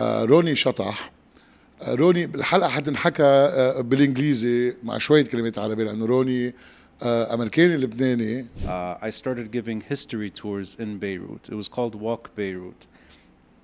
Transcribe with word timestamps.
آه، 0.00 0.24
روني 0.24 0.54
شطح 0.56 1.10
آه، 1.82 1.94
روني 1.94 2.26
بالحلقة 2.26 2.68
حتنحكى 2.68 3.22
آه، 3.22 3.80
بالانجليزي 3.80 4.74
مع 4.84 4.98
شوية 4.98 5.24
كلمات 5.24 5.58
عربيه 5.58 5.84
لأنه 5.84 6.04
روني 6.06 6.54
آه، 7.02 7.34
امريكاني 7.34 7.76
لبناني 7.76 8.46
uh, 8.64 8.68
I 9.02 9.10
started 9.10 9.50
giving 9.52 9.80
history 9.92 10.30
tours 10.30 10.76
in 10.80 10.98
Beirut. 10.98 11.48
It 11.48 11.54
was 11.54 11.68
called 11.68 11.94
Walk 11.94 12.30
Beirut. 12.36 12.86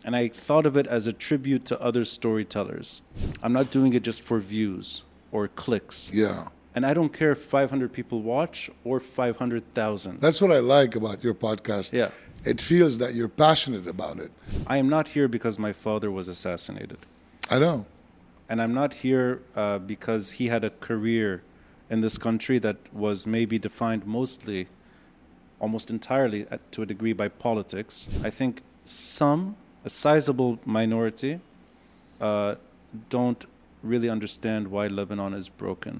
And 0.07 0.15
I 0.15 0.29
thought 0.47 0.67
of 0.71 0.77
it 0.77 0.87
as 0.87 1.07
a 1.07 1.13
tribute 1.27 1.65
to 1.71 1.75
other 1.89 2.05
storytellers. 2.05 2.89
I'm 3.43 3.53
not 3.53 3.67
doing 3.77 3.93
it 3.99 4.03
just 4.11 4.23
for 4.29 4.39
views 4.55 4.87
or 5.33 5.43
clicks. 5.63 5.99
yeah 6.23 6.49
And 6.77 6.83
I 6.91 6.93
don't 6.99 7.13
care 7.21 7.33
if 7.37 7.41
500 7.43 7.93
people 7.99 8.19
watch 8.35 8.71
or 8.85 8.97
500,000. 9.01 10.21
that's 10.21 10.41
what 10.43 10.53
i 10.53 10.61
like 10.77 10.93
about 11.03 11.19
your 11.27 11.35
podcast 11.47 11.89
Yeah. 11.93 12.11
It 12.47 12.61
feels 12.61 12.99
that 12.99 13.15
you're 13.15 13.29
passionate 13.47 13.87
about 13.87 14.19
it 14.19 14.31
I 14.67 14.77
am 14.79 14.89
not 14.89 15.09
here 15.09 15.29
because 15.29 15.59
my 15.59 15.73
father 15.73 16.11
was 16.11 16.29
assassinated. 16.29 16.99
i 17.51 17.59
know 17.59 17.85
And 18.49 18.59
I'm 18.63 18.75
not 18.83 18.93
here 19.07 19.31
uh, 19.57 19.79
because 19.95 20.25
he 20.39 20.45
had 20.55 20.63
a 20.65 20.71
career 20.89 21.43
in 21.91 22.01
this 22.07 22.17
country 22.27 22.59
that 22.67 22.77
was 22.93 23.27
maybe 23.27 23.57
defined 23.59 24.03
mostly, 24.07 24.61
almost 25.65 25.91
entirely 25.91 26.41
at, 26.55 26.61
to 26.75 26.83
a 26.83 26.87
degree, 26.87 27.13
by 27.23 27.29
politics. 27.29 27.95
I 28.29 28.31
think 28.39 28.63
some, 28.85 29.41
a 29.85 29.91
sizable 29.91 30.53
minority, 30.65 31.41
uh, 32.21 32.55
don't 33.17 33.43
really 33.83 34.09
understand 34.17 34.63
why 34.75 34.85
Lebanon 34.87 35.33
is 35.35 35.49
broken. 35.49 35.95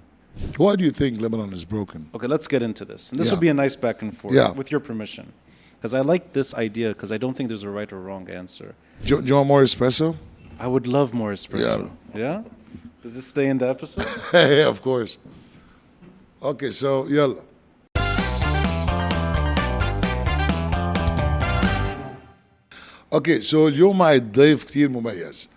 why 0.57 0.73
do 0.79 0.85
you 0.85 0.93
think 1.01 1.13
lebanon 1.21 1.53
is 1.53 1.65
broken 1.65 2.01
Okay, 2.15 2.29
let's 2.35 2.49
get 2.55 2.63
into 2.63 2.85
this. 2.93 3.03
And 3.11 3.19
this 3.19 3.27
Yeah. 3.27 3.33
will 3.35 3.41
be 3.49 3.53
a 3.57 3.59
nice 3.65 3.77
back 3.87 4.03
and 4.03 4.11
forth 4.21 4.35
Yeah. 4.35 4.51
with 4.61 4.69
your 4.73 4.81
permission. 4.91 5.27
Because 5.86 5.94
I 5.94 6.02
like 6.14 6.24
this 6.34 6.54
idea 6.54 6.90
because 6.90 7.12
I 7.12 7.18
don't 7.18 7.36
think 7.38 7.48
there's 7.50 7.64
a 7.64 7.70
right 7.80 7.92
or 7.92 8.00
wrong 8.08 8.30
answer. 8.42 8.76
do, 9.04 9.16
you- 9.16 9.22
do 9.22 9.28
you 9.30 9.36
want 9.40 9.48
more 9.48 9.64
espresso 9.64 10.16
I 10.60 10.68
would 10.74 10.86
love 10.98 11.10
more 11.22 11.32
espresso. 11.34 11.90
Yeah? 12.14 12.44
Does 13.04 13.14
this 13.16 13.26
stay 13.36 13.48
in 13.54 13.58
the 13.58 13.68
episode? 13.76 14.06
yeah 14.34 14.68
of 14.74 14.80
course 14.90 15.18
okay 16.52 16.72
so 16.82 16.90
يلا 17.10 17.42
اوكي 23.14 23.42
سو 23.42 23.68
اليوم 23.68 23.98
معي 23.98 24.20
ضيف 24.20 24.64
كثير 24.66 24.90
مميز 24.90 25.48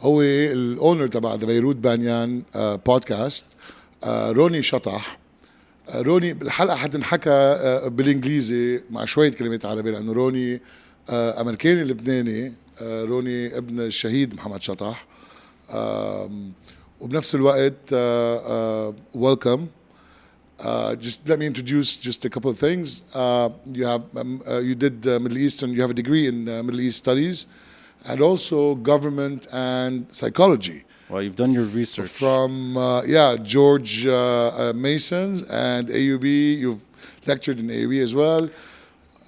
هو 0.00 0.22
الاونر 0.22 1.06
تبع 1.06 1.34
ذا 1.34 1.46
بيروت 1.46 1.76
بانيان 1.76 2.42
بودكاست 2.86 3.44
آه، 4.04 4.30
روني 4.30 4.62
شطح 4.62 4.92
آه، 5.08 5.16
روني 5.95 6.33
بالحلقة 6.33 6.75
حتنحكى 6.75 7.29
آه، 7.29 7.87
بالانجليزي 7.87 8.81
مع 8.91 9.05
شوية 9.05 9.31
كلمات 9.31 9.65
عربيه 9.65 9.91
لأنه 9.91 10.13
روني 10.13 10.61
آه، 11.09 11.41
امريكاني 11.41 11.83
لبناني 11.83 12.53
آه، 12.81 13.03
روني 13.03 13.57
ابن 13.57 13.79
الشهيد 13.79 14.33
محمد 14.33 14.61
شطح 14.61 15.05
وبنفس 17.01 17.35
الوقت 17.35 17.93
ويلكم 19.13 19.67
Uh, 20.59 20.95
just 20.95 21.19
let 21.29 21.37
me 21.37 21.45
introduce 21.45 21.97
just 21.97 22.25
a 22.25 22.31
couple 22.31 22.49
of 22.49 22.57
things. 22.57 23.03
Uh, 23.13 23.49
you 23.71 23.85
have 23.85 24.03
um, 24.17 24.41
uh, 24.47 24.57
you 24.57 24.73
did 24.73 25.05
uh, 25.05 25.19
Middle 25.19 25.37
Eastern. 25.37 25.69
You 25.71 25.81
have 25.81 25.91
a 25.91 25.93
degree 25.93 26.25
in 26.25 26.49
uh, 26.49 26.63
Middle 26.63 26.81
East 26.81 26.97
studies, 26.97 27.45
and 28.05 28.21
also 28.21 28.73
government 28.73 29.45
and 29.51 30.07
psychology 30.11 30.83
Well, 31.09 31.21
you've 31.21 31.35
done 31.37 31.53
your 31.53 31.63
research. 31.63 32.09
from 32.09 32.75
uh, 32.77 33.01
yeah 33.03 33.37
George 33.41 34.05
uh, 34.05 34.13
uh, 34.13 34.73
Mason's 34.75 35.41
and 35.43 35.87
AUB. 35.87 36.57
You've 36.59 36.81
lectured 37.25 37.59
in 37.59 37.67
AUB 37.67 38.01
as 38.03 38.13
well. 38.13 38.49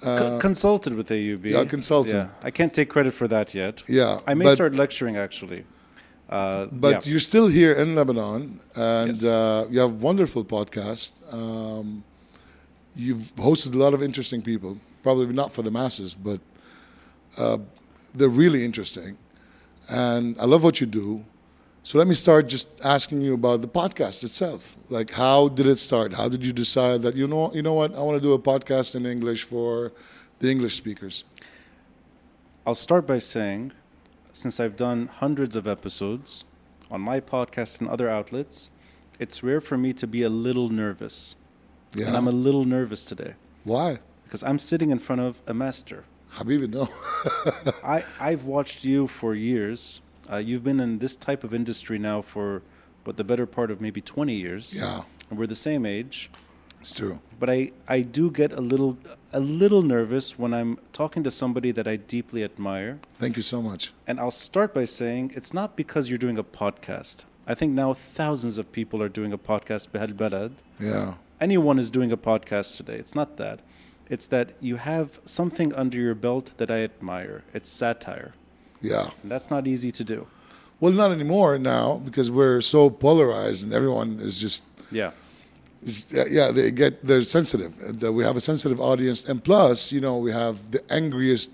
Co- 0.02 0.38
consulted 0.38 0.94
with 0.94 1.08
AUB. 1.10 1.44
yeah, 1.44 1.64
consultant. 1.64 2.14
Yeah, 2.14 2.46
I 2.48 2.50
can't 2.50 2.72
take 2.72 2.88
credit 2.88 3.12
for 3.14 3.28
that 3.28 3.54
yet. 3.54 3.82
Yeah, 3.88 4.20
I 4.26 4.34
may 4.34 4.44
but- 4.46 4.54
start 4.54 4.74
lecturing 4.74 5.16
actually. 5.16 5.64
Uh, 6.28 6.66
But 6.70 6.90
yeah. 7.04 7.10
you're 7.10 7.20
still 7.32 7.48
here 7.48 7.72
in 7.72 7.94
Lebanon, 7.96 8.60
and 8.76 9.16
Yes. 9.16 9.24
uh, 9.24 9.66
you 9.70 9.80
have 9.80 9.94
wonderful 10.00 10.44
podcast. 10.44 11.10
Um, 11.32 12.04
you've 12.94 13.32
hosted 13.36 13.74
a 13.74 13.78
lot 13.78 13.94
of 13.94 14.00
interesting 14.02 14.40
people. 14.42 14.76
Probably 15.02 15.26
not 15.34 15.52
for 15.52 15.62
the 15.62 15.70
masses, 15.72 16.14
but 16.14 16.40
uh, 17.36 17.58
they're 18.14 18.36
really 18.44 18.64
interesting. 18.64 19.16
And 19.88 20.36
I 20.38 20.44
love 20.44 20.62
what 20.62 20.80
you 20.80 20.86
do. 20.86 21.24
So 21.82 21.98
let 21.98 22.06
me 22.06 22.14
start 22.14 22.46
just 22.46 22.68
asking 22.84 23.22
you 23.22 23.34
about 23.34 23.62
the 23.62 23.68
podcast 23.68 24.22
itself. 24.22 24.76
Like, 24.90 25.10
how 25.12 25.48
did 25.48 25.66
it 25.66 25.78
start? 25.78 26.12
How 26.12 26.28
did 26.28 26.44
you 26.44 26.52
decide 26.52 27.00
that 27.02 27.16
you 27.16 27.26
know, 27.26 27.52
you 27.54 27.62
know 27.62 27.72
what, 27.72 27.94
I 27.94 28.00
want 28.00 28.16
to 28.16 28.20
do 28.20 28.32
a 28.34 28.38
podcast 28.38 28.94
in 28.94 29.06
English 29.06 29.44
for 29.44 29.92
the 30.40 30.50
English 30.50 30.76
speakers? 30.76 31.24
I'll 32.66 32.74
start 32.74 33.06
by 33.06 33.18
saying, 33.18 33.72
since 34.32 34.60
I've 34.60 34.76
done 34.76 35.06
hundreds 35.06 35.56
of 35.56 35.66
episodes 35.66 36.44
on 36.90 37.00
my 37.00 37.18
podcast 37.18 37.80
and 37.80 37.88
other 37.88 38.10
outlets, 38.10 38.68
it's 39.18 39.42
rare 39.42 39.60
for 39.60 39.78
me 39.78 39.92
to 39.94 40.06
be 40.06 40.22
a 40.22 40.28
little 40.28 40.68
nervous. 40.68 41.34
Yeah. 41.94 42.08
And 42.08 42.16
I'm 42.16 42.28
a 42.28 42.32
little 42.32 42.64
nervous 42.64 43.04
today 43.04 43.34
Why? 43.64 43.98
because 44.24 44.42
I'm 44.44 44.58
sitting 44.58 44.90
in 44.90 44.98
front 44.98 45.22
of 45.22 45.40
a 45.46 45.54
master. 45.54 46.04
Habibi, 46.34 46.68
no. 46.70 46.88
I, 47.82 48.04
I've 48.20 48.44
watched 48.44 48.84
you 48.84 49.08
for 49.08 49.34
years. 49.34 50.00
Uh, 50.30 50.36
you've 50.36 50.64
been 50.64 50.80
in 50.80 50.98
this 50.98 51.16
type 51.16 51.42
of 51.44 51.52
industry 51.52 51.98
now 51.98 52.22
for 52.22 52.62
what 53.04 53.16
the 53.16 53.24
better 53.24 53.46
part 53.46 53.70
of 53.70 53.80
maybe 53.80 54.00
20 54.00 54.34
years. 54.34 54.72
Yeah. 54.74 55.02
And 55.28 55.38
we're 55.38 55.46
the 55.46 55.54
same 55.54 55.86
age. 55.86 56.30
it's 56.80 56.92
true. 56.94 57.18
But 57.38 57.50
I, 57.50 57.72
I 57.88 58.00
do 58.02 58.30
get 58.30 58.52
a 58.52 58.60
little 58.60 58.98
a 59.32 59.40
little 59.40 59.82
nervous 59.82 60.38
when 60.38 60.52
I'm 60.52 60.78
talking 60.92 61.22
to 61.24 61.30
somebody 61.30 61.70
that 61.72 61.86
I 61.86 61.96
deeply 61.96 62.42
admire. 62.42 62.98
Thank 63.18 63.36
you 63.36 63.42
so 63.42 63.62
much. 63.62 63.92
And 64.06 64.18
I'll 64.18 64.30
start 64.32 64.74
by 64.74 64.84
saying 64.84 65.32
it's 65.36 65.54
not 65.54 65.76
because 65.76 66.08
you're 66.08 66.18
doing 66.18 66.38
a 66.38 66.44
podcast. 66.44 67.24
I 67.46 67.54
think 67.54 67.72
now 67.72 67.94
thousands 67.94 68.58
of 68.58 68.72
people 68.72 69.02
are 69.02 69.08
doing 69.08 69.32
a 69.32 69.38
podcast. 69.38 69.88
Behal 69.90 70.12
Balad. 70.14 70.52
Yeah. 70.78 71.14
Anyone 71.40 71.78
is 71.78 71.90
doing 71.90 72.12
a 72.12 72.16
podcast 72.16 72.76
today. 72.76 72.96
It's 72.96 73.14
not 73.14 73.36
that. 73.38 73.60
It's 74.08 74.26
that 74.26 74.52
you 74.60 74.76
have 74.76 75.20
something 75.24 75.72
under 75.74 75.96
your 75.96 76.16
belt 76.16 76.52
that 76.58 76.70
I 76.70 76.82
admire. 76.82 77.44
It's 77.54 77.70
satire. 77.70 78.34
Yeah. 78.80 79.10
And 79.22 79.30
that's 79.30 79.50
not 79.50 79.66
easy 79.66 79.92
to 79.92 80.04
do. 80.04 80.26
Well, 80.80 80.92
not 80.92 81.12
anymore 81.12 81.58
now 81.58 82.00
because 82.04 82.30
we're 82.30 82.60
so 82.62 82.88
polarized 82.88 83.64
and 83.64 83.74
everyone 83.74 84.18
is 84.20 84.38
just, 84.38 84.64
Yeah. 84.90 85.10
is- 85.82 86.06
yeah, 86.10 86.50
they 86.50 86.70
get, 86.70 87.04
they're 87.06 87.22
sensitive. 87.22 88.02
We 88.02 88.24
have 88.24 88.36
a 88.36 88.40
sensitive 88.40 88.80
audience. 88.80 89.24
And 89.24 89.44
plus, 89.44 89.92
you 89.92 90.00
know, 90.00 90.16
we 90.16 90.32
have 90.32 90.70
the 90.70 90.82
angriest 90.90 91.50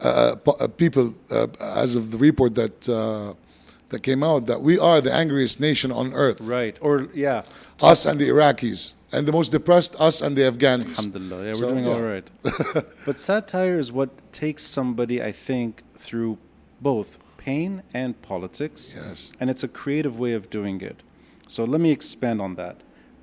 uh, 0.00 0.36
uh, 0.46 0.68
people 0.68 1.14
uh, 1.30 1.46
as 1.60 1.94
of 1.94 2.10
the 2.10 2.18
report 2.18 2.54
that, 2.54 2.88
uh, 2.88 3.34
that 3.90 4.02
came 4.02 4.24
out 4.24 4.46
that 4.46 4.60
we 4.60 4.78
are 4.78 5.00
the 5.00 5.12
angriest 5.12 5.60
nation 5.60 5.92
on 5.92 6.12
earth. 6.14 6.40
Right. 6.40 6.76
Or, 6.80 7.08
yeah. 7.14 7.42
Us 7.82 8.06
and 8.06 8.18
the 8.18 8.28
Iraqis. 8.28 8.92
And 9.12 9.28
the 9.28 9.32
most 9.32 9.52
depressed, 9.52 9.94
us 10.00 10.20
and 10.22 10.36
the 10.36 10.42
Afghanis. 10.42 10.88
Alhamdulillah. 10.98 11.44
Yeah, 11.44 11.52
we're 11.52 11.68
doing 11.68 11.84
yeah. 11.84 11.92
all 11.92 12.02
right. 12.02 12.28
but 13.06 13.20
satire 13.20 13.78
is 13.78 13.92
what 13.92 14.10
takes 14.32 14.64
somebody, 14.64 15.22
I 15.22 15.30
think, 15.30 15.82
through 15.98 16.38
both 16.84 17.18
pain 17.38 17.82
and 17.92 18.10
politics. 18.22 18.94
Yes. 18.96 19.32
And 19.40 19.46
it's 19.52 19.64
a 19.64 19.68
creative 19.80 20.14
way 20.24 20.32
of 20.34 20.48
doing 20.58 20.80
it. 20.90 20.98
So 21.46 21.64
let 21.64 21.80
me 21.80 21.90
expand 21.90 22.40
on 22.40 22.54
that. 22.62 22.76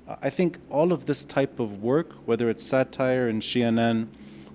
Uh, 0.08 0.16
I 0.28 0.30
think 0.30 0.58
all 0.70 0.92
of 0.92 1.06
this 1.06 1.24
type 1.24 1.58
of 1.58 1.82
work, 1.82 2.08
whether 2.28 2.46
it's 2.52 2.62
satire 2.74 3.26
and 3.32 3.40
CNN, 3.50 4.08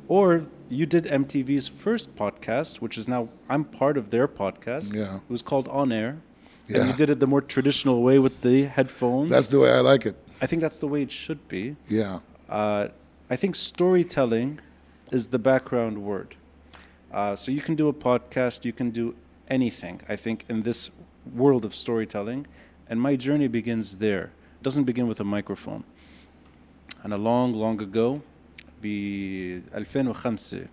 or 0.07 0.27
you 0.69 0.85
did 0.85 1.03
MTV's 1.05 1.67
first 1.67 2.15
podcast, 2.15 2.71
which 2.83 2.97
is 2.97 3.07
now 3.07 3.29
I'm 3.49 3.63
part 3.81 3.95
of 3.97 4.05
their 4.09 4.27
podcast. 4.27 4.93
Yeah. 4.93 5.15
It 5.27 5.31
was 5.37 5.41
called 5.41 5.67
On 5.69 5.91
Air. 5.91 6.11
And 6.67 6.75
Yeah. 6.77 6.87
you 6.87 6.93
did 7.01 7.09
it 7.09 7.19
the 7.25 7.27
more 7.27 7.41
traditional 7.55 7.97
way 8.07 8.17
with 8.19 8.41
the 8.41 8.57
headphones. 8.65 9.29
That's 9.31 9.47
the 9.47 9.59
way 9.63 9.71
I 9.71 9.79
like 9.79 10.05
it. 10.05 10.15
I 10.41 10.45
think 10.47 10.61
that's 10.61 10.79
the 10.79 10.87
way 10.93 11.01
it 11.07 11.11
should 11.23 11.41
be. 11.47 11.63
Yeah. 11.87 12.19
Uh, 12.49 12.83
I 13.29 13.35
think 13.41 13.55
storytelling 13.55 14.59
is 15.11 15.27
the 15.35 15.39
background 15.39 15.95
word. 16.03 16.35
Uh, 17.11 17.35
so 17.35 17.51
you 17.51 17.61
can 17.61 17.75
do 17.75 17.87
a 17.87 17.93
podcast, 17.93 18.65
you 18.65 18.73
can 18.73 18.91
do 18.91 19.15
anything, 19.49 20.01
I 20.09 20.15
think, 20.15 20.45
in 20.49 20.63
this 20.63 20.89
world 21.33 21.65
of 21.65 21.73
storytelling. 21.73 22.47
And 22.89 23.01
my 23.01 23.15
journey 23.15 23.47
begins 23.47 23.97
there. 23.97 24.31
It 24.59 24.63
doesn't 24.63 24.85
begin 24.85 25.07
with 25.07 25.19
a 25.19 25.23
microphone. 25.23 25.83
And 27.03 27.13
a 27.13 27.17
long, 27.17 27.53
long 27.53 27.81
ago, 27.81 28.21
ب 28.81 29.63
2005, 29.73 30.67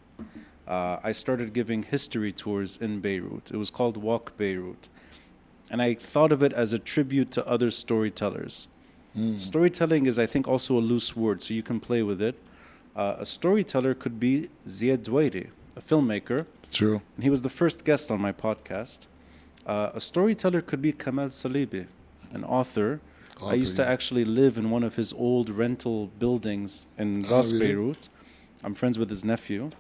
uh, 0.67 0.97
I 1.03 1.13
started 1.13 1.53
giving 1.53 1.83
history 1.83 2.33
tours 2.33 2.77
in 2.77 3.01
Beirut. 3.01 3.51
It 3.53 3.57
was 3.57 3.71
called 3.71 3.97
Walk 3.97 4.37
Beirut. 4.37 4.89
And 5.71 5.83
I 5.83 5.95
thought 5.95 6.33
of 6.33 6.43
it 6.43 6.53
as 6.53 6.73
a 6.73 6.79
tribute 6.79 7.31
to 7.33 7.47
other 7.47 7.71
storytellers. 7.71 8.69
Storytelling 9.39 10.07
is, 10.07 10.19
I 10.19 10.27
think, 10.27 10.49
also 10.49 10.77
a 10.77 10.81
loose 10.81 11.15
word, 11.15 11.41
so 11.41 11.55
you 11.55 11.63
can 11.63 11.79
play 11.79 12.03
with 12.03 12.21
it. 12.21 12.35
Uh, 12.97 13.15
a 13.21 13.27
storyteller 13.27 13.95
could 13.95 14.19
be 14.19 14.51
Ziad 14.67 15.05
Doueiri, 15.05 15.51
a 15.77 15.81
filmmaker, 15.83 16.47
True. 16.73 17.01
and 17.17 17.25
he 17.25 17.31
was 17.31 17.43
the 17.43 17.51
first 17.51 17.85
guest 17.85 18.11
on 18.11 18.21
my 18.21 18.33
podcast. 18.33 18.99
Uh, 19.67 19.91
a 19.95 20.01
storyteller 20.01 20.61
could 20.61 20.83
be 20.83 20.93
Kamal 20.93 21.29
Salibi, 21.29 21.87
an 22.33 22.45
author. 22.45 23.01
I 23.39 23.45
Author, 23.47 23.57
used 23.57 23.77
to 23.77 23.87
actually 23.87 24.25
live 24.25 24.57
in 24.59 24.71
one 24.71 24.85
of 24.85 24.95
his 24.97 25.13
old 25.13 25.49
rental 25.51 26.07
buildings 26.19 26.87
in 26.99 27.27
Oh, 27.27 27.31
Ras 27.37 27.53
really? 27.53 27.67
Beirut. 27.67 28.09
I'm 28.63 28.75
friends 28.75 28.99
with 28.99 29.11
his 29.11 29.25
nephew. 29.25 29.71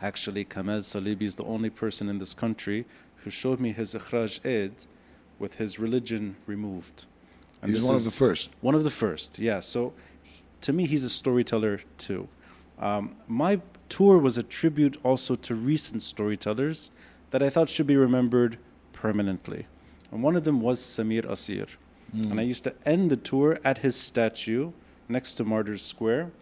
Actually, 0.00 0.44
Kamal 0.44 0.80
Salibi 0.80 1.22
is 1.22 1.34
the 1.34 1.44
only 1.44 1.70
person 1.70 2.08
in 2.08 2.18
this 2.18 2.32
country 2.34 2.86
who 3.16 3.30
showed 3.30 3.58
me 3.60 3.72
his 3.72 3.94
ikhraj 3.94 4.38
Eid 4.46 4.72
with 5.38 5.54
his 5.56 5.78
religion 5.78 6.36
removed. 6.46 7.04
And 7.60 7.72
He's 7.72 7.82
one 7.84 7.96
of 7.96 8.04
the 8.04 8.10
first. 8.12 8.50
One 8.60 8.74
of 8.76 8.84
the 8.84 8.90
first, 8.90 9.38
yeah. 9.38 9.58
So 9.60 9.92
to 10.60 10.72
me, 10.72 10.86
he's 10.86 11.02
a 11.04 11.10
storyteller 11.10 11.80
too. 11.98 12.28
Um, 12.78 13.16
my 13.26 13.60
tour 13.88 14.18
was 14.18 14.38
a 14.38 14.42
tribute 14.42 14.98
also 15.02 15.36
to 15.36 15.54
recent 15.54 16.02
storytellers 16.02 16.90
that 17.30 17.42
I 17.42 17.50
thought 17.50 17.68
should 17.68 17.86
be 17.86 17.96
remembered 17.96 18.58
permanently. 18.92 19.66
And 20.10 20.22
one 20.22 20.36
of 20.36 20.44
them 20.44 20.60
was 20.60 20.80
Samir 20.80 21.24
Kassir. 21.24 21.68
Hmm. 22.12 22.30
And 22.30 22.40
I 22.40 22.42
used 22.42 22.64
to 22.64 22.74
end 22.86 23.10
the 23.10 23.16
tour 23.16 23.58
at 23.64 23.78
his 23.78 23.96
statue 23.96 24.72
next 25.08 25.34
to 25.34 25.44
Martyrs 25.44 25.82
Square, 25.82 26.32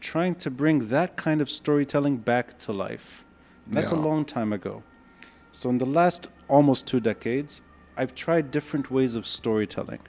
trying 0.00 0.34
to 0.36 0.50
bring 0.50 0.88
that 0.88 1.16
kind 1.16 1.40
of 1.40 1.50
storytelling 1.50 2.18
back 2.18 2.58
to 2.58 2.72
life. 2.72 3.24
That's 3.70 3.90
a 3.90 3.96
long 3.96 4.24
time 4.24 4.52
ago. 4.54 4.82
So, 5.52 5.68
in 5.68 5.76
the 5.76 5.86
last 5.86 6.28
almost 6.48 6.86
two 6.86 7.00
decades, 7.00 7.60
I've 7.98 8.14
tried 8.14 8.50
different 8.50 8.90
ways 8.90 9.14
of 9.14 9.26
storytelling. 9.26 10.00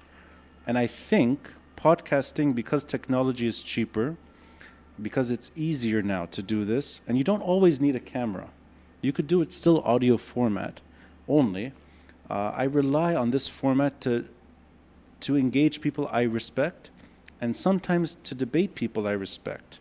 And 0.66 0.78
I 0.78 0.88
think 0.88 1.52
podcasting, 1.76 2.56
because 2.56 2.84
technology 2.84 3.48
is 3.48 3.62
cheaper, 3.62 4.16
because 5.01 5.31
it's 5.31 5.51
easier 5.56 6.01
now 6.01 6.25
to 6.28 6.42
do 6.42 6.66
this, 6.66 7.01
and 7.07 7.18
you 7.18 7.24
don't 7.24 7.42
always 7.42 7.80
need 7.80 7.96
a 7.96 8.00
camera. 8.00 8.50
You 9.01 9.12
could 9.13 9.28
do 9.28 9.42
it 9.42 9.54
still 9.54 9.81
audio 9.81 10.18
format 10.18 10.81
only. 11.28 11.74
Uh, 12.30 12.51
I 12.56 12.63
rely 12.63 13.16
on 13.16 13.31
this 13.31 13.48
format 13.48 14.01
to 14.01 14.25
to 15.22 15.36
engage 15.36 15.81
people 15.81 16.07
I 16.12 16.22
respect, 16.22 16.90
and 17.42 17.56
sometimes 17.56 18.16
to 18.24 18.36
debate 18.36 18.74
people 18.75 19.06
I 19.07 19.12
respect. 19.12 19.80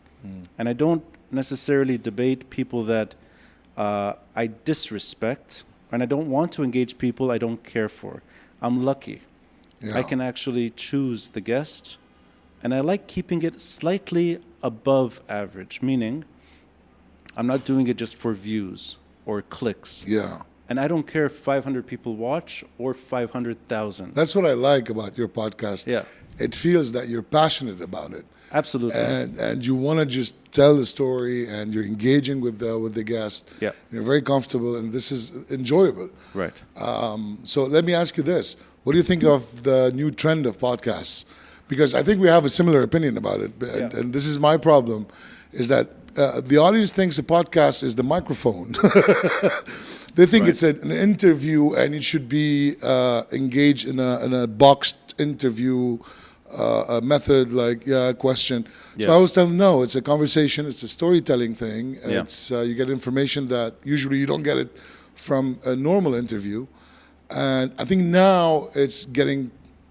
And 0.58 0.68
I 0.68 0.72
don't 0.72 1.04
necessarily 1.30 1.96
debate 1.96 2.50
people 2.50 2.84
that 2.84 3.14
uh, 3.76 4.14
I 4.34 4.48
disrespect, 4.64 5.62
and 5.92 6.02
I 6.02 6.06
don't 6.06 6.28
want 6.28 6.50
to 6.52 6.64
engage 6.64 6.98
people 6.98 7.30
I 7.30 7.38
don't 7.38 7.62
care 7.62 7.88
for. 7.88 8.22
I'm 8.60 8.82
lucky. 8.84 9.22
Yeah. 9.80 9.96
I 9.96 10.02
can 10.02 10.20
actually 10.20 10.70
choose 10.70 11.28
the 11.30 11.40
guest, 11.40 11.96
and 12.62 12.74
I 12.74 12.80
like 12.80 13.06
keeping 13.06 13.42
it 13.42 13.60
slightly 13.60 14.40
above 14.62 15.20
average, 15.28 15.80
meaning 15.82 16.24
I'm 17.36 17.46
not 17.46 17.64
doing 17.64 17.86
it 17.86 17.96
just 17.96 18.16
for 18.16 18.32
views 18.34 18.96
or 19.26 19.42
clicks. 19.42 20.04
Yeah. 20.06 20.42
And 20.68 20.78
I 20.78 20.86
don't 20.88 21.06
care 21.06 21.26
if 21.26 21.36
500 21.36 21.86
people 21.86 22.16
watch 22.16 22.62
or 22.76 22.92
500,000. 22.92 24.14
That's 24.14 24.34
what 24.34 24.44
I 24.44 24.52
like 24.52 24.90
about 24.90 25.16
your 25.16 25.28
podcast. 25.28 25.86
Yeah. 25.86 26.04
It 26.38 26.54
feels 26.54 26.92
that 26.92 27.08
you're 27.08 27.22
passionate 27.22 27.80
about 27.80 28.12
it. 28.12 28.26
Absolutely. 28.52 28.98
And 28.98 29.36
and 29.38 29.66
you 29.66 29.74
want 29.74 29.98
to 30.00 30.06
just 30.06 30.34
tell 30.52 30.74
the 30.76 30.86
story 30.86 31.46
and 31.48 31.74
you're 31.74 31.84
engaging 31.84 32.40
with 32.40 32.58
the 32.58 32.78
with 32.78 32.94
the 32.94 33.02
guest. 33.02 33.48
Yeah. 33.60 33.72
You're 33.92 34.02
very 34.02 34.22
comfortable 34.22 34.76
and 34.76 34.92
this 34.92 35.12
is 35.12 35.32
enjoyable. 35.50 36.08
right. 36.34 36.54
Um, 36.76 37.40
so 37.44 37.64
let 37.64 37.84
me 37.84 37.92
ask 37.94 38.16
you 38.16 38.22
this: 38.22 38.56
What 38.84 38.92
do 38.92 38.98
you 38.98 39.04
think 39.04 39.22
of 39.22 39.64
the 39.64 39.90
new 39.92 40.10
trend 40.10 40.46
of 40.46 40.58
podcasts? 40.58 41.24
Because 41.68 41.94
I 41.94 42.02
think 42.02 42.20
we 42.20 42.28
have 42.28 42.44
a 42.44 42.48
similar 42.48 42.82
opinion 42.82 43.16
about 43.16 43.40
it, 43.40 43.52
and, 43.60 43.92
Yeah. 43.92 43.98
and 44.00 44.12
this 44.12 44.26
is 44.26 44.38
my 44.38 44.56
problem: 44.56 45.06
is 45.52 45.68
that 45.68 45.86
uh, 46.16 46.40
the 46.40 46.56
audience 46.58 46.92
thinks 46.92 47.18
a 47.18 47.22
podcast 47.22 47.82
is 47.82 47.94
the 47.94 48.02
microphone. 48.02 48.72
they 50.14 50.26
think 50.26 50.42
Right. 50.42 50.50
it's 50.50 50.62
a, 50.62 50.70
an 50.70 50.90
interview, 50.90 51.74
and 51.74 51.94
it 51.94 52.02
should 52.04 52.28
be 52.28 52.76
uh, 52.82 53.22
engaged 53.32 53.86
in 53.86 53.98
a, 54.00 54.24
in 54.24 54.32
a 54.34 54.46
boxed 54.46 55.14
interview. 55.18 55.98
Uh, 56.50 56.96
a 56.96 57.00
method 57.02 57.52
like 57.52 57.86
yeah 57.86 58.10
question 58.10 58.66
so 58.98 59.04
i 59.04 59.12
always 59.12 59.32
tell 59.34 59.44
them 59.46 59.58
no 59.58 59.82
it's 59.82 59.94
a 59.96 60.00
conversation 60.00 60.64
it's 60.64 60.82
a 60.82 60.88
storytelling 60.88 61.54
thing 61.54 61.98
and 62.02 62.10
Yeah. 62.10 62.22
it's 62.22 62.50
uh, 62.50 62.60
you 62.60 62.74
get 62.74 62.88
information 62.88 63.48
that 63.48 63.74
usually 63.84 64.16
you 64.16 64.24
don't 64.24 64.44
get 64.44 64.56
it 64.56 64.70
from 65.14 65.58
a 65.66 65.76
normal 65.76 66.14
interview 66.14 66.66
and 67.28 67.70
I 67.78 67.84
think 67.84 68.00
now 68.04 68.70
it's 68.74 69.04
getting, 69.04 69.50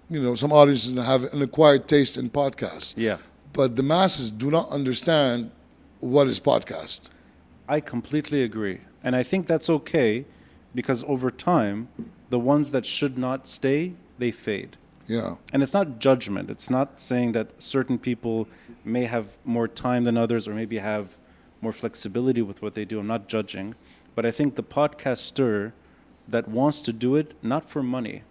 you 0.09 0.21
know, 0.21 0.35
some 0.35 0.53
audiences 0.53 0.97
have 0.97 1.25
an 1.25 1.41
acquired 1.41 1.87
taste 1.87 2.17
in 2.17 2.29
podcasts. 2.29 2.93
Yeah. 2.97 3.17
But 3.53 3.75
the 3.75 3.83
masses 3.83 4.31
do 4.31 4.49
not 4.49 4.69
understand 4.69 5.51
what 5.99 6.27
is 6.27 6.39
podcast. 6.39 7.09
I 7.67 7.79
completely 7.79 8.43
agree. 8.43 8.81
And 9.03 9.15
I 9.15 9.23
think 9.23 9.47
that's 9.47 9.69
okay 9.69 10.25
because 10.73 11.03
over 11.03 11.31
time, 11.31 11.89
the 12.29 12.39
ones 12.39 12.71
that 12.71 12.85
should 12.85 13.17
not 13.17 13.47
stay, 13.47 13.93
they 14.17 14.31
fade. 14.31 14.77
Yeah. 15.07 15.35
And 15.53 15.63
it's 15.63 15.73
not 15.73 15.99
judgment. 15.99 16.49
It's 16.49 16.69
not 16.69 16.99
saying 16.99 17.31
that 17.31 17.61
certain 17.61 17.97
people 17.97 18.47
may 18.83 19.05
have 19.05 19.37
more 19.45 19.67
time 19.67 20.03
than 20.03 20.17
others 20.17 20.47
or 20.47 20.53
maybe 20.53 20.77
have 20.77 21.17
more 21.61 21.71
flexibility 21.73 22.41
with 22.41 22.61
what 22.61 22.75
they 22.75 22.85
do. 22.85 22.99
I'm 22.99 23.07
not 23.07 23.27
judging. 23.27 23.75
But 24.15 24.25
I 24.25 24.31
think 24.31 24.55
the 24.55 24.63
podcaster 24.63 25.71
that 26.27 26.47
wants 26.47 26.81
to 26.81 26.93
do 26.93 27.15
it, 27.15 27.33
not 27.41 27.69
for 27.69 27.81
money, 27.81 28.23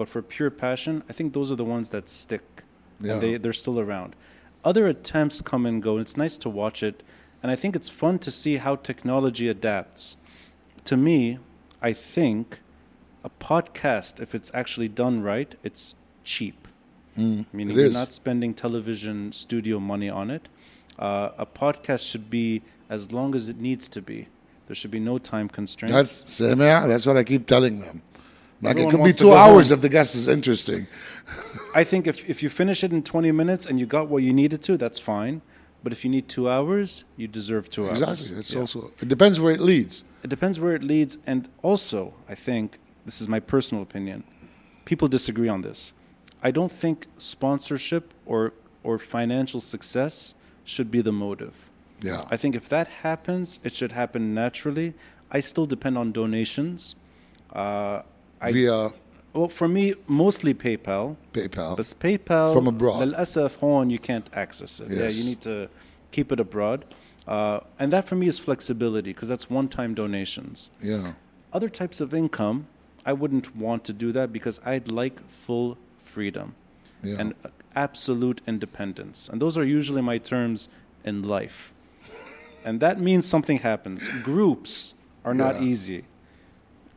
but 0.00 0.08
for 0.08 0.22
pure 0.22 0.48
passion, 0.48 1.02
I 1.10 1.12
think 1.12 1.34
those 1.34 1.52
are 1.52 1.56
the 1.56 1.70
ones 1.76 1.90
that 1.90 2.08
stick. 2.08 2.62
Yeah. 3.02 3.12
And 3.12 3.20
they, 3.22 3.36
they're 3.36 3.52
still 3.52 3.78
around. 3.78 4.16
Other 4.64 4.86
attempts 4.86 5.42
come 5.42 5.66
and 5.66 5.82
go. 5.82 5.98
and 5.98 6.00
It's 6.00 6.16
nice 6.16 6.38
to 6.38 6.48
watch 6.48 6.82
it. 6.82 7.02
And 7.42 7.52
I 7.52 7.54
think 7.54 7.76
it's 7.76 7.90
fun 7.90 8.18
to 8.20 8.30
see 8.30 8.56
how 8.56 8.76
technology 8.76 9.46
adapts. 9.46 10.16
To 10.86 10.96
me, 10.96 11.38
I 11.82 11.92
think 11.92 12.60
a 13.22 13.28
podcast, 13.28 14.20
if 14.20 14.34
it's 14.34 14.50
actually 14.54 14.88
done 14.88 15.20
right, 15.22 15.54
it's 15.62 15.94
cheap. 16.24 16.66
Meaning 17.14 17.44
Mm, 17.52 17.70
it 17.70 17.76
you're 17.76 17.92
not 17.92 18.14
spending 18.14 18.54
television 18.54 19.32
studio 19.32 19.78
money 19.78 20.08
on 20.08 20.30
it. 20.30 20.48
Uh, 20.98 21.28
a 21.36 21.44
podcast 21.44 22.10
should 22.10 22.30
be 22.30 22.62
as 22.88 23.12
long 23.12 23.34
as 23.34 23.50
it 23.50 23.58
needs 23.58 23.86
to 23.90 24.00
be. 24.00 24.28
There 24.66 24.74
should 24.74 24.92
be 24.92 25.00
no 25.00 25.18
time 25.18 25.50
constraints. 25.50 25.92
That's 25.92 26.40
Samia, 26.40 26.88
that's 26.88 27.04
what 27.04 27.18
I 27.18 27.24
keep 27.24 27.46
telling 27.46 27.80
them. 27.80 28.00
Like 28.62 28.72
Everyone 28.72 28.94
it 28.94 28.98
could 28.98 29.04
be 29.04 29.12
two 29.12 29.32
hours 29.34 29.68
home. 29.68 29.76
if 29.76 29.82
the 29.82 29.88
guest 29.88 30.14
is 30.14 30.28
interesting. 30.28 30.86
I 31.74 31.82
think 31.84 32.06
if, 32.06 32.28
if 32.28 32.42
you 32.42 32.50
finish 32.50 32.84
it 32.84 32.92
in 32.92 33.02
20 33.02 33.32
minutes 33.32 33.64
and 33.64 33.80
you 33.80 33.86
got 33.86 34.08
what 34.08 34.22
you 34.22 34.32
needed 34.32 34.60
to, 34.62 34.76
that's 34.76 34.98
fine. 34.98 35.40
But 35.82 35.92
if 35.92 36.04
you 36.04 36.10
need 36.10 36.28
two 36.28 36.48
hours, 36.50 37.04
you 37.16 37.26
deserve 37.26 37.70
two 37.70 37.82
hours. 37.86 38.02
Exactly. 38.02 38.36
It's 38.38 38.52
Yeah. 38.52 38.60
also 38.60 38.92
it 39.00 39.08
depends 39.08 39.40
where 39.40 39.52
it 39.54 39.60
leads. 39.60 40.04
It 40.22 40.28
depends 40.28 40.60
where 40.60 40.74
it 40.74 40.82
leads. 40.82 41.16
And 41.26 41.48
also, 41.62 42.12
I 42.28 42.34
think, 42.34 42.78
this 43.06 43.20
is 43.22 43.28
my 43.28 43.40
personal 43.40 43.82
opinion, 43.82 44.24
people 44.84 45.08
disagree 45.08 45.48
on 45.48 45.62
this. 45.62 45.94
I 46.42 46.50
don't 46.50 46.72
think 46.72 47.06
sponsorship 47.16 48.12
or, 48.26 48.52
or 48.82 48.98
financial 48.98 49.60
success 49.62 50.34
should 50.64 50.90
be 50.90 51.00
the 51.00 51.12
motive. 51.12 51.54
Yeah. 52.02 52.24
I 52.30 52.36
think 52.36 52.54
if 52.54 52.68
that 52.68 52.88
happens, 53.02 53.58
it 53.64 53.74
should 53.74 53.92
happen 53.92 54.34
naturally. 54.34 54.92
I 55.30 55.40
still 55.40 55.66
depend 55.66 55.96
on 55.96 56.12
donations. 56.12 56.94
Uh, 57.54 58.02
Via 58.41 58.91
well, 59.33 59.49
for 59.49 59.67
me, 59.67 59.95
mostly 60.07 60.53
PayPal. 60.53 61.17
PayPal. 61.33 61.75
But 61.75 61.93
PayPal 61.99 62.53
From 62.53 62.67
abroad. 62.67 63.01
للأسف 63.13 63.59
هون 63.63 63.89
you 63.91 63.99
can't 63.99 64.27
access 64.33 64.79
it. 64.79 64.89
Yeah, 64.89 65.03
Yes. 65.03 65.17
you 65.17 65.25
need 65.29 65.41
to 65.41 65.67
keep 66.11 66.31
it 66.31 66.39
abroad. 66.39 66.85
Uh, 67.27 67.59
and 67.79 67.91
that 67.91 68.07
for 68.07 68.15
me 68.15 68.27
is 68.27 68.39
flexibility 68.39 69.11
because 69.11 69.27
that's 69.27 69.49
one-time 69.49 69.93
donations. 69.93 70.69
Yeah. 70.81 71.13
Other 71.51 71.67
types 71.69 71.99
of 71.99 72.13
income, 72.13 72.67
I 73.05 73.11
wouldn't 73.13 73.55
want 73.55 73.83
to 73.85 73.93
do 73.93 74.11
that 74.13 74.31
because 74.31 74.59
I'd 74.63 74.89
like 74.89 75.19
full 75.45 75.77
freedom 76.03 76.53
Yeah. 77.03 77.15
and 77.19 77.33
uh, 77.43 77.49
absolute 77.75 78.39
independence. 78.47 79.27
And 79.29 79.41
those 79.41 79.57
are 79.57 79.65
usually 79.65 80.01
my 80.01 80.17
terms 80.17 80.69
in 81.03 81.23
life. 81.23 81.73
And 82.63 82.79
that 82.79 82.99
means 83.01 83.25
something 83.25 83.59
happens. 83.59 84.01
Groups 84.23 84.93
are 85.25 85.33
not 85.33 85.55
Yeah. 85.55 85.67
easy. 85.71 86.05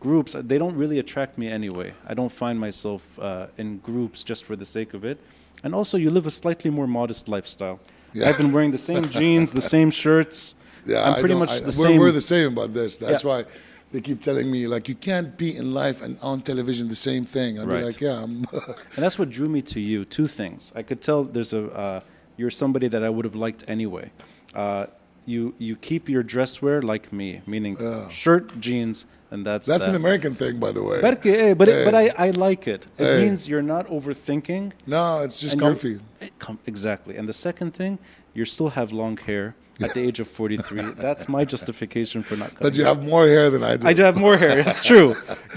Groups, 0.04 0.36
they 0.52 0.58
don't 0.58 0.76
really 0.76 1.00
attract 1.00 1.38
me 1.38 1.48
anyway. 1.48 1.94
I 2.06 2.14
don't 2.14 2.32
find 2.44 2.60
myself 2.60 3.02
uh, 3.20 3.48
in 3.58 3.78
groups 3.80 4.22
just 4.22 4.44
for 4.44 4.56
the 4.58 4.66
sake 4.66 4.94
of 4.94 5.06
it. 5.06 5.18
And 5.64 5.74
also, 5.74 5.98
you 5.98 6.10
live 6.12 6.28
a 6.28 6.32
slightly 6.32 6.70
more 6.70 6.88
modest 6.88 7.30
lifestyle. 7.30 7.80
Yeah. 8.12 8.28
I've 8.28 8.38
been 8.38 8.52
wearing 8.52 8.72
the 8.72 8.78
same 8.92 9.06
jeans, 9.20 9.52
the 9.52 9.62
same 9.76 9.90
shirts. 9.92 10.56
Yeah, 10.86 11.04
I'm 11.10 11.20
pretty 11.22 11.36
much 11.36 11.52
I- 11.52 11.60
the 11.60 11.66
we're, 11.80 11.88
same. 11.88 12.00
We're 12.02 12.12
the 12.12 12.28
same 12.36 12.48
about 12.56 12.74
this. 12.74 12.98
That's 12.98 13.24
Yeah. 13.24 13.30
why 13.30 13.46
they 13.94 14.02
keep 14.02 14.22
telling 14.22 14.52
me 14.52 14.68
like 14.68 14.90
you 14.90 14.96
can't 14.96 15.38
be 15.38 15.56
in 15.56 15.68
life 15.74 16.02
and 16.06 16.18
on 16.22 16.42
television 16.42 16.90
the 16.90 17.02
same 17.10 17.24
thing. 17.26 17.58
I'd 17.60 17.68
Right. 17.70 17.80
be 17.80 17.86
like, 17.86 18.02
yeah, 18.02 18.24
I'm 18.24 18.44
And 18.96 19.02
that's 19.04 19.18
what 19.18 19.30
drew 19.30 19.48
me 19.48 19.62
to 19.74 19.80
you. 19.80 20.04
Two 20.04 20.28
things. 20.28 20.74
I 20.76 20.82
could 20.84 21.02
tell 21.02 21.24
there's 21.24 21.54
a 21.54 21.64
uh, 21.84 22.00
you're 22.36 22.52
somebody 22.64 22.88
that 22.90 23.04
I 23.08 23.10
would 23.16 23.24
have 23.30 23.36
liked 23.46 23.64
anyway. 23.76 24.12
Uh, 24.54 24.88
you 25.26 25.54
you 25.60 25.76
keep 25.78 26.10
your 26.10 26.24
dress 26.24 26.62
wear 26.62 26.82
like 26.82 27.14
me, 27.14 27.42
meaning 27.54 27.78
Yeah. 27.80 28.10
shirt, 28.10 28.46
jeans, 28.60 29.06
and 29.34 29.46
that's 29.48 29.68
that's 29.72 29.86
that. 29.86 29.90
an 29.90 29.96
American 30.04 30.34
thing, 30.42 30.54
by 30.66 30.72
the 30.78 30.84
way. 30.90 30.98
Berke, 31.02 31.26
eh, 31.26 31.54
but 31.60 31.68
it, 31.72 31.86
but 31.88 31.96
I, 32.04 32.06
I 32.28 32.30
like 32.48 32.64
it. 32.76 32.82
It 32.98 33.06
Hey. 33.06 33.26
means 33.26 33.40
you're 33.50 33.68
not 33.76 33.86
overthinking. 33.98 34.64
no, 34.96 35.04
it's 35.26 35.40
just 35.46 35.58
comfy. 35.60 36.00
com- 36.46 36.60
exactly. 36.74 37.14
And 37.18 37.26
the 37.28 37.38
second 37.48 37.72
thing, 37.80 37.94
you 38.38 38.46
still 38.46 38.70
have 38.80 38.88
long 39.04 39.16
hair 39.30 39.46
at 39.86 39.94
the 39.96 40.02
age 40.08 40.20
of 40.24 40.28
43. 40.28 40.82
That's 41.08 41.28
my 41.28 41.44
justification 41.54 42.20
for 42.28 42.36
not 42.36 42.50
cutting. 42.56 42.66
But 42.68 42.76
you 42.78 42.86
have 42.92 43.00
more 43.14 43.26
hair 43.36 43.50
than 43.50 43.64
I 43.72 43.74
do. 43.78 43.88
I 43.88 43.94
do 43.94 44.04
have 44.10 44.18
more 44.28 44.38
hair. 44.44 44.56
It's 44.60 44.84
true. 44.92 45.10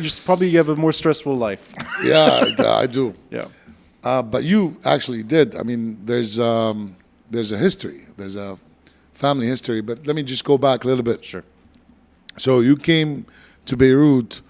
You 0.02 0.08
probably 0.24 0.48
you 0.52 0.58
have 0.62 0.70
a 0.70 0.76
more 0.86 0.92
stressful 1.02 1.36
life. 1.48 1.64
yeah, 2.12 2.54
I- 2.58 2.82
I 2.84 2.86
do. 2.86 3.04
yeah. 3.30 3.48
Uh, 4.10 4.22
but 4.34 4.42
you 4.52 4.60
actually 4.84 5.22
did. 5.36 5.54
I 5.60 5.62
mean, 5.70 5.82
there's 6.10 6.38
um, 6.38 6.78
there's 7.32 7.50
a 7.52 7.58
history. 7.66 8.00
There's 8.18 8.36
a 8.36 8.56
family 9.14 9.46
history. 9.54 9.80
But 9.88 9.96
let 10.06 10.14
me 10.16 10.22
just 10.22 10.44
go 10.44 10.56
back 10.56 10.84
a 10.84 10.86
little 10.90 11.02
bit. 11.12 11.20
Sure. 11.24 11.44
So 12.38 12.60
you 12.68 12.76
came 12.76 13.26
to 13.65 13.75
Beirut 13.77 14.41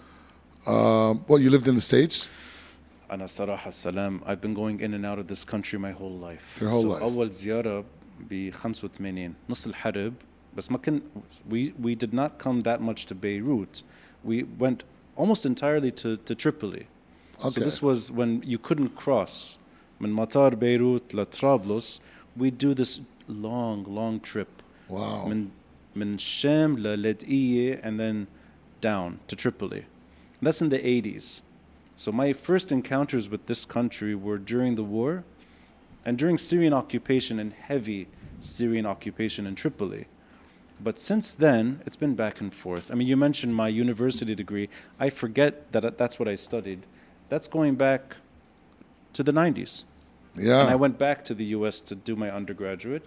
Um, 0.68 1.26
well, 1.28 1.40
you 1.40 1.50
lived 1.50 1.68
in 1.68 1.76
the 1.76 1.82
States? 1.82 2.30
أنا 3.12 3.28
صراحة 3.28 3.68
السلام 3.70 4.20
I've 4.26 4.42
been 4.42 4.54
going 4.54 4.80
in 4.80 4.94
and 4.94 5.06
out 5.06 5.20
of 5.20 5.28
this 5.28 5.44
country 5.44 5.78
my 5.80 5.92
whole 5.92 6.18
life. 6.18 6.62
Your 6.62 6.70
whole 6.70 6.82
so 6.84 6.88
life. 6.90 7.02
أول 7.02 7.30
زيارة 7.32 7.86
ب 8.30 8.50
85 8.52 9.34
نص 9.50 9.66
الحرب 9.68 10.14
بس 10.58 10.72
ما 10.72 10.78
كن 10.78 11.02
we 11.50 11.74
we 11.84 11.96
did 11.96 12.14
not 12.14 12.38
come 12.40 12.62
that 12.62 12.80
much 12.82 13.06
to 13.08 13.16
Beirut. 13.16 13.82
We 14.24 14.44
went 14.60 14.84
almost 15.18 15.46
entirely 15.46 15.92
to, 15.92 16.18
to 16.18 16.36
Tripoli. 16.36 16.86
So 17.40 17.48
Okay. 17.48 17.62
this 17.64 17.82
was 17.82 18.12
when 18.12 18.44
you 18.46 18.60
couldn't 18.60 18.96
cross 18.96 19.58
من 20.02 20.12
مطار 20.14 20.56
بيروت 20.56 21.16
لطرابلس. 21.16 22.02
We 22.40 22.50
do 22.52 22.74
this 22.74 23.00
long 23.28 23.84
long 23.88 24.20
trip. 24.20 24.62
Wow. 24.90 25.26
من 25.28 25.48
من 25.96 26.14
الشام 26.16 26.78
للاذقية 26.78 27.82
and 27.84 28.00
then 28.00 28.28
down 28.93 29.19
to 29.29 29.35
Tripoli. 29.35 29.83
That's 30.41 30.61
in 30.61 30.69
the 30.69 30.79
80s. 30.79 31.41
So 31.97 32.13
my 32.13 32.33
first 32.33 32.71
encounters 32.71 33.29
with 33.29 33.47
this 33.47 33.65
country 33.65 34.15
were 34.15 34.39
during 34.39 34.77
the 34.77 34.89
war 34.97 35.25
and 36.05 36.17
during 36.17 36.39
Syrian 36.39 36.73
occupation 36.73 37.41
and 37.41 37.53
heavy 37.53 38.07
Syrian 38.39 38.87
occupation 38.87 39.47
in 39.47 39.55
Tripoli. 39.57 40.07
But 40.87 41.01
since 41.01 41.33
then, 41.33 41.81
it's 41.87 42.01
been 42.05 42.15
back 42.15 42.41
and 42.43 42.53
forth. 42.55 42.91
I 42.91 42.95
mean, 42.95 43.09
you 43.09 43.17
mentioned 43.17 43.55
my 43.57 43.69
university 43.85 44.35
degree. 44.35 44.69
I 45.01 45.09
forget 45.11 45.73
that 45.73 45.99
that's 45.99 46.19
what 46.21 46.29
I 46.29 46.37
studied. 46.37 46.81
That's 47.31 47.49
going 47.49 47.75
back 47.75 48.03
to 49.15 49.23
the 49.23 49.33
90s. 49.33 49.85
Yeah. 50.37 50.61
And 50.61 50.71
I 50.71 50.77
went 50.77 50.97
back 50.97 51.25
to 51.25 51.35
the 51.35 51.47
US 51.57 51.81
to 51.89 51.95
do 51.97 52.15
my 52.15 52.31
undergraduate. 52.31 53.05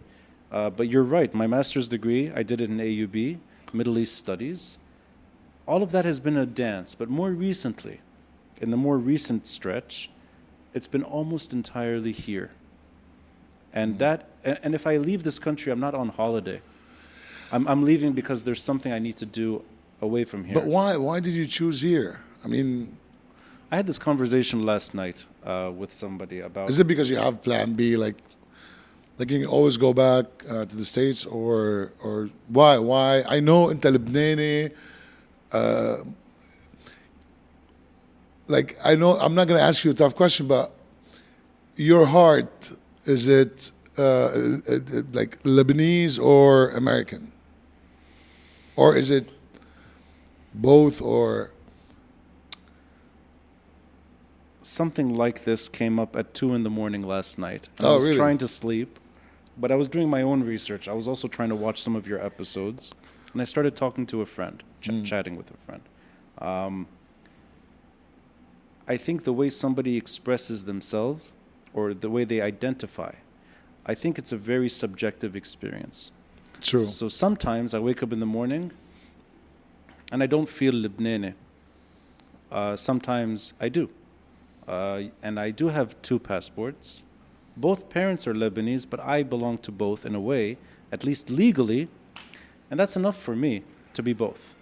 Uh, 0.52 0.70
but 0.70 0.90
you're 0.92 1.10
right, 1.18 1.32
my 1.34 1.48
master's 1.48 1.88
degree, 1.88 2.24
I 2.40 2.42
did 2.42 2.60
it 2.60 2.70
in 2.72 2.78
AUB, 2.80 3.38
Middle 3.72 3.98
East 4.00 4.16
Studies. 4.16 4.78
All 5.70 5.84
of 5.84 5.92
that 5.92 6.04
has 6.04 6.20
been 6.20 6.36
a 6.36 6.48
dance, 6.48 6.96
but 6.96 7.12
more 7.12 7.30
recently, 7.30 8.02
in 8.60 8.72
the 8.72 8.76
more 8.78 8.98
recent 8.98 9.46
stretch, 9.46 10.10
it's 10.74 10.88
been 10.88 11.04
almost 11.04 11.54
entirely 11.54 12.12
here. 12.12 12.50
And 13.72 14.00
that, 14.00 14.30
and 14.44 14.74
if 14.74 14.88
I 14.88 14.98
leave 14.98 15.22
this 15.22 15.38
country, 15.38 15.72
I'm 15.72 15.80
not 15.80 15.94
on 15.94 16.10
holiday. 16.10 16.62
I'm, 17.52 17.68
I'm 17.68 17.84
leaving 17.86 18.14
because 18.14 18.44
there's 18.46 18.64
something 18.64 18.92
I 18.92 18.98
need 18.98 19.18
to 19.18 19.28
do 19.28 19.64
away 20.02 20.26
from 20.26 20.44
here. 20.44 20.56
But 20.56 20.66
why? 20.66 20.98
Why 20.98 21.20
did 21.20 21.36
you 21.36 21.46
choose 21.46 21.82
here? 21.82 22.22
I 22.44 22.48
mean, 22.48 22.98
I 23.72 23.76
had 23.76 23.86
this 23.86 24.00
conversation 24.00 24.66
last 24.66 24.96
night 24.96 25.26
uh, 25.46 25.72
with 25.72 25.94
somebody 25.94 26.40
about. 26.40 26.72
is 26.72 26.80
it 26.80 26.88
because 26.88 27.12
you 27.12 27.18
have 27.18 27.44
Plan 27.44 27.74
B? 27.74 27.96
Like, 27.96 28.18
like 29.20 29.30
you 29.30 29.42
can 29.42 29.48
always 29.48 29.78
go 29.78 29.94
back 29.94 30.26
uh, 30.50 30.66
to 30.66 30.76
the 30.76 30.86
states, 30.86 31.26
or 31.26 31.92
or 32.02 32.32
why? 32.48 32.80
Why? 32.80 33.22
I 33.28 33.40
know 33.40 33.70
in 33.70 33.78
Lebanese. 33.80 34.74
Uh, 35.52 35.98
like 38.48 38.78
I 38.84 38.96
know 38.96 39.18
I'm 39.20 39.36
not 39.36 39.48
going 39.48 39.60
to 39.60 39.64
ask 39.64 39.84
you 39.84 39.92
a 39.92 39.94
tough 39.94 40.16
question, 40.16 40.48
but 40.48 40.74
your 41.76 42.06
heart 42.06 42.72
is 43.06 43.28
it 43.28 43.72
uh, 43.98 44.30
like 45.14 45.42
Lebanese 45.44 46.20
or 46.22 46.70
American, 46.72 47.32
or 48.76 48.96
is 48.96 49.10
it 49.10 49.30
both? 50.54 51.02
Or 51.02 51.52
something 54.62 55.14
like 55.16 55.44
this 55.46 55.68
came 55.70 56.00
up 56.00 56.16
at 56.16 56.34
two 56.34 56.54
in 56.54 56.64
the 56.64 56.70
morning 56.70 57.02
last 57.04 57.38
night. 57.40 57.68
And 57.78 57.88
I 57.88 57.92
Oh, 57.92 57.96
was 57.96 58.06
really? 58.06 58.18
trying 58.18 58.38
to 58.40 58.48
sleep, 58.48 59.00
but 59.58 59.72
I 59.72 59.76
was 59.76 59.88
doing 59.90 60.10
my 60.10 60.22
own 60.22 60.44
research. 60.44 60.88
I 60.88 60.94
was 60.94 61.08
also 61.08 61.28
trying 61.28 61.50
to 61.50 61.56
watch 61.56 61.82
some 61.82 61.96
of 61.96 62.08
your 62.08 62.24
episodes, 62.24 62.92
and 63.34 63.42
I 63.42 63.46
started 63.46 63.76
talking 63.76 64.06
to 64.08 64.22
a 64.22 64.26
friend, 64.26 64.64
ch- 64.82 64.90
Mm. 64.90 65.06
chatting 65.06 65.36
with 65.36 65.50
a 65.52 65.58
friend. 65.66 65.82
Um, 66.40 66.88
I 68.88 68.98
think 68.98 69.24
the 69.24 69.34
way 69.34 69.50
somebody 69.50 69.98
expresses 69.98 70.66
themselves 70.66 71.32
or 71.74 71.94
the 71.94 72.10
way 72.10 72.24
they 72.26 72.42
identify, 72.42 73.14
I 73.86 73.94
think 73.96 74.18
it's 74.18 74.32
a 74.32 74.38
very 74.38 74.70
subjective 74.70 75.36
experience. 75.36 76.12
true? 76.62 76.84
So 76.84 77.08
sometimes 77.08 77.74
I 77.74 77.80
wake 77.80 78.04
up 78.04 78.12
in 78.12 78.20
the 78.20 78.26
morning 78.26 78.72
and 80.12 80.22
I 80.22 80.26
don't 80.26 80.50
feel 80.50 80.74
Lebanese. 80.74 81.34
Uh, 82.52 82.76
sometimes 82.76 83.54
I 83.62 83.70
do. 83.70 83.90
Uh, 84.68 85.04
and 85.24 85.40
I 85.40 85.52
do 85.52 85.70
have 85.70 85.96
two 86.02 86.20
passports. 86.20 87.04
Both 87.56 87.90
parents 87.90 88.28
are 88.28 88.34
Lebanese, 88.34 88.86
but 88.90 89.00
I 89.00 89.24
belong 89.24 89.58
to 89.60 89.72
both 89.72 90.06
in 90.06 90.16
a 90.16 90.20
way, 90.20 90.58
at 90.92 91.04
least 91.06 91.30
legally. 91.30 91.88
And 92.70 92.80
that's 92.80 92.96
enough 92.96 93.18
for 93.18 93.36
me 93.36 93.64
to 93.94 94.04
be 94.04 94.14
both. 94.14 94.54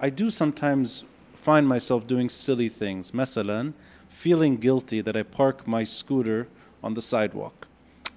I 0.00 0.10
do 0.10 0.30
sometimes 0.30 1.04
find 1.40 1.68
myself 1.68 2.06
doing 2.06 2.28
silly 2.28 2.68
things. 2.68 3.12
Masalan, 3.12 3.72
feeling 4.08 4.56
guilty 4.56 5.00
that 5.00 5.16
I 5.16 5.22
park 5.22 5.66
my 5.66 5.84
scooter 5.84 6.48
on 6.82 6.94
the 6.94 7.02
sidewalk. 7.02 7.66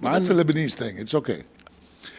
Well, 0.00 0.12
that's 0.12 0.30
a 0.30 0.34
Lebanese 0.34 0.74
thing. 0.74 0.98
It's 0.98 1.14
okay. 1.14 1.44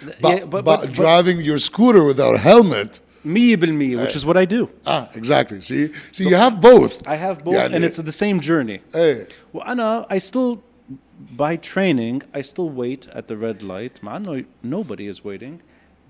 But, 0.04 0.16
yeah, 0.22 0.46
but, 0.46 0.64
but, 0.64 0.82
but 0.82 0.92
driving 0.92 1.42
your 1.42 1.58
scooter 1.58 2.04
without 2.04 2.36
a 2.36 2.38
helmet. 2.38 3.02
Me 3.24 3.56
me, 3.56 3.96
which 3.96 4.16
is 4.16 4.26
what 4.26 4.38
I 4.38 4.46
do. 4.46 4.70
Ah, 4.86 5.10
exactly. 5.14 5.62
See, 5.62 5.88
see, 6.12 6.24
so 6.24 6.30
you 6.30 6.36
have 6.36 6.60
both. 6.60 7.06
I 7.08 7.16
have 7.16 7.44
both, 7.44 7.54
yeah, 7.54 7.66
and 7.66 7.82
yeah. 7.82 7.88
it's 7.88 7.98
the 7.98 8.12
same 8.12 8.40
journey. 8.40 8.82
Hey. 8.92 9.28
Well, 9.54 9.64
Anna, 9.68 10.08
I 10.10 10.18
still, 10.18 10.64
by 11.36 11.56
training, 11.56 12.24
I 12.34 12.42
still 12.42 12.70
wait 12.70 13.08
at 13.14 13.28
the 13.28 13.38
red 13.38 13.62
light. 13.62 14.02
Man, 14.02 14.24
no, 14.24 14.44
nobody 14.64 15.06
is 15.06 15.24
waiting 15.24 15.62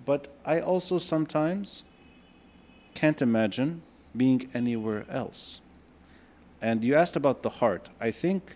but 0.05 0.27
I 0.46 0.60
also 0.60 0.98
sometimes 0.98 1.84
can't 2.93 3.22
imagine 3.22 3.81
being 4.15 4.50
anywhere 4.53 5.05
else. 5.10 5.62
And 6.62 6.84
you 6.84 6.96
asked 6.96 7.15
about 7.15 7.41
the 7.43 7.50
heart. 7.50 7.89
I 8.00 8.12
think 8.12 8.55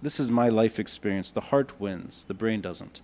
this 0.00 0.18
is 0.18 0.30
my 0.30 0.48
life 0.48 0.78
experience. 0.78 1.30
The 1.30 1.40
heart 1.52 1.80
wins, 1.80 2.24
the 2.24 2.34
brain 2.34 2.60
doesn't. 2.60 3.00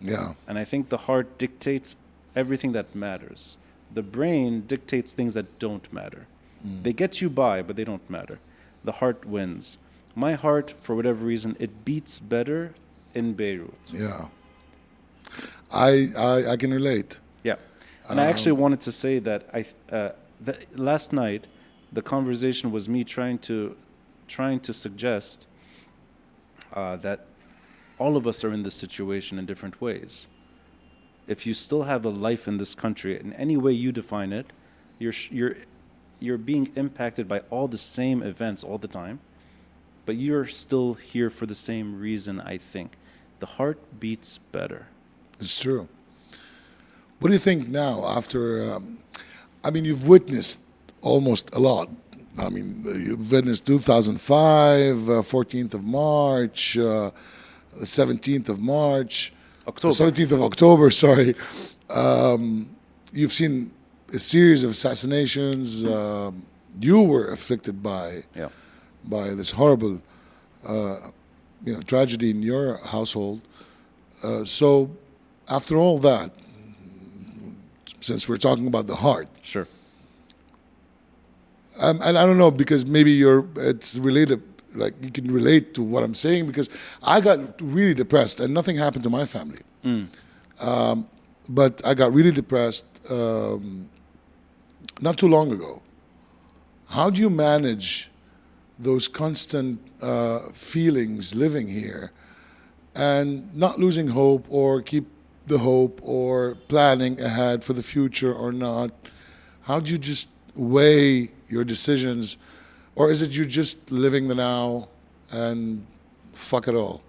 yeah, 0.00 0.34
And 0.46 0.58
I 0.58 0.64
think 0.64 0.88
the 0.88 0.98
heart 1.08 1.38
dictates 1.38 1.96
everything 2.36 2.72
that 2.72 2.94
matters. 2.94 3.56
The 3.92 4.02
brain 4.02 4.64
dictates 4.66 5.12
things 5.12 5.34
that 5.34 5.58
don't 5.58 5.92
matter. 5.92 6.26
Mm. 6.66 6.82
They 6.84 6.92
get 6.92 7.20
you 7.20 7.28
by, 7.28 7.62
but 7.62 7.76
they 7.76 7.84
don't 7.84 8.08
matter. 8.08 8.38
The 8.84 8.92
heart 8.92 9.24
wins. 9.26 9.78
My 10.14 10.34
heart, 10.34 10.74
for 10.82 10.94
whatever 10.94 11.24
reason, 11.24 11.56
it 11.58 11.84
beats 11.84 12.18
better 12.18 12.74
in 13.14 13.34
Beirut. 13.34 13.74
yeah. 13.92 14.26
I, 15.70 16.10
I, 16.16 16.52
I 16.52 16.56
can 16.56 16.72
relate. 16.72 17.20
Yeah. 17.42 17.56
And 18.08 18.20
I 18.20 18.26
actually 18.26 18.52
wanted 18.52 18.80
to 18.82 18.92
say 18.92 19.18
that 19.20 19.48
I 19.54 19.64
uh, 19.94 20.10
last 20.74 21.12
night 21.12 21.46
the 21.92 22.02
conversation 22.02 22.72
was 22.72 22.88
me 22.88 23.04
trying 23.04 23.38
to 23.38 23.76
trying 24.26 24.60
to 24.60 24.72
suggest 24.72 25.46
uh, 26.72 26.96
that 26.96 27.26
all 27.98 28.16
of 28.16 28.26
us 28.26 28.44
are 28.44 28.52
in 28.52 28.62
this 28.62 28.74
situation 28.74 29.38
in 29.38 29.46
different 29.46 29.80
ways. 29.80 30.26
If 31.26 31.46
you 31.46 31.54
still 31.54 31.84
have 31.84 32.04
a 32.04 32.08
life 32.08 32.48
in 32.48 32.56
this 32.58 32.74
country, 32.74 33.18
in 33.18 33.32
any 33.34 33.56
way 33.56 33.72
you 33.72 33.92
define 33.92 34.32
it, 34.32 34.46
you're 34.98 35.14
you're 35.30 35.56
you're 36.18 36.38
being 36.38 36.70
impacted 36.76 37.28
by 37.28 37.40
all 37.50 37.68
the 37.68 37.78
same 37.78 38.22
events 38.22 38.62
all 38.64 38.78
the 38.78 38.88
time, 38.88 39.20
but 40.06 40.16
you're 40.16 40.46
still 40.46 40.94
here 40.94 41.30
for 41.30 41.46
the 41.46 41.54
same 41.54 41.98
reason. 42.00 42.40
I 42.40 42.58
think 42.58 42.92
the 43.38 43.46
heart 43.46 43.78
beats 43.98 44.38
better. 44.52 44.86
It's 45.40 45.58
true. 45.58 45.88
What 47.18 47.28
do 47.28 47.32
you 47.34 47.38
think 47.40 47.68
now 47.68 48.04
after? 48.06 48.74
Um, 48.74 48.98
I 49.62 49.70
mean, 49.70 49.84
you've 49.84 50.06
witnessed 50.06 50.60
almost 51.02 51.50
a 51.54 51.58
lot. 51.58 51.88
I 52.38 52.48
mean, 52.48 52.84
uh, 52.86 52.90
you've 52.92 53.30
witnessed 53.30 53.66
2005, 53.66 55.08
uh, 55.08 55.12
14th 55.22 55.74
of 55.74 55.84
March, 55.84 56.78
uh, 56.78 57.10
17th 57.82 58.48
of 58.48 58.60
March, 58.60 59.32
October. 59.66 59.94
17th 59.94 60.32
of 60.32 60.42
October. 60.42 60.90
Sorry. 61.04 61.34
Um, 61.90 62.70
you've 63.12 63.32
seen 63.32 63.72
a 64.14 64.18
series 64.18 64.62
of 64.62 64.70
assassinations. 64.70 65.84
Um 65.84 66.44
you 66.80 67.02
were 67.02 67.28
afflicted 67.32 67.82
by 67.82 68.22
Yeah. 68.36 68.48
by 69.04 69.34
this 69.34 69.50
horrible, 69.50 70.00
uh, 70.64 71.10
you 71.64 71.72
know, 71.74 71.80
tragedy 71.82 72.30
in 72.30 72.42
your 72.42 72.78
household. 72.84 73.40
Uh, 74.22 74.44
so, 74.44 74.88
after 75.50 75.76
all 75.76 75.98
that, 75.98 76.30
since 78.00 78.28
we're 78.28 78.36
talking 78.38 78.66
about 78.66 78.86
the 78.86 78.96
heart, 78.96 79.28
Sure. 79.42 79.66
um, 81.80 82.00
and 82.02 82.16
I 82.18 82.24
don't 82.26 82.38
know 82.38 82.50
because 82.50 82.86
maybe 82.86 83.10
you're 83.10 83.44
it's 83.56 83.98
related, 83.98 84.42
like 84.74 84.94
you 85.02 85.10
can 85.10 85.30
relate 85.32 85.74
to 85.74 85.82
what 85.82 86.02
I'm 86.02 86.14
saying 86.14 86.46
because 86.46 86.68
I 87.02 87.20
got 87.20 87.60
really 87.60 87.94
depressed 87.94 88.40
and 88.40 88.54
nothing 88.54 88.76
happened 88.76 89.04
to 89.04 89.10
my 89.10 89.26
family, 89.26 89.60
um, 90.60 91.08
but 91.48 91.80
I 91.84 91.94
got 91.94 92.12
really 92.12 92.30
depressed 92.32 92.84
um, 93.10 93.88
not 95.00 95.18
too 95.18 95.28
long 95.28 95.52
ago. 95.52 95.82
How 96.88 97.10
do 97.10 97.20
you 97.20 97.30
manage 97.30 98.10
those 98.78 99.08
constant 99.08 99.78
uh, 100.00 100.50
feelings 100.54 101.34
living 101.34 101.68
here 101.68 102.12
and 102.94 103.54
not 103.54 103.78
losing 103.78 104.08
hope 104.08 104.46
or 104.48 104.80
keep 104.82 105.06
the 105.50 105.58
hope 105.58 106.00
or 106.02 106.56
planning 106.68 107.20
ahead 107.20 107.62
for 107.62 107.74
the 107.74 107.82
future 107.82 108.32
or 108.32 108.52
not? 108.52 108.90
How 109.62 109.80
do 109.80 109.92
you 109.92 109.98
just 109.98 110.28
weigh 110.54 111.32
your 111.48 111.64
decisions 111.64 112.38
or 112.94 113.10
is 113.10 113.22
it 113.22 113.30
you 113.36 113.44
just 113.44 113.90
living 113.90 114.28
the 114.28 114.34
now 114.34 114.88
and 115.30 115.86
fuck 116.32 116.68
it 116.68 116.74
all? 116.74 117.02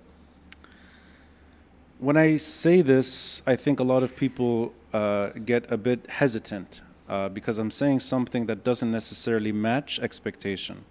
When 1.99 2.17
I 2.17 2.37
say 2.37 2.81
this, 2.81 3.41
I 3.45 3.55
think 3.55 3.79
a 3.79 3.83
lot 3.83 4.01
of 4.01 4.15
people 4.15 4.73
uh, 4.93 5.29
get 5.45 5.71
a 5.71 5.77
bit 5.77 6.09
hesitant 6.09 6.81
uh, 7.07 7.29
because 7.29 7.59
I'm 7.59 7.71
saying 7.71 7.99
something 7.99 8.47
that 8.47 8.63
doesn't 8.63 8.91
necessarily 8.91 9.51
match 9.51 9.99
expectation. 9.99 10.83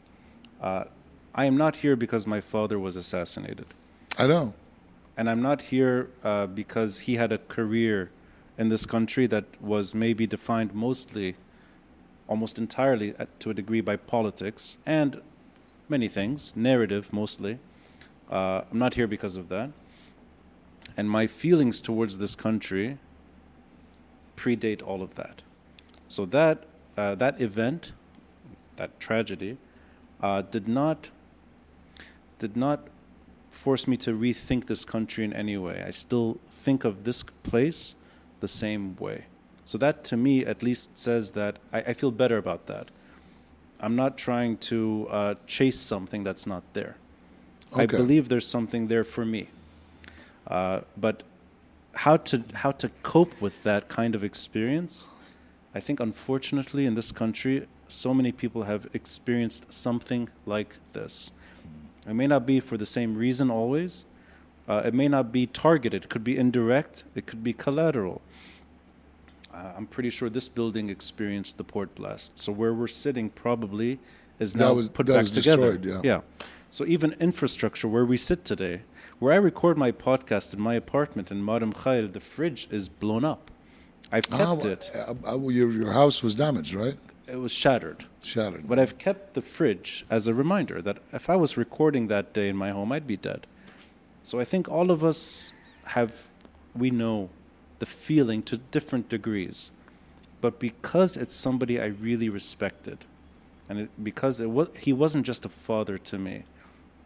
Uh, 0.61 0.85
I 1.35 1.47
am 1.47 1.57
not 1.57 1.77
here 1.77 1.97
because 1.97 2.27
my 2.27 2.41
father 2.41 2.79
was 2.79 2.97
assassinated. 2.97 3.67
I 4.19 4.27
know. 4.27 4.55
And 5.17 5.29
I'm 5.29 5.43
not 5.43 5.63
here 5.63 6.11
uh, 6.25 6.47
because 6.47 7.01
he 7.01 7.17
had 7.17 7.33
a 7.33 7.39
career 7.39 8.11
in 8.57 8.69
this 8.69 8.87
country 8.87 9.27
that 9.27 9.45
was 9.61 9.95
maybe 9.95 10.27
defined 10.27 10.75
mostly, 10.75 11.37
almost 12.29 12.59
entirely 12.59 13.15
at, 13.19 13.41
to 13.41 13.51
a 13.51 13.55
degree, 13.55 13.81
by 13.81 13.97
politics 13.97 14.79
and 14.87 15.21
many 15.89 16.09
things, 16.09 16.53
narrative 16.55 17.13
mostly. 17.13 17.59
Uh, 18.31 18.63
I'm 18.71 18.79
not 18.79 18.95
here 18.95 19.07
because 19.07 19.37
of 19.37 19.49
that. 19.49 19.71
And 20.97 21.11
my 21.11 21.27
feelings 21.27 21.81
towards 21.81 22.19
this 22.19 22.35
country 22.35 22.99
predate 24.37 24.83
all 24.87 25.03
of 25.03 25.15
that. 25.17 25.43
So 26.09 26.25
that 26.27 26.65
uh, 26.97 27.15
that 27.17 27.41
event, 27.41 27.93
that 28.77 28.99
tragedy, 29.01 29.57
uh, 30.23 30.43
did 30.43 30.69
not 30.69 31.09
did 32.39 32.57
not 32.57 32.89
force 33.51 33.87
me 33.87 33.97
to 33.99 34.13
rethink 34.13 34.67
this 34.67 34.85
country 34.85 35.25
in 35.25 35.33
any 35.33 35.57
way. 35.57 35.83
I 35.87 35.91
still 35.91 36.39
think 36.65 36.85
of 36.85 37.05
this 37.05 37.23
place 37.43 37.95
the 38.41 38.49
same 38.49 38.97
way. 38.97 39.27
So 39.65 39.79
that 39.79 40.05
to 40.05 40.17
me 40.17 40.45
at 40.45 40.63
least 40.63 40.97
says 40.99 41.33
that 41.33 41.59
I, 41.73 41.81
I 41.81 41.93
feel 41.95 42.11
better 42.11 42.39
about 42.39 42.67
that. 42.67 42.91
I'm 43.79 43.97
not 43.97 44.19
trying 44.19 44.59
to 44.59 45.07
uh, 45.11 45.35
chase 45.47 45.79
something 45.79 46.23
that's 46.25 46.47
not 46.47 46.63
there. 46.73 46.97
I 47.73 47.87
believe 47.87 48.29
there's 48.29 48.47
something 48.47 48.89
there 48.89 49.05
for 49.05 49.25
me. 49.25 49.49
Uh, 50.47 50.81
but 50.97 51.23
how 51.93 52.17
to 52.17 52.45
how 52.55 52.73
to 52.73 52.89
cope 53.03 53.41
with 53.41 53.63
that 53.63 53.89
kind 53.89 54.15
of 54.15 54.25
experience? 54.25 55.09
I 55.75 55.81
think 55.81 56.01
unfortunately 56.01 56.85
in 56.87 56.95
this 56.95 57.13
country, 57.13 57.67
so 57.89 58.13
many 58.13 58.33
people 58.33 58.65
have 58.65 58.89
experienced 58.93 59.73
something 59.73 60.29
like 60.47 60.77
this. 60.93 61.31
It 62.09 62.15
may 62.15 62.27
not 62.27 62.47
be 62.47 62.61
for 62.61 62.77
the 62.77 62.87
same 62.87 63.15
reason 63.17 63.51
always. 63.51 64.05
Uh, 64.69 64.83
it 64.85 64.95
may 64.95 65.09
not 65.09 65.33
be 65.33 65.47
targeted. 65.47 66.05
It 66.05 66.11
could 66.11 66.25
be 66.25 66.37
indirect. 66.37 67.05
It 67.15 67.27
could 67.27 67.43
be 67.43 67.53
collateral. 67.53 68.21
Uh, 69.53 69.73
I'm 69.77 69.87
pretty 69.87 70.11
sure 70.11 70.31
this 70.31 70.49
building 70.49 70.89
experienced 70.91 71.59
the 71.59 71.65
port 71.65 71.95
blast. 71.95 72.39
So 72.39 72.53
where 72.53 72.73
we're 72.73 72.87
sitting 72.87 73.31
probably 73.31 73.99
is 74.39 74.55
now 74.55 74.75
was- 74.75 74.89
put 74.89 75.07
that 75.07 75.15
back 75.15 75.21
was 75.23 75.33
together. 75.33 75.77
destroyed, 75.77 76.05
yeah. 76.05 76.15
Yeah. 76.15 76.47
So 76.71 76.87
even 76.87 77.13
infrastructure 77.21 77.89
where 77.89 78.05
we 78.05 78.17
sit 78.17 78.45
today, 78.45 78.83
where 79.19 79.33
I 79.33 79.37
record 79.37 79.77
my 79.77 79.91
podcast 79.91 80.55
in 80.55 80.61
my 80.61 80.75
apartment 80.75 81.31
in 81.33 81.43
Mar 81.43 81.59
Mikhael, 81.61 82.13
the 82.13 82.21
fridge 82.21 82.69
is 82.71 82.89
blown 82.89 83.25
up. 83.25 83.51
I've 84.13 84.29
kept 84.31 84.65
Ah, 84.65 84.69
it. 84.69 84.91
uh, 84.95 85.15
uh, 85.35 85.37
your, 85.49 85.71
your 85.73 85.93
house 85.93 86.23
was 86.23 86.37
damaged, 86.37 86.75
right? 86.75 86.97
It 87.31 87.39
was 87.39 87.53
shattered. 87.53 88.07
Shattered. 88.23 88.69
But 88.69 88.79
I've 88.81 88.99
kept 88.99 89.35
the 89.35 89.43
fridge 89.43 90.05
as 90.11 90.27
a 90.27 90.35
reminder 90.35 90.83
that 90.83 90.99
if 91.13 91.31
I 91.31 91.37
was 91.37 91.57
recording 91.57 92.09
that 92.09 92.33
day 92.33 92.49
in 92.49 92.57
my 92.57 92.71
home, 92.71 92.91
I'd 92.91 93.07
be 93.07 93.17
dead. 93.17 93.47
So 94.25 94.41
I 94.41 94.45
think 94.45 94.69
all 94.69 94.91
of 94.91 95.05
us 95.05 95.53
have, 95.85 96.13
we 96.75 96.91
know 96.91 97.31
the 97.79 97.87
feeling 97.87 98.43
to 98.45 98.57
different 98.57 99.09
degrees. 99.09 99.71
But 100.41 100.59
because 100.59 101.17
it's 101.17 101.35
somebody 101.35 101.81
I 101.81 101.87
really 101.87 102.29
respected, 102.29 103.05
and 103.69 103.79
it, 103.81 103.91
because 104.03 104.41
it 104.41 104.51
was, 104.51 104.69
he 104.77 104.93
wasn't 104.93 105.25
just 105.25 105.45
a 105.45 105.49
father 105.49 105.99
to 105.99 106.19
me, 106.19 106.45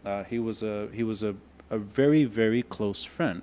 uh, 0.05 0.25
he 0.25 0.39
was 0.39 0.63
a 0.63 0.89
he 0.93 1.03
was 1.03 1.23
a, 1.23 1.35
a 1.71 1.79
very 1.79 2.25
very 2.25 2.63
close 2.63 3.05
friend. 3.05 3.43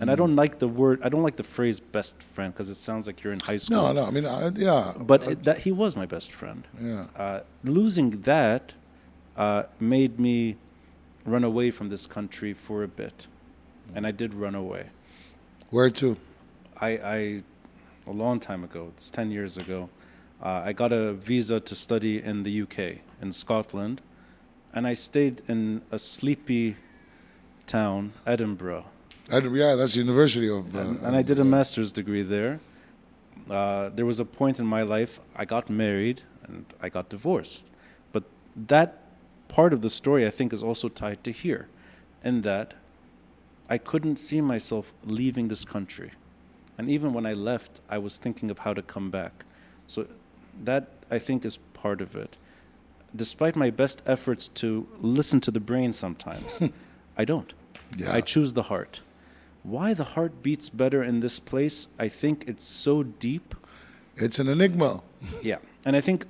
And 0.00 0.10
I 0.10 0.14
don't 0.14 0.34
like 0.34 0.58
the 0.58 0.66
word, 0.68 1.00
I 1.02 1.08
don't 1.10 1.22
like 1.22 1.36
the 1.36 1.42
phrase 1.44 1.78
best 1.78 2.14
friend 2.34 2.52
because 2.54 2.70
it 2.70 2.76
sounds 2.76 3.06
like 3.06 3.22
you're 3.22 3.34
in 3.34 3.40
high 3.40 3.56
school. 3.56 3.82
no, 3.82 3.92
no. 3.92 4.04
I 4.06 4.10
mean, 4.10 4.24
I, 4.26 4.48
yeah. 4.48 4.94
But 4.98 5.22
I- 5.22 5.30
it, 5.32 5.44
that 5.44 5.58
he 5.58 5.72
was 5.72 5.94
my 5.94 6.06
best 6.06 6.32
friend. 6.32 6.66
yeah. 6.80 7.06
Uh, 7.14 7.40
losing 7.64 8.22
that 8.22 8.72
uh, 9.36 9.64
made 9.78 10.18
me 10.18 10.56
run 11.26 11.44
away 11.44 11.70
from 11.70 11.90
this 11.90 12.06
country 12.06 12.54
for 12.54 12.82
a 12.82 12.88
bit, 12.88 13.26
and 13.94 14.06
I 14.06 14.10
did 14.10 14.32
run 14.34 14.54
away. 14.54 14.86
Where 15.68 15.90
to? 15.90 16.16
I, 16.80 16.88
I 16.88 17.42
a 18.06 18.10
long 18.12 18.40
time 18.40 18.64
ago. 18.64 18.92
It's 18.96 19.10
ten 19.10 19.30
years 19.30 19.58
ago. 19.58 19.90
Uh, 20.42 20.62
I 20.64 20.72
got 20.72 20.92
a 20.92 21.12
visa 21.12 21.60
to 21.60 21.74
study 21.74 22.22
in 22.22 22.42
the 22.44 22.62
UK 22.62 22.78
in 23.20 23.32
Scotland, 23.32 24.00
and 24.72 24.86
I 24.86 24.94
stayed 24.94 25.42
in 25.46 25.82
a 25.90 25.98
sleepy 25.98 26.76
town, 27.66 28.14
Edinburgh. 28.26 28.86
Adam, 29.32 29.54
yeah, 29.54 29.74
that's 29.76 29.92
the 29.92 30.00
University 30.00 30.48
of. 30.48 30.74
Uh, 30.74 30.80
and, 30.80 31.00
and 31.02 31.16
I 31.16 31.22
did 31.22 31.38
a 31.38 31.44
master's 31.44 31.92
degree 31.92 32.22
there. 32.22 32.60
Uh, 33.48 33.90
there 33.90 34.06
was 34.06 34.20
a 34.20 34.24
point 34.24 34.58
in 34.58 34.66
my 34.66 34.82
life 34.82 35.20
I 35.34 35.44
got 35.44 35.70
married 35.70 36.22
and 36.44 36.64
I 36.80 36.88
got 36.88 37.08
divorced, 37.08 37.66
but 38.12 38.24
that 38.56 39.02
part 39.48 39.72
of 39.72 39.82
the 39.82 39.90
story 39.90 40.26
I 40.26 40.30
think 40.30 40.52
is 40.52 40.62
also 40.62 40.88
tied 40.88 41.22
to 41.24 41.32
here, 41.32 41.68
in 42.24 42.42
that 42.42 42.74
I 43.68 43.78
couldn't 43.78 44.16
see 44.16 44.40
myself 44.40 44.92
leaving 45.04 45.48
this 45.48 45.64
country, 45.64 46.12
and 46.76 46.90
even 46.90 47.12
when 47.12 47.26
I 47.26 47.34
left, 47.34 47.80
I 47.88 47.98
was 47.98 48.16
thinking 48.16 48.50
of 48.50 48.60
how 48.60 48.74
to 48.74 48.82
come 48.82 49.10
back. 49.10 49.44
So 49.86 50.06
that 50.64 50.88
I 51.10 51.18
think 51.18 51.44
is 51.44 51.58
part 51.74 52.00
of 52.00 52.16
it. 52.16 52.36
Despite 53.14 53.56
my 53.56 53.70
best 53.70 54.02
efforts 54.06 54.48
to 54.54 54.86
listen 55.00 55.40
to 55.40 55.50
the 55.50 55.60
brain 55.60 55.92
sometimes, 55.92 56.60
I 57.18 57.24
don't. 57.24 57.52
Yeah. 57.96 58.12
I 58.12 58.20
choose 58.20 58.52
the 58.52 58.64
heart. 58.64 59.00
Why 59.62 59.94
the 59.94 60.04
heart 60.04 60.42
beats 60.42 60.68
better 60.68 61.02
in 61.02 61.20
this 61.20 61.38
place? 61.38 61.86
I 61.98 62.08
think 62.08 62.44
it's 62.46 62.64
so 62.64 63.02
deep. 63.02 63.54
It's 64.16 64.38
an 64.38 64.48
enigma. 64.48 65.02
Yeah. 65.42 65.58
And 65.84 65.96
I 65.96 66.00
think 66.00 66.24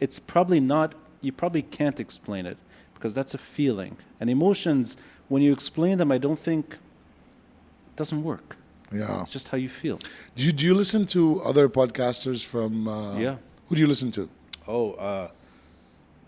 it's 0.00 0.18
probably 0.20 0.60
not, 0.60 0.94
you 1.20 1.32
probably 1.32 1.62
can't 1.62 1.98
explain 2.00 2.46
it 2.46 2.56
because 2.94 3.12
that's 3.12 3.34
a 3.34 3.38
feeling. 3.38 3.96
And 4.20 4.30
emotions, 4.30 4.96
when 5.28 5.42
you 5.42 5.52
explain 5.52 5.98
them, 5.98 6.12
I 6.12 6.18
don't 6.18 6.38
think 6.38 6.74
it 6.74 7.96
doesn't 7.96 8.22
work. 8.22 8.56
Yeah. 8.92 9.22
It's 9.22 9.32
just 9.32 9.48
how 9.48 9.58
you 9.58 9.68
feel. 9.68 9.98
Do 10.36 10.42
you, 10.44 10.52
do 10.52 10.64
you 10.64 10.74
listen 10.74 11.06
to 11.06 11.40
other 11.42 11.68
podcasters 11.68 12.44
from? 12.44 12.86
Uh, 12.86 13.18
Yeah. 13.18 13.36
Who 13.68 13.74
do 13.76 13.80
you 13.80 13.86
listen 13.88 14.10
to? 14.12 14.28
Oh, 14.68 14.92
uh, 14.92 15.28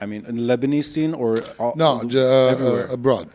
I 0.01 0.07
mean, 0.07 0.25
in 0.27 0.37
Lebanese 0.39 0.85
scene 0.85 1.15
or 1.15 1.43
all, 1.59 1.75
No, 1.77 2.03
j- 2.05 2.19
uh, 2.19 2.49
everywhere? 2.53 2.89
uh, 2.91 2.95
abroad. 2.95 3.29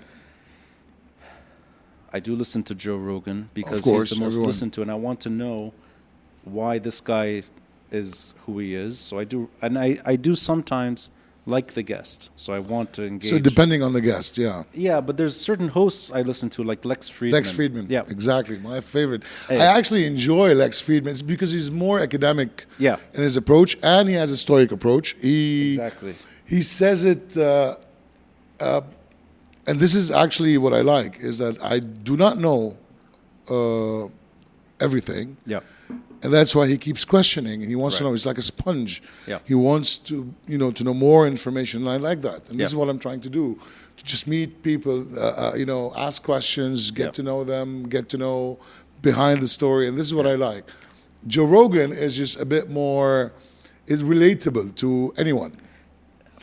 I 2.13 2.19
do 2.19 2.36
listen 2.36 2.63
to 2.63 2.76
Joe 2.76 2.97
Rogan 2.97 3.50
because 3.54 3.82
course, 3.82 4.10
he's 4.10 4.17
the 4.17 4.24
most 4.24 4.34
everyone- 4.34 4.47
listened 4.47 4.74
to, 4.74 4.82
and 4.82 4.91
I 4.91 4.95
want 4.95 5.19
to 5.21 5.30
know 5.30 5.74
why 6.43 6.80
this 6.80 7.00
guy 7.02 7.43
is 7.91 8.34
who 8.45 8.60
he 8.60 8.74
is. 8.76 9.00
So 9.00 9.19
I 9.19 9.24
do, 9.24 9.50
and 9.62 9.78
I, 9.78 10.00
I 10.06 10.15
do 10.15 10.36
sometimes 10.36 11.10
like 11.45 11.74
the 11.74 11.82
guest, 11.82 12.30
so 12.36 12.54
I 12.54 12.60
want 12.60 12.93
to 12.93 13.06
engage. 13.06 13.32
So 13.32 13.39
depending 13.39 13.82
on 13.82 13.93
the 13.93 14.02
guest, 14.02 14.38
yeah. 14.38 14.63
yeah, 14.74 15.02
but 15.02 15.17
there's 15.17 15.36
certain 15.39 15.69
hosts 15.69 16.12
I 16.12 16.21
listen 16.21 16.50
to, 16.52 16.63
like 16.63 16.86
Lex 16.86 17.10
Fridman. 17.10 17.32
Lex 17.34 17.52
Fridman. 17.52 17.89
Yeah, 17.89 18.04
Exactly. 18.08 18.60
My 18.60 18.80
favorite. 18.80 19.24
Hey. 19.47 19.60
I 19.60 19.65
actually 19.78 20.06
enjoy 20.06 20.54
Lex 20.54 20.82
Fridman. 20.82 21.08
It's 21.08 21.21
because 21.24 21.52
he's 21.52 21.71
more 21.71 22.00
academic 22.00 22.65
Yeah. 22.78 22.97
in 23.13 23.24
his 23.24 23.38
approach 23.38 23.78
and 23.82 24.08
he 24.08 24.15
has 24.15 24.30
a 24.30 24.38
stoic 24.38 24.71
approach. 24.71 25.15
He 25.19 25.71
exactly. 25.74 26.15
he 26.45 26.62
says 26.62 27.04
it 27.06 27.36
uh, 27.36 27.78
uh, 28.60 28.82
and 29.67 29.80
this 29.80 29.93
is 29.95 30.12
actually 30.12 30.58
what 30.58 30.74
I 30.74 30.82
like 30.82 31.19
is 31.19 31.38
that 31.38 31.62
I 31.63 31.80
do 31.80 32.17
not 32.17 32.39
know 32.39 32.78
uh, 33.50 34.08
everything. 34.80 35.38
Yeah, 35.45 35.60
And 36.24 36.32
that's 36.34 36.54
why 36.56 36.67
he 36.67 36.78
keeps 36.78 37.04
questioning. 37.06 37.62
He 37.62 37.76
wants 37.76 37.97
to 37.97 38.04
know. 38.04 38.12
He's 38.12 38.26
like 38.26 38.38
a 38.38 38.41
sponge. 38.43 39.02
Yeah. 39.28 39.39
He 39.45 39.56
wants 39.56 39.97
to, 40.10 40.34
you 40.47 40.58
know, 40.58 40.71
to 40.71 40.84
know 40.84 40.93
more 40.93 41.28
information. 41.28 41.82
And 41.82 41.89
I 41.89 41.97
like 41.97 42.21
that. 42.21 42.50
And 42.50 42.60
this 42.60 42.67
is 42.67 42.76
what 42.76 42.89
I'm 42.89 43.00
trying 43.00 43.21
to 43.21 43.30
do: 43.30 43.60
to 43.97 44.04
just 44.04 44.28
meet 44.28 44.62
people, 44.63 45.06
uh, 45.17 45.21
uh, 45.21 45.54
you 45.56 45.65
know, 45.65 45.91
ask 45.95 46.24
questions, 46.24 46.91
get 46.91 47.06
Yeah. 47.06 47.12
to 47.12 47.24
know 47.24 47.43
them, 47.43 47.84
get 47.89 48.10
to 48.10 48.17
know 48.17 48.58
behind 49.02 49.41
the 49.41 49.47
story. 49.47 49.88
And 49.88 49.97
this 49.97 50.08
is 50.08 50.13
what 50.13 50.28
I 50.28 50.36
like. 50.36 50.63
Joe 51.28 51.45
Rogan 51.45 51.91
is 51.91 52.15
just 52.15 52.39
a 52.39 52.45
bit 52.45 52.69
more, 52.69 53.32
is 53.88 54.02
relatable 54.04 54.76
to 54.76 55.13
anyone. 55.17 55.52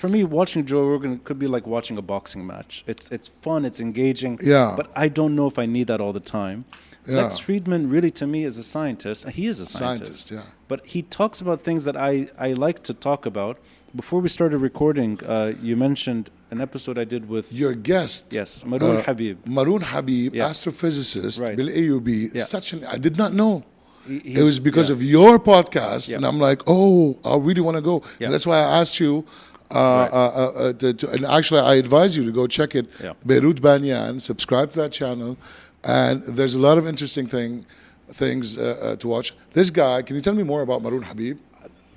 For 0.00 0.08
me, 0.08 0.20
watching 0.38 0.64
Joe 0.70 0.84
Rogan 0.92 1.18
could 1.26 1.38
be 1.44 1.48
like 1.48 1.66
watching 1.66 1.96
a 1.98 2.02
boxing 2.12 2.42
match. 2.52 2.84
It's 2.87 3.06
it's 3.16 3.28
fun, 3.44 3.64
it's 3.68 3.80
engaging. 3.88 4.38
Yeah. 4.54 4.74
But 4.80 4.87
I 5.04 5.06
don't 5.18 5.34
know 5.38 5.46
if 5.52 5.58
I 5.58 5.66
need 5.76 5.87
that 5.90 6.00
all 6.04 6.12
the 6.20 6.26
time. 6.40 6.58
Yeah. 7.06 7.22
Lex 7.22 7.30
Fridman 7.44 7.82
really 7.94 8.12
to 8.20 8.26
me 8.34 8.40
is 8.50 8.54
a 8.58 8.62
scientist. 8.74 9.20
He 9.38 9.44
is 9.52 9.58
a 9.61 9.66
scientist. 9.66 10.28
Scientist, 10.28 10.30
yeah. 10.30 10.66
But 10.70 10.78
he 10.94 11.00
talks 11.18 11.40
about 11.44 11.58
things 11.68 11.82
that 11.88 11.96
I, 11.96 12.28
I 12.38 12.48
like 12.66 12.78
to 12.88 12.94
talk 13.08 13.26
about. 13.32 13.54
Before 14.02 14.20
we 14.20 14.28
started 14.28 14.58
recording, 14.58 15.18
uh, 15.24 15.54
you 15.68 15.74
mentioned 15.88 16.24
an 16.50 16.61
episode 16.61 16.96
I 16.98 17.04
did 17.14 17.22
with 17.34 17.50
Your 17.62 17.72
guest, 17.90 18.26
yes, 18.40 18.64
Maroon 18.72 18.98
uh, 18.98 19.02
Habib. 19.02 19.37
Maroon 19.46 19.80
Habib, 19.80 20.34
Yeah. 20.34 20.50
astrophysicist, 20.50 21.40
Right. 21.40 21.56
Bil 21.56 21.70
AUB. 21.82 22.30
Yeah. 22.34 22.42
Such 22.44 22.72
an 22.74 22.84
I 22.84 22.98
did 22.98 23.16
not 23.16 23.32
know. 23.32 23.64
He- 24.06 24.34
It 24.40 24.42
was 24.50 24.58
because 24.61 24.88
yeah. 24.90 24.96
of 24.96 25.02
your 25.02 25.38
podcast, 25.38 26.14
and 26.14 26.22
I'm 26.28 26.38
like, 26.48 26.61
oh, 26.66 27.16
I 27.24 27.37
really 27.48 27.62
want 27.62 27.76
to 27.80 27.84
go. 27.90 28.02
That's 28.20 28.46
why 28.46 28.58
I 28.58 28.80
asked 28.80 29.00
you 29.00 29.24
Uh, 29.70 29.74
uh, 29.74 29.76
uh, 29.76 30.59
uh, 30.68 30.72
to, 30.74 30.94
to- 30.94 31.11
and 31.11 31.24
actually, 31.26 31.61
I 31.61 31.74
advise 31.74 32.16
you 32.16 32.24
to 32.24 32.33
go 32.33 32.46
check 32.46 32.74
it. 32.74 32.87
Yeah. 33.02 33.12
Beirut 33.26 33.61
Banyan. 33.61 34.18
Subscribe 34.20 34.72
to 34.72 34.78
that 34.81 34.92
channel, 34.92 35.37
and 35.85 36.22
there's 36.22 36.54
a 36.54 36.59
lot 36.59 36.78
of 36.78 36.87
interesting 36.87 37.26
thing, 37.26 37.66
things 38.12 38.57
uh, 38.57 38.62
uh, 38.62 38.96
to 38.96 39.09
watch. 39.09 39.35
This 39.52 39.68
guy, 39.70 40.00
can 40.02 40.16
you 40.16 40.22
tell 40.22 40.35
me 40.35 40.42
more 40.42 40.62
about 40.62 40.83
Maroon 40.83 41.02
Habib? 41.02 41.38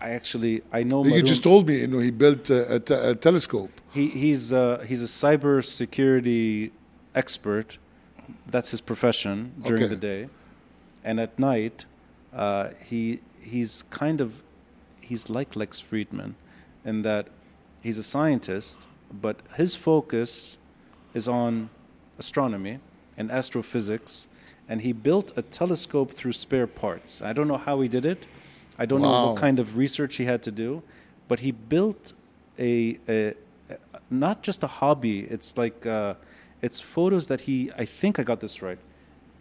I 0.01 0.09
actually 0.09 0.63
I 0.73 0.83
know 0.83 1.05
You 1.05 1.21
just 1.21 1.43
told 1.43 1.67
me, 1.67 1.79
you 1.81 1.87
know, 1.87 1.99
he 1.99 2.09
built 2.11 2.49
a, 2.49 2.75
a, 2.75 2.79
te- 2.79 2.93
a 3.11 3.15
telescope. 3.15 3.71
He 3.93 4.07
he's 4.07 4.51
uh, 4.51 4.83
he's 4.87 5.03
a 5.03 5.07
cyber 5.07 5.63
security 5.63 6.71
expert. 7.15 7.77
That's 8.47 8.69
his 8.71 8.81
profession 8.81 9.53
during 9.61 9.83
Okay. 9.83 9.93
the 9.95 9.99
day, 9.99 10.29
and 11.03 11.19
at 11.19 11.37
night, 11.39 11.85
uh, 12.35 12.69
he 12.89 13.19
he's 13.41 13.83
kind 13.89 14.19
of 14.21 14.41
he's 15.01 15.29
like 15.29 15.55
Lex 15.55 15.81
Fridman, 15.81 16.33
in 16.83 17.03
that 17.03 17.27
he's 17.81 17.97
a 17.97 18.03
scientist, 18.03 18.87
but 19.11 19.37
his 19.55 19.75
focus 19.75 20.57
is 21.13 21.27
on 21.27 21.69
astronomy 22.17 22.79
and 23.17 23.31
astrophysics, 23.31 24.27
and 24.69 24.81
he 24.81 24.93
built 24.93 25.37
a 25.37 25.41
telescope 25.41 26.13
through 26.13 26.33
spare 26.33 26.67
parts. 26.67 27.21
I 27.21 27.33
don't 27.33 27.47
know 27.47 27.57
how 27.57 27.81
he 27.81 27.87
did 27.87 28.05
it. 28.05 28.25
I 28.77 28.85
don't 28.85 29.01
know 29.01 29.27
what 29.27 29.37
kind 29.37 29.59
of 29.59 29.77
research 29.77 30.15
he 30.15 30.25
had 30.25 30.41
to 30.43 30.51
do, 30.51 30.81
but 31.27 31.41
he 31.41 31.51
built 31.51 32.13
a, 32.57 32.97
a, 33.07 33.33
a 33.69 33.75
not 34.09 34.41
just 34.43 34.63
a 34.63 34.67
hobby. 34.67 35.19
It's 35.29 35.57
like 35.57 35.85
uh, 35.85 36.15
it's 36.61 36.79
photos 36.79 37.27
that 37.27 37.41
he. 37.41 37.71
I 37.77 37.85
think 37.85 38.17
I 38.17 38.23
got 38.23 38.39
this 38.39 38.61
right. 38.61 38.79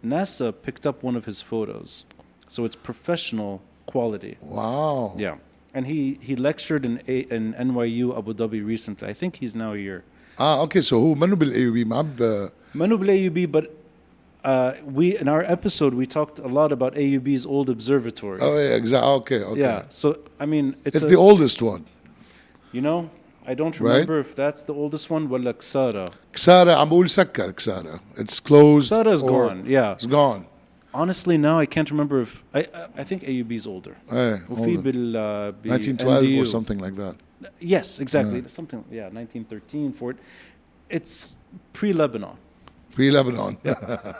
NASA 0.05 0.53
picked 0.65 0.85
up 0.85 1.01
one 1.03 1.15
of 1.15 1.25
his 1.25 1.41
photos, 1.41 2.05
so 2.47 2.65
it's 2.65 2.75
professional 2.75 3.61
quality. 3.85 4.37
Wow. 4.41 5.13
Yeah, 5.17 5.37
and 5.74 5.86
he 5.86 6.18
he 6.20 6.34
lectured 6.36 6.84
in 6.84 6.94
a, 7.08 7.18
in 7.36 7.42
NYU 7.54 8.16
Abu 8.20 8.32
Dhabi 8.34 8.60
recently. 8.74 9.08
I 9.08 9.14
think 9.20 9.36
he's 9.36 9.54
now 9.54 9.72
here. 9.74 10.02
Ah, 10.38 10.60
okay. 10.64 10.80
So 10.80 11.00
who 11.00 11.14
منه 11.14 11.36
بالايوبي 11.36 11.84
ما 11.84 12.02
ب 12.02 12.50
Manu 12.74 12.98
AUB, 12.98 13.38
but 13.50 13.66
uh, 14.44 14.72
we 14.98 15.16
in 15.22 15.28
our 15.28 15.42
episode 15.56 15.92
we 15.94 16.06
talked 16.06 16.38
a 16.38 16.48
lot 16.58 16.70
about 16.72 16.94
AUB's 16.94 17.44
old 17.46 17.68
observatory. 17.70 18.38
Oh, 18.42 18.54
yeah, 18.58 18.76
exactly. 18.80 19.10
Okay, 19.20 19.40
okay. 19.52 19.60
Yeah, 19.60 19.82
so 19.88 20.18
I 20.38 20.44
mean, 20.52 20.66
it's, 20.84 20.96
It's 20.96 21.04
a- 21.06 21.08
the 21.08 21.16
oldest 21.28 21.58
one. 21.62 21.82
You 22.72 22.82
know, 22.82 22.98
I 23.46 23.54
don't 23.54 23.76
Right? 23.80 23.92
remember 23.92 24.18
if 24.26 24.30
that's 24.42 24.62
the 24.64 24.74
oldest 24.74 25.08
one. 25.10 25.28
ولا 25.28 25.52
Ksara. 25.58 26.10
كسارة 26.34 26.74
عم 26.74 26.88
بقول 26.88 27.10
سكر 27.10 27.50
كسارة. 27.50 28.00
It's 28.16 28.38
closed. 28.40 28.92
Ksara's 28.92 29.22
or- 29.22 29.30
gone. 29.30 29.64
Yeah. 29.66 29.92
It's 29.92 30.06
gone. 30.06 30.44
Honestly, 30.93 31.37
now 31.37 31.57
I 31.59 31.65
can't 31.65 31.89
remember 31.89 32.21
if 32.21 32.43
I. 32.53 32.59
I, 32.59 32.87
I 32.97 33.03
think 33.03 33.23
AUB 33.23 33.51
is 33.51 33.65
older. 33.67 33.95
Eh, 34.11 34.15
hey, 34.15 34.43
1912 34.47 36.23
NDU. 36.23 36.41
or 36.41 36.45
something 36.45 36.79
like 36.79 36.95
that. 36.95 37.15
Yes, 37.59 37.99
exactly. 37.99 38.41
Yeah. 38.41 38.47
Something, 38.47 38.83
yeah, 38.91 39.03
1913, 39.03 39.93
Fort. 39.93 40.17
It's 40.89 41.41
pre-Lebanon. 41.73 42.35
Pre-Lebanon. 42.93 43.57
Yeah. 43.63 44.13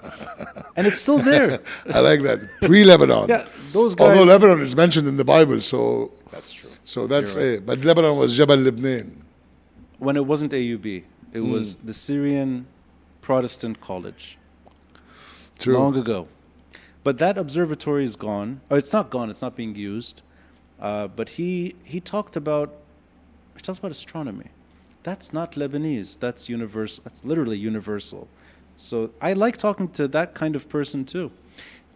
and 0.76 0.88
it's 0.88 1.00
still 1.02 1.18
there. 1.20 1.60
I 1.94 2.00
like 2.00 2.22
that. 2.22 2.40
Pre-Lebanon. 2.62 3.28
yeah, 3.28 3.48
those 3.74 3.94
guys. 3.94 4.10
Although 4.10 4.24
Lebanon 4.24 4.62
is 4.62 4.76
mentioned 4.76 5.08
in 5.08 5.18
the 5.18 5.26
Bible, 5.26 5.60
so 5.60 6.12
that's 6.32 6.54
true. 6.54 6.70
So 6.86 7.08
that's 7.08 7.36
right. 7.36 7.46
it. 7.46 7.66
But 7.66 7.80
Lebanon 7.80 8.18
was 8.18 8.36
Jabal 8.36 8.56
Lebanon. 8.56 9.26
When 10.00 10.16
it 10.16 10.26
wasn't 10.26 10.54
AUB, 10.54 11.04
it 11.34 11.40
mm. 11.40 11.52
was 11.52 11.76
hmm. 11.76 11.88
the 11.88 11.94
Syrian 11.94 12.66
Protestant 13.22 13.82
College. 13.82 14.38
True. 15.60 15.78
Long 15.78 15.96
ago. 15.96 16.28
But 17.04 17.18
that 17.18 17.38
observatory 17.38 18.04
is 18.04 18.16
gone. 18.16 18.62
Oh, 18.70 18.76
it's 18.76 18.94
not 18.94 19.10
gone. 19.10 19.30
It's 19.30 19.42
not 19.42 19.56
being 19.56 19.76
used. 19.76 20.22
Uh, 20.80 21.08
but 21.08 21.30
he 21.30 21.76
he 21.84 22.00
talked 22.00 22.36
about 22.36 22.74
he 23.56 23.62
talked 23.62 23.80
about 23.80 23.92
astronomy. 23.92 24.50
That's 25.04 25.34
not 25.34 25.54
Lebanese. 25.54 26.18
That's 26.20 26.50
universal. 26.50 27.04
That's 27.04 27.24
literally 27.24 27.58
universal. 27.58 28.28
So 28.78 29.12
I 29.22 29.34
like 29.34 29.58
talking 29.58 29.90
to 29.90 30.08
that 30.10 30.34
kind 30.34 30.56
of 30.56 30.70
person 30.70 31.06
too. 31.06 31.32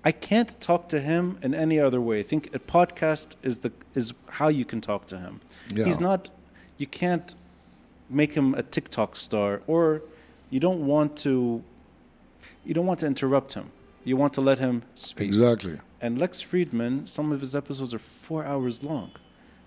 I 0.03 0.11
can't 0.11 0.59
talk 0.61 0.87
to 0.89 0.99
him 0.99 1.39
in 1.41 1.55
any 1.55 1.79
other 1.79 1.99
way. 1.99 2.19
I 2.19 2.23
think 2.23 2.53
a 2.53 2.59
podcast 2.59 3.29
is 3.41 3.59
the 3.59 3.71
is 3.95 4.13
how 4.29 4.49
you 4.49 4.65
can 4.65 4.81
talk 4.81 5.07
to 5.07 5.17
him. 5.17 5.41
Yeah. 5.73 5.85
He's 5.85 5.99
not. 5.99 6.29
You 6.77 6.85
can't 6.85 7.33
make 8.09 8.33
him 8.33 8.53
a 8.53 8.61
TikTok 8.61 9.15
star, 9.15 9.61
or 9.65 10.03
you 10.51 10.59
don't 10.59 10.85
want 10.85 11.17
to. 11.17 11.63
You 12.63 12.73
don't 12.73 12.85
want 12.85 12.99
to 12.99 13.07
interrupt 13.07 13.53
him. 13.53 13.71
You 14.05 14.15
want 14.15 14.33
to 14.35 14.41
let 14.41 14.59
him 14.59 14.83
speak. 14.93 15.27
Exactly. 15.27 15.79
And 15.99 16.17
Lex 16.19 16.41
Fridman, 16.41 17.09
some 17.09 17.31
of 17.31 17.41
his 17.41 17.55
episodes 17.55 17.93
are 17.93 17.99
four 17.99 18.45
hours 18.45 18.83
long, 18.83 19.11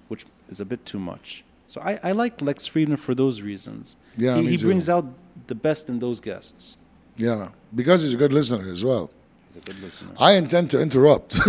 which 0.06 0.24
is 0.48 0.60
a 0.60 0.64
bit 0.64 0.86
too 0.86 1.00
much. 1.00 1.44
So 1.66 1.80
I, 1.82 1.98
I 2.02 2.12
like 2.12 2.40
Lex 2.40 2.66
Fridman 2.68 2.98
for 2.98 3.14
those 3.14 3.42
reasons. 3.42 3.96
Yeah, 4.16 4.36
he, 4.38 4.50
he 4.50 4.56
brings 4.56 4.88
out 4.88 5.04
the 5.48 5.54
best 5.54 5.88
in 5.88 5.98
those 5.98 6.20
guests. 6.20 6.78
Yeah, 7.16 7.48
because 7.74 8.02
he's 8.02 8.14
a 8.14 8.16
good 8.16 8.32
listener 8.32 8.70
as 8.70 8.84
well. 8.84 9.10
He's 9.48 9.56
a 9.56 9.60
good 9.60 9.78
listener. 9.80 10.12
I 10.18 10.34
intend 10.34 10.70
to 10.70 10.80
interrupt. 10.80 11.32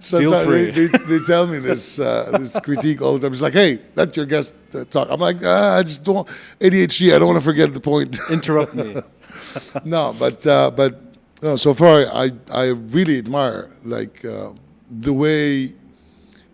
Sometimes 0.00 0.46
free. 0.46 0.70
They, 0.70 0.86
they, 0.86 0.98
they 1.06 1.18
tell 1.20 1.46
me 1.46 1.58
this 1.58 1.98
uh, 2.00 2.38
this 2.40 2.58
critique 2.60 3.02
all 3.02 3.12
the 3.18 3.20
time. 3.20 3.32
It's 3.32 3.42
like, 3.42 3.52
hey, 3.52 3.80
let 3.94 4.16
your 4.16 4.26
guest 4.26 4.54
uh, 4.74 4.84
talk. 4.86 5.08
I'm 5.10 5.20
like, 5.20 5.44
ah, 5.44 5.76
I 5.76 5.82
just 5.82 6.02
don't 6.02 6.26
ADHD. 6.60 7.14
I 7.14 7.18
don't 7.18 7.28
want 7.28 7.38
to 7.38 7.44
forget 7.44 7.74
the 7.74 7.80
point. 7.80 8.18
Interrupt 8.30 8.74
me. 8.74 8.96
no, 9.84 10.14
but 10.18 10.46
uh, 10.46 10.70
but 10.70 11.00
no, 11.42 11.56
so 11.56 11.74
far 11.74 12.06
I 12.12 12.32
I 12.50 12.66
really 12.66 13.18
admire 13.18 13.70
like 13.84 14.24
uh, 14.24 14.52
the 14.90 15.12
way 15.12 15.74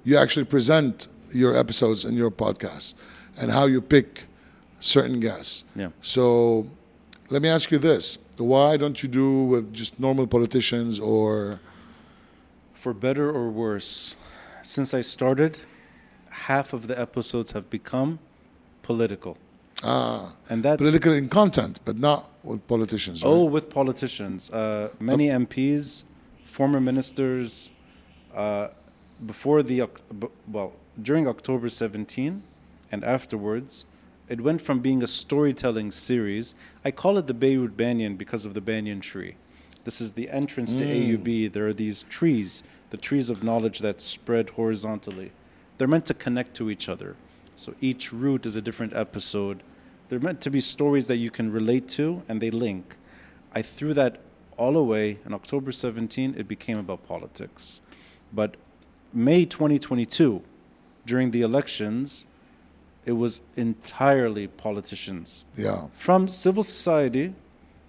you 0.04 0.16
actually 0.16 0.44
present 0.44 1.08
your 1.32 1.56
episodes 1.56 2.04
and 2.04 2.16
your 2.16 2.30
podcasts 2.30 2.94
and 3.36 3.50
how 3.50 3.66
you 3.66 3.80
pick 3.80 4.24
certain 4.80 5.20
guests. 5.20 5.64
Yeah. 5.76 5.90
So 6.02 6.66
let 7.28 7.42
me 7.42 7.48
ask 7.48 7.70
you 7.70 7.78
this: 7.78 8.18
Why 8.36 8.76
don't 8.76 9.02
you 9.02 9.08
do 9.08 9.44
with 9.44 9.72
just 9.72 9.98
normal 9.98 10.26
politicians 10.26 10.98
or? 10.98 11.60
For 12.74 12.94
better 12.94 13.30
or 13.30 13.50
worse, 13.50 14.16
since 14.62 14.94
I 14.94 15.02
started, 15.02 15.58
half 16.30 16.72
of 16.72 16.86
the 16.86 16.98
episodes 16.98 17.50
have 17.52 17.68
become 17.68 18.18
political. 18.82 19.36
Ah, 19.82 20.34
And 20.48 20.62
that's 20.62 20.78
political 20.78 21.12
in 21.12 21.28
content, 21.28 21.80
but 21.84 21.96
not 21.96 22.30
with 22.42 22.66
politicians. 22.66 23.22
Oh, 23.24 23.44
right? 23.44 23.52
with 23.52 23.70
politicians. 23.70 24.50
Uh, 24.50 24.90
many 24.98 25.28
MPs, 25.28 26.04
former 26.44 26.80
ministers, 26.80 27.70
uh, 28.34 28.68
before 29.24 29.62
the, 29.62 29.88
well, 30.50 30.72
during 31.00 31.26
October 31.26 31.68
17 31.68 32.42
and 32.92 33.04
afterwards, 33.04 33.84
it 34.28 34.40
went 34.40 34.62
from 34.62 34.80
being 34.80 35.02
a 35.02 35.06
storytelling 35.06 35.90
series. 35.90 36.54
I 36.84 36.90
call 36.90 37.18
it 37.18 37.26
the 37.26 37.34
Beirut 37.34 37.76
Banyan 37.76 38.16
because 38.16 38.44
of 38.44 38.54
the 38.54 38.60
banyan 38.60 39.00
tree. 39.00 39.34
This 39.84 40.00
is 40.00 40.12
the 40.12 40.28
entrance 40.30 40.74
to 40.74 40.84
AUB. 40.84 41.52
There 41.52 41.66
are 41.66 41.72
these 41.72 42.04
trees, 42.04 42.62
the 42.90 42.96
trees 42.96 43.30
of 43.30 43.42
knowledge 43.42 43.78
that 43.80 44.00
spread 44.00 44.50
horizontally. 44.50 45.32
They're 45.78 45.88
meant 45.88 46.06
to 46.06 46.14
connect 46.14 46.54
to 46.56 46.70
each 46.70 46.88
other. 46.88 47.16
So 47.56 47.74
each 47.80 48.12
route 48.12 48.46
is 48.46 48.56
a 48.56 48.62
different 48.62 48.94
episode. 48.94 49.62
They're 50.10 50.18
meant 50.18 50.40
to 50.42 50.50
be 50.50 50.60
stories 50.60 51.06
that 51.06 51.16
you 51.16 51.30
can 51.30 51.52
relate 51.52 51.88
to 51.90 52.22
and 52.28 52.42
they 52.42 52.50
link. 52.50 52.96
I 53.54 53.62
threw 53.62 53.94
that 53.94 54.18
all 54.56 54.76
away 54.76 55.18
in 55.24 55.32
October 55.32 55.70
17. 55.70 56.34
It 56.36 56.48
became 56.48 56.78
about 56.78 57.06
politics. 57.06 57.80
But 58.32 58.56
May 59.12 59.44
2022, 59.44 60.42
during 61.06 61.30
the 61.30 61.42
elections, 61.42 62.24
it 63.06 63.12
was 63.12 63.40
entirely 63.56 64.48
politicians 64.48 65.44
yeah. 65.56 65.86
from 65.96 66.26
civil 66.26 66.64
society 66.64 67.32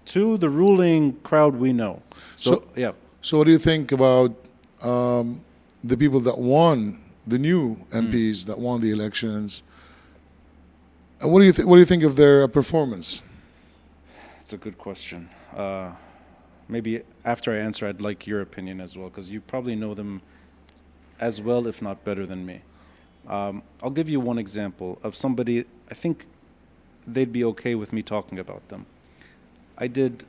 to 0.05 0.37
the 0.37 0.49
ruling 0.49 1.13
crowd 1.23 1.55
we 1.55 1.73
know. 1.73 2.03
So, 2.35 2.51
So- 2.51 2.63
yeah, 2.75 2.91
So, 3.23 3.39
what 3.39 3.45
do 3.45 3.51
you 3.51 3.59
think 3.59 3.91
about 3.91 4.35
um, 4.81 5.41
the 5.83 5.97
people 5.97 6.19
that 6.21 6.37
won, 6.37 6.99
the 7.25 7.37
new 7.37 7.77
MPs 7.91 8.45
that 8.45 8.57
won 8.57 8.81
the 8.81 8.91
elections? 8.91 9.63
And 11.21 11.31
what 11.31 11.39
do 11.39 11.45
you 11.45 11.53
th- 11.53 11.65
what 11.67 11.75
do 11.75 11.79
you 11.79 11.85
think 11.85 12.03
of 12.03 12.15
their 12.15 12.43
uh, 12.43 12.47
performance? 12.47 13.21
it's 14.41 14.53
a 14.53 14.57
good 14.57 14.77
question. 14.77 15.29
Uh, 15.55 15.91
maybe 16.67 17.03
after 17.23 17.53
I 17.53 17.57
answer, 17.59 17.87
I'd 17.87 18.01
like 18.01 18.27
your 18.27 18.41
opinion 18.41 18.81
as 18.81 18.97
well, 18.97 19.07
because 19.07 19.29
you 19.29 19.39
probably 19.39 19.75
know 19.75 19.93
them 19.93 20.21
as 21.21 21.39
well, 21.39 21.67
if 21.67 21.81
not 21.81 22.03
better 22.03 22.25
than 22.25 22.45
me. 22.45 22.61
Um, 23.29 23.61
I'll 23.81 23.91
give 23.91 24.09
you 24.09 24.19
one 24.19 24.37
example 24.37 24.99
of 25.03 25.15
somebody 25.15 25.65
I 25.89 25.93
think 25.93 26.25
they'd 27.07 27.31
be 27.31 27.43
okay 27.45 27.75
with 27.75 27.93
me 27.93 28.01
talking 28.01 28.39
about 28.39 28.67
them. 28.67 28.87
I 29.77 29.87
did 29.87 30.25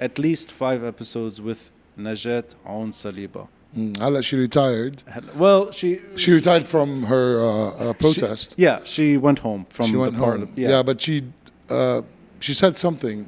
at 0.00 0.18
least 0.18 0.50
five 0.50 0.82
episodes 0.82 1.40
with 1.40 1.70
Najat 1.96 2.54
Aoun 2.66 2.90
Saliba. 2.90 3.46
Mm, 3.77 3.97
هلا 3.99 4.21
she 4.23 4.35
retired. 4.35 5.03
Well, 5.37 5.71
she 5.71 5.99
She 6.15 6.31
retired 6.31 6.67
from 6.67 7.03
her 7.03 7.25
uh, 7.41 7.89
uh, 7.89 7.93
protest. 7.93 8.55
yeah, 8.57 8.79
she 8.83 9.17
went 9.17 9.39
home 9.39 9.65
from 9.69 9.85
she 9.85 9.91
the 9.93 9.99
went 9.99 10.15
home. 10.15 10.23
parliament. 10.25 10.57
Yeah. 10.57 10.81
but 10.83 10.99
she 11.01 11.23
uh, 11.69 12.01
she 12.39 12.53
said 12.53 12.77
something. 12.77 13.27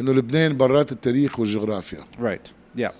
إنه 0.00 0.12
لبنان 0.12 0.56
برات 0.56 0.92
التاريخ 0.92 1.38
والجغرافيا. 1.38 2.04
Right. 2.18 2.50
Yeah. 2.74 2.90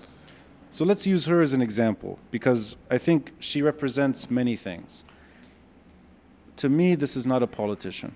So 0.71 0.85
let's 0.85 1.05
use 1.05 1.25
her 1.25 1.41
as 1.41 1.53
an 1.53 1.61
example 1.61 2.17
because 2.31 2.75
I 2.89 2.97
think 2.97 3.33
she 3.39 3.61
represents 3.61 4.29
many 4.31 4.55
things. 4.55 5.03
to 6.57 6.69
me, 6.69 6.95
this 6.95 7.15
is 7.15 7.25
not 7.25 7.43
a 7.43 7.47
politician. 7.61 8.11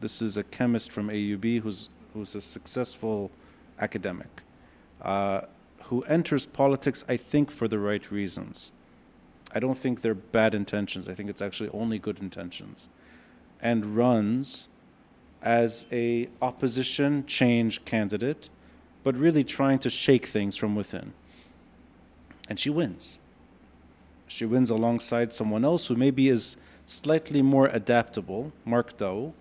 This 0.00 0.20
is 0.20 0.36
a 0.36 0.44
chemist 0.56 0.88
from 0.92 1.08
AUB 1.08 1.46
who's 1.62 1.88
who's 2.12 2.34
a 2.34 2.40
successful 2.40 3.30
academic, 3.86 4.32
uh, 5.02 5.40
who 5.89 6.03
enters 6.03 6.45
politics, 6.45 7.03
I 7.09 7.17
think, 7.17 7.49
for 7.49 7.67
the 7.67 7.79
right 7.79 8.11
reasons. 8.11 8.71
I 9.51 9.59
don't 9.59 9.77
think 9.77 10.01
they're 10.01 10.13
bad 10.13 10.53
intentions. 10.53 11.09
I 11.09 11.15
think 11.15 11.31
it's 11.31 11.41
actually 11.41 11.69
only 11.69 11.97
good 11.97 12.19
intentions, 12.19 12.89
and 13.59 13.97
runs 13.97 14.67
as 15.41 15.87
a 15.91 16.29
opposition 16.43 17.25
change 17.25 17.83
candidate, 17.85 18.49
but 19.03 19.15
really 19.15 19.43
trying 19.43 19.79
to 19.79 19.89
shake 19.89 20.27
things 20.27 20.55
from 20.55 20.75
within. 20.75 21.13
And 22.47 22.59
she 22.59 22.69
wins. 22.69 23.17
She 24.27 24.45
wins 24.45 24.69
alongside 24.69 25.33
someone 25.33 25.65
else 25.65 25.87
who 25.87 25.95
maybe 25.95 26.29
is 26.29 26.55
slightly 26.85 27.41
more 27.41 27.65
adaptable, 27.67 28.51
Mark 28.63 28.95
Daou, 28.97 29.33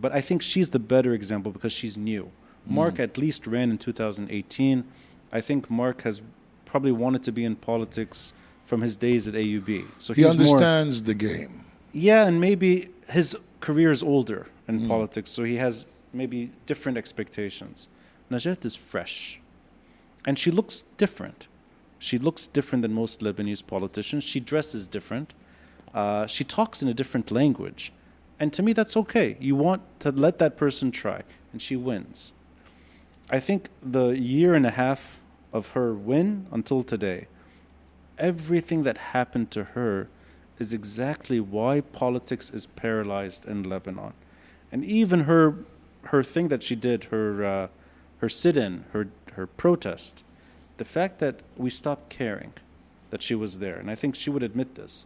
but 0.00 0.12
I 0.12 0.22
think 0.22 0.40
she's 0.40 0.70
the 0.70 0.78
better 0.78 1.12
example 1.12 1.52
because 1.52 1.72
she's 1.72 1.98
new. 1.98 2.30
Mark 2.66 2.94
mm. 2.94 3.00
at 3.00 3.18
least 3.18 3.46
ran 3.46 3.70
in 3.70 3.78
2018. 3.78 4.84
I 5.32 5.40
think 5.40 5.70
Mark 5.70 6.02
has 6.02 6.22
probably 6.66 6.92
wanted 6.92 7.22
to 7.24 7.32
be 7.32 7.44
in 7.44 7.56
politics 7.56 8.32
from 8.66 8.80
his 8.82 8.96
days 8.96 9.26
at 9.28 9.34
AUB. 9.34 9.84
So 9.98 10.12
He 10.14 10.22
he's 10.22 10.36
more 10.36 10.46
understands 10.46 11.02
the 11.02 11.14
game. 11.14 11.64
yeah, 11.92 12.26
and 12.26 12.40
maybe 12.40 12.90
his 13.08 13.36
career 13.60 13.90
is 13.90 14.02
older 14.02 14.46
in 14.68 14.86
politics, 14.88 15.30
so 15.30 15.42
he 15.44 15.56
has 15.56 15.84
maybe 16.12 16.50
different 16.66 16.96
expectations. 16.96 17.88
Najat 18.30 18.64
is 18.64 18.76
fresh, 18.76 19.40
and 20.24 20.38
she 20.38 20.50
looks 20.52 20.84
different. 20.96 21.48
She 21.98 22.16
looks 22.18 22.46
different 22.46 22.82
than 22.82 22.94
most 22.94 23.20
Lebanese 23.20 23.66
politicians. 23.66 24.24
She 24.24 24.40
dresses 24.40 24.86
different. 24.86 25.34
Uh, 25.92 26.26
she 26.26 26.44
talks 26.44 26.80
in 26.82 26.88
a 26.88 26.94
different 26.94 27.30
language. 27.30 27.92
And 28.38 28.52
to 28.54 28.62
me, 28.62 28.72
that's 28.72 28.96
okay. 28.96 29.36
You 29.40 29.54
want 29.56 29.82
to 30.00 30.10
let 30.12 30.38
that 30.38 30.56
person 30.56 30.90
try, 30.92 31.22
and 31.52 31.60
she 31.60 31.76
wins. 31.76 32.32
I 33.28 33.38
think 33.40 33.68
the 33.82 34.08
year 34.10 34.54
and 34.54 34.64
a 34.64 34.70
half 34.70 35.19
of 35.52 35.68
her 35.68 35.92
when 35.94 36.46
until 36.50 36.82
today, 36.82 37.26
everything 38.18 38.82
that 38.84 38.98
happened 38.98 39.50
to 39.50 39.64
her 39.64 40.08
is 40.58 40.72
exactly 40.72 41.40
why 41.40 41.80
politics 41.80 42.50
is 42.50 42.66
paralyzed 42.66 43.46
in 43.46 43.62
Lebanon. 43.62 44.12
And 44.70 44.84
even 44.84 45.20
her 45.20 45.64
her 46.04 46.22
thing 46.22 46.48
that 46.48 46.62
she 46.62 46.76
did, 46.76 47.04
her 47.04 47.44
uh, 47.44 47.68
her 48.18 48.28
sit-in, 48.28 48.84
her 48.92 49.08
her 49.32 49.46
protest, 49.46 50.22
the 50.76 50.84
fact 50.84 51.18
that 51.18 51.40
we 51.56 51.70
stopped 51.70 52.10
caring 52.10 52.52
that 53.10 53.22
she 53.22 53.34
was 53.34 53.58
there, 53.58 53.76
and 53.76 53.90
I 53.90 53.94
think 53.94 54.14
she 54.14 54.30
would 54.30 54.42
admit 54.42 54.76
this. 54.76 55.04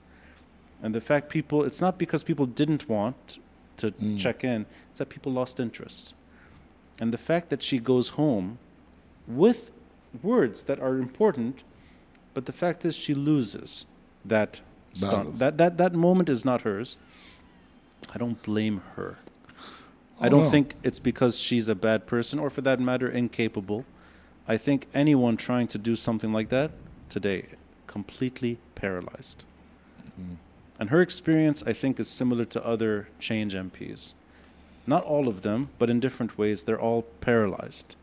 And 0.82 0.94
the 0.94 1.00
fact 1.00 1.30
people, 1.30 1.64
it's 1.64 1.80
not 1.80 1.98
because 1.98 2.22
people 2.22 2.46
didn't 2.46 2.88
want 2.88 3.38
to 3.78 3.92
check 4.18 4.44
in, 4.44 4.66
it's 4.90 4.98
that 4.98 5.08
people 5.08 5.32
lost 5.32 5.58
interest. 5.58 6.14
And 7.00 7.12
the 7.12 7.18
fact 7.18 7.48
that 7.50 7.62
she 7.62 7.78
goes 7.78 8.10
home 8.10 8.58
with 9.26 9.70
words 10.22 10.64
that 10.64 10.80
are 10.80 10.96
important, 10.98 11.62
but 12.34 12.46
the 12.46 12.52
fact 12.52 12.84
is 12.84 12.94
she 12.94 13.14
loses 13.14 13.86
that 14.24 14.60
stunt. 14.92 15.38
That, 15.38 15.58
that, 15.58 15.76
that 15.78 15.94
moment 15.94 16.28
is 16.28 16.44
not 16.44 16.62
hers. 16.62 16.96
I 18.12 18.18
don't 18.18 18.42
blame 18.42 18.82
her. 18.96 19.18
I 20.20 20.26
Oh, 20.26 20.30
don't 20.30 20.44
no. 20.44 20.50
think 20.50 20.74
it's 20.82 20.98
because 21.00 21.36
she's 21.36 21.68
a 21.68 21.74
bad 21.74 22.06
person 22.06 22.38
or, 22.38 22.50
for 22.50 22.60
that 22.62 22.78
matter, 22.80 23.08
incapable. 23.08 23.84
I 24.46 24.56
think 24.56 24.86
anyone 24.94 25.36
trying 25.36 25.66
to 25.68 25.78
do 25.78 25.96
something 25.96 26.32
like 26.32 26.50
that 26.50 26.70
today, 27.08 27.46
completely 27.86 28.58
paralyzed. 28.74 29.44
Mm. 30.20 30.36
And 30.78 30.90
her 30.90 31.00
experience, 31.00 31.62
I 31.66 31.72
think, 31.72 31.98
is 31.98 32.08
similar 32.08 32.44
to 32.46 32.64
other 32.64 33.08
change 33.18 33.54
MPs. 33.54 34.12
Not 34.86 35.02
all 35.04 35.28
of 35.28 35.42
them, 35.42 35.70
but 35.78 35.88
in 35.88 35.98
different 35.98 36.36
ways, 36.36 36.64
they're 36.64 36.80
all 36.80 37.02
paralyzed. 37.20 37.96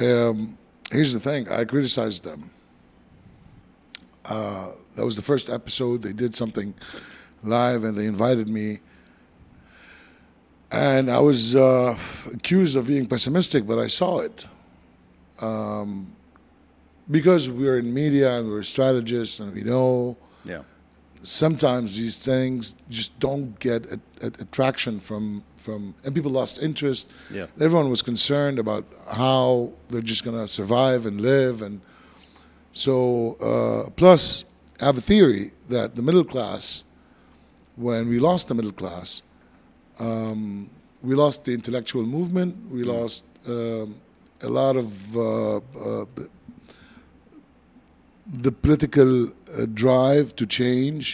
Um, 0.00 0.58
here's 0.90 1.12
the 1.12 1.20
thing 1.20 1.48
I 1.48 1.64
criticized 1.64 2.24
them. 2.24 2.50
Uh, 4.24 4.70
that 4.96 5.04
was 5.04 5.16
the 5.16 5.22
first 5.22 5.48
episode. 5.48 6.02
They 6.02 6.12
did 6.12 6.34
something 6.34 6.74
live 7.44 7.84
and 7.84 7.96
they 7.96 8.06
invited 8.06 8.48
me. 8.48 8.80
And 10.72 11.10
I 11.10 11.20
was 11.20 11.54
uh, 11.54 11.96
accused 12.32 12.76
of 12.76 12.88
being 12.88 13.06
pessimistic, 13.06 13.66
but 13.66 13.78
I 13.78 13.86
saw 13.86 14.18
it. 14.20 14.48
Um, 15.38 16.12
because 17.08 17.48
we're 17.48 17.78
in 17.78 17.94
media 17.94 18.38
and 18.38 18.48
we're 18.50 18.64
strategists 18.64 19.38
and 19.38 19.54
we 19.54 19.62
know 19.62 20.16
Yeah. 20.44 20.62
sometimes 21.22 21.96
these 21.96 22.18
things 22.18 22.74
just 22.90 23.16
don't 23.20 23.58
get 23.60 23.86
a, 23.92 24.00
a, 24.22 24.26
attraction 24.26 24.98
from 24.98 25.44
from 25.66 25.80
and 26.04 26.10
people 26.18 26.32
lost 26.40 26.54
interest. 26.68 27.02
Yeah. 27.38 27.46
everyone 27.66 27.88
was 27.96 28.02
concerned 28.12 28.58
about 28.64 28.84
how 29.22 29.44
they're 29.90 30.08
just 30.14 30.22
going 30.26 30.38
to 30.44 30.48
survive 30.60 31.00
and 31.08 31.16
live 31.32 31.56
and 31.66 31.74
so 32.84 32.94
uh, 33.50 33.82
plus 34.00 34.22
i 34.82 34.84
have 34.90 34.98
a 35.04 35.06
theory 35.12 35.44
that 35.74 35.88
the 35.98 36.04
middle 36.08 36.26
class 36.34 36.64
when 37.86 38.02
we 38.12 38.18
lost 38.28 38.42
the 38.50 38.56
middle 38.60 38.76
class 38.82 39.08
um, 40.06 40.40
we 41.08 41.12
lost 41.24 41.38
the 41.46 41.52
intellectual 41.60 42.04
movement 42.16 42.50
we 42.76 42.82
lost 42.96 43.24
um, 43.48 43.88
a 44.48 44.50
lot 44.60 44.74
of 44.84 44.88
uh, 45.16 45.56
uh, 45.56 46.04
the 48.44 48.52
political 48.66 49.10
uh, 49.28 49.66
drive 49.82 50.26
to 50.40 50.44
change 50.60 51.04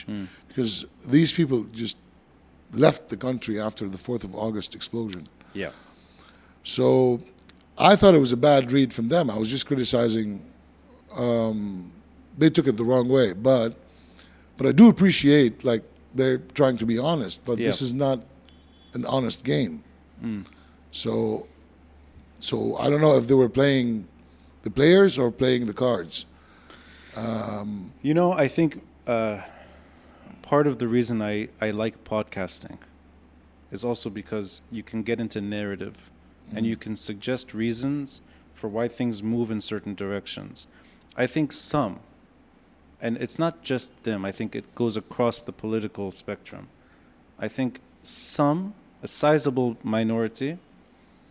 because 0.48 0.72
these 1.16 1.30
people 1.38 1.58
just 1.82 1.96
left 2.72 3.08
the 3.08 3.16
country 3.16 3.60
after 3.60 3.88
the 3.88 3.98
4th 3.98 4.24
of 4.24 4.34
August 4.34 4.74
explosion. 4.74 5.28
Yeah. 5.54 5.70
So 6.64 7.20
I 7.78 7.96
thought 7.96 8.14
it 8.14 8.18
was 8.18 8.32
a 8.32 8.36
bad 8.36 8.72
read 8.72 8.92
from 8.92 9.08
them. 9.08 9.30
I 9.30 9.36
was 9.36 9.50
just 9.50 9.66
criticizing. 9.66 10.42
Um, 11.14 11.92
they 12.38 12.48
took 12.50 12.66
it 12.66 12.76
the 12.76 12.84
wrong 12.84 13.08
way, 13.08 13.32
but 13.32 13.76
but 14.56 14.66
I 14.66 14.72
do 14.72 14.88
appreciate 14.88 15.64
like 15.64 15.82
they're 16.14 16.38
trying 16.38 16.78
to 16.78 16.86
be 16.86 16.98
honest. 16.98 17.44
But 17.44 17.58
this 17.58 17.82
is 17.82 17.92
not 17.92 18.20
an 18.94 19.04
honest 19.06 19.44
game. 19.44 19.82
So 20.92 21.46
so 22.40 22.76
I 22.76 22.88
don't 22.90 23.00
know 23.00 23.16
if 23.16 23.26
they 23.26 23.34
were 23.34 23.48
playing 23.48 24.06
the 24.62 24.70
players 24.70 25.18
or 25.18 25.30
playing 25.30 25.66
the 25.66 25.74
cards. 25.74 26.26
You 28.02 28.14
know, 28.14 28.32
I 28.32 28.48
think 28.48 28.80
uh, 29.06 29.40
part 30.52 30.66
of 30.66 30.78
the 30.78 30.86
reason 30.86 31.22
I, 31.22 31.48
I 31.62 31.70
like 31.70 32.04
podcasting 32.04 32.76
is 33.70 33.82
also 33.82 34.10
because 34.10 34.60
you 34.70 34.82
can 34.82 35.02
get 35.02 35.18
into 35.18 35.40
narrative 35.40 36.10
and 36.54 36.66
you 36.66 36.76
can 36.76 36.94
suggest 36.94 37.54
reasons 37.54 38.20
for 38.54 38.68
why 38.68 38.86
things 38.86 39.22
move 39.22 39.50
in 39.50 39.62
certain 39.62 39.94
directions. 39.94 40.66
I 41.16 41.26
think 41.26 41.54
some, 41.54 42.00
and 43.00 43.16
it's 43.16 43.38
not 43.38 43.62
just 43.62 44.04
them, 44.04 44.26
I 44.26 44.30
think 44.30 44.54
it 44.54 44.74
goes 44.74 44.94
across 44.94 45.40
the 45.40 45.52
political 45.52 46.12
spectrum. 46.12 46.68
I 47.38 47.48
think 47.48 47.80
some, 48.02 48.74
a 49.02 49.08
sizable 49.08 49.78
minority, 49.82 50.58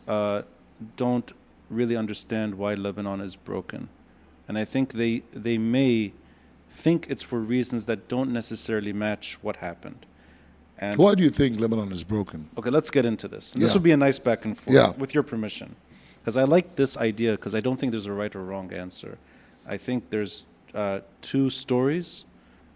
uh, 0.07 0.41
don't 0.97 1.31
really 1.69 1.95
understand 1.95 2.55
why 2.55 2.73
Lebanon 2.73 3.21
is 3.21 3.35
broken. 3.35 3.89
And 4.47 4.57
I 4.57 4.65
think 4.65 4.93
they, 4.93 5.21
they 5.31 5.59
may 5.59 6.13
think 6.73 7.07
it's 7.09 7.21
for 7.21 7.39
reasons 7.39 7.85
that 7.85 8.07
don't 8.07 8.31
necessarily 8.31 8.93
match 8.93 9.37
what 9.41 9.57
happened. 9.57 10.05
And 10.77 10.97
Why 10.97 11.13
do 11.15 11.23
you 11.23 11.29
think 11.29 11.59
Lebanon 11.59 11.91
is 11.91 12.03
broken? 12.03 12.49
Okay, 12.57 12.71
let's 12.71 12.89
get 12.89 13.05
into 13.05 13.27
this. 13.27 13.53
And 13.53 13.61
This 13.61 13.69
Yeah. 13.69 13.73
would 13.75 13.83
be 13.83 13.91
a 13.91 13.97
nice 13.97 14.17
back 14.19 14.45
and 14.45 14.57
forth, 14.57 14.75
Yeah. 14.75 14.89
with 14.97 15.13
your 15.13 15.23
permission, 15.23 15.75
because 16.19 16.37
I 16.37 16.43
like 16.43 16.75
this 16.75 16.97
idea 16.97 17.33
because 17.33 17.53
I 17.53 17.59
don't 17.59 17.77
think 17.79 17.91
there's 17.91 18.07
a 18.07 18.11
right 18.13 18.35
or 18.35 18.43
wrong 18.43 18.73
answer. 18.73 19.17
I 19.67 19.77
think 19.77 20.09
there's 20.09 20.45
uh, 20.73 21.01
two 21.21 21.49
stories, 21.49 22.23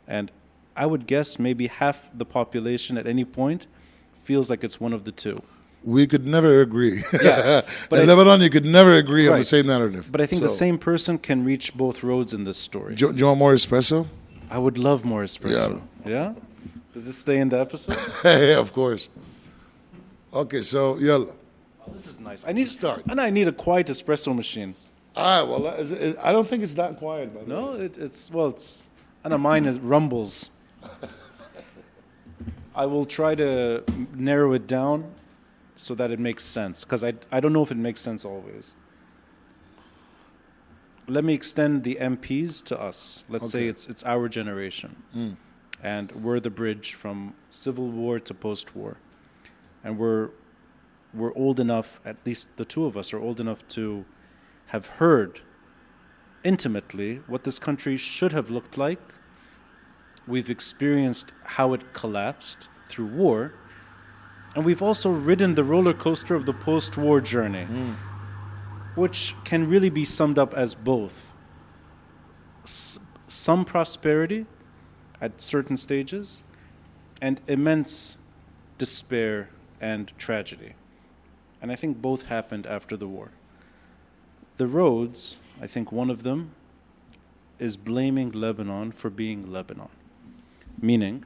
and 0.08 0.30
I 0.76 0.86
would 0.86 1.08
guess 1.08 1.40
maybe 1.40 1.68
half 1.68 2.10
the 2.14 2.26
population 2.26 2.98
at 2.98 3.08
any 3.08 3.24
point 3.24 3.66
feels 4.24 4.50
like 4.50 4.64
it's 4.66 4.82
one 4.82 4.92
of 4.92 5.06
the 5.06 5.12
two. 5.14 5.42
We 5.86 6.08
could 6.08 6.26
never 6.26 6.62
agree. 6.62 7.04
Yeah, 7.14 7.62
but 7.90 8.00
in 8.02 8.10
I- 8.10 8.14
Lebanon, 8.14 8.42
you 8.42 8.50
could 8.50 8.66
never 8.66 8.94
agree 8.98 9.28
on 9.28 9.38
the 9.38 9.44
same 9.44 9.68
narrative. 9.68 10.08
But 10.12 10.20
I 10.20 10.26
think 10.26 10.42
the 10.42 10.50
same 10.50 10.80
person 10.80 11.20
can 11.20 11.46
reach 11.46 11.76
both 11.76 12.02
roads 12.04 12.34
in 12.34 12.44
this 12.44 12.58
story. 12.58 12.96
Do, 12.96 13.06
you- 13.06 13.14
do 13.14 13.20
you 13.20 13.26
want 13.28 13.38
more 13.38 13.54
espresso? 13.54 14.08
I 14.50 14.58
would 14.58 14.80
love 14.80 15.06
more 15.06 15.24
espresso. 15.24 15.82
Yeah. 16.04 16.12
yeah? 16.12 16.34
Does 16.94 17.06
this 17.06 17.18
stay 17.18 17.38
in 17.38 17.50
the 17.50 17.60
episode? 17.60 17.98
yeah, 18.24 18.58
of 18.58 18.74
course. 18.74 19.10
Okay, 20.34 20.64
so 20.64 20.98
yalla. 20.98 21.34
Oh, 21.88 21.92
this 21.94 22.08
is 22.14 22.20
nice. 22.20 22.44
I 22.48 22.52
need 22.52 22.66
to 22.66 22.72
Start. 22.72 23.04
and 23.08 23.22
I 23.22 23.30
need 23.30 23.48
a 23.48 23.52
quiet 23.52 23.88
espresso 23.88 24.36
machine. 24.36 24.74
Ah, 25.16 25.46
well, 25.46 25.68
is 25.68 25.92
I 26.18 26.32
don't 26.32 26.48
think 26.48 26.64
it's 26.64 26.74
that 26.74 26.98
quiet, 26.98 27.34
by 27.34 27.44
the 27.44 27.56
way. 27.56 27.62
No, 27.62 27.74
it, 27.74 27.98
it's 27.98 28.32
well, 28.32 28.48
it's 28.48 28.88
and 29.24 29.34
uh, 29.34 29.38
mine 29.38 29.66
is 29.66 29.80
rumbles. 29.80 30.50
I 32.76 32.86
will 32.86 33.06
try 33.06 33.36
to 33.36 33.84
narrow 34.14 34.54
it 34.54 34.68
down 34.68 35.06
so 35.76 35.94
that 35.96 36.12
it 36.12 36.20
makes 36.20 36.44
sense 36.44 36.84
because 36.84 37.04
I 37.04 37.14
I 37.32 37.40
don't 37.40 37.54
know 37.54 37.64
if 37.64 37.72
it 37.72 37.78
makes 37.78 38.02
sense 38.02 38.26
always. 38.26 38.76
Let 41.08 41.24
me 41.24 41.34
extend 41.36 41.84
the 41.84 41.98
MPs 42.02 42.64
to 42.66 42.82
us. 42.82 43.24
Let's 43.30 43.52
say 43.52 43.68
it's 43.68 43.86
it's 43.86 44.04
our 44.04 44.28
generation, 44.28 45.04
mm. 45.16 45.38
and 45.84 46.12
we're 46.12 46.40
the 46.40 46.50
bridge 46.50 46.94
from 46.94 47.36
civil 47.50 47.90
war 47.90 48.20
to 48.20 48.34
post-war, 48.34 48.98
and 49.84 50.00
we're 50.00 50.30
we're 51.14 51.34
old 51.36 51.60
enough. 51.60 52.00
At 52.04 52.18
least 52.26 52.48
the 52.58 52.66
two 52.66 52.86
of 52.86 52.98
us 52.98 53.14
are 53.14 53.20
old 53.20 53.40
enough 53.40 53.68
to 53.70 54.06
have 54.68 54.88
heard 54.88 55.42
intimately 56.44 57.22
what 57.28 57.44
this 57.44 57.60
country 57.60 57.98
should 57.98 58.32
have 58.32 58.50
looked 58.50 58.78
like. 58.78 59.00
We've 60.28 60.50
experienced 60.50 61.34
how 61.44 61.74
it 61.74 61.94
collapsed 61.94 62.68
through 62.88 63.08
war, 63.08 63.54
and 64.56 64.64
we've 64.66 64.82
also 64.82 65.10
ridden 65.10 65.56
the 65.56 65.64
roller 65.64 65.94
coaster 65.94 66.34
of 66.34 66.46
the 66.46 66.54
post-war 66.54 67.20
journey, 67.22 67.66
hmm. 67.66 67.92
which 68.96 69.36
can 69.44 69.70
really 69.70 69.90
be 69.90 70.06
summed 70.06 70.40
up 70.40 70.54
as 70.54 70.74
both 70.74 71.34
s- 72.64 72.98
some 73.28 73.66
prosperity 73.66 74.46
at 75.22 75.42
certain 75.42 75.76
stages 75.78 76.42
and 77.22 77.42
immense 77.48 78.18
despair 78.78 79.50
and 79.82 80.12
tragedy. 80.18 80.74
And 81.62 81.72
I 81.72 81.76
think 81.76 82.02
both 82.02 82.24
happened 82.24 82.66
after 82.66 82.96
the 82.96 83.08
war. 83.08 83.32
The 84.58 84.68
roads, 84.68 85.38
I 85.62 85.68
think 85.68 85.92
one 85.92 86.10
of 86.10 86.24
them 86.24 86.52
is 87.60 87.76
blaming 87.78 88.32
Lebanon 88.32 88.92
for 88.92 89.10
being 89.10 89.52
Lebanon. 89.52 89.90
Meaning, 90.82 91.24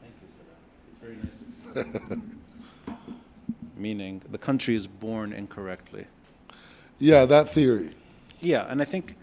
thank 0.00 0.14
you, 0.22 0.28
Saddam. 0.28 0.58
It's 0.88 0.98
very 0.98 1.16
nice 1.16 1.40
of 1.40 1.46
you. 1.63 1.63
Meaning, 3.76 4.22
the 4.30 4.38
country 4.38 4.74
is 4.74 4.86
born 4.86 5.32
incorrectly. 5.32 6.06
Yeah, 6.98 7.26
that 7.26 7.50
theory. 7.50 7.90
Yeah, 8.40 8.66
and 8.68 8.80
I 8.80 8.84
think 8.84 9.16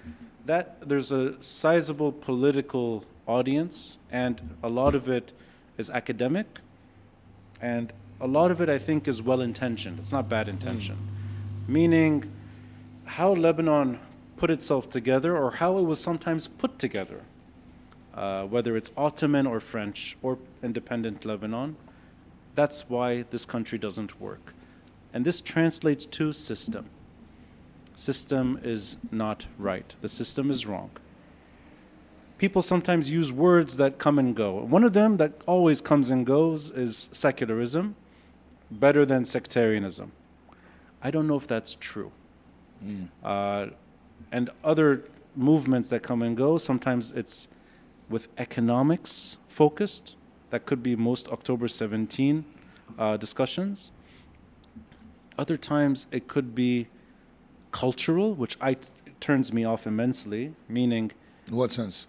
that 0.46 0.88
there's 0.88 1.12
a 1.12 1.42
sizable 1.42 2.12
political 2.12 3.06
audience, 3.28 3.98
and 4.12 4.56
a 4.62 4.70
lot 4.70 4.96
of 4.96 5.08
it 5.08 5.32
is 5.78 5.90
academic, 5.90 6.60
and 7.62 7.94
a 8.20 8.28
lot 8.28 8.52
of 8.52 8.62
it 8.62 8.70
I 8.70 8.78
think 8.78 9.08
is 9.08 9.22
well 9.22 9.42
intentioned. 9.42 10.00
It's 10.00 10.12
not 10.12 10.28
bad 10.28 10.50
intention. 10.50 10.98
Meaning, 11.68 12.30
how 13.06 13.34
Lebanon 13.34 14.00
put 14.38 14.50
itself 14.50 14.90
together, 14.90 15.38
or 15.38 15.52
how 15.52 15.78
it 15.78 15.84
was 15.84 16.00
sometimes 16.00 16.48
put 16.48 16.80
together, 16.80 17.22
uh, 18.16 18.46
whether 18.46 18.76
it's 18.76 18.92
Ottoman 18.98 19.48
or 19.48 19.60
French 19.60 20.18
or 20.22 20.38
independent 20.64 21.26
Lebanon, 21.26 21.78
that's 22.56 22.90
why 22.90 23.24
this 23.32 23.46
country 23.46 23.78
doesn't 23.78 24.20
work. 24.20 24.54
And 25.14 25.26
this 25.26 25.42
translates 25.42 26.06
to 26.08 26.32
system 26.34 26.90
system 28.02 28.60
is 28.64 28.98
not 29.12 29.46
right. 29.60 29.94
The 30.02 30.10
system 30.10 30.50
is 30.50 30.66
wrong. 30.66 30.90
People 32.40 32.64
sometimes 32.64 33.10
use 33.10 33.32
words 33.32 33.78
that 33.78 34.00
come 34.00 34.18
and 34.18 34.36
go. 34.36 34.54
One 34.64 34.84
of 34.84 34.94
them 34.94 35.18
that 35.18 35.34
always 35.46 35.82
comes 35.82 36.10
and 36.10 36.26
goes 36.26 36.72
is 36.72 37.10
secularism, 37.12 37.96
better 38.72 39.06
than 39.06 39.24
sectarianism. 39.26 40.12
I 41.04 41.12
don't 41.12 41.28
know 41.28 41.36
if 41.36 41.46
that's 41.46 41.76
true. 41.76 42.12
Uh, 43.24 43.68
and 44.32 44.50
other 44.64 45.04
movements 45.36 45.90
that 45.90 46.02
come 46.02 46.24
and 46.24 46.36
go, 46.36 46.58
sometimes 46.58 47.12
it's 47.12 47.48
with 48.10 48.28
economics 48.40 49.38
focused. 49.48 50.16
That 50.52 50.66
could 50.66 50.84
be 50.84 50.96
most 50.96 51.28
October 51.30 51.68
17 51.68 52.46
uh, 53.00 53.18
discussions. 53.18 53.92
Other 55.38 55.58
times 55.58 56.08
it 56.12 56.28
could 56.28 56.54
be 56.54 56.88
cultural, 57.72 58.34
which 58.36 58.58
I 58.62 58.78
turns 59.22 59.54
me 59.54 59.64
off 59.64 59.88
immensely, 59.88 60.54
meaning 60.68 61.12
In 61.48 61.56
what 61.56 61.72
sense? 61.72 62.08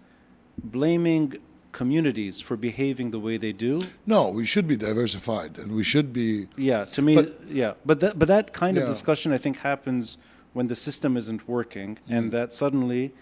blaming 0.63 1.33
communities 1.71 2.39
for 2.39 2.55
behaving 2.55 3.09
the 3.11 3.19
way 3.19 3.37
they 3.37 3.51
do. 3.53 3.81
No, 4.05 4.29
we 4.29 4.45
should 4.45 4.67
be 4.67 4.75
diversified 4.75 5.57
and 5.57 5.71
we 5.71 5.83
should 5.83 6.11
be. 6.13 6.47
Yeah, 6.57 6.85
to 6.85 7.01
me, 7.01 7.15
But- 7.15 7.39
yeah, 7.49 7.73
but 7.85 7.99
that 8.01 8.19
but 8.19 8.27
that 8.27 8.53
kind 8.53 8.77
of 8.77 8.87
discussion 8.87 9.31
I 9.31 9.37
think 9.39 9.57
happens 9.57 10.17
when 10.51 10.67
the 10.67 10.75
system 10.75 11.17
isn't 11.17 11.47
working, 11.47 11.97
and 12.09 12.31
that 12.31 12.53
suddenly 12.53 13.13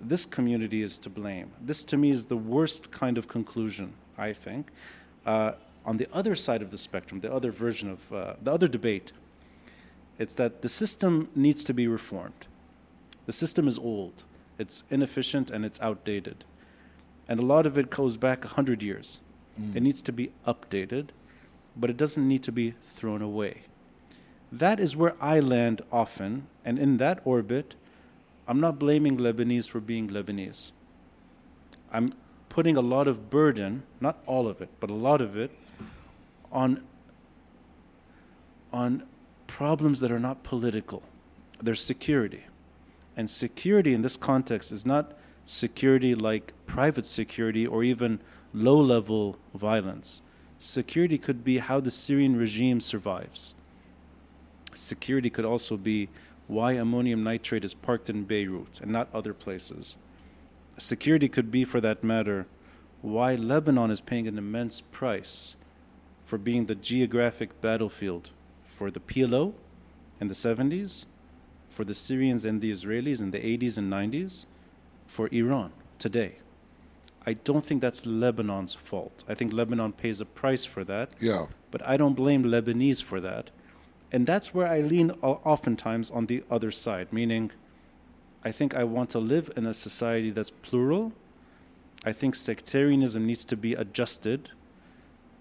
this 0.00 0.26
community 0.26 0.82
is 0.82 0.98
to 0.98 1.08
blame. 1.08 1.52
This 1.64 1.84
to 1.84 1.96
me 1.96 2.10
is 2.10 2.26
the 2.26 2.36
worst 2.36 2.90
kind 2.90 3.16
of 3.16 3.28
conclusion. 3.28 3.92
I 4.20 4.32
think. 4.32 4.68
Uh, 5.24 5.52
on 5.84 5.96
the 5.96 6.08
other 6.12 6.36
side 6.36 6.62
of 6.62 6.70
the 6.70 6.78
spectrum, 6.78 7.20
the 7.20 7.32
other 7.32 7.50
version 7.50 7.90
of 7.90 8.12
uh, 8.12 8.34
the 8.42 8.52
other 8.52 8.68
debate, 8.68 9.12
it's 10.18 10.34
that 10.34 10.62
the 10.62 10.68
system 10.68 11.28
needs 11.34 11.64
to 11.64 11.72
be 11.72 11.86
reformed. 11.86 12.46
The 13.26 13.32
system 13.32 13.66
is 13.66 13.78
old, 13.78 14.24
it's 14.58 14.84
inefficient, 14.90 15.50
and 15.50 15.64
it's 15.64 15.80
outdated. 15.80 16.44
And 17.26 17.40
a 17.40 17.44
lot 17.44 17.64
of 17.64 17.78
it 17.78 17.90
goes 17.90 18.16
back 18.16 18.44
100 18.44 18.82
years. 18.82 19.20
It 19.74 19.82
needs 19.82 20.00
to 20.02 20.12
be 20.12 20.32
updated, 20.46 21.08
but 21.76 21.90
it 21.90 21.96
doesn't 21.96 22.26
need 22.26 22.42
to 22.44 22.52
be 22.52 22.74
thrown 22.96 23.20
away. 23.20 23.62
That 24.50 24.80
is 24.80 24.96
where 24.96 25.14
I 25.20 25.38
land 25.38 25.82
often, 25.92 26.46
and 26.64 26.78
in 26.78 26.96
that 26.96 27.20
orbit, 27.24 27.74
I'm 28.48 28.60
not 28.60 28.78
blaming 28.78 29.18
Lebanese 29.18 29.68
for 29.68 29.80
being 29.80 30.08
Lebanese. 30.08 30.72
I'm 31.92 32.14
putting 32.50 32.76
a 32.76 32.82
lot 32.82 33.08
of 33.08 33.30
burden, 33.30 33.84
not 34.00 34.18
all 34.26 34.46
of 34.46 34.60
it, 34.60 34.68
but 34.78 34.90
a 34.90 34.94
lot 34.94 35.22
of 35.22 35.36
it, 35.38 35.50
on 36.52 36.82
on 38.72 39.02
problems 39.46 40.00
that 40.00 40.12
are 40.12 40.20
not 40.20 40.44
political. 40.44 41.02
There's 41.62 41.82
security. 41.82 42.44
And 43.16 43.28
security 43.28 43.94
in 43.94 44.02
this 44.02 44.16
context 44.16 44.70
is 44.70 44.86
not 44.86 45.12
security 45.44 46.14
like 46.14 46.52
private 46.66 47.04
security 47.04 47.66
or 47.66 47.82
even 47.82 48.20
low 48.54 48.80
level 48.80 49.36
violence. 49.54 50.22
Security 50.58 51.18
could 51.18 51.42
be 51.42 51.58
how 51.58 51.80
the 51.80 51.90
Syrian 51.90 52.36
regime 52.36 52.80
survives. 52.80 53.54
Security 54.74 55.30
could 55.30 55.44
also 55.44 55.76
be 55.76 56.08
why 56.46 56.72
ammonium 56.72 57.24
nitrate 57.24 57.64
is 57.64 57.74
parked 57.74 58.08
in 58.08 58.24
Beirut 58.24 58.80
and 58.80 58.90
not 58.90 59.08
other 59.12 59.34
places. 59.34 59.96
Security 60.80 61.28
could 61.28 61.50
be, 61.50 61.64
for 61.64 61.80
that 61.80 62.02
matter, 62.02 62.46
why 63.02 63.34
Lebanon 63.34 63.90
is 63.90 64.00
paying 64.00 64.26
an 64.26 64.38
immense 64.38 64.80
price 64.80 65.56
for 66.24 66.38
being 66.38 66.66
the 66.66 66.74
geographic 66.74 67.60
battlefield 67.60 68.30
for 68.76 68.90
the 68.90 69.00
PLO 69.00 69.52
in 70.20 70.28
the 70.28 70.34
70s, 70.34 71.06
for 71.68 71.84
the 71.84 71.94
Syrians 71.94 72.44
and 72.44 72.60
the 72.60 72.70
Israelis 72.70 73.20
in 73.20 73.30
the 73.30 73.38
80s 73.38 73.76
and 73.78 73.92
90s, 73.92 74.46
for 75.06 75.28
Iran 75.32 75.72
today. 75.98 76.36
I 77.26 77.34
don't 77.34 77.66
think 77.66 77.82
that's 77.82 78.06
Lebanon's 78.06 78.74
fault. 78.74 79.24
I 79.28 79.34
think 79.34 79.52
Lebanon 79.52 79.92
pays 79.92 80.20
a 80.20 80.24
price 80.24 80.64
for 80.64 80.84
that, 80.84 81.10
Yeah. 81.20 81.46
but 81.70 81.86
I 81.86 81.96
don't 81.98 82.14
blame 82.14 82.44
Lebanese 82.44 83.02
for 83.02 83.20
that. 83.20 83.50
And 84.12 84.26
that's 84.26 84.54
where 84.54 84.66
I 84.66 84.80
lean 84.80 85.10
oftentimes 85.22 86.10
on 86.10 86.26
the 86.26 86.42
other 86.50 86.70
side, 86.70 87.12
meaning 87.12 87.50
I 88.44 88.52
think 88.52 88.74
I 88.74 88.84
want 88.84 89.10
to 89.10 89.18
live 89.18 89.50
in 89.56 89.66
a 89.66 89.74
society 89.74 90.30
that's 90.30 90.50
plural. 90.50 91.12
I 92.04 92.12
think 92.12 92.34
sectarianism 92.34 93.26
needs 93.26 93.44
to 93.44 93.56
be 93.56 93.74
adjusted. 93.74 94.50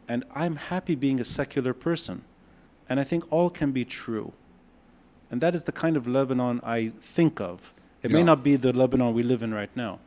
And 0.08 0.26
I'm 0.36 0.58
happy 0.58 0.96
being 0.96 1.20
a 1.20 1.24
secular 1.24 1.74
person. 1.74 2.24
And 2.90 3.00
I 3.00 3.04
think 3.04 3.24
all 3.32 3.50
can 3.50 3.72
be 3.72 3.86
true. 3.86 4.34
And 5.32 5.40
that 5.42 5.56
is 5.56 5.64
the 5.66 5.72
kind 5.72 5.96
of 5.96 6.08
Lebanon 6.08 6.60
I 6.64 6.92
think 7.00 7.40
of. 7.40 7.72
It 8.02 8.12
may 8.12 8.24
not 8.24 8.44
be 8.44 8.56
the 8.56 8.74
Lebanon 8.74 9.14
we 9.14 9.24
live 9.24 9.44
in 9.44 9.54
right 9.54 9.70
now. 9.76 10.00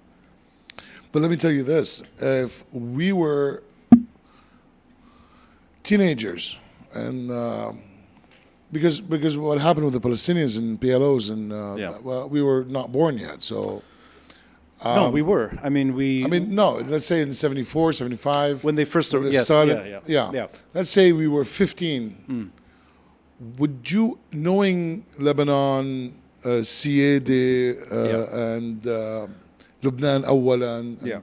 But 1.12 1.20
let 1.20 1.30
me 1.30 1.36
tell 1.36 1.52
you 1.52 1.62
this: 1.62 2.02
if 2.18 2.64
we 2.72 3.12
were 3.12 3.62
teenagers, 5.82 6.58
and 6.94 7.30
uh, 7.30 7.72
because 8.71 8.99
because 8.99 9.37
what 9.37 9.59
happened 9.59 9.85
with 9.85 9.93
the 9.93 10.01
Palestinians 10.09 10.57
and 10.57 10.79
PLOs, 10.79 11.29
and 11.29 11.51
uh, 11.53 11.75
Yeah. 11.77 11.97
well, 12.03 12.27
we 12.29 12.41
were 12.41 12.63
not 12.65 12.91
born 12.91 13.17
yet. 13.17 13.43
So 13.43 13.81
no, 14.83 15.09
we 15.09 15.21
were. 15.21 15.51
I 15.63 15.69
mean, 15.69 15.95
we. 15.95 16.23
Um, 16.23 16.27
I 16.33 16.39
mean, 16.39 16.55
no. 16.55 16.75
Let's 16.75 17.05
say 17.05 17.21
in 17.21 17.33
74, 17.33 17.93
75, 17.93 18.63
when 18.63 18.75
they 18.75 18.85
first 18.85 19.13
when 19.13 19.23
they 19.23 19.31
yes, 19.31 19.45
started. 19.45 19.77
yeah, 19.87 19.99
yeah, 20.05 20.31
yeah. 20.33 20.47
Let's 20.73 20.89
say 20.89 21.11
we 21.11 21.27
were 21.27 21.45
15. 21.45 22.51
Would 23.59 23.91
you, 23.91 24.17
knowing 24.31 25.05
Lebanon, 25.19 26.13
uh, 26.43 26.61
سيادة, 26.61 27.91
uh, 27.91 28.07
Yeah. 28.09 28.55
and 28.55 28.87
uh, 28.87 29.27
Lebanon 29.83 30.23
أولا, 30.23 30.79
and 30.79 30.97
Yeah. 31.03 31.19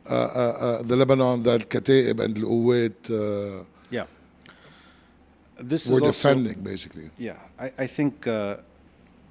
the 0.05 0.97
Lebanon, 0.97 1.43
the 1.43 1.53
Al-Kataib 1.53 2.21
and 2.21 2.37
the 2.37 2.43
Uwait. 2.43 3.11
Uh, 3.11 3.65
yeah. 3.91 4.07
This 5.59 5.89
we're 5.89 5.97
is 5.97 6.03
defending 6.03 6.59
also, 6.59 6.71
basically. 6.71 7.11
Yeah, 7.19 7.37
I, 7.59 7.73
I 7.79 7.87
think 7.87 8.27
uh, 8.27 8.57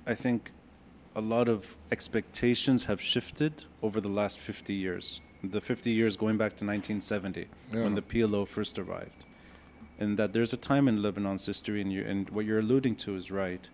I 0.07 0.15
think 0.15 0.51
a 1.15 1.21
lot 1.21 1.47
of 1.47 1.75
expectations 1.91 2.85
have 2.85 3.01
shifted 3.01 3.65
over 3.81 3.99
the 3.99 4.09
last 4.09 4.39
50 4.39 4.73
years. 4.73 5.21
The 5.43 5.59
50 5.59 5.91
years 5.91 6.15
going 6.15 6.37
back 6.37 6.51
to 6.57 6.65
1970 6.65 7.47
yeah. 7.73 7.83
when 7.83 7.95
the 7.95 8.01
PLO 8.01 8.47
first 8.47 8.79
arrived. 8.79 9.25
And 9.99 10.17
that 10.17 10.33
there's 10.33 10.53
a 10.53 10.57
time 10.57 10.87
in 10.87 11.01
Lebanon's 11.01 11.45
history, 11.45 11.81
and, 11.81 11.91
you, 11.91 12.03
and 12.03 12.29
what 12.29 12.45
you're 12.45 12.59
alluding 12.59 12.95
to 12.97 13.15
is 13.15 13.29
right. 13.29 13.67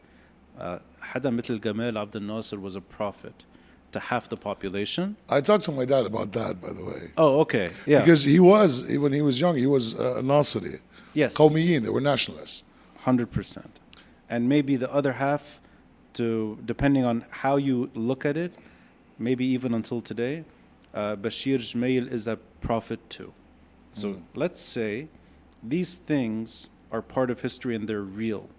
Hada 0.58 0.82
uh, 1.14 1.60
Gamal 1.60 2.02
Abdel 2.02 2.22
Nasser 2.22 2.60
was 2.60 2.76
a 2.76 2.82
prophet 2.82 3.46
to 3.92 4.00
half 4.00 4.30
the 4.30 4.38
population. 4.38 5.16
I 5.30 5.42
talked 5.42 5.64
to 5.66 5.72
my 5.72 5.86
dad 5.86 6.06
about 6.06 6.32
that, 6.34 6.62
by 6.62 6.72
the 6.74 6.84
way. 6.84 7.12
Oh, 7.18 7.40
okay. 7.42 7.72
Yeah. 7.86 8.00
Because 8.02 8.24
he 8.24 8.40
was, 8.40 8.84
when 8.84 9.14
he 9.14 9.22
was 9.22 9.40
young, 9.40 9.56
he 9.56 9.66
was 9.68 9.94
uh, 9.94 10.16
a 10.18 10.22
Nasri. 10.22 10.80
yes. 11.14 11.36
Qawmiyin, 11.38 11.84
they 11.84 11.90
were 11.90 12.02
nationalists. 12.02 12.64
Hundred 13.00 13.32
percent, 13.32 13.80
and 14.30 14.50
maybe 14.50 14.76
the 14.76 14.92
other 14.94 15.14
half, 15.14 15.62
to 16.16 16.58
depending 16.66 17.06
on 17.06 17.24
how 17.30 17.56
you 17.56 17.90
look 17.96 18.26
at 18.26 18.36
it, 18.36 18.52
maybe 19.18 19.46
even 19.46 19.74
until 19.74 20.02
today, 20.02 20.44
uh, 20.94 21.16
Bashir 21.16 21.60
Gemayel 21.60 22.12
is 22.12 22.28
a 22.28 22.36
prophet 22.60 23.00
too. 23.10 23.32
So 23.94 24.08
Mm. 24.10 24.22
let's 24.36 24.60
say 24.60 25.08
these 25.64 25.96
things 25.96 26.70
are 26.92 27.02
part 27.02 27.30
of 27.32 27.42
history 27.42 27.76
and 27.78 27.88
they're 27.88 28.02
real. 28.26 28.50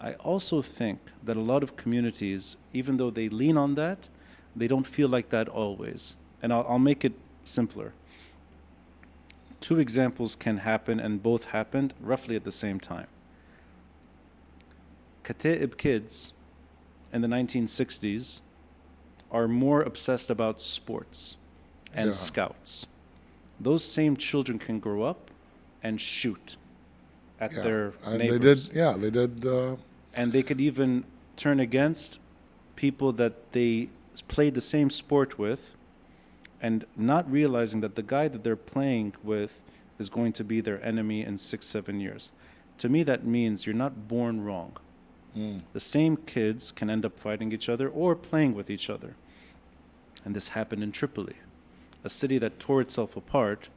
I 0.00 0.14
also 0.14 0.60
think 0.60 0.98
that 1.22 1.36
a 1.36 1.40
lot 1.52 1.62
of 1.62 1.76
communities, 1.76 2.56
even 2.72 2.96
though 2.96 3.10
they 3.10 3.28
lean 3.28 3.56
on 3.56 3.76
that, 3.76 3.98
they 4.56 4.68
don't 4.68 4.86
feel 4.86 5.08
like 5.08 5.30
that 5.30 5.48
always. 5.48 6.14
And 6.42 6.52
I'll, 6.52 6.66
I'll 6.68 6.78
make 6.78 7.04
it 7.04 7.14
simpler. 7.44 7.92
Two 9.60 9.78
examples 9.78 10.34
can 10.36 10.58
happen, 10.58 11.00
and 11.00 11.22
both 11.22 11.46
happened 11.46 11.94
roughly 12.00 12.36
at 12.36 12.44
the 12.44 12.52
same 12.52 12.78
time. 12.78 13.06
Kataib 15.24 15.76
kids 15.78 16.32
in 17.12 17.22
the 17.22 17.28
1960s 17.28 18.40
are 19.30 19.48
more 19.48 19.82
obsessed 19.82 20.30
about 20.30 20.60
sports 20.60 21.36
and 21.94 22.08
Yeah. 22.08 22.12
scouts. 22.12 22.86
Those 23.58 23.84
same 23.84 24.16
children 24.16 24.58
can 24.58 24.80
grow 24.80 25.02
up 25.02 25.30
and 25.82 26.00
shoot 26.00 26.56
at 27.40 27.52
Yeah. 27.52 27.62
their 27.62 27.94
and 28.04 28.18
neighbors. 28.18 28.40
they 28.40 28.54
did, 28.54 28.76
yeah, 28.76 28.92
they 28.98 29.10
did. 29.10 29.46
Uh, 29.46 29.76
and 30.12 30.32
they 30.32 30.42
could 30.42 30.60
even 30.60 31.04
turn 31.36 31.58
against 31.58 32.20
people 32.76 33.12
that 33.12 33.52
they 33.52 33.88
played 34.20 34.54
the 34.54 34.60
same 34.60 34.90
sport 34.90 35.38
with 35.38 35.74
and 36.60 36.84
not 36.96 37.30
realizing 37.30 37.80
that 37.80 37.94
the 37.94 38.02
guy 38.02 38.28
that 38.28 38.42
they're 38.44 38.56
playing 38.56 39.14
with 39.22 39.60
is 39.98 40.08
going 40.08 40.32
to 40.32 40.44
be 40.44 40.60
their 40.60 40.82
enemy 40.84 41.22
in 41.22 41.38
six, 41.38 41.66
seven 41.66 42.00
years. 42.00 42.32
To 42.78 42.88
me, 42.88 43.02
that 43.04 43.24
means 43.24 43.66
you're 43.66 43.74
not 43.74 44.08
born 44.08 44.44
wrong. 44.44 44.76
mm, 45.36 45.60
The 45.72 45.80
same 45.80 46.16
kids 46.16 46.72
can 46.72 46.90
end 46.90 47.04
up 47.04 47.18
fighting 47.18 47.52
each 47.52 47.68
other 47.68 47.88
or 47.88 48.16
playing 48.16 48.54
with 48.54 48.70
each 48.70 48.90
other. 48.90 49.14
And 50.24 50.34
this 50.34 50.48
happened 50.48 50.82
in 50.82 50.90
Tripoli, 50.90 51.36
a 52.02 52.08
city 52.08 52.38
that 52.38 52.58
tore 52.58 52.80
itself 52.80 53.16
apart, 53.16 53.68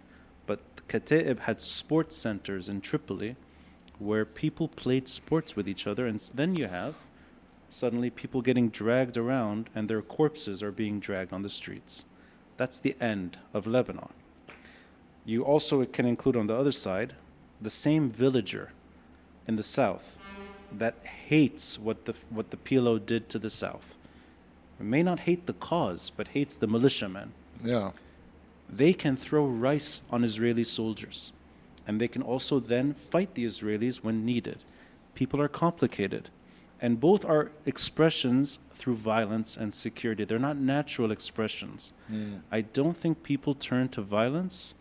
but 0.46 0.60
Kataib 0.88 1.40
had 1.40 1.62
sports 1.62 2.16
centers 2.16 2.70
in 2.70 2.80
Tripoli 2.82 3.36
where 4.00 4.24
people 4.26 4.68
played 4.68 5.08
sports 5.10 5.56
with 5.56 5.68
each 5.68 5.86
other. 5.86 6.08
And 6.08 6.20
then 6.34 6.56
you 6.56 6.68
have 6.68 6.96
suddenly 7.70 8.10
people 8.10 8.42
getting 8.42 8.70
dragged 8.70 9.18
around 9.18 9.70
and 9.76 9.90
their 9.90 10.02
corpses 10.02 10.64
are 10.64 10.72
being 10.72 11.00
dragged 11.00 11.34
on 11.34 11.42
the 11.42 11.50
streets. 11.50 12.06
That's 12.58 12.80
the 12.80 12.96
end 13.00 13.38
of 13.54 13.68
Lebanon. 13.68 14.14
You 15.26 15.44
also 15.44 15.86
can 15.86 16.06
include 16.06 16.36
on 16.36 16.48
the 16.48 16.56
other 16.56 16.72
side 16.72 17.14
the 17.62 17.70
same 17.70 18.10
villager 18.10 18.72
in 19.48 19.56
the 19.56 19.64
south 19.64 20.18
that 20.72 20.96
hates 21.28 21.80
what 21.80 22.06
the 22.06 22.14
what 22.30 22.52
the 22.52 22.58
PLO 22.58 23.04
did 23.04 23.30
to 23.30 23.40
the 23.40 23.50
south. 23.50 23.98
May 24.80 25.02
not 25.02 25.22
hate 25.22 25.48
the 25.48 25.54
cause, 25.54 26.12
but 26.16 26.30
hates 26.30 26.56
the 26.56 26.68
militiamen. 26.68 27.34
yeah, 27.64 27.92
They 28.70 28.94
can 28.94 29.18
throw 29.18 29.46
rice 29.46 30.04
on 30.12 30.24
Israeli 30.24 30.64
soldiers, 30.64 31.32
and 31.88 32.00
they 32.00 32.08
can 32.08 32.22
also 32.22 32.60
then 32.60 32.94
fight 32.94 33.34
the 33.34 33.44
Israelis 33.46 33.98
when 34.04 34.24
needed. 34.24 34.60
People 35.16 35.42
are 35.42 35.48
complicated, 35.48 36.30
and 36.82 37.00
both 37.00 37.26
are 37.26 37.52
expressions 37.66 38.60
through 38.74 38.96
violence 38.96 39.58
and 39.58 39.74
security. 39.74 40.24
They're 40.26 40.40
not 40.40 40.58
natural 40.58 41.12
expressions. 41.12 41.94
mm, 42.12 42.42
I 42.52 42.62
don't 42.62 42.96
think 42.96 43.24
people 43.24 43.56
turn 43.56 43.90
to 43.90 44.02
violence, 44.02 44.74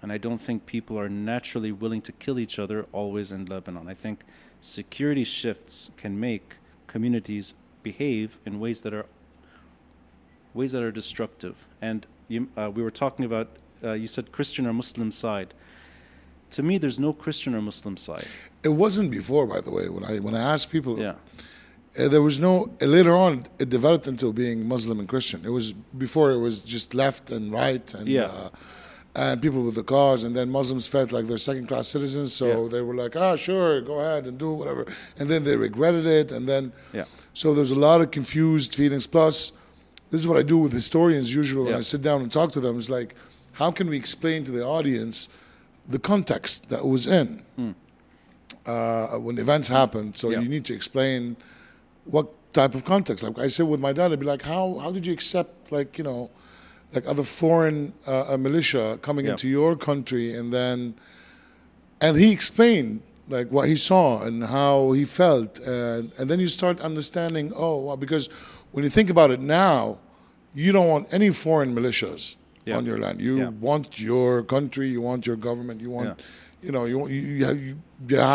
and 0.00 0.10
I 0.10 0.18
don't 0.18 0.40
think 0.40 0.66
people 0.66 0.98
are 0.98 1.08
naturally 1.08 1.72
willing 1.72 2.02
to 2.02 2.12
kill 2.12 2.38
each 2.38 2.58
other 2.58 2.86
always 2.92 3.32
in 3.32 3.46
Lebanon. 3.46 3.88
I 3.88 3.94
think 3.94 4.24
security 4.60 5.24
shifts 5.24 5.90
can 5.96 6.18
make 6.18 6.54
communities 6.86 7.54
behave 7.82 8.38
in 8.46 8.58
ways 8.58 8.80
that 8.82 8.94
are 8.94 9.06
ways 10.54 10.72
that 10.72 10.82
are 10.82 10.90
destructive. 10.90 11.66
And 11.80 12.06
you, 12.28 12.48
uh, 12.56 12.70
we 12.74 12.82
were 12.82 12.90
talking 12.90 13.24
about 13.24 13.48
uh, 13.84 13.92
you 13.92 14.06
said 14.06 14.32
Christian 14.32 14.66
or 14.66 14.72
Muslim 14.72 15.10
side. 15.10 15.54
To 16.52 16.62
me, 16.62 16.78
there's 16.78 16.98
no 16.98 17.12
Christian 17.12 17.54
or 17.54 17.60
Muslim 17.60 17.96
side. 17.96 18.26
it 18.62 18.70
wasn't 18.70 19.10
before, 19.10 19.46
by 19.46 19.60
the 19.60 19.70
way. 19.70 19.88
When 19.88 20.04
I 20.04 20.18
when 20.18 20.34
I 20.34 20.42
asked 20.54 20.70
people, 20.70 20.98
Yeah, 20.98 21.14
uh, 21.98 22.08
there 22.08 22.22
was 22.22 22.38
no. 22.38 22.70
Uh, 22.82 22.86
later 22.86 23.14
on, 23.26 23.46
it 23.58 23.68
developed 23.70 24.06
into 24.08 24.32
being 24.32 24.66
Muslim 24.66 24.98
and 25.00 25.08
Christian. 25.08 25.44
It 25.44 25.50
was 25.50 25.72
before 26.06 26.30
it 26.32 26.38
was 26.38 26.62
just 26.62 26.94
left 26.94 27.30
and 27.30 27.52
right, 27.52 27.86
and 27.94 28.08
Yeah. 28.08 28.24
uh, 28.26 28.50
and 29.14 29.40
people 29.42 29.62
with 29.62 29.74
the 29.74 29.82
cars, 29.96 30.22
and 30.24 30.34
then 30.36 30.48
Muslims 30.50 30.86
felt 30.86 31.10
like 31.12 31.26
they're 31.28 31.38
second 31.52 31.66
class 31.66 31.88
citizens, 31.88 32.32
so 32.32 32.46
Yeah. 32.46 32.68
they 32.74 32.82
were 32.82 32.94
like, 32.94 33.14
ah, 33.16 33.36
sure, 33.36 33.80
go 33.80 33.94
ahead 34.00 34.26
and 34.28 34.38
do 34.38 34.50
whatever, 34.52 34.86
and 35.18 35.28
then 35.30 35.42
they 35.44 35.56
regretted 35.56 36.06
it, 36.06 36.30
and 36.36 36.46
then 36.48 36.72
yeah, 36.92 37.04
So 37.34 37.46
there's 37.54 37.70
a 37.80 37.80
lot 37.88 38.00
of 38.00 38.10
confused 38.10 38.74
feelings. 38.74 39.06
Plus, 39.06 39.52
this 40.10 40.20
is 40.22 40.26
what 40.26 40.36
I 40.36 40.42
do 40.54 40.58
with 40.64 40.72
historians 40.72 41.34
usually 41.34 41.62
when 41.64 41.72
Yeah. 41.72 41.78
I 41.78 41.82
sit 41.94 42.02
down 42.02 42.18
and 42.22 42.30
talk 42.30 42.52
to 42.52 42.60
them. 42.60 42.76
It's 42.78 42.90
like, 42.90 43.14
how 43.60 43.70
can 43.72 43.86
we 43.92 43.96
explain 43.96 44.44
to 44.44 44.52
the 44.52 44.64
audience 44.64 45.28
the 45.88 45.98
context 45.98 46.68
that 46.68 46.86
was 46.86 47.06
in 47.06 47.42
Hmm. 47.56 47.70
uh, 48.66 49.18
when 49.18 49.38
events 49.38 49.68
happened? 49.68 50.16
So 50.16 50.30
Yeah. 50.30 50.40
you 50.40 50.48
need 50.48 50.64
to 50.66 50.74
explain 50.74 51.36
what 52.04 52.26
type 52.52 52.74
of 52.74 52.84
context. 52.84 53.24
Like 53.24 53.38
I 53.38 53.48
said 53.48 53.66
with 53.68 53.80
my 53.80 53.92
dad, 53.92 54.12
I'd 54.12 54.20
be 54.20 54.26
like, 54.26 54.42
how 54.42 54.78
how 54.82 54.90
did 54.90 55.06
you 55.06 55.12
accept 55.12 55.72
like 55.72 55.98
you 55.98 56.04
know, 56.04 56.30
like 56.94 57.06
other 57.06 57.22
foreign 57.22 57.92
uh, 58.06 58.34
a 58.34 58.38
militia 58.38 58.98
coming 59.02 59.24
Yeah. 59.26 59.32
into 59.32 59.48
your 59.48 59.76
country 59.76 60.34
and 60.38 60.52
then 60.52 60.94
and 62.00 62.16
he 62.16 62.30
explained 62.32 63.00
like 63.28 63.48
what 63.50 63.68
he 63.68 63.76
saw 63.76 64.22
and 64.26 64.44
how 64.44 64.92
he 64.92 65.04
felt 65.04 65.58
and 65.60 66.12
and 66.18 66.30
then 66.30 66.38
you 66.40 66.48
start 66.48 66.80
understanding 66.80 67.52
oh 67.54 67.76
well, 67.86 67.96
because 67.96 68.28
when 68.72 68.84
you 68.84 68.90
think 68.90 69.10
about 69.10 69.30
it 69.30 69.40
now 69.40 69.98
you 70.54 70.72
don't 70.72 70.88
want 70.88 71.06
any 71.12 71.30
foreign 71.30 71.74
militias 71.74 72.36
Yeah. 72.68 72.78
on 72.78 72.84
your 72.90 72.98
land 73.04 73.16
you 73.28 73.34
Yeah. 73.38 73.48
want 73.68 73.98
your 74.10 74.42
country 74.54 74.86
you 74.96 75.00
want 75.10 75.26
your 75.30 75.36
government 75.48 75.80
you 75.80 75.90
want 75.98 76.10
you 76.66 76.72
know 76.74 76.84
you, 76.92 76.96
you, 77.08 77.20
you, 77.38 77.44
have, 77.48 77.58
you 77.60 77.76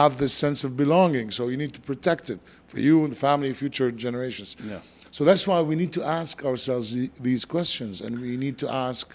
have 0.04 0.14
this 0.24 0.34
sense 0.34 0.60
of 0.68 0.72
belonging 0.84 1.28
so 1.38 1.42
you 1.52 1.58
need 1.64 1.74
to 1.80 1.82
protect 1.92 2.30
it 2.34 2.40
for 2.68 2.80
you 2.80 2.96
and 3.04 3.12
the 3.16 3.22
family 3.30 3.52
future 3.64 3.90
generations 4.06 4.50
yeah. 4.72 4.80
so 5.18 5.22
that's 5.30 5.46
why 5.50 5.60
we 5.72 5.76
need 5.82 5.92
to 6.00 6.04
ask 6.20 6.44
ourselves 6.52 6.86
the, 6.96 7.06
these 7.28 7.44
questions, 7.56 8.02
and 8.02 8.12
we 8.20 8.36
need 8.46 8.58
to 8.64 8.68
ask, 8.88 9.06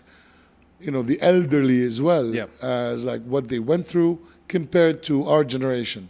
you 0.85 0.91
know, 0.95 1.03
the 1.03 1.19
elderly 1.33 1.81
as 1.91 2.01
well, 2.09 2.27
Yep. 2.41 2.49
as 2.63 3.05
like 3.11 3.23
what 3.35 3.45
they 3.53 3.59
went 3.73 3.85
through 3.93 4.13
compared 4.57 4.97
to 5.11 5.15
our 5.33 5.43
generation. 5.55 6.03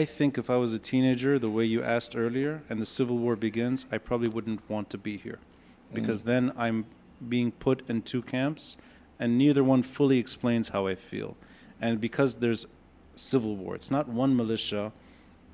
I 0.00 0.04
think 0.16 0.30
if 0.42 0.46
I 0.50 0.56
was 0.64 0.72
a 0.80 0.82
teenager, 0.90 1.38
the 1.38 1.52
way 1.56 1.64
you 1.74 1.80
asked 1.96 2.12
earlier, 2.24 2.54
and 2.68 2.76
the 2.84 2.90
Civil 2.98 3.16
War 3.24 3.36
begins, 3.36 3.86
I 3.94 3.98
probably 4.08 4.28
wouldn't 4.36 4.60
want 4.68 4.86
to 4.94 4.98
be 5.08 5.14
here. 5.26 5.38
Mm. 5.40 5.94
Because 5.98 6.20
then 6.24 6.42
I'm 6.64 6.78
being 7.26 7.52
put 7.52 7.88
in 7.88 8.02
two 8.02 8.22
camps, 8.22 8.76
and 9.18 9.36
neither 9.38 9.64
one 9.64 9.82
fully 9.82 10.18
explains 10.18 10.68
how 10.68 10.86
I 10.86 10.94
feel. 10.94 11.36
And 11.80 12.00
because 12.00 12.36
there's 12.36 12.66
civil 13.14 13.56
war, 13.56 13.74
it's 13.74 13.90
not 13.90 14.08
one 14.08 14.36
militia, 14.36 14.92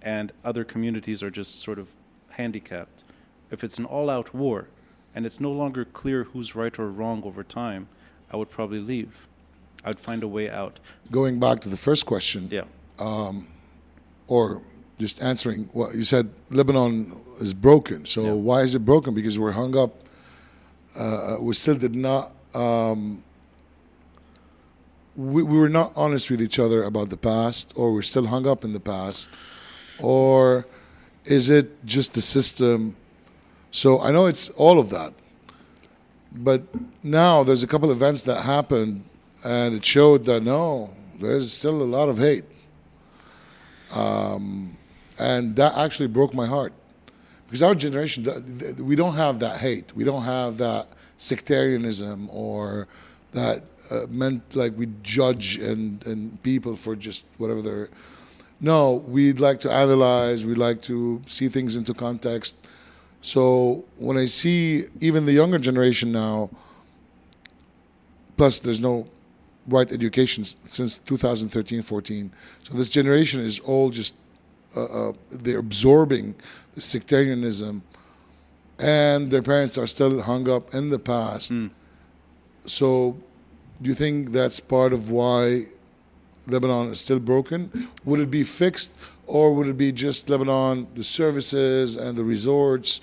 and 0.03 0.33
other 0.45 0.65
communities 0.65 1.23
are 1.23 1.31
just 1.31 1.61
sort 1.61 1.79
of 1.79 1.89
handicapped. 2.31 3.05
If 3.51 3.63
it's 3.65 3.79
an 3.79 3.85
all 3.85 4.11
out 4.11 4.35
war, 4.35 4.69
and 5.15 5.25
it's 5.25 5.41
no 5.41 5.51
longer 5.53 5.85
clear 5.85 6.25
who's 6.25 6.55
right 6.55 6.77
or 6.79 6.89
wrong 6.89 7.23
over 7.25 7.43
time, 7.45 7.89
I 8.33 8.37
would 8.37 8.51
probably 8.51 8.81
leave. 8.81 9.29
I'd 9.85 10.01
find 10.01 10.23
a 10.23 10.29
way 10.29 10.51
out. 10.51 10.81
Going 11.11 11.39
back 11.39 11.61
to 11.61 11.69
the 11.69 11.77
first 11.77 12.05
question, 12.07 12.49
Yeah. 12.51 12.65
Um, 12.99 13.49
or 14.29 14.63
just 14.99 15.21
answering 15.23 15.69
what 15.73 15.95
you 15.95 16.05
said, 16.05 16.31
Lebanon 16.51 17.21
is 17.41 17.55
broken. 17.55 18.07
So 18.07 18.23
Yeah. 18.23 18.33
why 18.33 18.63
is 18.63 18.75
it 18.75 18.85
broken? 18.85 19.15
Because 19.15 19.39
we're 19.39 19.53
hung 19.53 19.77
up. 19.77 20.04
Uh, 20.97 21.37
we 21.41 21.55
still 21.55 21.77
did 21.77 21.95
not. 21.95 22.33
Um, 22.55 23.23
we, 25.17 25.43
we 25.43 25.59
were 25.59 25.69
not 25.69 25.93
honest 25.97 26.31
with 26.31 26.41
each 26.41 26.59
other 26.59 26.83
about 26.85 27.11
the 27.11 27.17
past, 27.17 27.73
or 27.77 27.93
we're 27.93 28.03
still 28.03 28.27
hung 28.27 28.47
up 28.47 28.65
in 28.65 28.73
the 28.73 28.81
past, 28.81 29.29
or 30.01 30.67
is 31.25 31.51
it 31.51 31.85
just 31.85 32.15
the 32.15 32.23
system? 32.23 32.97
So 33.71 34.01
I 34.01 34.13
know 34.13 34.27
it's 34.27 34.49
all 34.51 34.79
of 34.79 34.91
that, 34.91 35.13
but 36.33 36.63
now 37.03 37.43
there's 37.43 37.63
a 37.63 37.67
couple 37.67 37.91
events 37.91 38.23
that 38.23 38.43
happened, 38.43 39.05
and 39.45 39.75
it 39.75 39.85
showed 39.85 40.25
that 40.27 40.43
no, 40.43 40.91
there's 41.21 41.53
still 41.53 41.83
a 41.83 41.85
lot 41.85 42.09
of 42.09 42.19
hate 42.19 42.45
and 45.19 45.57
that 45.57 45.77
actually 45.77 46.09
broke 46.09 46.35
my 46.35 46.47
heart 46.47 46.73
because 47.55 47.63
our 47.63 47.75
generation 47.77 48.25
we 48.85 48.97
don't 48.97 49.15
have 49.15 49.39
that 49.39 49.59
hate 49.59 49.95
we 49.95 50.03
don't 50.03 50.25
have 50.25 50.59
that 50.59 50.89
sectarianism 51.19 52.29
or 52.33 52.89
that 53.33 53.63
uh, 53.93 54.07
meant 54.11 54.43
like 54.57 54.73
we 54.77 54.89
judge 55.03 55.57
and 55.59 56.05
and 56.05 56.43
people 56.43 56.75
for 56.75 56.97
just 56.97 57.23
whatever 57.39 57.63
they're 57.63 57.89
no, 58.61 59.05
we'd 59.07 59.41
like 59.41 59.61
to 59.61 59.71
analyze, 59.71 60.45
we 60.45 60.55
like 60.55 60.81
to 60.83 61.21
see 61.27 61.49
things 61.49 61.77
into 61.77 61.93
context. 61.93 62.55
So 63.21 63.85
when 63.99 64.17
I 64.17 64.25
see 64.25 64.87
even 65.01 65.27
the 65.27 65.33
younger 65.33 65.59
generation 65.59 66.13
now, 66.13 66.49
plus 68.39 68.61
there's 68.61 68.81
no 68.81 69.07
right 69.67 69.91
education 69.93 70.45
since 70.45 70.99
2013 70.99 71.81
14 71.81 72.31
so 72.65 72.75
this 72.75 72.91
generation 72.91 73.41
is 73.41 73.59
all 73.61 73.89
just 73.89 74.13
uh, 74.77 74.85
uh, 74.85 75.13
they're 75.31 75.59
absorbing 75.59 76.35
sectarianism, 76.77 77.83
and 78.79 79.31
their 79.31 79.43
parents 79.43 79.79
are 79.79 79.87
still 79.87 80.23
hung 80.23 80.49
up 80.49 80.75
in 80.75 80.91
the 80.91 80.99
past. 80.99 81.53
Mm. 81.53 81.71
So, 82.67 83.17
do 83.81 83.89
you 83.89 83.95
think 83.95 84.33
that's 84.33 84.61
part 84.61 84.93
of 84.93 85.11
why 85.11 85.67
Lebanon 86.47 86.91
is 86.91 87.01
still 87.01 87.19
broken? 87.19 87.89
Would 88.05 88.21
it 88.21 88.31
be 88.31 88.45
fixed, 88.45 88.93
or 89.27 89.55
would 89.55 89.69
it 89.69 89.77
be 89.77 89.93
just 89.93 90.29
Lebanon, 90.29 90.87
the 90.95 91.05
services 91.05 91.97
and 91.97 92.17
the 92.17 92.25
resorts, 92.25 93.01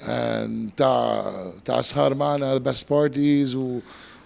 and 0.00 0.76
Ta'ashar 0.76 2.16
Mana, 2.16 2.54
the 2.54 2.60
best 2.60 2.88
parties? 2.88 3.54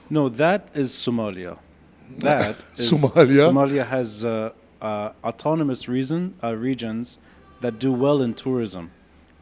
No, 0.08 0.28
that 0.28 0.68
is 0.74 0.92
Somalia. 0.92 1.58
That 2.18 2.56
is 2.76 2.92
Somalia. 2.92 3.48
Somalia 3.48 3.86
has 3.86 4.24
uh, 4.24 4.52
uh, 4.80 5.10
autonomous 5.24 5.88
reason, 5.88 6.34
uh, 6.42 6.54
regions 6.54 7.18
that 7.60 7.78
do 7.78 7.92
well 7.92 8.20
in 8.22 8.34
tourism. 8.34 8.90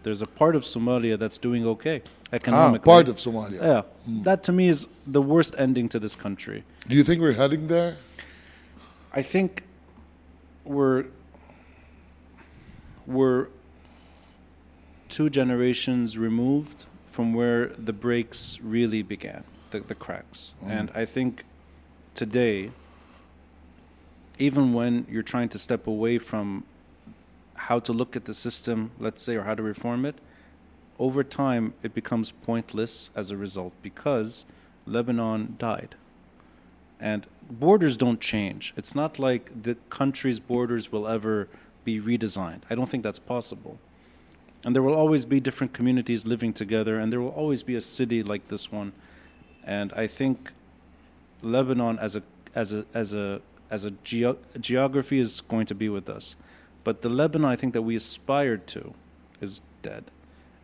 There's 0.02 0.22
a 0.22 0.26
part 0.26 0.54
of 0.54 0.64
Somalia 0.64 1.18
that's 1.18 1.38
doing 1.38 1.66
okay 1.66 2.02
ah, 2.04 2.36
economically. 2.36 2.84
part 2.84 3.08
of 3.08 3.16
Somalia 3.16 3.60
Yeah, 3.62 3.82
that 4.22 4.42
to 4.44 4.52
me 4.52 4.68
is 4.68 4.86
the 5.06 5.22
worst 5.22 5.54
ending 5.56 5.88
to 5.90 5.98
this 5.98 6.14
country. 6.14 6.64
Do 6.88 6.96
you 6.96 7.04
think 7.04 7.20
we're 7.20 7.32
heading 7.32 7.68
there? 7.68 7.96
I 9.12 9.22
think 9.22 9.62
we're 10.64 11.06
we're 13.06 13.48
two 15.08 15.30
generations 15.30 16.18
removed 16.18 16.84
from 17.12 17.32
where 17.32 17.68
the 17.68 17.92
breaks 17.92 18.58
really 18.60 19.02
began, 19.02 19.44
the, 19.70 19.80
the 19.80 19.94
cracks. 19.94 20.54
And 20.66 20.90
I 20.94 21.04
think 21.04 21.44
today, 22.14 22.72
even 24.38 24.72
when 24.72 25.06
you're 25.08 25.22
trying 25.22 25.48
to 25.50 25.58
step 25.58 25.86
away 25.86 26.18
from 26.18 26.64
how 27.54 27.78
to 27.80 27.92
look 27.92 28.16
at 28.16 28.24
the 28.24 28.34
system, 28.34 28.90
let's 28.98 29.22
say, 29.22 29.36
or 29.36 29.44
how 29.44 29.54
to 29.54 29.62
reform 29.62 30.04
it, 30.04 30.16
over 30.98 31.24
time 31.24 31.74
it 31.82 31.94
becomes 31.94 32.30
pointless 32.30 33.10
as 33.14 33.30
a 33.30 33.36
result 33.36 33.72
because 33.82 34.44
Lebanon 34.86 35.56
died. 35.58 35.94
And 37.00 37.26
borders 37.50 37.96
don't 37.96 38.20
change. 38.20 38.72
It's 38.76 38.94
not 38.94 39.18
like 39.18 39.62
the 39.62 39.76
country's 39.90 40.40
borders 40.40 40.92
will 40.92 41.06
ever 41.08 41.48
be 41.84 42.00
redesigned. 42.00 42.62
I 42.70 42.74
don't 42.74 42.88
think 42.88 43.02
that's 43.02 43.18
possible. 43.18 43.78
And 44.64 44.74
there 44.74 44.82
will 44.82 44.94
always 44.94 45.24
be 45.24 45.40
different 45.40 45.74
communities 45.74 46.24
living 46.24 46.52
together, 46.52 46.98
and 46.98 47.12
there 47.12 47.20
will 47.20 47.28
always 47.28 47.62
be 47.62 47.74
a 47.74 47.82
city 47.82 48.22
like 48.22 48.48
this 48.48 48.72
one. 48.72 48.92
And 49.62 49.92
I 49.92 50.06
think 50.06 50.52
Lebanon 51.42 51.98
as 51.98 52.16
a 52.16 52.22
as 52.54 52.72
a 52.72 52.86
as 52.94 53.12
a 53.12 53.42
as 53.70 53.84
a 53.84 53.90
geo- 53.90 54.38
geography 54.60 55.18
is 55.18 55.42
going 55.42 55.66
to 55.66 55.74
be 55.74 55.88
with 55.88 56.08
us, 56.08 56.34
but 56.84 57.02
the 57.02 57.08
Lebanon 57.08 57.50
I 57.50 57.56
think 57.56 57.72
that 57.72 57.82
we 57.82 57.96
aspired 57.96 58.66
to 58.68 58.94
is 59.40 59.62
dead, 59.82 60.04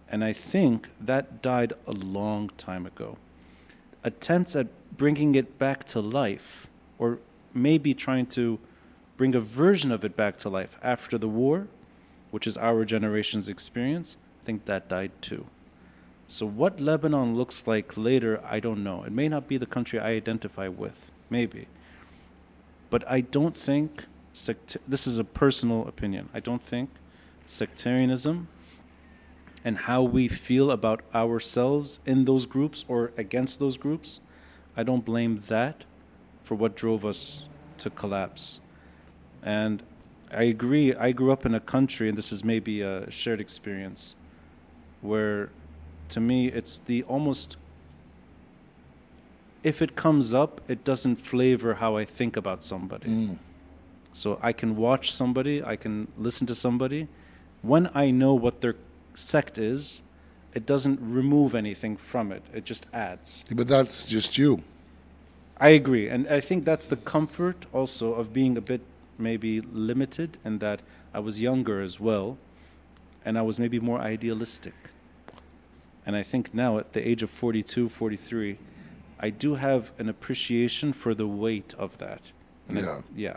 and 0.08 0.22
I 0.22 0.32
think 0.32 0.88
that 1.00 1.42
died 1.42 1.72
a 1.86 1.92
long 1.92 2.50
time 2.56 2.86
ago. 2.86 3.16
Attempts 4.04 4.54
at 4.54 4.68
bringing 4.96 5.34
it 5.34 5.58
back 5.58 5.84
to 5.84 6.00
life, 6.00 6.66
or 6.98 7.18
maybe 7.54 7.94
trying 7.94 8.26
to 8.26 8.58
bring 9.16 9.34
a 9.34 9.40
version 9.40 9.90
of 9.90 10.04
it 10.04 10.16
back 10.16 10.38
to 10.38 10.48
life 10.48 10.76
after 10.82 11.18
the 11.18 11.28
war, 11.28 11.68
which 12.30 12.46
is 12.46 12.56
our 12.56 12.84
generation's 12.84 13.48
experience, 13.48 14.16
I 14.42 14.44
think 14.44 14.64
that 14.66 14.88
died 14.88 15.12
too. 15.20 15.46
So, 16.28 16.46
what 16.46 16.80
Lebanon 16.80 17.34
looks 17.34 17.66
like 17.66 17.96
later, 17.96 18.40
I 18.44 18.60
don't 18.60 18.84
know. 18.84 19.02
It 19.02 19.12
may 19.12 19.28
not 19.28 19.48
be 19.48 19.58
the 19.58 19.66
country 19.66 19.98
I 19.98 20.10
identify 20.10 20.68
with, 20.68 21.10
maybe. 21.28 21.66
But 22.88 23.02
I 23.10 23.20
don't 23.20 23.56
think, 23.56 24.04
sect- 24.32 24.76
this 24.86 25.06
is 25.06 25.18
a 25.18 25.24
personal 25.24 25.86
opinion, 25.86 26.28
I 26.34 26.40
don't 26.40 26.62
think 26.62 26.90
sectarianism 27.46 28.46
and 29.64 29.76
how 29.78 30.02
we 30.02 30.28
feel 30.28 30.70
about 30.70 31.02
ourselves 31.14 31.98
in 32.06 32.24
those 32.24 32.46
groups 32.46 32.84
or 32.88 33.12
against 33.16 33.58
those 33.58 33.76
groups, 33.76 34.20
I 34.76 34.82
don't 34.82 35.04
blame 35.04 35.42
that 35.48 35.84
for 36.42 36.54
what 36.54 36.74
drove 36.74 37.04
us 37.04 37.44
to 37.78 37.90
collapse. 37.90 38.60
And 39.42 39.82
I 40.32 40.44
agree, 40.44 40.94
I 40.94 41.12
grew 41.12 41.32
up 41.32 41.44
in 41.44 41.54
a 41.54 41.60
country, 41.60 42.08
and 42.08 42.16
this 42.16 42.32
is 42.32 42.44
maybe 42.44 42.80
a 42.80 43.10
shared 43.10 43.40
experience, 43.40 44.14
where 45.02 45.50
to 46.08 46.20
me 46.20 46.48
it's 46.48 46.78
the 46.78 47.02
almost 47.04 47.56
if 49.62 49.80
it 49.80 49.94
comes 49.94 50.34
up 50.34 50.60
it 50.68 50.84
doesn't 50.84 51.16
flavor 51.16 51.74
how 51.74 51.96
i 51.96 52.04
think 52.04 52.36
about 52.36 52.62
somebody 52.62 53.08
mm. 53.08 53.38
So 54.12 54.38
i 54.42 54.52
can 54.52 54.76
watch 54.76 55.12
somebody 55.12 55.62
i 55.62 55.76
can 55.76 56.08
listen 56.18 56.46
to 56.46 56.54
somebody 56.54 57.06
when 57.62 57.90
i 57.94 58.10
know 58.10 58.34
what 58.34 58.60
their 58.60 58.74
sect 59.14 59.58
is 59.58 60.02
it 60.54 60.66
doesn't 60.66 60.98
remove 61.00 61.54
anything 61.54 61.96
from 61.96 62.32
it 62.32 62.42
it 62.52 62.64
just 62.64 62.86
adds 62.92 63.44
But 63.50 63.68
that's 63.68 64.06
just 64.06 64.38
you. 64.38 64.62
I 65.62 65.68
agree, 65.70 66.08
and 66.08 66.26
I 66.26 66.40
think 66.40 66.64
that's 66.64 66.86
the 66.86 66.96
comfort 66.96 67.66
also 67.70 68.14
of 68.14 68.32
being 68.32 68.56
a 68.56 68.62
bit 68.62 68.80
maybe 69.18 69.60
limited, 69.60 70.38
in 70.42 70.58
that 70.60 70.80
I 71.12 71.18
was 71.18 71.38
younger 71.38 71.82
as 71.82 72.00
well, 72.00 72.38
and 73.26 73.36
I 73.36 73.42
was 73.42 73.58
maybe 73.60 73.78
more 73.78 74.00
idealistic. 74.00 74.72
And 76.06 76.16
I 76.16 76.22
think 76.22 76.54
now, 76.54 76.78
at 76.78 76.94
the 76.94 77.06
age 77.06 77.22
of 77.22 77.30
42, 77.30 77.90
43, 77.90 78.56
I 79.20 79.28
do 79.28 79.56
have 79.56 79.92
an 79.98 80.08
appreciation 80.08 80.94
for 80.94 81.14
the 81.14 81.26
weight 81.26 81.74
of 81.78 81.98
that. 81.98 82.22
And 82.68 82.78
Yeah. 82.78 83.02
yeah. 83.14 83.36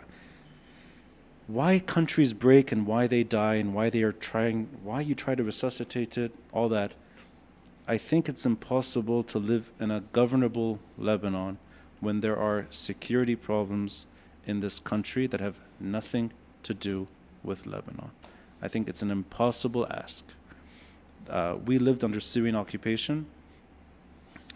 Why 1.46 1.78
countries 1.78 2.32
break 2.32 2.72
and 2.72 2.86
why 2.86 3.06
they 3.06 3.22
die 3.22 3.56
and 3.56 3.74
why 3.74 3.90
they 3.90 4.02
are 4.02 4.12
trying, 4.12 4.68
why 4.82 5.02
you 5.02 5.14
try 5.14 5.34
to 5.34 5.44
resuscitate 5.44 6.16
it, 6.16 6.32
all 6.52 6.68
that. 6.70 6.92
I 7.86 7.98
think 7.98 8.28
it's 8.30 8.46
impossible 8.46 9.22
to 9.24 9.38
live 9.38 9.70
in 9.78 9.90
a 9.90 10.00
governable 10.12 10.78
Lebanon 10.96 11.58
when 12.00 12.20
there 12.20 12.36
are 12.36 12.66
security 12.70 13.36
problems 13.36 14.06
in 14.46 14.60
this 14.60 14.78
country 14.78 15.26
that 15.26 15.40
have 15.40 15.56
nothing 15.78 16.32
to 16.62 16.72
do 16.72 17.08
with 17.42 17.66
Lebanon. 17.66 18.10
I 18.62 18.68
think 18.68 18.88
it's 18.88 19.02
an 19.02 19.10
impossible 19.10 19.86
ask. 19.90 20.24
Uh, 21.28 21.56
we 21.64 21.78
lived 21.78 22.02
under 22.02 22.20
Syrian 22.20 22.56
occupation. 22.56 23.26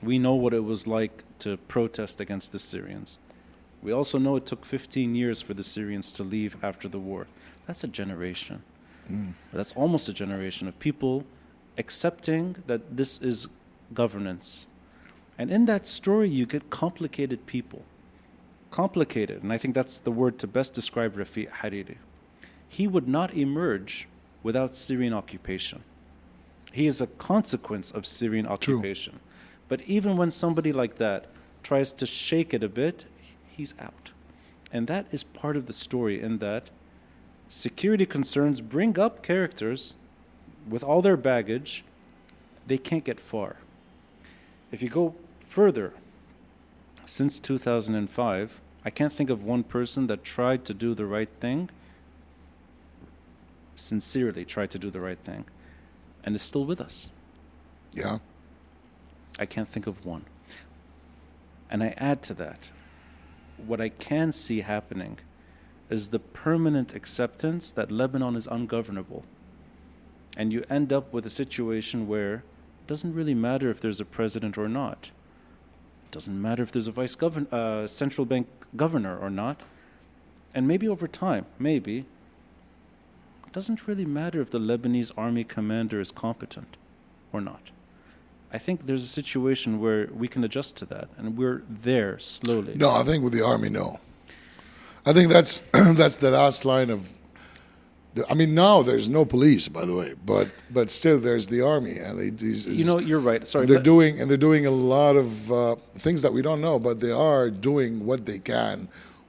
We 0.02 0.18
know 0.18 0.34
what 0.34 0.54
it 0.54 0.64
was 0.64 0.86
like 0.86 1.24
to 1.40 1.58
protest 1.68 2.20
against 2.20 2.52
the 2.52 2.58
Syrians. 2.58 3.18
We 3.82 3.92
also 3.92 4.18
know 4.18 4.36
it 4.36 4.46
took 4.46 4.64
15 4.64 5.14
years 5.14 5.40
for 5.40 5.54
the 5.54 5.64
Syrians 5.64 6.12
to 6.12 6.24
leave 6.24 6.56
after 6.62 6.88
the 6.88 6.98
war. 6.98 7.26
That's 7.66 7.84
a 7.84 7.88
generation. 7.88 8.62
Mm. 9.10 9.34
That's 9.52 9.72
almost 9.72 10.08
a 10.08 10.12
generation 10.12 10.68
of 10.68 10.78
people 10.78 11.24
accepting 11.76 12.56
that 12.66 12.96
this 12.96 13.18
is 13.18 13.48
governance. 13.94 14.66
And 15.38 15.50
in 15.50 15.66
that 15.66 15.86
story, 15.86 16.28
you 16.28 16.44
get 16.44 16.70
complicated 16.70 17.46
people. 17.46 17.82
Complicated. 18.70 19.42
And 19.42 19.52
I 19.52 19.58
think 19.58 19.74
that's 19.74 19.98
the 19.98 20.10
word 20.10 20.38
to 20.40 20.46
best 20.46 20.74
describe 20.74 21.16
Rafiq 21.16 21.48
Hariri. 21.50 21.96
He 22.68 22.86
would 22.86 23.08
not 23.08 23.32
emerge 23.34 24.08
without 24.42 24.74
Syrian 24.74 25.14
occupation. 25.14 25.82
He 26.72 26.86
is 26.86 27.00
a 27.00 27.06
consequence 27.06 27.90
of 27.90 28.04
Syrian 28.06 28.46
occupation. 28.46 29.20
But 29.68 29.82
even 29.82 30.16
when 30.16 30.30
somebody 30.30 30.72
like 30.72 30.96
that 30.96 31.26
tries 31.62 31.92
to 31.94 32.06
shake 32.06 32.52
it 32.52 32.62
a 32.62 32.68
bit, 32.68 33.04
he's 33.58 33.74
out. 33.78 34.10
And 34.72 34.86
that 34.86 35.06
is 35.12 35.22
part 35.22 35.56
of 35.56 35.66
the 35.66 35.72
story 35.74 36.22
in 36.22 36.38
that 36.38 36.70
security 37.50 38.06
concerns 38.06 38.60
bring 38.62 38.98
up 38.98 39.22
characters 39.22 39.96
with 40.66 40.82
all 40.82 41.02
their 41.02 41.16
baggage, 41.16 41.84
they 42.66 42.78
can't 42.78 43.04
get 43.04 43.18
far. 43.18 43.56
If 44.70 44.82
you 44.82 44.88
go 44.88 45.14
further, 45.48 45.92
since 47.06 47.38
2005, 47.38 48.60
I 48.84 48.90
can't 48.90 49.12
think 49.12 49.30
of 49.30 49.42
one 49.42 49.64
person 49.64 50.06
that 50.06 50.22
tried 50.22 50.64
to 50.66 50.74
do 50.74 50.94
the 50.94 51.06
right 51.06 51.30
thing, 51.40 51.70
sincerely 53.74 54.44
tried 54.44 54.70
to 54.72 54.78
do 54.78 54.90
the 54.90 55.00
right 55.00 55.18
thing, 55.24 55.46
and 56.22 56.36
is 56.36 56.42
still 56.42 56.64
with 56.64 56.80
us. 56.80 57.08
Yeah. 57.92 58.18
I 59.38 59.46
can't 59.46 59.68
think 59.68 59.86
of 59.86 60.04
one. 60.04 60.26
And 61.70 61.82
I 61.82 61.94
add 61.96 62.22
to 62.24 62.34
that, 62.34 62.60
what 63.66 63.80
I 63.80 63.88
can 63.88 64.32
see 64.32 64.60
happening 64.60 65.18
is 65.90 66.08
the 66.08 66.18
permanent 66.18 66.94
acceptance 66.94 67.70
that 67.72 67.90
Lebanon 67.90 68.36
is 68.36 68.46
ungovernable. 68.46 69.24
And 70.36 70.52
you 70.52 70.64
end 70.68 70.92
up 70.92 71.12
with 71.12 71.26
a 71.26 71.30
situation 71.30 72.06
where 72.06 72.34
it 72.34 72.86
doesn't 72.86 73.14
really 73.14 73.34
matter 73.34 73.70
if 73.70 73.80
there's 73.80 74.00
a 74.00 74.04
president 74.04 74.58
or 74.58 74.68
not. 74.68 75.10
It 76.04 76.12
doesn't 76.12 76.40
matter 76.40 76.62
if 76.62 76.72
there's 76.72 76.86
a 76.86 76.92
vice 76.92 77.14
govern- 77.14 77.48
uh, 77.52 77.86
central 77.86 78.24
bank 78.24 78.46
governor 78.76 79.18
or 79.18 79.30
not. 79.30 79.62
And 80.54 80.68
maybe 80.68 80.88
over 80.88 81.08
time, 81.08 81.46
maybe, 81.58 82.06
it 83.46 83.52
doesn't 83.52 83.86
really 83.86 84.04
matter 84.04 84.40
if 84.40 84.50
the 84.50 84.58
Lebanese 84.58 85.12
army 85.16 85.44
commander 85.44 86.00
is 86.00 86.10
competent 86.10 86.76
or 87.32 87.40
not. 87.40 87.70
I 88.52 88.58
think 88.58 88.86
there's 88.86 89.04
a 89.04 89.08
situation 89.08 89.80
where 89.80 90.08
we 90.12 90.26
can 90.28 90.42
adjust 90.44 90.76
to 90.78 90.86
that, 90.86 91.08
and 91.18 91.36
we're 91.36 91.62
there 91.68 92.18
slowly. 92.18 92.74
No, 92.74 92.90
I 92.90 93.02
think 93.04 93.22
with 93.22 93.32
the 93.32 93.44
army, 93.44 93.68
no. 93.68 94.00
I 95.04 95.12
think 95.12 95.30
that's 95.30 95.62
that's 95.72 96.16
the 96.16 96.30
last 96.30 96.64
line 96.64 96.90
of. 96.90 97.08
I 98.28 98.34
mean, 98.34 98.52
now 98.54 98.82
there's 98.82 99.08
no 99.08 99.24
police, 99.24 99.68
by 99.68 99.84
the 99.84 99.94
way, 99.94 100.14
but 100.24 100.48
but 100.70 100.90
still 100.90 101.20
there's 101.20 101.46
the 101.46 101.60
army, 101.60 101.98
and 101.98 102.18
they, 102.18 102.30
these, 102.30 102.66
You 102.66 102.84
know, 102.84 102.98
you're 102.98 103.20
right. 103.20 103.46
Sorry, 103.46 103.66
they're 103.66 103.78
doing 103.78 104.20
and 104.20 104.28
they're 104.30 104.36
doing 104.36 104.66
a 104.66 104.70
lot 104.70 105.14
of 105.16 105.52
uh, 105.52 105.76
things 105.98 106.22
that 106.22 106.32
we 106.32 106.42
don't 106.42 106.60
know, 106.60 106.78
but 106.78 107.00
they 107.00 107.12
are 107.12 107.48
doing 107.50 108.06
what 108.06 108.26
they 108.26 108.38
can 108.38 108.88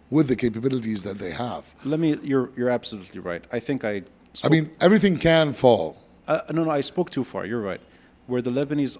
with 0.09 0.27
the 0.27 0.35
capabilities 0.35 1.03
that 1.03 1.19
they 1.19 1.31
have. 1.31 1.65
let 1.83 1.99
me. 1.99 2.17
You're 2.23 2.49
you're 2.55 2.69
absolutely 2.69 3.19
right. 3.19 3.43
I 3.51 3.59
think 3.59 3.83
I. 3.83 4.03
I 4.43 4.49
mean, 4.49 4.71
everything 4.79 5.17
can 5.17 5.53
fall. 5.53 5.97
Uh, 6.27 6.41
no, 6.51 6.63
no, 6.63 6.71
I 6.71 6.81
spoke 6.81 7.09
too 7.09 7.23
far. 7.23 7.45
You're 7.45 7.61
right. 7.61 7.81
Where 8.27 8.41
the 8.41 8.51
Lebanese, 8.51 8.97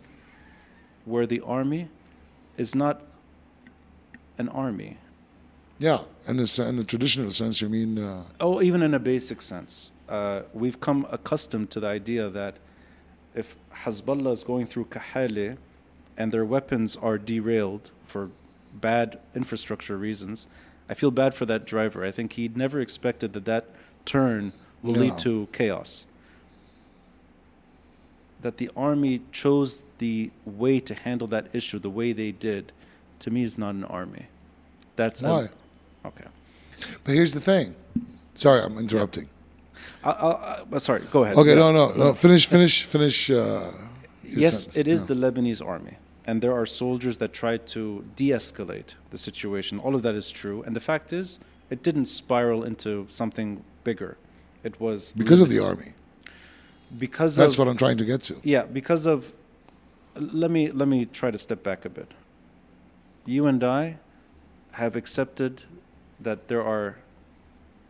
where 1.10 1.26
the 1.26 1.42
army 1.42 1.90
is 2.58 2.76
not 2.76 3.02
an 4.38 4.48
army. 4.50 4.98
Yeah, 5.80 6.02
in 6.28 6.38
the, 6.38 6.66
in 6.68 6.76
the 6.78 6.84
traditional 6.84 7.32
sense, 7.32 7.62
you 7.62 7.70
mean? 7.70 7.98
Uh, 7.98 8.24
Oh, 8.40 8.62
even 8.62 8.82
in 8.84 8.94
a 8.94 9.00
basic 9.00 9.42
sense. 9.42 9.92
Uh, 10.08 10.42
we've 10.54 10.80
come 10.80 11.08
accustomed 11.12 11.70
to 11.72 11.80
the 11.80 11.88
idea 11.88 12.30
that 12.30 12.56
if 13.34 13.56
Hezbollah 13.84 14.34
is 14.34 14.44
going 14.44 14.66
through 14.68 14.86
Kahale 14.86 15.58
and 16.18 16.32
their 16.32 16.46
weapons 16.46 16.96
are 16.96 17.18
derailed 17.18 17.92
for 18.06 18.30
bad 18.74 19.20
infrastructure 19.36 19.98
reasons, 19.98 20.48
I 20.90 20.94
feel 20.96 21.12
bad 21.12 21.34
for 21.34 21.46
that 21.46 21.66
driver. 21.66 22.04
I 22.06 22.12
think 22.12 22.34
he'd 22.34 22.58
never 22.58 22.80
expected 22.82 23.34
that 23.34 23.46
that 23.46 23.66
turn 24.06 24.54
will 24.84 24.94
No. 24.94 25.00
lead 25.02 25.18
to 25.20 25.48
chaos. 25.54 26.06
That 28.42 28.58
the 28.58 28.70
army 28.76 29.22
chose 29.32 29.82
the 30.00 30.32
way 30.46 30.80
to 30.80 30.94
handle 30.96 31.28
that 31.28 31.48
issue 31.54 31.78
the 31.80 31.90
way 31.90 32.12
they 32.14 32.32
did, 32.32 32.72
to 33.20 33.30
me, 33.32 33.44
is 33.44 33.58
not 33.58 33.76
an 33.76 33.84
army. 33.86 34.26
That's 34.96 35.22
a- 35.22 35.50
okay. 36.06 36.26
but 37.04 37.14
here's 37.14 37.34
the 37.34 37.40
thing. 37.42 37.76
Sorry, 38.36 38.62
I'm 38.62 38.78
interrupting. 38.78 39.30
I, 40.04 40.10
I, 40.12 40.64
I, 40.74 40.78
sorry, 40.80 41.04
go 41.12 41.24
ahead. 41.24 41.38
Okay, 41.38 41.50
Yeah. 41.52 41.56
no, 41.56 41.72
no, 41.72 41.94
no. 41.94 42.14
Finish, 42.14 42.48
finish, 42.48 42.84
finish. 42.84 43.30
Uh, 43.30 43.72
Yes, 44.24 44.54
sentence. 44.66 44.78
it 44.78 44.88
is 44.88 45.04
the 45.06 45.16
Lebanese 45.16 45.66
army. 45.66 45.98
And 46.24 46.40
there 46.44 46.54
are 46.54 46.68
soldiers 46.68 47.18
that 47.18 47.34
try 47.34 47.58
to 47.58 48.06
de 48.16 48.30
escalate 48.30 48.94
the 49.10 49.18
situation. 49.18 49.80
All 49.80 49.96
of 49.96 50.04
that 50.04 50.14
is 50.14 50.30
true. 50.30 50.62
And 50.68 50.76
the 50.76 50.80
fact 50.80 51.12
is, 51.12 51.40
it 51.72 51.82
didn't 51.82 52.06
spiral 52.06 52.64
into 52.64 53.08
something 53.10 53.64
bigger. 53.84 54.18
It 54.64 54.80
was 54.80 55.14
because 55.18 55.42
of 55.42 55.50
the 55.50 55.58
army. 55.58 55.94
because 57.00 57.36
That's 57.36 57.54
of 57.54 57.60
what 57.60 57.68
I'm 57.68 57.78
trying 57.78 57.98
to 57.98 58.06
get 58.06 58.22
to. 58.24 58.36
yeah 58.44 58.64
because 58.64 59.06
of 59.08 59.32
let 60.16 60.52
me 60.52 60.72
let 60.72 60.88
me 60.88 61.06
try 61.06 61.32
to 61.32 61.38
step 61.38 61.64
back 61.64 61.86
a 61.86 61.90
bit 61.90 62.12
you 63.26 63.46
and 63.46 63.64
i 63.64 63.98
have 64.74 64.96
accepted 64.96 65.62
that 66.20 66.48
there 66.48 66.64
are 66.64 66.98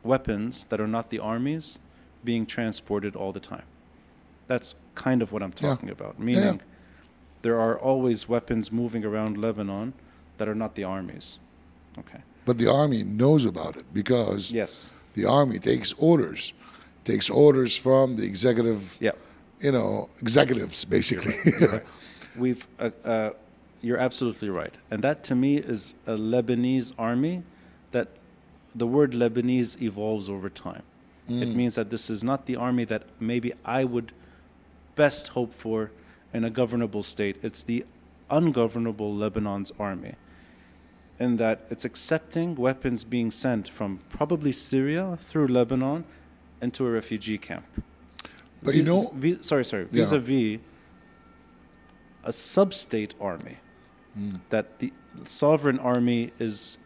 weapons 0.04 0.66
that 0.70 0.80
are 0.80 0.88
not 0.88 1.10
the 1.10 1.20
armies 1.20 1.78
being 2.24 2.46
transported 2.46 3.16
all 3.16 3.32
the 3.32 3.40
time 3.40 3.64
that's 4.48 4.76
kind 4.96 5.22
of 5.22 5.32
what 5.32 5.42
i'm 5.44 5.54
Yeah. 5.60 5.70
talking 5.70 5.90
about 5.90 6.20
meaning 6.20 6.44
yeah. 6.44 6.66
there 7.42 7.60
are 7.60 7.78
always 7.78 8.28
weapons 8.30 8.72
moving 8.72 9.04
around 9.06 9.38
lebanon 9.38 9.94
that 10.38 10.48
are 10.48 10.56
not 10.56 10.76
the 10.76 10.84
armies. 10.86 11.38
okay 11.98 12.22
But 12.46 12.58
the 12.58 12.72
army 12.72 13.04
knows 13.04 13.46
about 13.46 13.76
it 13.76 13.86
because 13.94 14.52
yes 14.52 14.94
the 15.16 15.26
army 15.26 15.60
takes 15.60 15.94
orders, 15.98 16.54
takes 17.04 17.30
orders 17.30 17.76
from 17.76 18.16
the 18.18 18.24
executive, 18.26 18.96
yeah 19.00 19.12
you 19.60 19.72
know, 19.72 20.10
executives 20.22 20.86
basically. 20.86 21.36
Right. 21.68 21.84
We've, 22.36 22.66
uh, 22.80 22.92
uh, 23.04 23.30
you're 23.82 23.98
absolutely 23.98 24.50
right, 24.50 24.74
and 24.92 25.04
that 25.04 25.24
to 25.26 25.36
me 25.36 25.58
is 25.58 25.96
a 26.06 26.12
Lebanese 26.12 26.94
army. 26.98 27.44
That 27.92 28.10
the 28.76 28.88
word 28.88 29.14
Lebanese 29.14 29.82
evolves 29.82 30.30
over 30.30 30.50
time. 30.50 30.84
It 31.30 31.50
means 31.50 31.76
that 31.76 31.92
this 31.92 32.10
is 32.10 32.24
not 32.24 32.48
the 32.48 32.56
army 32.56 32.86
that 32.86 33.04
maybe 33.20 33.54
I 33.64 33.84
would 33.84 34.14
best 34.96 35.30
hope 35.30 35.54
for 35.54 35.92
in 36.34 36.44
a 36.44 36.50
governable 36.50 37.04
state. 37.04 37.38
It's 37.44 37.62
the 37.62 37.86
ungovernable 38.32 39.16
Lebanon's 39.16 39.72
army, 39.80 40.16
in 41.20 41.38
that 41.38 41.68
it's 41.70 41.86
accepting 41.86 42.56
weapons 42.56 43.04
being 43.04 43.30
sent 43.30 43.70
from 43.70 44.00
probably 44.10 44.52
Syria 44.52 45.20
through 45.22 45.48
Lebanon 45.48 46.04
into 46.62 46.86
a 46.86 46.90
refugee 46.90 47.38
camp. 47.38 47.66
But 48.64 48.76
you 48.76 48.84
know, 48.84 49.12
vis- 49.16 49.46
sorry, 49.48 49.66
sorry, 49.66 49.84
Yeah. 49.92 50.04
vis-a-vis 50.04 50.60
a 52.24 52.32
sub-state 52.34 53.14
army 53.20 53.58
Hmm. 54.16 54.36
that 54.50 54.80
the 54.80 54.92
sovereign 55.28 55.80
army 55.80 56.32
is 56.40 56.78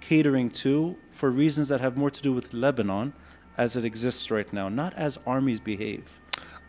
catering 0.00 0.50
to 0.50 0.96
for 1.12 1.30
reasons 1.30 1.68
that 1.68 1.80
have 1.80 1.96
more 1.96 2.10
to 2.10 2.22
do 2.22 2.32
with 2.32 2.52
Lebanon 2.52 3.12
as 3.56 3.76
it 3.76 3.84
exists 3.84 4.30
right 4.30 4.50
now, 4.52 4.68
not 4.68 4.92
as 4.94 5.18
armies 5.26 5.60
behave. 5.60 6.04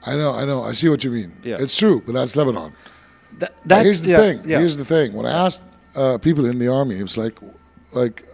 I 0.05 0.15
know, 0.15 0.31
I 0.33 0.45
know, 0.45 0.61
I 0.63 0.73
see 0.73 0.89
what 0.89 1.03
you 1.03 1.11
mean. 1.11 1.33
Yeah. 1.43 1.57
It's 1.59 1.75
true, 1.77 2.01
but 2.05 2.13
that's 2.13 2.35
Lebanon. 2.35 2.73
That, 3.39 3.53
But 3.61 3.67
that's 3.69 3.83
here's 3.83 4.01
the 4.01 4.09
yeah, 4.11 4.17
thing. 4.17 4.41
yeah. 4.45 4.59
Here's 4.59 4.77
the 4.77 4.85
thing. 4.85 5.13
When 5.13 5.25
I 5.25 5.31
asked 5.45 5.63
uh, 5.95 6.17
people 6.17 6.45
in 6.45 6.59
the 6.59 6.67
army, 6.67 6.95
it's 6.95 7.17
like, 7.17 7.39
like. 7.91 8.25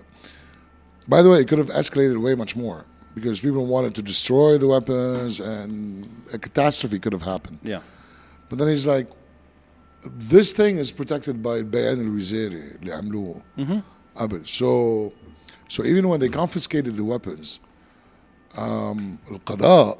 By 1.07 1.21
the 1.23 1.29
way, 1.29 1.39
it 1.41 1.47
could 1.47 1.57
have 1.57 1.69
escalated 1.69 2.17
way 2.21 2.35
much 2.35 2.55
more 2.55 2.85
because 3.18 3.40
people 3.40 3.64
wanted 3.66 3.94
to 3.94 4.02
destroy 4.02 4.58
the 4.58 4.66
weapons, 4.66 5.40
and 5.40 6.08
a 6.32 6.38
catastrophe 6.38 6.98
could 6.98 7.12
have 7.12 7.22
happened. 7.22 7.58
yeah, 7.62 7.80
But 8.48 8.58
then 8.58 8.68
he's 8.68 8.86
like, 8.86 9.08
this 10.04 10.52
thing 10.52 10.78
is 10.78 10.92
protected 10.92 11.42
by 11.42 11.58
البيان 11.58 12.00
الوزاري 12.00 12.76
اللي 12.82 12.92
عملوه 12.92 13.40
قبل. 14.16 14.46
So, 14.46 15.12
so 15.68 15.84
even 15.84 16.08
when 16.08 16.20
they 16.20 16.28
confiscated 16.28 16.96
the 16.96 17.04
weapons, 17.04 17.58
um, 18.56 19.18
القضاء 19.30 19.98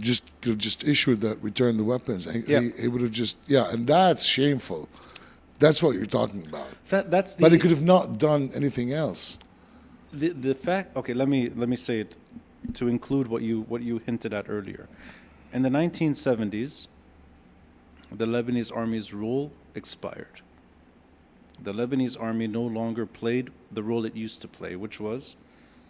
just 0.00 0.22
could 0.42 0.50
have 0.50 0.58
just 0.58 0.84
issued 0.84 1.20
that 1.20 1.42
return 1.42 1.76
the 1.76 1.84
weapons. 1.84 2.26
And 2.26 2.46
Yeah. 2.48 2.60
he, 2.60 2.70
he 2.82 2.88
would 2.88 3.00
have 3.02 3.10
just 3.12 3.36
yeah, 3.46 3.70
and 3.72 3.86
that's 3.86 4.24
shameful. 4.24 4.88
That's 5.60 5.82
what 5.82 5.94
you're 5.96 6.06
talking 6.20 6.44
about. 6.46 6.66
that, 6.90 7.10
that's 7.10 7.34
the 7.34 7.40
But 7.42 7.52
he 7.52 7.58
could 7.58 7.70
have 7.70 7.82
not 7.94 8.18
done 8.18 8.50
anything 8.54 8.92
else. 8.92 9.38
the 10.11 10.29
the 10.29 10.55
fact 10.55 10.95
okay 10.95 11.13
let 11.13 11.27
me 11.27 11.49
let 11.55 11.69
me 11.69 11.75
say 11.75 12.01
it 12.01 12.15
to 12.73 12.87
include 12.87 13.27
what 13.27 13.41
you 13.41 13.61
what 13.61 13.81
you 13.81 13.99
hinted 13.99 14.33
at 14.33 14.45
earlier. 14.49 14.87
In 15.53 15.61
the 15.61 15.69
1970s 15.69 16.87
the 18.11 18.25
lebanese 18.25 18.75
army's 18.75 19.13
role 19.13 19.51
expired. 19.75 20.41
The 21.61 21.73
lebanese 21.73 22.19
army 22.19 22.47
no 22.47 22.63
longer 22.63 23.05
played 23.05 23.51
the 23.71 23.83
role 23.83 24.05
it 24.05 24.15
used 24.15 24.41
to 24.41 24.47
play 24.47 24.75
which 24.75 24.99
was 24.99 25.35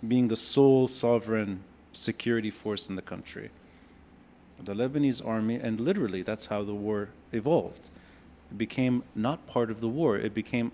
being 0.05 0.28
the 0.28 0.36
sole 0.36 0.88
sovereign 0.88 1.63
security 1.93 2.51
force 2.51 2.88
in 2.88 2.95
the 2.95 3.01
country. 3.01 3.49
The 4.61 4.74
lebanese 4.74 5.26
army 5.26 5.55
and 5.55 5.80
literally 5.80 6.24
that's 6.24 6.47
how 6.47 6.63
the 6.63 6.76
war 6.76 7.09
evolved. 7.32 7.88
It 8.51 8.57
became 8.57 9.03
not 9.15 9.47
part 9.47 9.72
of 9.72 9.80
the 9.80 9.88
war. 9.88 10.17
It 10.17 10.34
became 10.34 10.72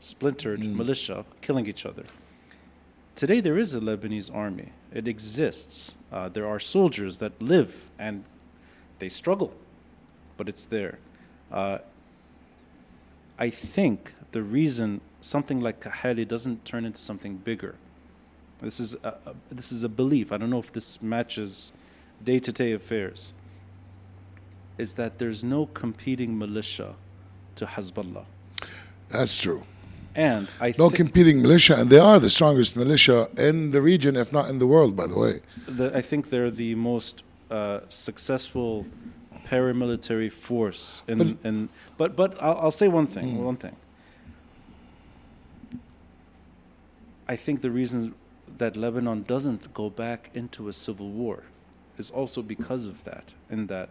splintered 0.00 0.60
mm. 0.60 0.74
militia 0.74 1.24
killing 1.40 1.66
each 1.66 1.84
other 1.84 2.04
Today, 3.16 3.40
there 3.40 3.56
is 3.56 3.74
a 3.74 3.80
Lebanese 3.80 4.32
army. 4.32 4.72
It 4.92 5.08
exists. 5.08 5.94
Uh, 6.12 6.28
there 6.28 6.46
are 6.46 6.60
soldiers 6.60 7.16
that 7.18 7.40
live 7.40 7.74
and 7.98 8.24
they 8.98 9.08
struggle, 9.08 9.54
but 10.36 10.50
it's 10.50 10.64
there. 10.64 10.98
Uh, 11.50 11.78
I 13.38 13.48
think 13.48 14.12
the 14.32 14.42
reason 14.42 15.00
something 15.22 15.62
like 15.62 15.80
Kahale 15.80 16.28
doesn't 16.28 16.66
turn 16.66 16.84
into 16.84 17.00
something 17.00 17.38
bigger. 17.38 17.76
This 18.60 18.78
is 18.78 18.92
a, 19.02 19.14
a, 19.24 19.34
this 19.50 19.72
is 19.72 19.82
a 19.82 19.88
belief. 19.88 20.30
I 20.30 20.36
don't 20.36 20.50
know 20.50 20.58
if 20.58 20.72
this 20.72 21.00
matches 21.00 21.72
day-to-day 22.22 22.72
affairs. 22.72 23.32
Is 24.76 24.92
that 24.94 25.18
there's 25.18 25.42
no 25.42 25.66
competing 25.66 26.38
militia 26.38 26.96
to 27.54 27.64
Hezbollah, 27.64 28.26
That's 29.08 29.38
true. 29.38 29.64
And 30.16 30.48
I 30.60 30.74
No 30.78 30.88
thi- 30.90 30.96
competing 30.96 31.40
militia, 31.42 31.74
and 31.80 31.90
they 31.90 31.98
are 31.98 32.18
the 32.18 32.30
strongest 32.30 32.74
militia 32.76 33.28
in 33.36 33.70
the 33.70 33.80
region, 33.82 34.16
if 34.16 34.32
not 34.32 34.48
in 34.50 34.58
the 34.58 34.66
world, 34.66 34.96
by 34.96 35.06
the 35.06 35.18
way. 35.18 35.34
the, 35.68 35.86
I 35.96 36.02
think 36.02 36.30
they're 36.30 36.50
the 36.50 36.74
most 36.74 37.22
uh, 37.50 37.80
successful 37.88 38.86
paramilitary 39.46 40.30
force. 40.32 41.02
In, 41.06 41.18
But- 41.18 41.36
in, 41.48 41.68
but 41.98 42.16
but 42.16 42.30
I'll, 42.42 42.58
I'll 42.62 42.70
say 42.82 42.88
one 42.88 43.06
thing. 43.06 43.44
One 43.44 43.56
thing. 43.56 43.76
I 47.28 47.36
think 47.36 47.60
the 47.60 47.70
reason 47.70 48.14
that 48.58 48.76
Lebanon 48.76 49.24
doesn't 49.24 49.74
go 49.74 49.90
back 49.90 50.30
into 50.34 50.68
a 50.68 50.72
civil 50.72 51.10
war 51.10 51.42
is 51.98 52.10
also 52.10 52.42
because 52.42 52.86
of 52.86 53.04
that. 53.04 53.24
In 53.50 53.66
that, 53.66 53.90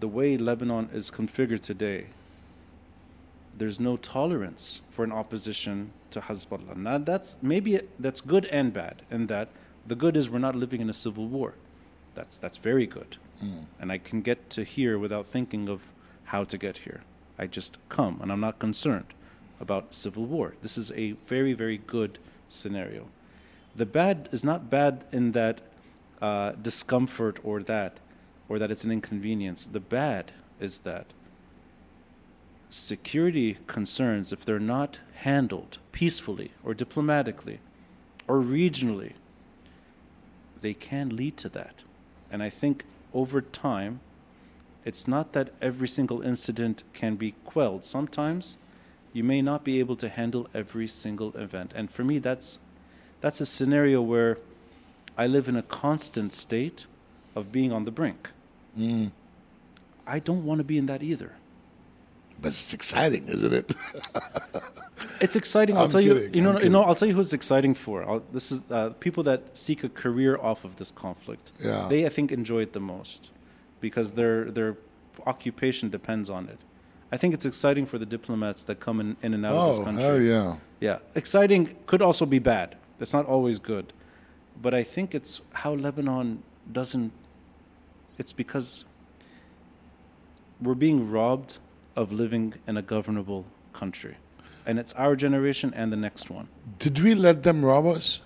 the 0.00 0.08
way 0.08 0.36
Lebanon 0.36 0.88
is 0.92 1.10
configured 1.10 1.62
today, 1.62 2.06
there's 3.58 3.78
no 3.78 3.96
tolerance 3.96 4.80
for 4.90 5.04
an 5.04 5.12
opposition 5.12 5.92
to 6.10 6.20
Hezbollah. 6.20 6.76
Now 6.76 6.98
that's 6.98 7.36
maybe 7.42 7.80
that's 7.98 8.20
good 8.20 8.46
and 8.46 8.72
bad. 8.72 9.02
In 9.10 9.26
that 9.28 9.48
the 9.86 9.94
good 9.94 10.16
is 10.16 10.30
we're 10.30 10.38
not 10.38 10.54
living 10.56 10.80
in 10.80 10.88
a 10.88 10.92
civil 10.92 11.26
war. 11.26 11.54
That's 12.14 12.36
that's 12.36 12.56
very 12.58 12.86
good, 12.86 13.16
and 13.80 13.92
I 13.92 13.98
can 13.98 14.22
get 14.22 14.48
to 14.50 14.64
here 14.64 14.98
without 14.98 15.26
thinking 15.26 15.68
of 15.68 15.80
how 16.24 16.44
to 16.44 16.56
get 16.58 16.78
here. 16.78 17.00
I 17.38 17.46
just 17.46 17.76
come, 17.88 18.18
and 18.22 18.30
I'm 18.32 18.40
not 18.40 18.58
concerned 18.58 19.12
about 19.60 19.92
civil 19.94 20.24
war. 20.24 20.54
This 20.62 20.78
is 20.78 20.92
a 20.92 21.12
very 21.26 21.52
very 21.52 21.78
good 21.78 22.18
scenario. 22.48 23.06
The 23.76 23.86
bad 23.86 24.28
is 24.30 24.44
not 24.44 24.70
bad 24.70 25.04
in 25.10 25.32
that 25.32 25.60
uh, 26.22 26.52
discomfort 26.52 27.40
or 27.42 27.62
that, 27.64 27.98
or 28.48 28.58
that 28.58 28.70
it's 28.70 28.84
an 28.84 28.92
inconvenience. 28.92 29.66
The 29.66 29.80
bad 29.80 30.32
is 30.60 30.80
that 30.80 31.06
security 32.74 33.58
concerns, 33.66 34.32
if 34.32 34.44
they're 34.44 34.58
not 34.58 34.98
handled 35.16 35.78
peacefully 35.92 36.50
or 36.64 36.74
diplomatically 36.74 37.60
or 38.26 38.40
regionally, 38.40 39.12
they 40.60 40.74
can 40.74 41.14
lead 41.14 41.36
to 41.36 41.48
that. 41.48 41.76
And 42.30 42.42
I 42.42 42.50
think 42.50 42.84
over 43.12 43.40
time, 43.40 44.00
it's 44.84 45.06
not 45.06 45.32
that 45.32 45.50
every 45.62 45.86
single 45.86 46.20
incident 46.22 46.82
can 46.92 47.14
be 47.14 47.34
quelled. 47.44 47.84
Sometimes 47.84 48.56
you 49.12 49.22
may 49.22 49.40
not 49.40 49.62
be 49.62 49.78
able 49.78 49.96
to 49.96 50.08
handle 50.08 50.48
every 50.52 50.88
single 50.88 51.34
event. 51.36 51.72
And 51.76 51.90
for 51.90 52.02
me, 52.02 52.18
that's, 52.18 52.58
that's 53.20 53.40
a 53.40 53.46
scenario 53.46 54.02
where 54.02 54.38
I 55.16 55.28
live 55.28 55.48
in 55.48 55.56
a 55.56 55.62
constant 55.62 56.32
state 56.32 56.86
of 57.36 57.52
being 57.52 57.72
on 57.72 57.84
the 57.84 57.92
brink. 57.92 58.30
Mm. 58.76 59.12
I 60.06 60.18
don't 60.18 60.44
want 60.44 60.58
to 60.58 60.64
be 60.64 60.76
in 60.76 60.86
that 60.86 61.02
either. 61.02 61.34
But 62.40 62.48
it's 62.48 62.74
exciting, 62.74 63.28
isn't 63.28 63.52
it? 63.52 63.74
It's 65.20 65.36
exciting. 65.36 65.76
I'll 65.76 65.84
I'm 65.84 65.90
tell 65.90 66.00
you. 66.00 66.14
kidding, 66.14 66.34
You 66.34 66.42
know. 66.42 66.56
I'm 66.56 66.64
You 66.64 66.70
know. 66.70 66.82
I'll 66.82 66.94
tell 66.94 67.08
you 67.08 67.14
who 67.14 67.20
it's 67.20 67.32
exciting 67.32 67.74
for. 67.74 68.08
I'll, 68.08 68.22
this 68.32 68.50
is 68.50 68.62
uh, 68.70 68.90
people 69.00 69.22
that 69.24 69.56
seek 69.56 69.84
a 69.84 69.88
career 69.88 70.36
off 70.36 70.64
of 70.64 70.76
this 70.76 70.90
conflict. 70.90 71.52
Yeah. 71.60 71.86
They, 71.88 72.04
I 72.04 72.08
think, 72.08 72.32
enjoy 72.32 72.62
it 72.62 72.72
the 72.72 72.80
most 72.80 73.30
because 73.80 74.12
their 74.12 74.50
their 74.50 74.76
occupation 75.26 75.88
depends 75.88 76.28
on 76.28 76.48
it. 76.48 76.58
I 77.12 77.16
think 77.16 77.32
it's 77.32 77.44
exciting 77.44 77.86
for 77.86 77.98
the 77.98 78.06
diplomats 78.06 78.64
that 78.64 78.80
come 78.80 78.98
in, 79.00 79.16
in 79.22 79.34
and 79.34 79.46
out 79.46 79.54
of 79.54 79.68
this 79.68 79.78
oh, 79.78 79.84
country. 79.84 80.02
hell 80.02 80.20
yeah. 80.20 80.56
Yeah, 80.80 80.98
exciting 81.14 81.76
could 81.86 82.02
also 82.02 82.26
be 82.26 82.40
bad. 82.40 82.76
It's 83.00 83.12
not 83.12 83.26
always 83.26 83.58
good, 83.58 83.92
but 84.60 84.74
I 84.74 84.82
think 84.82 85.14
it's 85.14 85.40
how 85.52 85.74
Lebanon 85.74 86.42
doesn't. 86.70 87.12
It's 88.18 88.32
because 88.32 88.84
we're 90.60 90.74
being 90.74 91.10
robbed 91.10 91.58
of 91.95 92.11
living 92.11 92.53
in 92.67 92.77
a 92.77 92.81
governable 92.81 93.45
country, 93.73 94.17
and 94.65 94.79
it's 94.79 94.93
our 94.93 95.15
generation 95.15 95.73
and 95.75 95.91
the 95.91 95.97
next 95.97 96.29
one. 96.29 96.47
Did 96.79 96.99
we 96.99 97.13
let 97.15 97.43
them 97.43 97.63
rob 97.65 97.85
us? 97.87 98.21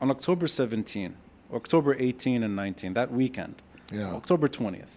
On 0.00 0.10
October 0.10 0.46
17, 0.46 1.14
October 1.52 1.96
18 1.98 2.42
and 2.42 2.54
19, 2.54 2.94
that 2.94 3.10
weekend, 3.12 3.56
Yeah. 3.90 4.12
October 4.14 4.48
20th. 4.48 4.94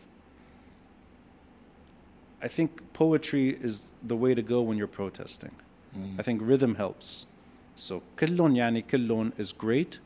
I 2.41 2.47
think 2.47 2.81
poetry 2.93 3.49
is 3.61 3.87
the 4.03 4.15
way 4.15 4.33
to 4.35 4.41
go 4.41 4.61
when 4.61 4.77
you're 4.77 4.87
protesting. 4.87 5.51
I 6.17 6.23
think 6.23 6.41
rhythm 6.41 6.75
helps. 6.75 7.25
So 7.75 8.01
كلون 8.17 8.55
يعني 8.55 8.83
كلون 8.87 9.33
is 9.37 9.51
great 9.51 9.99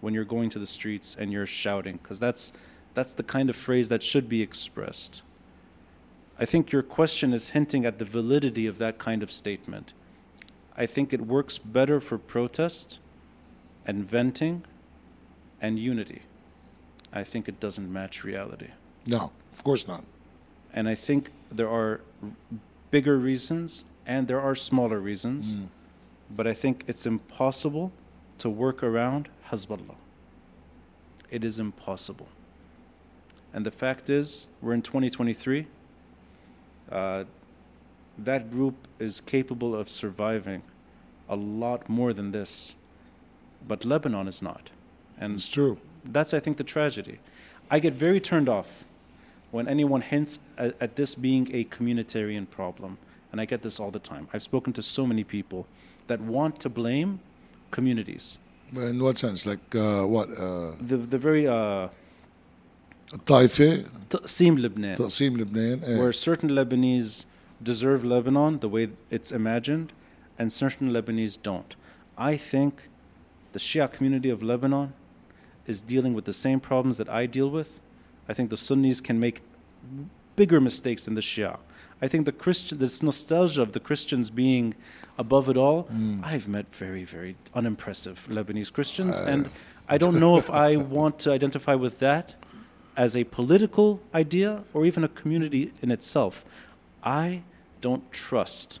when 0.00 0.14
you're 0.14 0.24
going 0.24 0.50
to 0.50 0.58
the 0.58 0.66
streets 0.66 1.16
and 1.18 1.32
you're 1.32 1.46
shouting 1.46 1.98
because 2.02 2.18
that's 2.20 2.52
that's 2.95 3.13
the 3.13 3.23
kind 3.23 3.49
of 3.49 3.55
phrase 3.55 3.89
that 3.89 4.01
should 4.01 4.27
be 4.27 4.41
expressed. 4.41 5.21
I 6.39 6.45
think 6.45 6.71
your 6.71 6.81
question 6.81 7.33
is 7.33 7.49
hinting 7.49 7.85
at 7.85 7.99
the 7.99 8.05
validity 8.05 8.65
of 8.67 8.77
that 8.79 8.97
kind 8.97 9.21
of 9.21 9.31
statement. 9.31 9.93
I 10.75 10.85
think 10.85 11.13
it 11.13 11.21
works 11.21 11.57
better 11.57 11.99
for 11.99 12.17
protest 12.17 12.99
and 13.85 14.03
venting 14.09 14.63
and 15.61 15.79
unity. 15.79 16.23
I 17.13 17.23
think 17.23 17.47
it 17.47 17.59
doesn't 17.59 17.91
match 17.91 18.23
reality. 18.23 18.69
No, 19.05 19.31
of 19.53 19.63
course 19.63 19.87
not. 19.87 20.03
And 20.73 20.89
I 20.89 20.95
think 20.95 21.31
there 21.49 21.69
are 21.69 22.01
bigger 22.91 23.17
reasons 23.17 23.85
and 24.05 24.27
there 24.27 24.41
are 24.41 24.55
smaller 24.55 24.99
reasons, 24.99 25.55
mm. 25.55 25.67
but 26.29 26.45
I 26.45 26.53
think 26.53 26.83
it's 26.87 27.05
impossible 27.05 27.93
to 28.39 28.49
work 28.49 28.83
around 28.83 29.29
Hezbollah. 29.49 29.95
It 31.31 31.43
is 31.45 31.59
impossible. 31.59 32.27
And 33.55 33.65
the 33.65 33.71
fact 33.71 34.09
is, 34.09 34.47
we're 34.61 34.73
in 34.73 34.81
2023. 34.81 35.65
Uh, 36.91 37.23
that 38.17 38.51
group 38.51 38.75
is 38.99 39.21
capable 39.21 39.73
of 39.73 39.87
surviving 39.87 40.61
a 41.29 41.37
lot 41.37 41.87
more 41.87 42.11
than 42.11 42.33
this, 42.33 42.75
but 43.65 43.85
Lebanon 43.85 44.27
is 44.27 44.41
not. 44.41 44.71
And 45.17 45.35
It's 45.35 45.47
true. 45.47 45.77
that's, 46.03 46.33
I 46.33 46.41
think, 46.41 46.57
the 46.57 46.65
tragedy. 46.65 47.19
I 47.71 47.79
get 47.79 47.93
very 47.93 48.19
turned 48.19 48.49
off 48.49 48.67
when 49.51 49.69
anyone 49.69 50.01
hints 50.01 50.37
at, 50.57 50.75
at 50.81 50.97
this 50.97 51.15
being 51.15 51.49
a 51.55 51.63
communitarian 51.63 52.49
problem. 52.49 52.97
And 53.31 53.39
I 53.39 53.45
get 53.45 53.61
this 53.61 53.79
all 53.79 53.89
the 53.89 53.99
time. 53.99 54.27
I've 54.33 54.43
spoken 54.43 54.73
to 54.73 54.81
so 54.81 55.07
many 55.07 55.23
people 55.23 55.65
that 56.07 56.19
want 56.19 56.59
to 56.59 56.69
blame 56.69 57.21
communities. 57.71 58.37
In 58.75 59.01
what 59.01 59.17
sense? 59.17 59.45
Like 59.45 59.73
uh, 59.73 60.03
what? 60.03 60.29
Uh, 60.29 60.73
The, 60.81 60.97
the 60.97 61.17
very 61.17 61.47
uh, 61.47 61.87
طائفة 63.26 63.84
تقسيم 64.10 64.58
Lebanon, 64.58 64.96
تقسيم 64.96 65.36
لبنان 65.36 65.84
إيه. 65.84 65.98
where 65.98 66.12
certain 66.12 66.48
Lebanese 66.50 67.24
deserve 67.62 68.04
Lebanon 68.04 68.60
the 68.60 68.68
way 68.68 68.88
it's 69.10 69.32
imagined, 69.32 69.92
and 70.38 70.52
certain 70.52 70.90
Lebanese 70.90 71.38
don't. 71.42 71.76
I 72.16 72.36
think 72.36 72.88
the 73.52 73.58
Shia 73.58 73.90
community 73.90 74.30
of 74.30 74.42
Lebanon 74.42 74.92
is 75.66 75.80
dealing 75.80 76.14
with 76.14 76.24
the 76.24 76.32
same 76.32 76.60
problems 76.60 76.96
that 76.98 77.08
I 77.08 77.26
deal 77.26 77.50
with. 77.50 77.80
I 78.28 78.32
think 78.34 78.50
the 78.50 78.56
Sunnis 78.56 79.00
can 79.00 79.18
make 79.18 79.42
bigger 80.36 80.60
mistakes 80.60 81.04
than 81.04 81.14
the 81.14 81.20
Shia. 81.20 81.58
I 82.02 82.08
think 82.08 82.24
the 82.24 82.32
Christian, 82.32 82.78
this 82.78 83.02
nostalgia 83.02 83.60
of 83.60 83.72
the 83.72 83.80
Christians 83.80 84.30
being 84.30 84.74
above 85.18 85.48
it 85.48 85.56
all. 85.56 85.88
I've 86.22 86.48
met 86.48 86.74
very, 86.74 87.04
very 87.04 87.36
unimpressive 87.54 88.26
Lebanese 88.28 88.72
Christians, 88.72 89.16
and 89.18 89.50
I 89.88 89.98
don't 89.98 90.18
know 90.18 90.36
if 90.38 90.48
I 90.48 90.76
want 90.76 91.18
to 91.20 91.32
identify 91.32 91.74
with 91.74 91.98
that 91.98 92.34
as 92.97 93.15
a 93.15 93.23
political 93.25 94.01
idea 94.13 94.63
or 94.73 94.85
even 94.85 95.03
a 95.03 95.07
community 95.07 95.73
in 95.81 95.91
itself. 95.91 96.45
I 97.03 97.43
don't 97.81 98.11
trust 98.11 98.79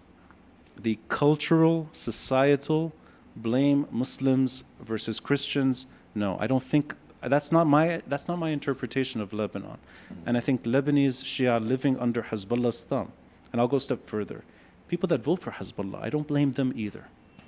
the 0.77 0.99
cultural, 1.09 1.89
societal 1.91 2.93
blame 3.35 3.87
Muslims 3.91 4.63
versus 4.79 5.19
Christians. 5.19 5.87
No, 6.13 6.37
I 6.39 6.47
don't 6.47 6.63
think 6.63 6.95
that's 7.21 7.51
not 7.51 7.67
my 7.67 8.01
that's 8.07 8.27
not 8.27 8.37
my 8.39 8.49
interpretation 8.49 9.21
of 9.21 9.33
Lebanon. 9.33 9.77
And 10.25 10.37
I 10.37 10.41
think 10.41 10.63
Lebanese 10.63 11.23
Shia 11.23 11.65
living 11.65 11.99
under 11.99 12.23
Hezbollah's 12.23 12.81
thumb. 12.81 13.11
And 13.51 13.61
I'll 13.61 13.67
go 13.67 13.77
a 13.77 13.81
step 13.81 14.07
further. 14.07 14.43
People 14.87 15.07
that 15.07 15.23
vote 15.23 15.41
for 15.41 15.51
Hezbollah, 15.51 16.01
I 16.01 16.09
don't 16.09 16.27
blame 16.27 16.51
them 16.53 16.73
either. 16.75 17.05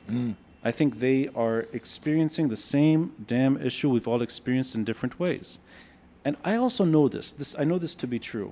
Mm. 0.09 0.36
I 0.63 0.72
think 0.72 0.99
they 0.99 1.30
are 1.36 1.68
experiencing 1.72 2.47
the 2.47 2.55
same 2.55 3.13
damn 3.26 3.61
issue 3.61 3.89
we've 3.89 4.07
all 4.07 4.22
experienced 4.22 4.74
in 4.74 4.84
different 4.84 5.20
ways. 5.20 5.59
And 6.28 6.36
I 6.44 6.58
also 6.58 6.84
know 6.84 7.08
this. 7.08 7.32
This 7.32 7.56
I 7.58 7.64
know 7.64 7.80
this 7.80 7.96
to 7.96 8.06
be 8.06 8.20
true. 8.20 8.52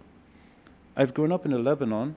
I've 0.96 1.14
grown 1.14 1.34
up 1.34 1.46
in 1.46 1.52
a 1.52 1.58
Lebanon 1.58 2.16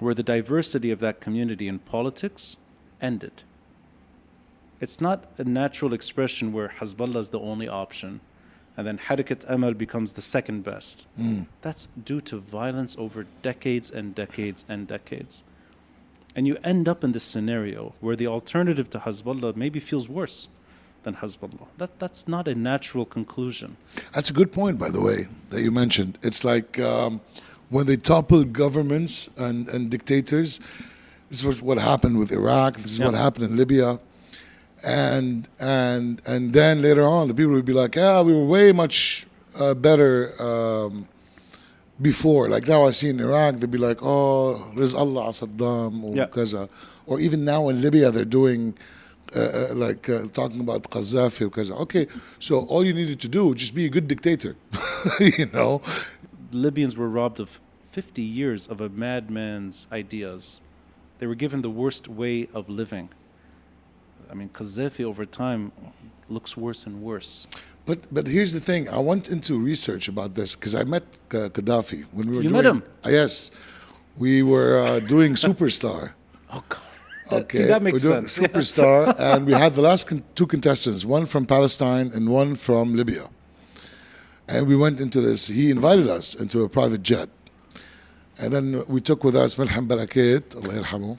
where 0.00 0.12
the 0.12 0.24
diversity 0.24 0.90
of 0.90 0.98
that 0.98 1.20
community 1.20 1.68
in 1.68 1.78
politics 1.78 2.56
ended. 3.00 3.44
It's 4.80 5.00
not 5.00 5.30
a 5.38 5.44
natural 5.44 5.92
expression 5.92 6.52
where 6.52 6.74
Hezbollah 6.80 7.20
is 7.20 7.28
the 7.28 7.38
only 7.38 7.68
option 7.68 8.20
and 8.76 8.84
then 8.88 8.98
Harakat 8.98 9.44
Amal 9.46 9.72
becomes 9.72 10.14
the 10.14 10.20
second 10.20 10.64
best. 10.64 11.06
Hmm. 11.14 11.42
That's 11.62 11.86
due 12.04 12.20
to 12.22 12.38
violence 12.38 12.96
over 12.98 13.24
decades 13.42 13.88
and 13.88 14.16
decades 14.16 14.64
and 14.68 14.88
decades. 14.88 15.44
And 16.34 16.48
you 16.48 16.58
end 16.64 16.88
up 16.88 17.04
in 17.04 17.12
this 17.12 17.22
scenario 17.22 17.94
where 18.00 18.16
the 18.16 18.26
alternative 18.26 18.90
to 18.90 18.98
Hezbollah 18.98 19.54
maybe 19.54 19.78
feels 19.78 20.08
worse 20.08 20.48
than 21.06 21.14
Hezbollah. 21.14 21.68
That, 21.78 21.98
that's 22.00 22.26
not 22.28 22.48
a 22.48 22.54
natural 22.54 23.06
conclusion. 23.06 23.76
That's 24.12 24.28
a 24.28 24.32
good 24.32 24.50
point, 24.52 24.76
by 24.76 24.90
the 24.90 25.00
way, 25.00 25.28
that 25.50 25.62
you 25.62 25.70
mentioned. 25.70 26.18
It's 26.20 26.42
like 26.44 26.78
um, 26.80 27.20
when 27.70 27.86
they 27.86 27.96
topple 27.96 28.42
governments 28.44 29.30
and, 29.38 29.68
and 29.68 29.88
dictators. 29.88 30.60
This 31.30 31.42
was 31.42 31.62
what 31.62 31.78
happened 31.78 32.18
with 32.18 32.30
Iraq. 32.30 32.76
This 32.78 32.92
is 32.92 33.00
what 33.00 33.14
happened 33.14 33.44
in 33.46 33.56
Libya, 33.56 33.98
and 34.84 35.48
and 35.58 36.22
and 36.24 36.52
then 36.52 36.80
later 36.82 37.02
on, 37.02 37.26
the 37.26 37.34
people 37.34 37.52
would 37.54 37.64
be 37.64 37.72
like, 37.72 37.96
"Yeah, 37.96 38.20
we 38.20 38.32
were 38.32 38.44
way 38.44 38.70
much 38.70 39.26
uh, 39.56 39.74
better 39.74 40.40
um, 40.40 41.08
before." 42.00 42.48
Like 42.48 42.68
now, 42.68 42.86
I 42.86 42.92
see 42.92 43.08
in 43.08 43.18
Iraq, 43.18 43.56
they'd 43.58 43.76
be 43.78 43.84
like, 43.90 43.98
"Oh, 44.02 44.70
Riz 44.76 44.94
Allah 44.94 45.24
Saddam," 45.40 46.04
or 46.04 46.14
Yeah. 46.14 46.26
kaza. 46.26 46.68
Or 47.06 47.18
even 47.18 47.44
now 47.44 47.68
in 47.70 47.82
Libya, 47.82 48.12
they're 48.12 48.32
doing 48.40 48.60
uh, 49.36 49.68
uh, 49.70 49.74
like 49.74 50.08
uh, 50.08 50.26
talking 50.32 50.60
about 50.60 50.82
Qaddafi 50.90 51.48
kaza. 51.50 51.72
Okay, 51.82 52.06
so 52.38 52.60
all 52.70 52.84
you 52.84 52.92
needed 52.94 53.20
to 53.20 53.28
do 53.28 53.54
just 53.54 53.74
be 53.74 53.84
a 53.86 53.88
good 53.88 54.08
dictator, 54.08 54.56
you 55.20 55.46
know. 55.52 55.82
Libyans 56.52 56.96
were 56.96 57.08
robbed 57.08 57.40
of 57.40 57.60
50 57.92 58.22
years 58.22 58.66
of 58.66 58.80
a 58.80 58.88
madman's 58.88 59.86
ideas. 59.92 60.60
They 61.18 61.26
were 61.26 61.34
given 61.34 61.62
the 61.62 61.70
worst 61.70 62.08
way 62.08 62.48
of 62.54 62.68
living. 62.68 63.08
I 64.30 64.34
mean, 64.34 64.48
Qaddafi 64.50 65.04
over 65.04 65.24
time 65.26 65.72
looks 66.28 66.56
worse 66.56 66.84
and 66.86 67.02
worse. 67.02 67.46
But 67.86 67.98
but 68.12 68.26
here's 68.26 68.52
the 68.52 68.60
thing. 68.60 68.88
I 68.88 68.98
went 68.98 69.28
into 69.28 69.56
research 69.58 70.08
about 70.08 70.34
this 70.34 70.56
because 70.56 70.74
I 70.74 70.84
met 70.84 71.04
uh, 71.30 71.48
Gaddafi 71.56 72.04
when 72.12 72.28
we 72.30 72.36
were 72.36 72.42
You 72.42 72.48
doing. 72.48 72.62
met 72.62 72.66
him? 72.72 72.82
Uh, 73.04 73.10
yes, 73.10 73.50
we 74.18 74.42
were 74.42 74.78
uh, 74.78 74.98
doing 75.00 75.34
Superstar. 75.48 76.12
Oh, 76.52 76.64
God. 76.68 76.80
Okay, 77.32 77.58
See, 77.58 77.64
that 77.64 77.82
makes 77.82 78.04
we're 78.04 78.10
doing 78.10 78.28
sense. 78.28 78.38
Superstar, 78.48 79.14
and 79.18 79.46
we 79.46 79.52
had 79.52 79.74
the 79.74 79.80
last 79.82 80.06
con- 80.06 80.22
two 80.34 80.46
contestants, 80.46 81.04
one 81.04 81.26
from 81.26 81.44
Palestine 81.46 82.10
and 82.14 82.28
one 82.28 82.54
from 82.54 82.94
Libya. 82.94 83.28
And 84.48 84.68
we 84.68 84.76
went 84.76 85.00
into 85.00 85.20
this. 85.20 85.48
He 85.48 85.70
invited 85.70 86.06
us 86.08 86.34
into 86.34 86.62
a 86.62 86.68
private 86.68 87.02
jet, 87.02 87.28
and 88.38 88.52
then 88.52 88.84
we 88.86 89.00
took 89.00 89.24
with 89.24 89.34
us 89.34 89.56
Melhem 89.56 89.88
Barakat, 89.88 90.54
Allah 90.54 90.82
yarhamu, 90.82 91.18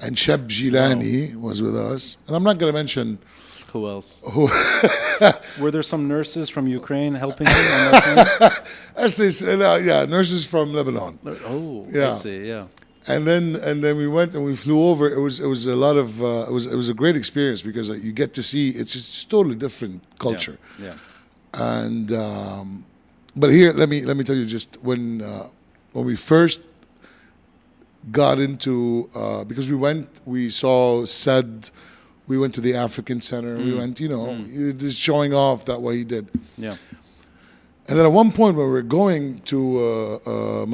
and 0.00 0.16
Sheb 0.16 0.48
Gilani 0.48 1.34
was 1.34 1.62
with 1.62 1.76
us. 1.76 2.18
And 2.26 2.36
I'm 2.36 2.42
not 2.42 2.58
going 2.58 2.70
to 2.72 2.76
mention 2.78 3.18
Who 3.72 3.88
else? 3.88 4.22
who. 4.26 4.50
Were 5.60 5.70
there 5.70 5.82
some 5.82 6.08
nurses 6.08 6.50
from 6.50 6.66
Ukraine 6.66 7.14
helping 7.14 7.46
you? 7.46 7.52
on 7.52 7.92
that 7.92 8.62
Actually, 8.98 9.30
uh, 9.64 9.76
yeah, 9.76 10.04
nurses 10.04 10.44
from 10.44 10.74
Lebanon. 10.74 11.16
plane? 11.18 11.38
oh, 11.46 11.86
I 11.86 11.96
Yeah. 11.96 12.10
see. 12.12 12.46
Yeah. 12.48 12.66
And 13.08 13.26
then 13.26 13.56
and 13.56 13.82
then 13.82 13.96
we 13.96 14.06
went 14.08 14.34
and 14.34 14.44
we 14.44 14.54
flew 14.54 14.82
over. 14.90 15.08
It 15.10 15.20
was 15.20 15.40
it 15.40 15.46
was 15.46 15.66
a 15.66 15.76
lot 15.76 15.96
of 15.96 16.22
uh, 16.22 16.46
it 16.48 16.52
was 16.52 16.66
it 16.66 16.76
was 16.76 16.88
a 16.88 16.94
great 16.94 17.16
experience 17.16 17.62
because 17.62 17.88
uh, 17.90 17.94
you 17.94 18.12
get 18.12 18.34
to 18.34 18.42
see 18.42 18.70
it's 18.70 18.92
just 18.92 19.30
totally 19.30 19.56
different 19.56 20.02
culture. 20.18 20.58
Yeah. 20.78 20.94
And 21.54 22.12
um, 22.12 22.84
but 23.34 23.50
here, 23.50 23.72
let 23.72 23.88
me 23.88 24.04
let 24.04 24.16
me 24.16 24.24
tell 24.24 24.36
you 24.36 24.46
just 24.46 24.76
when 24.82 25.22
uh, 25.22 25.48
when 25.92 26.04
we 26.04 26.14
first 26.16 26.60
got 28.10 28.38
into 28.38 29.08
uh, 29.14 29.44
because 29.44 29.68
we 29.70 29.76
went, 29.76 30.08
we 30.24 30.50
saw 30.50 31.04
said. 31.06 31.70
We 32.26 32.38
went 32.38 32.54
to 32.54 32.60
the 32.60 32.74
African 32.76 33.20
Center. 33.20 33.56
We 33.56 33.74
went, 33.74 33.98
you 33.98 34.08
know, 34.08 34.30
you- 34.32 34.72
just 34.72 35.00
showing 35.00 35.34
off 35.34 35.64
that 35.64 35.82
what 35.82 35.96
he 35.96 36.04
did. 36.04 36.28
Yeah. 36.56 36.76
And 37.88 37.98
then 37.98 38.06
at 38.06 38.12
one 38.12 38.30
point 38.30 38.54
when 38.56 38.66
we 38.66 38.70
were 38.70 38.82
going 38.82 39.40
to 39.46 39.58
uh, 39.80 40.62
uh, 40.62 40.66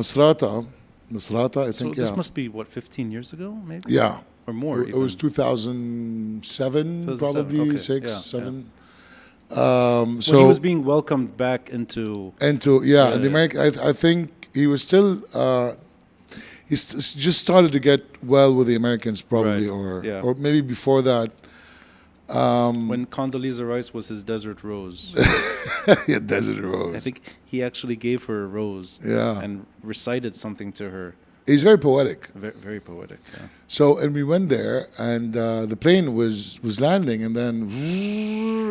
Misrata, 1.13 1.69
I 1.69 1.71
So 1.71 1.85
think, 1.85 1.97
this 1.97 2.11
yeah. 2.11 2.17
must 2.17 2.35
be, 2.35 2.49
what, 2.49 2.67
15 2.69 3.11
years 3.11 3.33
ago, 3.33 3.53
maybe? 3.67 3.83
Yeah. 3.93 4.21
Or 4.47 4.53
more. 4.53 4.83
It, 4.83 4.91
it 4.91 4.97
was 4.97 5.15
2007, 5.15 7.07
2007, 7.07 7.33
probably 7.33 7.61
okay, 7.71 7.79
six, 7.79 8.11
yeah, 8.11 8.17
seven. 8.19 8.71
Um, 9.51 10.15
when 10.15 10.23
so 10.23 10.39
he 10.41 10.45
was 10.45 10.59
being 10.59 10.85
welcomed 10.85 11.37
back 11.37 11.71
into. 11.71 12.33
into 12.41 12.83
yeah, 12.83 13.11
Yeah, 13.11 13.17
the. 13.19 13.29
American, 13.29 13.61
I, 13.61 13.89
I 13.91 13.93
think 13.93 14.49
he 14.55 14.67
was 14.67 14.83
still. 14.83 15.23
Uh, 15.33 15.75
he 16.69 16.75
st- 16.75 17.01
just 17.23 17.41
started 17.41 17.71
to 17.73 17.79
get 17.79 18.03
well 18.25 18.53
with 18.53 18.67
the 18.67 18.75
Americans, 18.75 19.23
probably, 19.23 19.69
Right, 19.69 19.79
or 19.79 20.03
yeah. 20.05 20.21
or 20.21 20.35
maybe 20.35 20.61
before 20.61 21.01
that. 21.03 21.31
Um, 22.29 22.89
When 22.89 23.07
Condoleezza 23.07 23.67
Rice 23.69 23.95
was 23.95 24.09
his 24.09 24.25
desert 24.25 24.65
rose. 24.65 25.15
yeah, 26.09 26.19
Desert 26.19 26.63
Rose. 26.63 26.95
I 26.97 26.99
think 26.99 27.21
he 27.45 27.63
actually 27.63 27.97
gave 27.97 28.25
her 28.25 28.45
a 28.45 28.47
rose 28.47 28.99
Yeah. 29.05 29.41
and 29.41 29.67
recited 29.83 30.35
something 30.35 30.73
to 30.73 30.91
her. 30.91 31.15
he's 31.47 31.63
very 31.63 31.79
poetic. 31.79 32.21
Very, 32.35 32.55
very 32.69 32.81
poetic. 32.81 33.21
Yeah. 33.33 33.47
So 33.69 33.99
and 33.99 34.13
we 34.13 34.25
went 34.25 34.49
there, 34.49 34.89
and 34.99 35.37
uh, 35.37 35.67
the 35.67 35.77
plane 35.77 36.07
was 36.21 36.59
was 36.63 36.81
landing, 36.81 37.23
and 37.27 37.37
then 37.37 37.55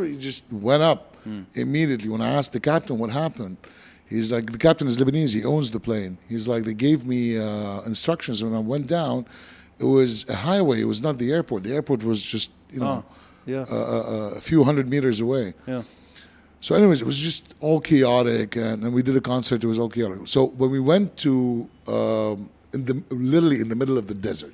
it 0.06 0.20
just 0.20 0.44
went 0.52 0.84
up 0.84 1.02
immediately. 1.54 2.10
When 2.10 2.22
I 2.22 2.32
asked 2.38 2.52
the 2.52 2.60
captain 2.60 2.98
what 3.00 3.10
happened, 3.12 3.56
he's 4.14 4.32
like, 4.36 4.46
the 4.52 4.58
captain 4.68 4.88
is 4.88 4.98
Lebanese. 5.02 5.34
He 5.34 5.44
owns 5.46 5.72
the 5.72 5.80
plane. 5.80 6.18
He's 6.28 6.46
like, 6.48 6.64
they 6.66 6.74
gave 6.88 7.06
me 7.06 7.22
uh, 7.38 7.82
instructions 7.92 8.44
when 8.44 8.54
I 8.54 8.60
went 8.74 8.88
down. 8.88 9.26
It 9.80 9.86
was 10.00 10.12
a 10.30 10.36
highway. 10.50 10.82
It 10.82 10.90
was 10.94 11.02
not 11.02 11.18
the 11.18 11.32
airport. 11.32 11.64
The 11.64 11.74
airport 11.74 12.04
was 12.04 12.20
just 12.22 12.50
you 12.74 12.80
know 12.82 12.98
Oh, 13.08 13.16
yeah. 13.46 13.66
a, 13.70 13.76
a, 13.76 14.30
a 14.36 14.42
few 14.42 14.64
hundred 14.64 14.90
meters 14.90 15.20
away. 15.22 15.54
yeah. 15.68 15.84
So, 16.62 16.74
anyways, 16.74 17.00
it 17.02 17.06
was 17.06 17.20
just 17.20 17.54
all 17.60 17.80
chaotic, 17.80 18.56
and, 18.56 18.84
and 18.84 18.92
we 18.92 19.04
did 19.04 19.16
a 19.16 19.22
concert. 19.22 19.64
It 19.64 19.68
was 19.68 19.78
all 19.78 19.90
chaotic. 19.90 20.28
So 20.28 20.46
when 20.48 20.72
we 20.72 20.80
went 20.80 21.16
to 21.18 21.70
um, 21.88 22.50
in 22.74 22.86
the 22.86 23.04
literally 23.14 23.60
in 23.60 23.70
the 23.70 23.76
middle 23.76 23.98
of 24.00 24.08
the 24.08 24.16
desert, 24.16 24.54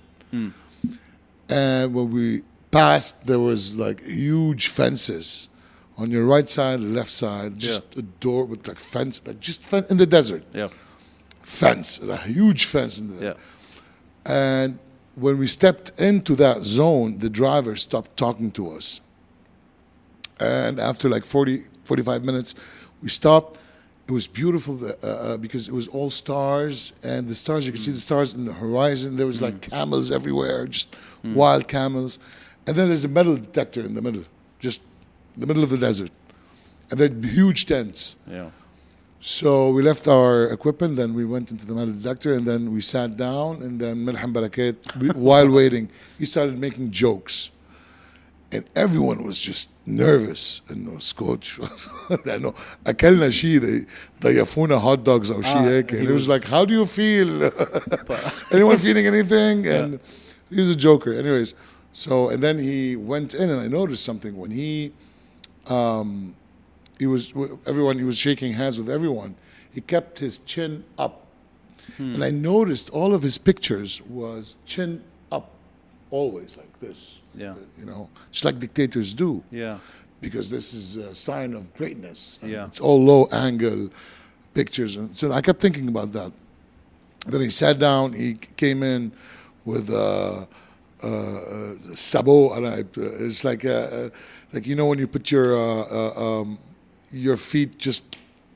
and 1.50 1.94
when 1.94 2.12
we 2.12 2.44
passed, 2.72 3.26
there 3.26 3.40
was 3.40 3.76
like 3.78 4.02
huge 4.04 4.68
fences 4.68 5.48
on 5.98 6.10
your 6.12 6.26
right 6.26 6.50
side, 6.50 6.80
left 6.80 7.12
side, 7.12 7.60
just 7.60 7.84
a 7.96 8.02
door 8.02 8.46
with 8.46 8.68
like 8.68 8.80
fence, 8.80 9.22
like 9.26 9.40
just 9.40 9.64
fen- 9.64 9.86
in 9.90 9.98
the 9.98 10.06
desert, 10.06 10.44
Yeah. 10.54 10.70
fence, 11.42 12.00
a 12.00 12.18
huge 12.18 12.66
fence 12.66 13.00
in 13.00 13.16
the 13.18 13.24
Yeah. 13.26 13.34
and 14.26 14.80
when 15.16 15.38
we 15.38 15.48
stepped 15.48 15.92
into 16.00 16.36
that 16.36 16.64
zone, 16.64 17.20
the 17.20 17.30
driver 17.30 17.76
stopped 17.76 18.16
talking 18.18 18.52
to 18.52 18.72
us. 18.72 19.02
And 20.40 20.80
after 20.80 21.10
like 21.10 21.26
40, 21.26 21.64
45 21.84 22.24
minutes, 22.24 22.56
we 23.02 23.10
stopped. 23.10 23.60
It 24.08 24.12
was 24.12 24.28
beautiful 24.28 24.80
uh, 24.86 25.06
uh, 25.06 25.38
because 25.38 25.68
it 25.68 25.74
was 25.74 25.88
all 25.88 26.10
stars, 26.10 26.92
and 27.04 27.30
the 27.30 27.36
stars, 27.36 27.66
you 27.66 27.72
could 27.72 27.82
see 27.82 27.92
the 27.92 27.98
stars 27.98 28.34
in 28.34 28.46
the 28.46 28.54
horizon. 28.54 29.16
There 29.16 29.28
was 29.28 29.42
like 29.42 29.62
camels 29.62 30.12
everywhere, 30.12 30.68
just 30.68 30.96
wild 31.24 31.68
camels. 31.68 32.20
And 32.68 32.76
then 32.76 32.88
there's 32.88 33.06
a 33.06 33.08
metal 33.08 33.38
detector 33.38 33.82
in 33.82 33.94
the 33.94 34.02
middle, 34.02 34.26
just 34.60 34.82
in 35.36 35.42
the 35.42 35.48
middle 35.48 35.64
of 35.64 35.70
the 35.70 35.78
desert. 35.78 36.12
And 36.90 37.00
there 37.00 37.10
are 37.10 37.28
huge 37.28 37.68
tents. 37.68 38.18
Yeah. 38.28 38.50
So 39.24 39.70
we 39.70 39.84
left 39.84 40.08
our 40.08 40.46
equipment, 40.46 40.96
then 40.96 41.14
we 41.14 41.26
went 41.26 41.52
into 41.52 41.64
the 41.64 41.74
metal 41.74 41.94
detector, 41.94 42.34
and 42.34 42.48
then 42.48 42.74
we 42.74 42.82
sat 42.82 43.18
down, 43.18 43.62
and 43.62 43.80
then 43.80 44.04
Melhem 44.04 44.34
Barakat, 44.34 45.16
while 45.16 45.48
waiting, 45.48 45.92
he 46.18 46.26
started 46.26 46.58
making 46.58 46.90
jokes. 46.90 47.52
And 48.52 48.66
everyone 48.76 49.24
was 49.24 49.40
just 49.40 49.70
nervous. 49.86 50.62
And 50.68 50.88
no, 50.88 50.98
Scotch. 50.98 51.60
no, 52.26 52.56
أكلنا 52.86 53.86
the 54.20 54.30
Yafuna 54.30 54.82
hot 54.82 55.04
dogs 55.04 55.30
I 55.30 55.36
شيء 55.36 55.84
هيك. 55.84 56.00
And 56.00 56.10
it 56.10 56.12
was 56.12 56.28
like, 56.28 56.44
how 56.44 56.66
do 56.66 56.74
you 56.74 56.88
feel? 56.88 57.44
Anyone 58.52 58.78
feeling 58.80 59.06
anything? 59.06 59.68
And 59.68 59.94
yeah. 59.94 60.58
he's 60.58 60.70
a 60.70 60.76
joker. 60.76 61.14
Anyways, 61.14 61.54
so, 61.94 62.30
and 62.30 62.44
then 62.44 62.58
he 62.58 62.96
went 62.96 63.36
in, 63.36 63.50
and 63.52 63.62
I 63.62 63.68
noticed 63.68 64.04
something. 64.04 64.36
When 64.36 64.52
he, 64.52 64.92
um, 65.68 66.36
he 67.02 67.08
was 67.08 67.34
everyone 67.66 67.98
he 67.98 68.04
was 68.04 68.18
shaking 68.28 68.54
hands 68.54 68.78
with 68.78 68.88
everyone. 68.98 69.34
He 69.76 69.82
kept 69.82 70.20
his 70.20 70.38
chin 70.52 70.84
up. 71.06 71.16
And 71.98 72.24
I 72.24 72.30
noticed 72.30 72.90
all 72.92 73.12
of 73.18 73.22
his 73.22 73.38
pictures 73.50 74.02
was 74.20 74.56
chin 74.66 75.04
up 75.32 75.48
always 76.10 76.58
like 76.62 76.74
this 76.80 77.00
Yeah. 77.44 77.56
you 77.80 77.86
know 77.86 78.02
just 78.32 78.46
like 78.46 78.58
dictators 78.66 79.10
do. 79.26 79.44
Yeah. 79.64 79.78
because 80.26 80.48
this 80.56 80.68
is 80.80 80.86
a 80.98 81.14
sign 81.16 81.52
of 81.60 81.64
greatness. 81.80 82.22
Yeah. 82.54 82.68
it's 82.70 82.80
all 82.80 83.00
low 83.12 83.22
angle 83.46 83.90
pictures. 84.54 84.92
And 85.00 85.08
so 85.18 85.32
I 85.32 85.42
kept 85.48 85.60
thinking 85.66 85.88
about 85.96 86.10
that. 86.18 86.32
Then 87.32 87.42
he 87.42 87.50
sat 87.50 87.76
down 87.88 88.14
he 88.14 88.30
came 88.64 88.80
in 88.84 89.12
with 89.66 89.90
a, 89.90 90.48
uh, 91.04 91.08
uh, 91.08 91.74
sabot 92.08 92.44
and 92.58 92.64
I, 92.76 92.80
uh, 92.82 93.26
it's 93.26 93.44
like 93.50 93.62
uh, 93.66 93.70
uh, 93.98 94.10
like 94.54 94.66
you 94.70 94.76
know 94.80 94.86
when 94.92 95.00
you 95.04 95.08
put 95.18 95.26
your 95.36 95.48
uh, 95.66 95.84
uh, 96.00 96.26
um, 96.26 96.50
your 97.12 97.38
feet 97.38 97.78
just 97.78 98.04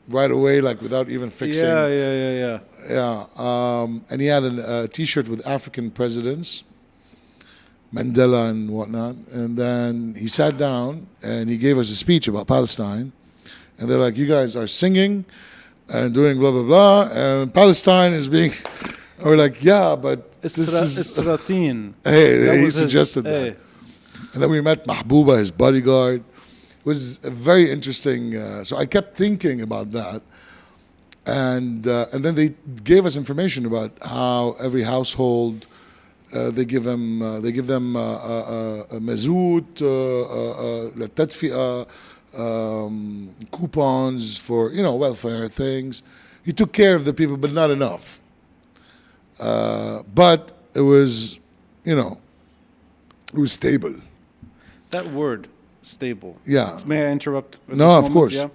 right 0.07 0.29
away 0.31 0.61
like 0.61 0.81
without 0.81 1.09
even 1.09 1.29
fixing 1.29 1.65
Yeah, 1.65 1.87
yeah, 1.87 2.13
yeah, 2.13 2.33
yeah. 2.43 2.59
yeah, 2.89 3.25
um, 3.81 4.03
and 4.09 4.21
he 4.21 4.27
had 4.27 4.43
a 4.43 4.87
T-shirt 4.87 5.27
with 5.27 5.45
African 5.47 5.89
presidents, 5.91 6.63
Mandela 7.93 8.49
and 8.49 8.69
whatnot. 8.69 9.15
And 9.31 9.57
then 9.57 10.15
he 10.17 10.27
sat 10.27 10.57
down 10.57 11.07
and 11.23 11.49
he 11.49 11.57
gave 11.57 11.77
us 11.77 11.89
a 11.89 11.95
speech 11.95 12.27
about 12.27 12.47
Palestine. 12.47 13.11
And 13.77 13.89
they're 13.89 13.97
like, 13.97 14.15
"You 14.17 14.25
guys 14.25 14.55
are 14.55 14.67
singing 14.67 15.25
and 15.89 16.13
doing 16.13 16.39
blah 16.39 16.51
blah 16.51 16.63
blah, 16.63 17.09
and 17.11 17.53
Palestine 17.53 18.13
is 18.13 18.27
being." 18.29 18.53
And 19.17 19.25
we're 19.27 19.37
like, 19.37 19.63
"Yeah, 19.63 19.95
but 19.95 20.41
this 20.41 20.57
is." 20.57 20.67
Hey, 22.03 22.37
That 22.37 22.55
he 22.57 22.63
was 22.65 22.75
his- 22.75 22.75
suggested 22.75 23.21
that. 23.23 23.31
hey. 23.31 23.55
And 24.33 24.43
then 24.43 24.49
we 24.49 24.59
met 24.59 24.85
Mahbouba, 24.85 25.39
his 25.39 25.51
bodyguard 25.51 26.21
was 26.85 27.17
very 27.17 27.71
interesting. 27.71 28.37
Uh, 28.37 28.63
so 28.63 28.77
I 28.77 28.85
kept 28.85 29.17
thinking 29.17 29.59
about 29.61 29.91
that, 29.91 30.21
and 31.25 31.85
uh, 31.87 32.05
and 32.13 32.23
then 32.23 32.35
they 32.35 32.53
gave 32.83 33.05
us 33.05 33.17
information 33.17 33.65
about 33.65 33.91
how 34.01 34.55
every 34.59 34.83
household. 34.83 35.67
Uh, 36.33 36.51
they 36.51 36.65
give 36.65 36.83
them 36.83 37.21
uh, 37.21 37.39
they 37.39 37.51
give 37.51 37.67
them 37.67 37.95
uh, 37.95 37.99
uh, 38.01 38.85
a 38.91 38.99
mezut, 38.99 39.81
uh, 41.53 41.85
um, 42.37 43.29
coupons 43.51 44.37
for 44.37 44.71
you 44.71 44.83
know 44.83 44.95
welfare 44.95 45.47
things. 45.47 46.03
He 46.43 46.51
took 46.51 46.73
care 46.73 46.95
of 46.95 47.05
the 47.05 47.13
people, 47.13 47.37
but 47.37 47.53
not 47.53 47.71
enough. 47.71 48.19
but 49.37 50.51
it 50.73 50.81
was, 50.81 51.39
you 51.85 51.95
know, 51.95 52.19
it 53.33 53.39
was 53.39 53.53
stable. 53.53 53.95
That 54.89 55.11
word 55.11 55.47
stable. 55.84 56.36
Yeah. 56.46 56.78
May 56.86 57.06
I 57.06 57.10
interrupt? 57.12 57.58
at 57.68 57.76
No, 57.76 57.88
this 57.88 57.98
of 57.98 58.02
moment? 58.04 58.12
course. 58.14 58.34
Yeah. 58.34 58.48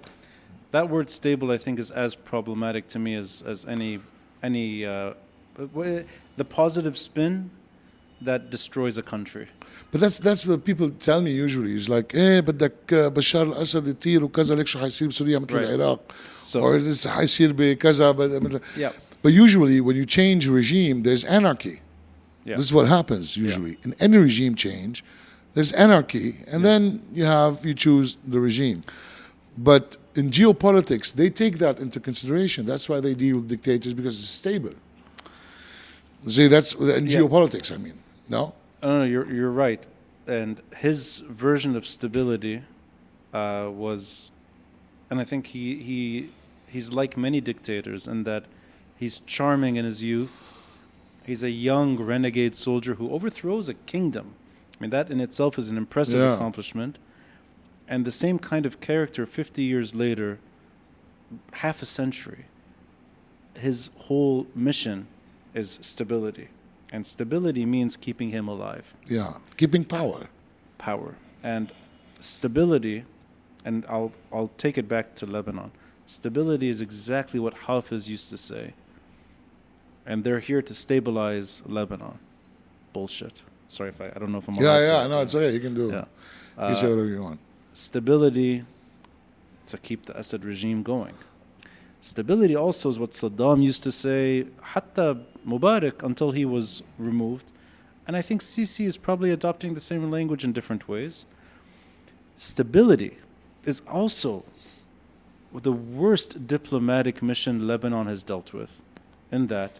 that 0.72 0.88
word 0.90 1.08
stable, 1.10 1.50
I 1.50 1.58
think, 1.58 1.78
is 1.78 1.90
as 1.90 2.14
problematic 2.14 2.86
to 2.88 2.98
me 2.98 3.14
as, 3.14 3.42
as 3.46 3.64
any 3.64 3.92
any 4.42 4.84
uh, 4.84 5.14
w- 5.58 6.04
the 6.36 6.44
positive 6.44 6.96
spin 6.98 7.50
that 8.28 8.50
destroys 8.50 8.96
a 8.98 9.02
country. 9.02 9.46
But 9.90 10.00
that's 10.02 10.18
that's 10.18 10.44
what 10.46 10.64
people 10.64 10.90
tell 11.08 11.20
me 11.22 11.32
usually. 11.32 11.72
It's 11.76 11.88
like, 11.88 12.14
eh, 12.14 12.40
بدك 12.40 12.92
آه، 12.92 13.08
بشار 13.08 13.46
الاسد 13.52 13.88
يطير 13.88 14.24
وكذا 14.24 14.54
ليك 14.54 14.66
شو 14.66 14.78
حيصير 14.78 15.08
بسوريا 15.08 15.38
مثل 15.38 15.54
Right. 15.54 15.64
العراق 15.64 16.12
So 16.44 16.60
or 16.60 16.80
this 16.80 17.06
حيصير 17.06 17.52
بكذا 17.52 18.10
بد- 18.10 18.42
مثل 18.44 18.60
yeah, 18.76 18.92
But 19.22 19.32
usually, 19.32 19.80
when 19.80 19.96
you 19.96 20.04
change 20.06 20.46
regime, 20.48 21.02
there's 21.02 21.24
anarchy. 21.24 21.80
yeah, 22.44 22.56
This 22.56 22.66
is 22.66 22.72
what 22.72 22.86
happens 22.88 23.36
usually 23.36 23.78
in 23.84 23.94
any 24.00 24.18
regime 24.18 24.54
change. 24.54 25.02
there's 25.53 25.71
anarchy, 25.73 26.39
and 26.47 26.63
then 26.63 27.01
you 27.13 27.25
have 27.25 27.65
you 27.65 27.73
choose 27.73 28.17
the 28.25 28.39
regime. 28.39 28.83
But 29.57 29.97
in 30.15 30.29
geopolitics, 30.29 31.13
they 31.13 31.29
take 31.29 31.57
that 31.59 31.79
into 31.79 31.99
consideration. 31.99 32.65
That's 32.65 32.87
why 32.87 33.01
they 33.01 33.13
deal 33.13 33.37
with 33.37 33.49
dictators 33.49 33.93
because 33.93 34.17
it's 34.19 34.29
stable. 34.29 34.73
See, 36.27 36.47
that's 36.47 36.73
in 36.73 37.07
Yeah. 37.07 37.19
geopolitics. 37.19 37.71
I 37.71 37.77
mean, 37.77 37.95
no, 38.29 38.53
no, 38.81 39.03
you're 39.03 39.29
you're 39.31 39.51
right. 39.51 39.83
And 40.27 40.61
his 40.77 41.23
version 41.27 41.75
of 41.75 41.85
stability 41.85 42.61
uh, 43.33 43.69
was, 43.73 44.31
and 45.09 45.19
I 45.19 45.25
think 45.25 45.47
he 45.47 45.81
he 45.83 46.29
he's 46.67 46.91
like 46.91 47.17
many 47.17 47.41
dictators 47.41 48.07
in 48.07 48.23
that 48.23 48.45
he's 48.97 49.21
charming 49.25 49.75
in 49.75 49.85
his 49.85 50.03
youth. 50.03 50.53
He's 51.25 51.43
a 51.43 51.49
young 51.49 51.97
renegade 51.97 52.55
soldier 52.55 52.95
who 52.95 53.11
overthrows 53.11 53.67
a 53.69 53.73
kingdom. 53.73 54.35
I 54.81 54.83
mean, 54.83 54.89
that 54.89 55.11
in 55.11 55.19
itself 55.21 55.59
is 55.59 55.69
an 55.69 55.77
impressive 55.77 56.19
Yeah. 56.19 56.33
accomplishment. 56.33 56.97
And 57.87 58.03
the 58.03 58.11
same 58.11 58.39
kind 58.39 58.65
of 58.65 58.79
character, 58.81 59.27
50 59.27 59.61
years 59.61 59.93
later, 59.93 60.39
half 61.53 61.83
a 61.83 61.85
century, 61.85 62.45
his 63.53 63.91
whole 64.07 64.47
mission 64.55 65.05
is 65.53 65.77
stability. 65.83 66.47
And 66.91 67.05
stability 67.05 67.63
means 67.63 67.95
keeping 67.95 68.31
him 68.31 68.47
alive, 68.47 68.95
yeah, 69.05 69.35
keeping 69.55 69.85
power. 69.85 70.29
power. 70.79 71.15
And 71.43 71.71
stability, 72.19 73.05
and 73.63 73.85
I'll, 73.87 74.13
I'll 74.33 74.49
take 74.57 74.79
it 74.79 74.87
back 74.87 75.13
to 75.17 75.27
Lebanon. 75.27 75.71
Stability 76.07 76.69
is 76.69 76.81
exactly 76.81 77.39
what 77.39 77.53
Hafiz 77.67 78.09
used 78.09 78.31
to 78.31 78.37
say. 78.37 78.73
And 80.07 80.23
they're 80.23 80.39
here 80.39 80.63
to 80.63 80.73
stabilize 80.73 81.61
Lebanon. 81.67 82.17
Bullshit. 82.93 83.43
Sorry 83.71 83.89
if 83.89 84.01
I, 84.01 84.07
I 84.13 84.19
don't 84.19 84.31
know 84.33 84.39
if 84.39 84.47
I'm 84.49 84.55
Yeah, 84.55 84.79
yeah, 84.89 85.03
to- 85.03 85.07
no, 85.09 85.21
it's 85.21 85.33
okay. 85.33 85.53
You 85.53 85.61
can 85.61 85.73
do. 85.73 85.87
Yeah. 85.89 86.69
You 86.69 86.75
say 86.75 86.87
Uh, 86.87 86.89
whatever 86.89 87.05
you 87.07 87.21
want. 87.23 87.39
stability 87.73 88.65
to 89.67 89.77
keep 89.77 90.05
the 90.07 90.17
Assad 90.19 90.43
regime 90.43 90.83
going. 90.83 91.15
Stability 92.01 92.55
also 92.55 92.89
is 92.89 92.99
what 92.99 93.11
Saddam 93.11 93.63
used 93.63 93.83
to 93.83 93.91
say, 93.91 94.45
hatta 94.73 95.17
Mubarak 95.47 96.03
until 96.03 96.31
he 96.31 96.43
was 96.43 96.83
removed. 96.97 97.45
And 98.05 98.17
I 98.17 98.21
think 98.21 98.41
Sisi 98.41 98.85
is 98.85 98.97
probably 98.97 99.31
adopting 99.31 99.73
the 99.73 99.79
same 99.79 100.11
language 100.11 100.43
in 100.43 100.51
different 100.51 100.89
ways. 100.89 101.25
Stability 102.35 103.17
is 103.65 103.81
also 103.87 104.43
the 105.53 105.71
worst 105.71 106.45
diplomatic 106.47 107.21
mission 107.21 107.65
Lebanon 107.67 108.07
has 108.07 108.21
dealt 108.23 108.51
with, 108.51 108.71
in 109.31 109.47
that 109.47 109.73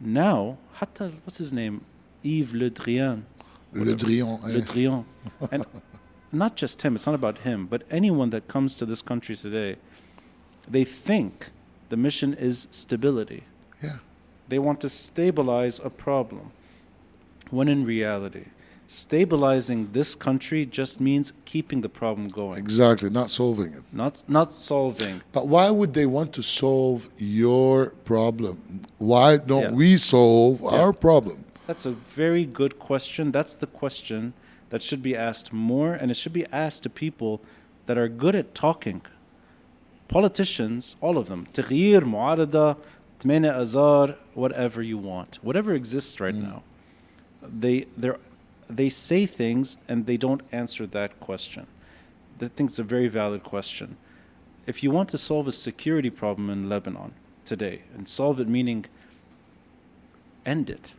now, 0.00 0.56
hatta, 0.74 1.12
what's 1.24 1.38
his 1.38 1.52
name? 1.52 1.84
Yves 2.24 2.54
Le 2.54 2.70
Drian. 2.70 3.22
Le. 3.72 3.94
Drian. 3.94 4.40
Le 4.42 4.58
eh. 4.58 4.60
Drian. 4.60 5.04
and 5.50 5.64
not 6.32 6.56
just 6.56 6.82
him, 6.82 6.94
it's 6.96 7.06
not 7.06 7.14
about 7.14 7.38
him, 7.38 7.66
but 7.66 7.82
anyone 7.90 8.30
that 8.30 8.48
comes 8.48 8.76
to 8.76 8.86
this 8.86 9.02
country 9.02 9.36
today, 9.36 9.76
they 10.68 10.84
think 10.84 11.50
the 11.88 11.96
mission 11.96 12.34
is 12.34 12.66
stability. 12.70 13.44
Yeah. 13.82 13.98
They 14.48 14.58
want 14.58 14.80
to 14.82 14.88
stabilize 14.88 15.80
a 15.82 15.90
problem. 15.90 16.52
When 17.50 17.68
in 17.68 17.84
reality, 17.84 18.46
stabilizing 18.86 19.90
this 19.92 20.14
country 20.14 20.64
just 20.64 21.00
means 21.00 21.32
keeping 21.44 21.80
the 21.82 21.88
problem 21.88 22.28
going, 22.28 22.58
Exactly. 22.58 23.10
Not 23.10 23.30
solving 23.30 23.72
it. 23.74 23.82
not 23.92 24.22
not 24.28 24.52
solving. 24.52 25.22
But 25.32 25.48
why 25.48 25.70
would 25.70 25.92
they 25.94 26.06
want 26.06 26.32
to 26.34 26.42
solve 26.42 27.08
your 27.18 27.90
problem? 28.04 28.84
Why 28.98 29.36
don't 29.36 29.62
Yeah. 29.62 29.70
we 29.72 29.96
solve 29.96 30.64
our 30.64 30.92
problem? 30.92 31.44
That's 31.65 31.85
a 31.85 31.91
very 31.91 32.45
good 32.45 32.79
question. 32.79 33.31
That's 33.31 33.53
the 33.53 33.67
question 33.67 34.33
that 34.69 34.81
should 34.81 35.01
be 35.01 35.15
asked 35.15 35.53
more, 35.53 35.93
and 35.93 36.11
it 36.11 36.15
should 36.15 36.33
be 36.33 36.45
asked 36.51 36.83
to 36.83 36.89
people 36.89 37.41
that 37.85 37.97
are 37.97 38.07
good 38.07 38.35
at 38.35 38.53
talking. 38.53 39.01
Politicians, 40.07 40.95
all 41.01 41.17
of 41.17 41.27
them, 41.27 41.47
تغيير, 41.53 42.05
معارضة, 42.05 42.77
تمانية 43.19 43.59
azar, 43.59 44.15
whatever 44.33 44.81
you 44.81 44.97
want, 44.97 45.39
whatever 45.41 45.73
exists 45.73 46.19
right 46.19 46.35
now. 46.35 46.63
They 47.41 47.87
they 47.97 48.11
they 48.69 48.89
say 48.89 49.25
things 49.25 49.77
and 49.87 50.05
they 50.05 50.17
don't 50.17 50.41
answer 50.51 50.85
that 50.87 51.19
question. 51.19 51.67
I 52.41 52.47
think 52.49 52.69
it's 52.69 52.79
a 52.79 52.83
very 52.83 53.07
valid 53.07 53.43
question. 53.43 53.97
If 54.65 54.83
you 54.83 54.91
want 54.91 55.09
to 55.09 55.17
solve 55.17 55.47
a 55.47 55.51
security 55.51 56.09
problem 56.09 56.49
in 56.49 56.69
Lebanon 56.69 57.13
today, 57.45 57.83
and 57.95 58.07
solve 58.07 58.39
it 58.39 58.47
meaning 58.47 58.85
end 60.45 60.69
it, 60.69 60.93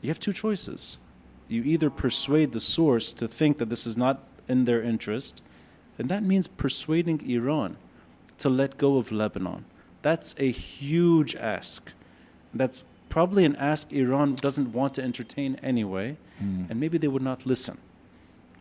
you 0.00 0.08
have 0.08 0.20
two 0.20 0.32
choices. 0.32 0.98
You 1.48 1.62
either 1.62 1.90
persuade 1.90 2.52
the 2.52 2.60
source 2.60 3.12
to 3.14 3.26
think 3.26 3.58
that 3.58 3.68
this 3.68 3.86
is 3.86 3.96
not 3.96 4.22
in 4.48 4.64
their 4.64 4.82
interest, 4.82 5.42
and 5.98 6.08
that 6.08 6.22
means 6.22 6.46
persuading 6.46 7.28
Iran 7.28 7.76
to 8.38 8.48
let 8.48 8.78
go 8.78 8.96
of 8.96 9.12
Lebanon. 9.12 9.64
That's 10.02 10.34
a 10.38 10.50
huge 10.50 11.34
ask. 11.34 11.92
That's 12.54 12.84
probably 13.08 13.44
an 13.44 13.56
ask 13.56 13.92
Iran 13.92 14.36
doesn't 14.36 14.72
want 14.72 14.94
to 14.94 15.02
entertain 15.02 15.58
anyway, 15.62 16.16
hmm. 16.38 16.64
and 16.70 16.80
maybe 16.80 16.96
they 16.96 17.08
would 17.08 17.22
not 17.22 17.44
listen. 17.44 17.78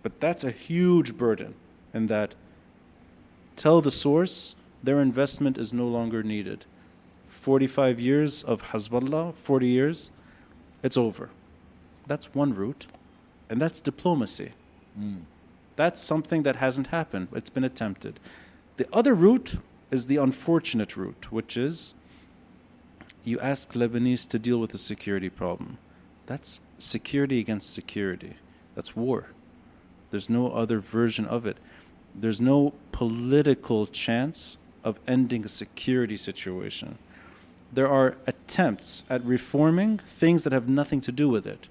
But 0.03 0.19
that's 0.19 0.43
a 0.43 0.51
huge 0.51 1.17
burden, 1.17 1.55
in 1.93 2.07
that 2.07 2.33
tell 3.55 3.81
the 3.81 3.91
source 3.91 4.55
their 4.83 4.99
investment 5.01 5.57
is 5.57 5.73
no 5.73 5.87
longer 5.87 6.23
needed. 6.23 6.65
45 7.29 7.99
years 7.99 8.43
of 8.43 8.61
Hezbollah, 8.63 9.35
40 9.35 9.67
years, 9.67 10.11
it's 10.84 10.97
over. 10.97 11.30
That's 12.07 12.34
one 12.34 12.53
route, 12.53 12.86
and 13.49 13.61
that's 13.61 13.80
diplomacy. 13.80 14.53
Mm. 14.99 15.21
That's 15.75 16.01
something 16.01 16.43
that 16.43 16.57
hasn't 16.57 16.88
happened. 16.88 17.30
It's 17.34 17.49
been 17.49 17.63
attempted. 17.63 18.19
The 18.77 18.88
other 18.91 19.13
route 19.13 19.55
is 19.91 20.07
the 20.07 20.17
unfortunate 20.17 20.97
route, 20.97 21.27
which 21.32 21.55
is 21.57 21.93
you 23.23 23.39
ask 23.39 23.73
Lebanese 23.73 24.27
to 24.30 24.39
deal 24.39 24.59
with 24.59 24.73
a 24.73 24.77
security 24.77 25.30
problem. 25.30 25.77
That's 26.25 26.59
security 26.77 27.39
against 27.39 27.73
security. 27.73 28.36
That's 28.75 28.95
war. 28.95 29.27
There's 30.11 30.30
no 30.30 30.51
other 30.51 30.80
version 30.80 31.25
of 31.25 31.45
it. 31.45 31.57
There's 32.15 32.41
no 32.41 32.73
political 32.91 33.86
chance 33.86 34.57
of 34.84 34.99
ending 35.07 35.45
a 35.45 35.49
security 35.49 36.17
situation. 36.17 36.97
There 37.72 37.88
are 37.88 38.17
attempts 38.26 39.03
at 39.09 39.24
reforming 39.24 39.99
things 39.99 40.43
that 40.43 40.53
have 40.53 40.67
nothing 40.67 41.01
to 41.01 41.11
do 41.11 41.30
with 41.30 41.45
it. 41.45 41.67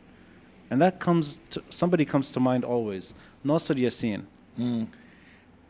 And 0.70 0.80
that 0.82 1.00
comes 1.00 1.40
to 1.50 1.62
somebody 1.70 2.04
comes 2.04 2.30
to 2.32 2.40
mind 2.40 2.64
always. 2.64 3.14
Nasser 3.42 3.74
Yassin. 3.74 4.24
Hmm. 4.56 4.84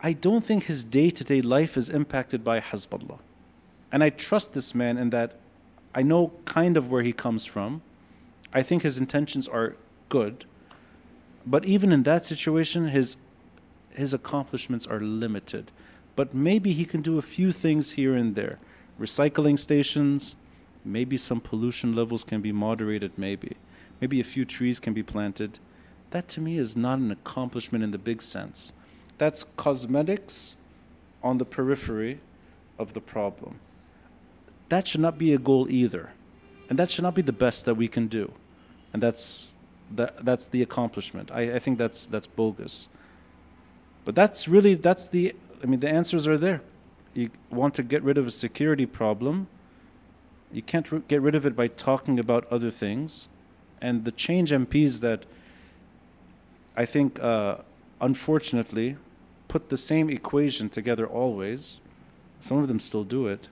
I 0.01 0.13
don't 0.13 0.45
think 0.45 0.63
his 0.63 0.83
day 0.83 1.09
to 1.09 1.23
day 1.23 1.41
life 1.41 1.77
is 1.77 1.89
impacted 1.89 2.43
by 2.43 2.59
Hezbollah. 2.59 3.19
And 3.91 4.03
I 4.03 4.09
trust 4.09 4.53
this 4.53 4.75
man 4.75 4.97
in 4.97 5.09
that 5.09 5.37
I 5.95 6.03
know 6.03 6.31
kind 6.45 6.77
of 6.77 6.91
where 6.91 7.01
he 7.01 7.13
comes 7.13 7.45
from. 7.45 7.81
I 8.53 8.61
think 8.61 8.83
his 8.83 8.97
intentions 8.97 9.47
are 9.47 9.75
good. 10.09 10.45
But 11.45 11.65
even 11.65 11.91
in 11.91 12.03
that 12.03 12.23
situation, 12.25 12.89
his 12.89 13.17
his 13.89 14.13
accomplishments 14.13 14.85
are 14.85 14.99
limited. 14.99 15.71
But 16.15 16.33
maybe 16.33 16.73
he 16.73 16.85
can 16.85 17.01
do 17.01 17.17
a 17.17 17.21
few 17.21 17.51
things 17.51 17.91
here 17.91 18.15
and 18.15 18.35
there. 18.35 18.59
Recycling 18.99 19.57
stations, 19.57 20.35
maybe 20.83 21.17
some 21.17 21.39
pollution 21.39 21.95
levels 21.95 22.23
can 22.23 22.41
be 22.41 22.51
moderated, 22.51 23.13
maybe. 23.17 23.55
Maybe 24.01 24.19
a 24.19 24.23
few 24.23 24.45
trees 24.45 24.79
can 24.79 24.93
be 24.93 25.03
planted. 25.03 25.59
That 26.11 26.27
to 26.29 26.41
me 26.41 26.57
is 26.57 26.75
not 26.75 26.99
an 26.99 27.11
accomplishment 27.11 27.83
in 27.83 27.91
the 27.91 27.97
big 27.97 28.21
sense. 28.21 28.73
That's 29.17 29.45
cosmetics 29.57 30.57
on 31.23 31.37
the 31.37 31.45
periphery 31.45 32.19
of 32.77 32.93
the 32.93 33.01
problem. 33.01 33.59
That 34.69 34.87
should 34.87 35.01
not 35.01 35.17
be 35.17 35.33
a 35.33 35.37
goal 35.37 35.69
either. 35.69 36.11
And 36.69 36.77
that 36.79 36.91
should 36.91 37.03
not 37.03 37.15
be 37.15 37.21
the 37.21 37.33
best 37.33 37.65
that 37.65 37.75
we 37.75 37.87
can 37.87 38.07
do. 38.07 38.31
And 38.93 39.03
that's 39.03 39.53
that, 39.95 40.23
that's 40.23 40.47
the 40.47 40.61
accomplishment. 40.61 41.31
I, 41.31 41.55
I 41.55 41.59
think 41.59 41.77
that's 41.77 42.05
that's 42.05 42.27
bogus. 42.27 42.87
But 44.05 44.15
that's 44.15 44.47
really 44.47 44.75
that's 44.75 45.07
the 45.07 45.35
I 45.63 45.65
mean 45.65 45.79
the 45.79 45.89
answers 45.89 46.27
are 46.27 46.37
there. 46.37 46.61
You 47.13 47.29
want 47.49 47.73
to 47.75 47.83
get 47.83 48.03
rid 48.03 48.17
of 48.17 48.27
a 48.27 48.31
security 48.31 48.85
problem. 48.85 49.47
You 50.51 50.61
can't 50.61 50.91
r- 50.91 50.99
get 51.07 51.21
rid 51.21 51.35
of 51.35 51.45
it 51.45 51.55
by 51.55 51.67
talking 51.67 52.19
about 52.19 52.45
other 52.51 52.71
things. 52.71 53.29
And 53.81 54.05
the 54.05 54.11
change 54.11 54.51
MPs 54.51 54.99
that 54.99 55.25
I 56.75 56.85
think, 56.85 57.19
uh, 57.19 57.57
unfortunately, 57.99 58.97
put 59.47 59.69
the 59.69 59.77
same 59.77 60.09
equation 60.09 60.69
together 60.69 61.05
always, 61.05 61.81
some 62.39 62.57
of 62.59 62.67
them 62.67 62.79
still 62.79 63.03
do 63.03 63.27
it, 63.27 63.47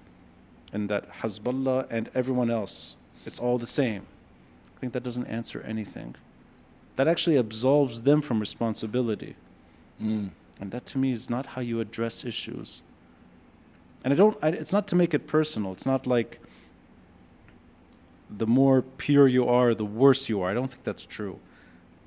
and 0.71 0.89
that 0.89 1.11
Hezbollah 1.21 1.87
and 1.89 2.09
everyone 2.13 2.49
else, 2.49 2.95
it's 3.25 3.39
all 3.39 3.57
the 3.57 3.67
same. 3.67 4.03
I 4.75 4.79
think 4.79 4.93
that 4.93 5.03
doesn't 5.03 5.25
answer 5.25 5.61
anything. 5.61 6.15
That 6.95 7.07
actually 7.07 7.35
absolves 7.35 8.03
them 8.03 8.21
from 8.21 8.39
responsibility. 8.39 9.35
Mm. 10.01 10.29
And 10.59 10.71
that 10.71 10.85
to 10.87 10.97
me 10.97 11.11
is 11.11 11.29
not 11.29 11.47
how 11.47 11.61
you 11.61 11.79
address 11.79 12.23
issues. 12.23 12.81
And 14.03 14.13
I 14.13 14.15
don't, 14.15 14.37
I, 14.41 14.49
it's 14.49 14.71
not 14.71 14.87
to 14.89 14.95
make 14.95 15.13
it 15.13 15.27
personal. 15.27 15.71
It's 15.73 15.85
not 15.85 16.07
like 16.07 16.39
the 18.29 18.47
more 18.47 18.81
pure 18.81 19.27
you 19.27 19.47
are, 19.47 19.73
the 19.73 19.85
worse 19.85 20.29
you 20.29 20.41
are. 20.41 20.51
I 20.51 20.53
don't 20.53 20.69
think 20.71 20.83
that's 20.83 21.05
true. 21.05 21.39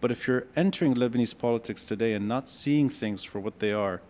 But 0.01 0.11
if 0.11 0.27
you're 0.27 0.47
entering 0.57 0.95
Lebanese 0.95 1.37
politics 1.37 1.85
today 1.85 2.15
and 2.15 2.27
not 2.27 2.49
seeing 2.49 2.89
things 2.89 3.23
for 3.23 3.39
what 3.39 3.59
they 3.59 3.73
are, 3.73 4.01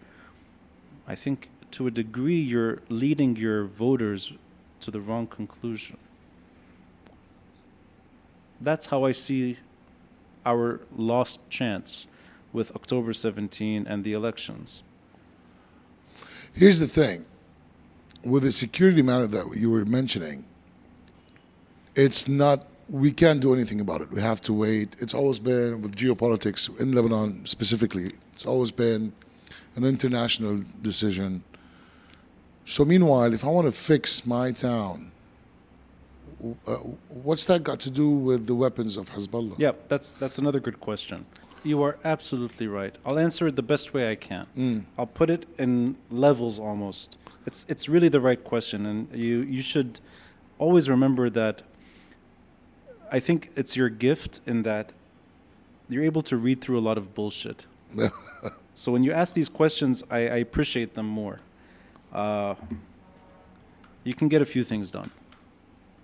I 1.06 1.14
think 1.14 1.48
to 1.72 1.86
a 1.86 1.90
degree 1.90 2.40
you're 2.40 2.82
leading 2.88 3.36
your 3.36 3.64
voters 3.64 4.32
to 4.80 4.90
the 4.90 5.00
wrong 5.00 5.26
conclusion. 5.26 5.96
That's 8.60 8.86
how 8.86 9.04
I 9.04 9.12
see 9.12 9.58
our 10.44 10.80
lost 10.96 11.40
chance 11.48 12.06
with 12.52 12.74
October 12.74 13.12
17 13.12 13.86
and 13.86 14.04
the 14.04 14.12
elections. 14.12 14.82
Here's 16.52 16.78
the 16.78 16.88
thing 16.88 17.24
with 18.24 18.42
the 18.42 18.52
security 18.52 19.02
matter 19.02 19.26
that 19.26 19.56
you 19.56 19.70
were 19.70 19.84
mentioning, 19.84 20.44
it's 21.94 22.28
not, 22.28 22.66
we 22.88 23.12
can't 23.12 23.40
do 23.40 23.54
anything 23.54 23.80
about 23.80 24.00
it. 24.02 24.10
We 24.10 24.20
have 24.20 24.40
to 24.42 24.52
wait. 24.52 24.96
It's 24.98 25.14
always 25.14 25.38
been 25.38 25.82
with 25.82 25.96
geopolitics 25.96 26.78
in 26.78 26.92
Lebanon 26.92 27.46
specifically, 27.46 28.12
it's 28.32 28.46
always 28.46 28.70
been 28.70 29.12
an 29.76 29.84
international 29.84 30.64
decision. 30.82 31.42
So, 32.64 32.84
meanwhile, 32.84 33.32
if 33.32 33.44
I 33.44 33.48
want 33.48 33.66
to 33.66 33.72
fix 33.72 34.26
my 34.26 34.52
town, 34.52 35.10
uh, 36.66 36.74
what's 37.08 37.44
that 37.46 37.62
got 37.64 37.80
to 37.80 37.90
do 37.90 38.08
with 38.08 38.46
the 38.46 38.54
weapons 38.54 38.96
of 38.96 39.10
Hezbollah? 39.10 39.58
Yeah, 39.58 39.72
that's 39.88 40.12
that's 40.12 40.38
another 40.38 40.60
good 40.60 40.80
question. 40.80 41.26
You 41.62 41.82
are 41.82 41.98
absolutely 42.04 42.66
right. 42.68 42.94
I'll 43.04 43.18
answer 43.18 43.46
it 43.48 43.56
the 43.56 43.62
best 43.62 43.92
way 43.92 44.10
I 44.10 44.14
can. 44.14 44.46
Mm. 44.56 44.84
I'll 44.96 45.06
put 45.06 45.28
it 45.28 45.46
in 45.58 45.96
levels 46.10 46.58
almost. 46.58 47.18
It's 47.50 47.66
it's 47.68 47.88
really 47.88 48.08
the 48.08 48.20
right 48.20 48.42
question, 48.52 48.86
and 48.86 49.08
you 49.12 49.40
you 49.40 49.60
should 49.60 49.98
always 50.58 50.88
remember 50.88 51.28
that. 51.30 51.62
I 53.10 53.18
think 53.18 53.50
it's 53.56 53.74
your 53.74 53.88
gift 53.88 54.40
in 54.46 54.62
that 54.62 54.92
you're 55.88 56.04
able 56.04 56.22
to 56.22 56.36
read 56.36 56.60
through 56.60 56.78
a 56.78 56.84
lot 56.88 56.96
of 56.96 57.12
bullshit. 57.12 57.66
so 58.76 58.92
when 58.92 59.02
you 59.02 59.10
ask 59.10 59.34
these 59.34 59.48
questions, 59.48 60.04
I, 60.08 60.18
I 60.18 60.36
appreciate 60.36 60.94
them 60.94 61.06
more. 61.06 61.40
Uh, 62.12 62.54
you 64.04 64.14
can 64.14 64.28
get 64.28 64.40
a 64.40 64.46
few 64.46 64.62
things 64.62 64.92
done. 64.92 65.10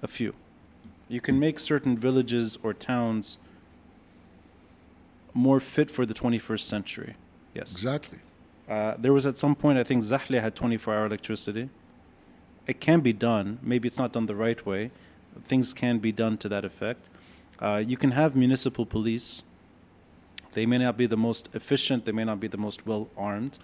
A 0.03 0.09
few. 0.09 0.35
You 1.09 1.21
can 1.21 1.39
make 1.39 1.61
certain 1.61 1.97
villages 1.97 2.59
or 2.65 2.75
towns 2.75 3.39
more 5.33 5.61
fit 5.61 5.93
for 5.93 6.05
the 6.05 6.15
21st 6.15 6.65
century. 6.75 7.15
Yes. 7.55 7.71
exactly. 7.71 8.19
Uh, 8.69 8.95
there 8.99 9.13
was 9.13 9.27
at 9.27 9.37
some 9.37 9.55
point, 9.55 9.79
I 9.79 9.85
think 9.85 10.03
Zahle 10.03 10.41
had 10.41 10.55
24 10.55 10.95
hour 10.95 11.07
electricity. 11.07 11.69
It 12.67 12.81
can 12.81 13.01
be 13.01 13.13
done. 13.13 13.59
Maybe 13.63 13.87
it's 13.87 13.99
not 13.99 14.13
done 14.13 14.27
the 14.27 14.35
right 14.35 14.65
way. 14.67 14.91
Things 15.45 15.73
can 15.73 15.99
be 15.99 16.13
done 16.13 16.37
to 16.39 16.49
that 16.49 16.65
effect. 16.65 17.09
Uh, 17.61 17.83
you 17.87 17.97
can 17.97 18.11
have 18.13 18.35
municipal 18.35 18.85
police. 18.85 19.43
They 20.53 20.67
may 20.67 20.79
not 20.79 20.97
be 20.97 21.07
the 21.07 21.17
most 21.17 21.49
efficient, 21.53 22.07
they 22.07 22.13
may 22.13 22.25
not 22.25 22.41
be 22.41 22.49
the 22.49 22.57
most 22.57 22.87
well 22.87 23.09
armed, 23.17 23.59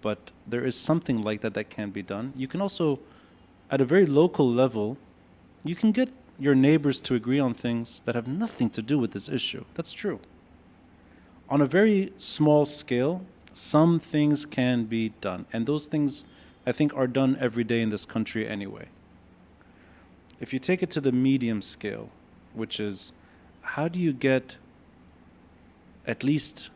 but 0.00 0.30
there 0.46 0.64
is 0.64 0.74
something 0.74 1.22
like 1.22 1.42
that 1.42 1.54
that 1.54 1.68
can 1.68 1.90
be 1.90 2.02
done. 2.02 2.32
You 2.34 2.48
can 2.48 2.60
also, 2.60 3.00
at 3.70 3.80
a 3.80 3.84
very 3.84 4.06
local 4.06 4.50
level, 4.50 4.96
you 5.62 5.74
can 5.74 5.92
get 5.92 6.08
your 6.38 6.54
neighbors 6.54 7.00
to 7.00 7.14
agree 7.14 7.38
on 7.38 7.54
things 7.54 8.02
that 8.06 8.14
have 8.14 8.26
nothing 8.26 8.70
to 8.70 8.82
do 8.82 8.98
with 8.98 9.12
this 9.12 9.28
issue. 9.28 9.64
That's 9.74 9.92
true. 9.92 10.20
On 11.48 11.60
a 11.60 11.66
very 11.66 12.12
small 12.18 12.64
scale, 12.66 13.22
some 13.56 13.98
things 13.98 14.44
can 14.44 14.84
be 14.84 15.14
done. 15.22 15.46
And 15.50 15.64
those 15.64 15.86
things, 15.86 16.24
I 16.66 16.72
think, 16.72 16.94
are 16.94 17.06
done 17.06 17.38
every 17.40 17.64
day 17.64 17.80
in 17.80 17.88
this 17.88 18.04
country 18.04 18.46
anyway. 18.46 18.88
If 20.38 20.52
you 20.52 20.58
take 20.58 20.82
it 20.82 20.90
to 20.90 21.00
the 21.00 21.10
medium 21.10 21.62
scale, 21.62 22.10
which 22.52 22.78
is 22.78 23.12
how 23.62 23.88
do 23.88 23.98
you 23.98 24.12
get 24.12 24.56
at 26.06 26.22
least 26.22 26.68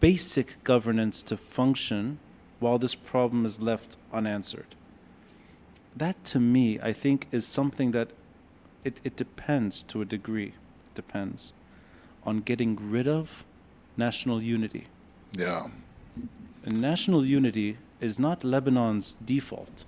basic 0.00 0.64
governance 0.64 1.20
to 1.24 1.36
function 1.36 2.18
while 2.58 2.78
this 2.78 2.94
problem 2.94 3.44
is 3.44 3.60
left 3.60 3.98
unanswered? 4.14 4.74
That 5.94 6.24
to 6.26 6.40
me, 6.40 6.80
I 6.80 6.94
think, 6.94 7.28
is 7.30 7.46
something 7.46 7.90
that 7.90 8.08
it, 8.84 9.00
it 9.04 9.16
depends 9.16 9.82
to 9.88 10.00
a 10.00 10.06
degree, 10.06 10.54
depends 10.94 11.52
on 12.24 12.40
getting 12.40 12.90
rid 12.90 13.06
of 13.06 13.44
national 13.98 14.40
unity. 14.40 14.86
Yeah. 15.36 15.68
And 16.64 16.80
national 16.80 17.24
unity 17.24 17.78
is 18.00 18.18
not 18.18 18.42
Lebanon's 18.44 19.14
default. 19.24 19.84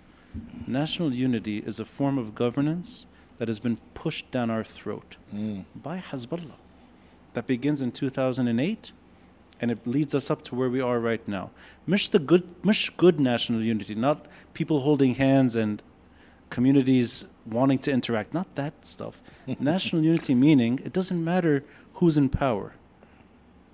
National 0.67 1.13
unity 1.13 1.59
is 1.59 1.81
a 1.81 1.85
form 1.85 2.19
of 2.19 2.35
governance 2.35 3.07
that 3.39 3.49
has 3.49 3.59
been 3.59 3.79
pushed 3.95 4.31
down 4.31 4.51
our 4.51 4.65
throat 4.65 5.17
Mm. 5.35 5.65
by 5.75 5.99
Hezbollah. 5.99 6.59
That 7.35 7.47
begins 7.47 7.81
in 7.81 7.93
2008 7.93 8.93
and 9.61 9.71
it 9.73 9.87
leads 9.87 10.15
us 10.15 10.31
up 10.31 10.43
to 10.45 10.55
where 10.55 10.71
we 10.71 10.81
are 10.81 11.01
right 11.01 11.27
now. 11.27 11.51
Mish 11.87 12.09
the 12.09 12.19
good, 12.21 12.45
mish 12.65 12.91
good 12.97 13.19
national 13.19 13.63
unity, 13.63 13.95
not 13.95 14.27
people 14.55 14.81
holding 14.83 15.15
hands 15.17 15.57
and 15.57 15.83
communities 16.51 17.27
wanting 17.45 17.79
to 17.81 17.91
interact, 17.91 18.33
not 18.33 18.55
that 18.55 18.73
stuff. 18.87 19.21
national 19.61 20.03
unity 20.05 20.35
meaning 20.35 20.81
it 20.85 20.93
doesn't 20.93 21.23
matter 21.25 21.65
who's 21.95 22.17
in 22.17 22.29
power. 22.29 22.75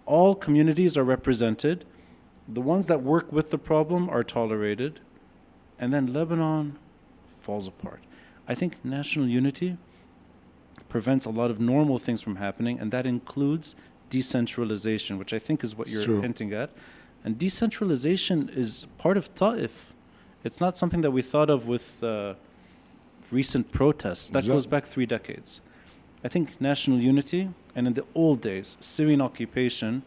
All 0.07 0.35
communities 0.35 0.97
are 0.97 1.05
represented. 1.05 1.85
The 2.49 2.61
ones 2.61 2.87
that 2.87 3.03
work 3.03 3.33
with 3.33 3.51
the 3.51 3.59
problem 3.59 4.09
are 4.11 4.23
tolerated. 4.23 5.01
And 5.79 5.93
then 5.93 6.13
Lebanon 6.13 6.79
falls 7.41 7.67
apart. 7.67 8.03
I 8.47 8.55
think 8.55 8.85
national 8.85 9.27
unity 9.29 9.77
prevents 10.89 11.25
a 11.25 11.31
lot 11.31 11.51
of 11.51 11.59
normal 11.59 11.99
things 11.99 12.21
from 12.21 12.37
happening, 12.37 12.79
and 12.79 12.93
that 12.93 13.07
includes 13.07 13.75
decentralization, 14.11 15.19
which 15.19 15.33
I 15.33 15.39
think 15.39 15.65
is 15.65 15.75
what 15.75 15.89
you're 15.89 16.05
True. 16.05 16.21
hinting 16.21 16.53
at. 16.53 16.71
And 17.25 17.39
decentralization 17.39 18.51
is 18.51 18.87
part 18.99 19.17
of 19.17 19.35
Ta'if. 19.35 19.93
It's 20.45 20.61
not 20.61 20.77
something 20.77 21.01
that 21.01 21.11
we 21.11 21.23
thought 21.23 21.49
of 21.49 21.67
with 21.67 22.03
uh, 22.05 22.35
recent 23.31 23.73
protests. 23.73 24.29
That 24.29 24.47
goes 24.47 24.67
back 24.67 24.85
three 24.85 25.07
decades. 25.07 25.63
I 26.25 26.29
think 26.29 26.59
national 26.59 27.01
unity, 27.01 27.51
and 27.77 27.87
in 27.87 27.93
the 27.93 28.05
old 28.15 28.41
days, 28.41 28.79
Syrian 28.81 29.21
occupation, 29.21 30.03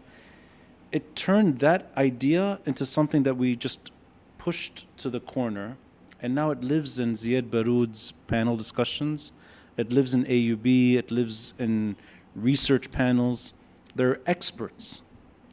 it 0.92 1.16
turned 1.16 1.60
that 1.60 1.92
idea 1.96 2.60
into 2.66 2.88
something 2.88 3.22
that 3.24 3.38
we 3.38 3.56
just 3.56 3.92
pushed 4.40 4.86
to 4.98 5.12
the 5.12 5.20
corner, 5.20 5.78
and 6.20 6.34
now 6.34 6.50
it 6.50 6.62
lives 6.62 6.98
in 6.98 7.14
Ziad 7.14 7.52
Baroud's 7.52 8.14
panel 8.26 8.58
discussions. 8.58 9.32
It 9.78 9.92
lives 9.92 10.16
in 10.16 10.26
AUB. 10.26 10.96
It 10.96 11.12
lives 11.12 11.54
in 11.60 11.96
research 12.36 12.92
panels. 12.92 13.54
There 13.96 14.10
are 14.10 14.20
experts, 14.26 15.04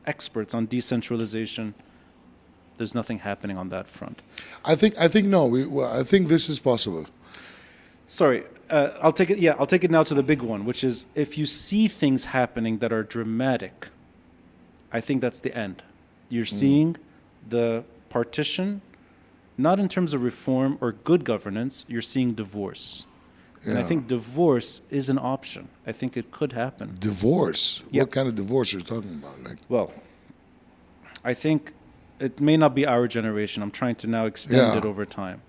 experts 0.06 0.54
on 0.54 0.64
decentralization. 0.64 1.74
There's 2.78 2.94
nothing 2.94 3.18
happening 3.18 3.58
on 3.58 3.68
that 3.68 3.86
front. 3.86 4.22
I 4.64 4.74
think 4.74 4.96
I 4.96 5.08
think 5.08 5.26
no. 5.26 5.44
We, 5.46 5.66
well, 5.66 5.92
I 5.92 6.02
think 6.02 6.28
this 6.28 6.48
is 6.48 6.58
possible. 6.58 7.06
Sorry, 8.08 8.44
uh, 8.70 8.90
I'll 9.00 9.12
take 9.12 9.30
it. 9.30 9.38
Yeah, 9.38 9.54
I'll 9.58 9.66
take 9.66 9.84
it 9.84 9.90
now 9.90 10.02
to 10.04 10.14
the 10.14 10.22
big 10.22 10.42
one, 10.42 10.64
which 10.64 10.82
is 10.84 11.06
if 11.14 11.36
you 11.38 11.46
see 11.46 11.88
things 11.88 12.26
happening 12.26 12.78
that 12.78 12.92
are 12.92 13.02
dramatic, 13.02 13.88
I 14.92 15.00
think 15.00 15.20
that's 15.20 15.40
the 15.40 15.56
end. 15.56 15.82
You're 16.28 16.44
seeing 16.44 16.96
the 17.48 17.84
partition, 18.08 18.80
not 19.58 19.78
in 19.78 19.88
terms 19.88 20.14
of 20.14 20.22
reform 20.22 20.78
or 20.80 20.92
good 20.92 21.24
governance. 21.24 21.84
You're 21.88 22.02
seeing 22.02 22.34
divorce, 22.34 23.06
and 23.64 23.78
I 23.78 23.82
think 23.82 24.06
divorce 24.08 24.82
is 24.90 25.08
an 25.08 25.18
option. 25.18 25.68
I 25.86 25.92
think 25.92 26.16
it 26.16 26.30
could 26.30 26.52
happen. 26.52 26.96
Divorce. 26.98 27.82
Yep. 27.90 28.02
What 28.08 28.10
kind 28.12 28.28
of 28.28 28.34
divorce 28.34 28.74
are 28.74 28.78
you 28.78 28.84
talking 28.84 29.10
about? 29.22 29.42
Like 29.44 29.58
Well, 29.68 29.92
I 31.24 31.34
think 31.34 31.72
it 32.20 32.40
may 32.40 32.56
not 32.56 32.74
be 32.74 32.86
our 32.86 33.06
generation. 33.08 33.62
I'm 33.62 33.70
trying 33.70 33.96
to 33.96 34.06
now 34.06 34.26
extend 34.26 34.58
Yeah. 34.58 34.78
it 34.78 34.84
over 34.84 35.04
time. 35.04 35.42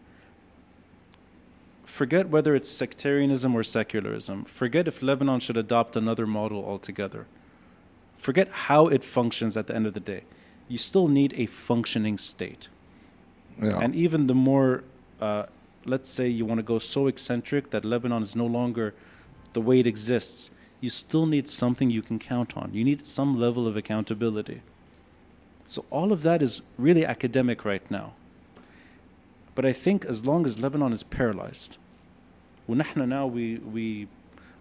Forget 1.95 2.27
whether 2.27 2.53
it's 2.53 2.69
sectarianism 2.69 3.55
or 3.55 3.63
secularism. 3.63 4.43
Forget 4.43 4.85
if 4.85 5.01
Lebanon 5.01 5.39
should 5.39 5.55
adopt 5.55 5.95
another 5.95 6.27
model 6.27 6.65
altogether. 6.65 7.25
Forget 8.17 8.49
how 8.67 8.87
it 8.89 9.01
functions 9.01 9.55
at 9.55 9.67
the 9.67 9.75
end 9.77 9.87
of 9.87 9.93
the 9.93 10.01
day. 10.01 10.23
You 10.67 10.77
still 10.77 11.07
need 11.07 11.33
a 11.37 11.45
functioning 11.45 12.17
state. 12.17 12.67
yeah. 13.61 13.79
And 13.79 13.95
even 13.95 14.27
the 14.27 14.35
more, 14.35 14.83
uh, 15.21 15.45
let's 15.85 16.09
say 16.09 16.27
you 16.27 16.43
want 16.43 16.59
to 16.59 16.63
go 16.63 16.79
so 16.79 17.07
eccentric 17.07 17.69
that 17.69 17.85
Lebanon 17.85 18.21
is 18.21 18.35
no 18.35 18.45
longer 18.45 18.93
the 19.53 19.61
way 19.61 19.79
it 19.79 19.87
exists, 19.87 20.51
you 20.81 20.89
still 20.89 21.25
need 21.25 21.47
something 21.47 21.89
you 21.89 22.01
can 22.01 22.19
count 22.19 22.57
on. 22.57 22.71
You 22.73 22.83
need 22.83 23.07
some 23.07 23.39
level 23.39 23.69
of 23.69 23.77
accountability. 23.77 24.63
So 25.65 25.85
all 25.89 26.11
of 26.11 26.23
that 26.23 26.41
is 26.41 26.61
really 26.77 27.05
academic 27.05 27.63
right 27.63 27.89
now. 27.89 28.15
But 29.55 29.65
I 29.65 29.71
think 29.71 30.03
as 30.03 30.25
long 30.25 30.45
as 30.45 30.59
Lebanon 30.59 30.91
is 30.91 31.01
paralyzed, 31.01 31.77
ونحن 32.68 33.08
now 33.08 33.26
we, 33.26 33.58
we 33.58 34.08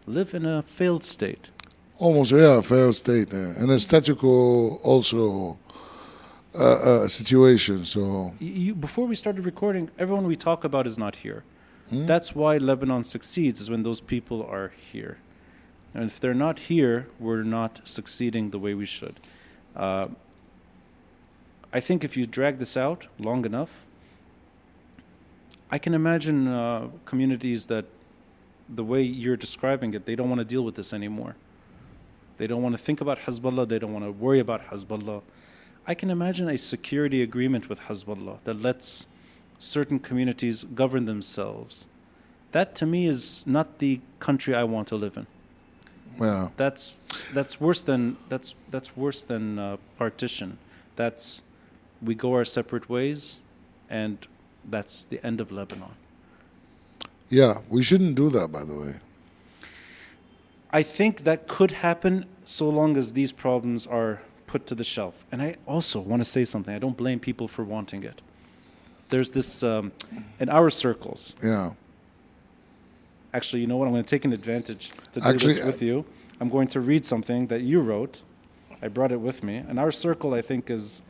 live 0.07 0.34
in 0.34 0.45
a 0.45 0.63
failed 0.63 1.03
state. 1.03 1.49
Almost, 1.97 2.31
yeah, 2.31 2.61
failed 2.61 2.95
state. 2.95 3.31
Yeah. 3.31 3.63
An 3.63 3.69
aesthetical 3.69 4.80
also 4.84 5.57
uh, 6.55 6.63
uh, 6.63 7.07
situation. 7.07 7.85
So, 7.85 8.34
You, 8.39 8.51
you, 8.51 8.76
before 8.76 9.05
we 9.05 9.15
started 9.15 9.45
recording, 9.45 9.89
everyone 9.99 10.26
we 10.26 10.35
talk 10.35 10.63
about 10.63 10.88
is 10.88 10.97
not 10.97 11.17
here. 11.17 11.43
Hmm? 11.89 12.05
That's 12.05 12.34
why 12.34 12.57
Lebanon 12.57 13.03
succeeds, 13.03 13.59
is 13.61 13.69
when 13.69 13.84
those 13.84 14.01
people 14.01 14.43
are 14.43 14.71
here. 14.91 15.17
And 15.93 16.05
if 16.05 16.19
they're 16.19 16.34
not 16.34 16.59
here, 16.71 17.07
we're 17.19 17.43
not 17.43 17.81
succeeding 17.84 18.51
the 18.51 18.59
way 18.59 18.73
we 18.73 18.85
should. 18.85 19.19
Uh, 19.76 20.07
I 21.71 21.80
think 21.80 22.03
if 22.03 22.17
you 22.17 22.26
drag 22.26 22.59
this 22.59 22.76
out 22.76 23.07
long 23.19 23.45
enough, 23.45 23.69
I 25.70 25.78
can 25.78 25.94
imagine 25.94 26.48
uh, 26.48 26.88
communities 27.04 27.66
that, 27.66 27.86
the 28.68 28.84
way 28.84 29.02
you're 29.02 29.36
describing 29.36 29.94
it, 29.94 30.06
they 30.06 30.14
don't 30.14 30.28
want 30.28 30.38
to 30.38 30.44
deal 30.44 30.62
with 30.62 30.74
this 30.74 30.92
anymore. 30.92 31.36
They 32.38 32.46
don't 32.46 32.62
want 32.62 32.76
to 32.76 32.82
think 32.82 33.00
about 33.00 33.20
Hezbollah, 33.20 33.68
they 33.68 33.78
don't 33.78 33.92
want 33.92 34.04
to 34.04 34.12
worry 34.12 34.40
about 34.40 34.70
Hezbollah. 34.70 35.22
I 35.86 35.94
can 35.94 36.10
imagine 36.10 36.48
a 36.48 36.56
security 36.56 37.22
agreement 37.22 37.68
with 37.68 37.80
Hezbollah 37.80 38.38
that 38.44 38.60
lets 38.62 39.06
certain 39.58 39.98
communities 39.98 40.64
govern 40.64 41.04
themselves. 41.04 41.86
That 42.52 42.74
to 42.76 42.86
me 42.86 43.06
is 43.06 43.44
not 43.46 43.78
the 43.78 44.00
country 44.20 44.54
I 44.54 44.64
want 44.64 44.88
to 44.88 44.96
live 44.96 45.16
in. 45.16 45.26
yeah. 46.20 46.48
That's 46.56 46.94
that's 47.32 47.60
worse 47.60 47.82
than 47.82 48.16
that's 48.28 48.54
that's 48.70 48.96
worse 48.96 49.22
than 49.22 49.58
uh, 49.58 49.76
partition. 49.98 50.58
That's 50.96 51.42
we 52.00 52.14
go 52.14 52.32
our 52.34 52.44
separate 52.44 52.88
ways, 52.88 53.40
and 53.90 54.26
that's 54.68 55.04
the 55.04 55.24
end 55.24 55.40
of 55.40 55.50
Lebanon. 55.52 55.90
Yeah, 57.30 57.58
we 57.68 57.82
shouldn't 57.82 58.14
do 58.14 58.30
that, 58.30 58.48
by 58.48 58.64
the 58.64 58.74
way. 58.74 58.94
I 60.70 60.82
think 60.82 61.24
that 61.24 61.46
could 61.48 61.70
happen 61.70 62.26
so 62.44 62.68
long 62.68 62.96
as 62.96 63.12
these 63.12 63.32
problems 63.32 63.86
are 63.86 64.20
put 64.46 64.66
to 64.66 64.74
the 64.74 64.84
shelf. 64.84 65.24
And 65.30 65.40
I 65.40 65.56
also 65.66 66.00
want 66.00 66.20
to 66.20 66.24
say 66.24 66.44
something. 66.44 66.74
I 66.74 66.78
don't 66.78 66.96
blame 66.96 67.20
people 67.20 67.48
for 67.48 67.64
wanting 67.64 68.02
it. 68.04 68.20
There's 69.08 69.30
this 69.30 69.62
um, 69.62 69.92
in 70.40 70.48
our 70.48 70.70
circles. 70.70 71.34
Yeah. 71.42 71.72
Actually, 73.32 73.62
you 73.62 73.66
know 73.66 73.76
what? 73.76 73.86
I'm 73.86 73.92
going 73.92 74.04
to 74.04 74.08
take 74.08 74.24
an 74.24 74.32
advantage 74.32 74.90
to 75.12 75.20
do 75.20 75.26
Actually, 75.26 75.54
this 75.54 75.64
with 75.64 75.82
you. 75.82 76.04
I'm 76.40 76.48
going 76.48 76.68
to 76.68 76.80
read 76.80 77.04
something 77.04 77.48
that 77.48 77.62
you 77.62 77.80
wrote. 77.80 78.22
I 78.82 78.88
brought 78.88 79.12
it 79.12 79.20
with 79.20 79.42
me, 79.42 79.56
and 79.56 79.78
our 79.78 79.90
circle, 79.90 80.34
I 80.34 80.42
think, 80.42 80.70
is 80.70 81.02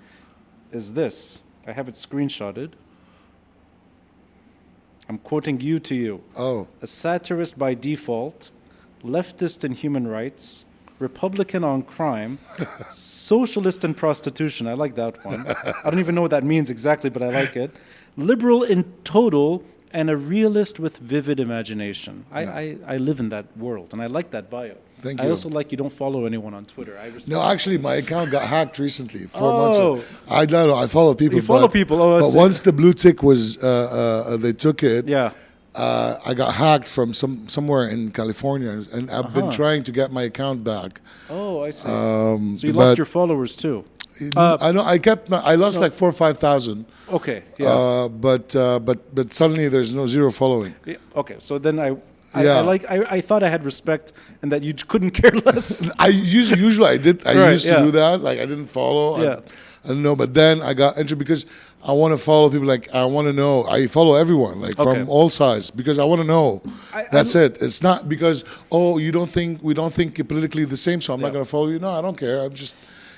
is 0.73 0.93
this. 0.93 1.43
I 1.67 1.73
have 1.73 1.89
it 1.89 1.95
screenshotted. 1.95 2.73
I'm 5.09 5.19
quoting 5.19 5.61
you 5.61 5.79
to 5.81 5.95
you. 5.95 6.23
Oh, 6.37 6.67
a 6.81 6.87
satirist 6.87 7.59
by 7.59 7.75
default, 7.75 8.51
leftist 9.05 9.65
in 9.65 9.73
human 9.73 10.07
rights, 10.07 10.65
Republican 10.99 11.65
on 11.65 11.83
crime, 11.83 12.39
socialist 12.93 13.85
in 13.85 13.95
prostitution. 13.95 14.67
I 14.67 14.75
like 14.75 14.95
that 14.95 15.25
one. 15.25 15.47
I 15.85 15.91
don't 15.91 15.99
even 15.99 16.15
know 16.15 16.23
what 16.23 16.31
that 16.31 16.45
means 16.45 16.71
exactly, 16.71 17.11
but 17.11 17.23
I 17.23 17.29
like 17.31 17.57
it. 17.57 17.71
Liberal 18.17 18.63
in 18.63 18.85
total, 19.05 19.65
and 19.99 20.11
a 20.11 20.17
realist 20.17 20.75
with 20.85 20.95
vivid 21.13 21.39
imagination. 21.41 22.15
I, 22.33 22.43
Yeah. 22.43 22.61
I, 22.63 22.95
I 22.95 22.97
live 23.09 23.19
in 23.25 23.29
that 23.37 23.47
world, 23.57 23.89
and 23.93 24.03
I 24.03 24.09
like 24.19 24.29
that 24.37 24.47
bio. 24.51 24.75
Thank 25.05 25.21
you. 25.21 25.27
I 25.27 25.31
also 25.31 25.49
like 25.59 25.67
you 25.73 25.79
don't 25.83 25.97
follow 26.05 26.21
anyone 26.31 26.55
on 26.59 26.65
Twitter. 26.75 26.95
I 27.05 27.07
no, 27.35 27.41
actually, 27.53 27.79
my 27.79 27.95
account 28.03 28.27
got 28.37 28.43
hacked 28.55 28.77
recently, 28.89 29.23
four 29.27 29.53
months 29.63 29.79
Oh. 29.79 29.93
ago. 29.95 30.05
I 30.41 30.43
don't 30.53 30.69
know. 30.71 30.79
I 30.85 30.87
follow 30.99 31.15
people. 31.23 31.37
You 31.39 31.43
follow 31.55 31.69
but, 31.69 31.81
people, 31.81 31.97
oh, 32.03 32.21
but 32.25 32.33
once 32.45 32.57
the 32.69 32.73
blue 32.81 32.95
tick 33.05 33.19
was, 33.31 33.43
uh, 33.63 33.67
uh, 33.67 34.37
they 34.45 34.53
took 34.67 34.79
it. 34.83 35.03
Yeah. 35.17 35.31
uh, 35.75 36.31
I 36.31 36.33
got 36.43 36.51
hacked 36.55 36.89
from 36.97 37.09
some 37.13 37.35
somewhere 37.57 37.85
in 37.95 38.01
California, 38.21 38.73
and 38.97 39.05
I've 39.17 39.33
been 39.39 39.49
Uh-huh. 39.49 39.61
trying 39.63 39.83
to 39.89 39.93
get 40.01 40.09
my 40.19 40.25
account 40.31 40.59
back. 40.73 41.01
Oh, 41.39 41.55
I 41.69 41.71
see. 41.79 41.89
Um, 41.89 42.57
so 42.59 42.67
you 42.67 42.73
lost 42.73 42.97
your 43.03 43.11
followers 43.19 43.53
too. 43.65 43.77
Uh, 44.37 44.57
I 44.61 44.73
know 44.73 44.83
I 44.83 44.99
kept 44.99 45.29
my, 45.29 45.39
I 45.39 45.55
lost 45.57 45.79
like 45.81 45.93
four 45.93 46.09
or 46.09 46.13
five 46.13 46.39
thousand, 46.39 46.87
Okay. 47.11 47.43
Yeah. 47.59 47.69
uh, 47.69 48.09
but 48.09 48.55
uh, 48.57 48.79
but 48.79 48.99
but 49.15 49.33
suddenly 49.35 49.69
there's 49.69 49.93
no 49.93 50.07
zero 50.07 50.31
following. 50.31 50.75
Yeah, 50.87 50.97
okay, 51.17 51.37
so 51.39 51.59
then 51.59 51.79
I, 51.79 51.97
I, 52.33 52.45
Yeah. 52.45 52.59
I 52.59 52.61
like 52.61 52.85
I, 52.89 52.97
I 53.17 53.21
thought 53.21 53.43
I 53.43 53.49
had 53.51 53.65
respect 53.65 54.13
and 54.43 54.53
that 54.53 54.63
you 54.63 54.73
couldn't 54.75 55.11
care 55.21 55.33
less. 55.33 55.89
I 55.99 56.09
usually 56.09 56.61
usually 56.63 56.89
I 56.89 56.97
did 56.99 57.27
I 57.27 57.35
Right, 57.35 57.53
used 57.53 57.67
to 57.67 57.73
yeah. 57.73 57.83
do 57.83 57.91
that 57.93 58.21
like 58.23 58.39
I 58.39 58.47
didn't 58.47 58.69
follow. 58.69 59.21
Yeah. 59.23 59.37
I, 59.37 59.85
I 59.85 59.89
don't 59.89 60.03
know, 60.03 60.17
but 60.17 60.33
then 60.33 60.63
I 60.63 60.73
got 60.73 60.97
into 60.97 61.15
because 61.17 61.45
I 61.83 61.93
want 61.93 62.13
to 62.13 62.19
follow 62.19 62.49
people. 62.49 62.67
Like 62.67 62.89
I 62.95 63.05
want 63.05 63.27
to 63.27 63.35
know. 63.35 63.65
I 63.67 63.87
follow 63.89 64.15
everyone 64.15 64.57
like 64.63 64.79
Okay. 64.79 65.01
from 65.01 65.09
all 65.11 65.29
sides 65.29 65.71
because 65.71 65.99
I 65.99 66.05
want 66.05 66.21
to 66.23 66.27
know. 66.27 66.63
I- 66.95 67.07
That's 67.13 67.35
it. 67.35 67.59
It's 67.61 67.83
not 67.83 68.09
because 68.09 68.45
oh 68.73 68.97
you 68.99 69.13
don't 69.13 69.31
think 69.31 69.61
we 69.63 69.75
don't 69.75 69.93
think 69.93 70.17
politically 70.27 70.65
the 70.65 70.79
same, 70.79 71.01
so 71.03 71.13
I'm 71.13 71.21
not 71.21 71.33
going 71.35 71.45
to 71.45 71.51
follow 71.51 71.69
you. 71.69 71.79
No, 71.79 71.91
I 71.91 72.01
don't 72.01 72.17
care. 72.17 72.41
I'm 72.45 72.55
just 72.55 72.75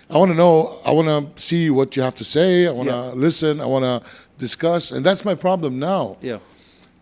I 0.09 0.19
want 0.19 0.31
to 0.31 0.37
know. 0.37 0.79
I 0.85 0.93
want 0.93 1.09
to 1.37 1.43
see 1.43 1.69
what 1.71 1.97
you 1.97 2.03
have 2.03 2.15
to 2.17 2.25
say. 2.25 2.67
I 2.67 2.71
want 2.71 2.89
to 2.89 2.95
Yeah. 2.95 3.13
listen. 3.27 3.61
I 3.61 3.67
want 3.67 3.85
to 3.85 4.09
discuss, 4.39 4.91
and 4.93 5.05
that's 5.05 5.25
my 5.25 5.35
problem 5.35 5.79
now. 5.79 6.17
yeah, 6.21 6.39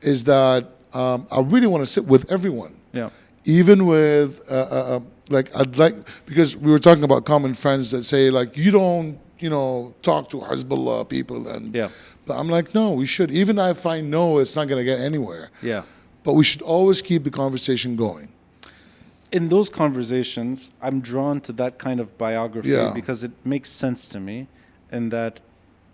Is 0.01 0.25
that 0.25 0.69
um, 0.95 1.27
I 1.31 1.41
really 1.41 1.67
want 1.67 1.83
to 1.83 1.87
sit 1.87 2.05
with 2.07 2.31
everyone 2.31 2.73
yeah, 2.93 3.11
even 3.45 3.85
with 3.87 4.41
uh, 4.49 4.55
uh, 4.55 4.97
uh, 4.97 5.01
like 5.29 5.51
I'd 5.57 5.77
like 5.77 5.97
because 6.25 6.57
we 6.57 6.71
were 6.71 6.79
talking 6.79 7.03
about 7.05 7.25
common 7.25 7.55
friends 7.55 7.91
that 7.91 8.05
say 8.05 8.31
like 8.31 8.57
you 8.57 8.71
don't 8.71 9.19
you 9.41 9.51
know 9.51 9.93
talk 10.03 10.31
to 10.31 10.37
Hezbollah 10.39 11.09
people 11.09 11.49
and 11.49 11.75
Yeah. 11.75 11.89
but 12.27 12.35
I'm 12.39 12.49
like 12.49 12.73
no 12.75 12.93
we 12.93 13.07
should 13.07 13.31
even 13.33 13.59
if 13.59 13.85
I 13.87 14.01
know 14.01 14.39
it's 14.39 14.55
not 14.55 14.69
going 14.69 14.79
to 14.79 14.85
get 14.85 15.01
anywhere 15.01 15.51
yeah. 15.63 15.83
but 16.23 16.35
we 16.35 16.45
should 16.45 16.63
always 16.63 17.03
keep 17.03 17.25
the 17.25 17.31
conversation 17.31 17.97
going 17.97 18.29
In 19.35 19.48
those 19.48 19.69
conversations, 19.69 20.70
I'm 20.81 21.01
drawn 21.01 21.40
to 21.40 21.52
that 21.55 21.73
kind 21.86 21.98
of 22.01 22.06
biography 22.16 22.69
Yeah. 22.69 22.93
because 22.94 23.24
it 23.24 23.32
makes 23.44 23.69
sense 23.69 24.06
to 24.15 24.20
me, 24.20 24.47
in 24.93 25.09
that 25.11 25.40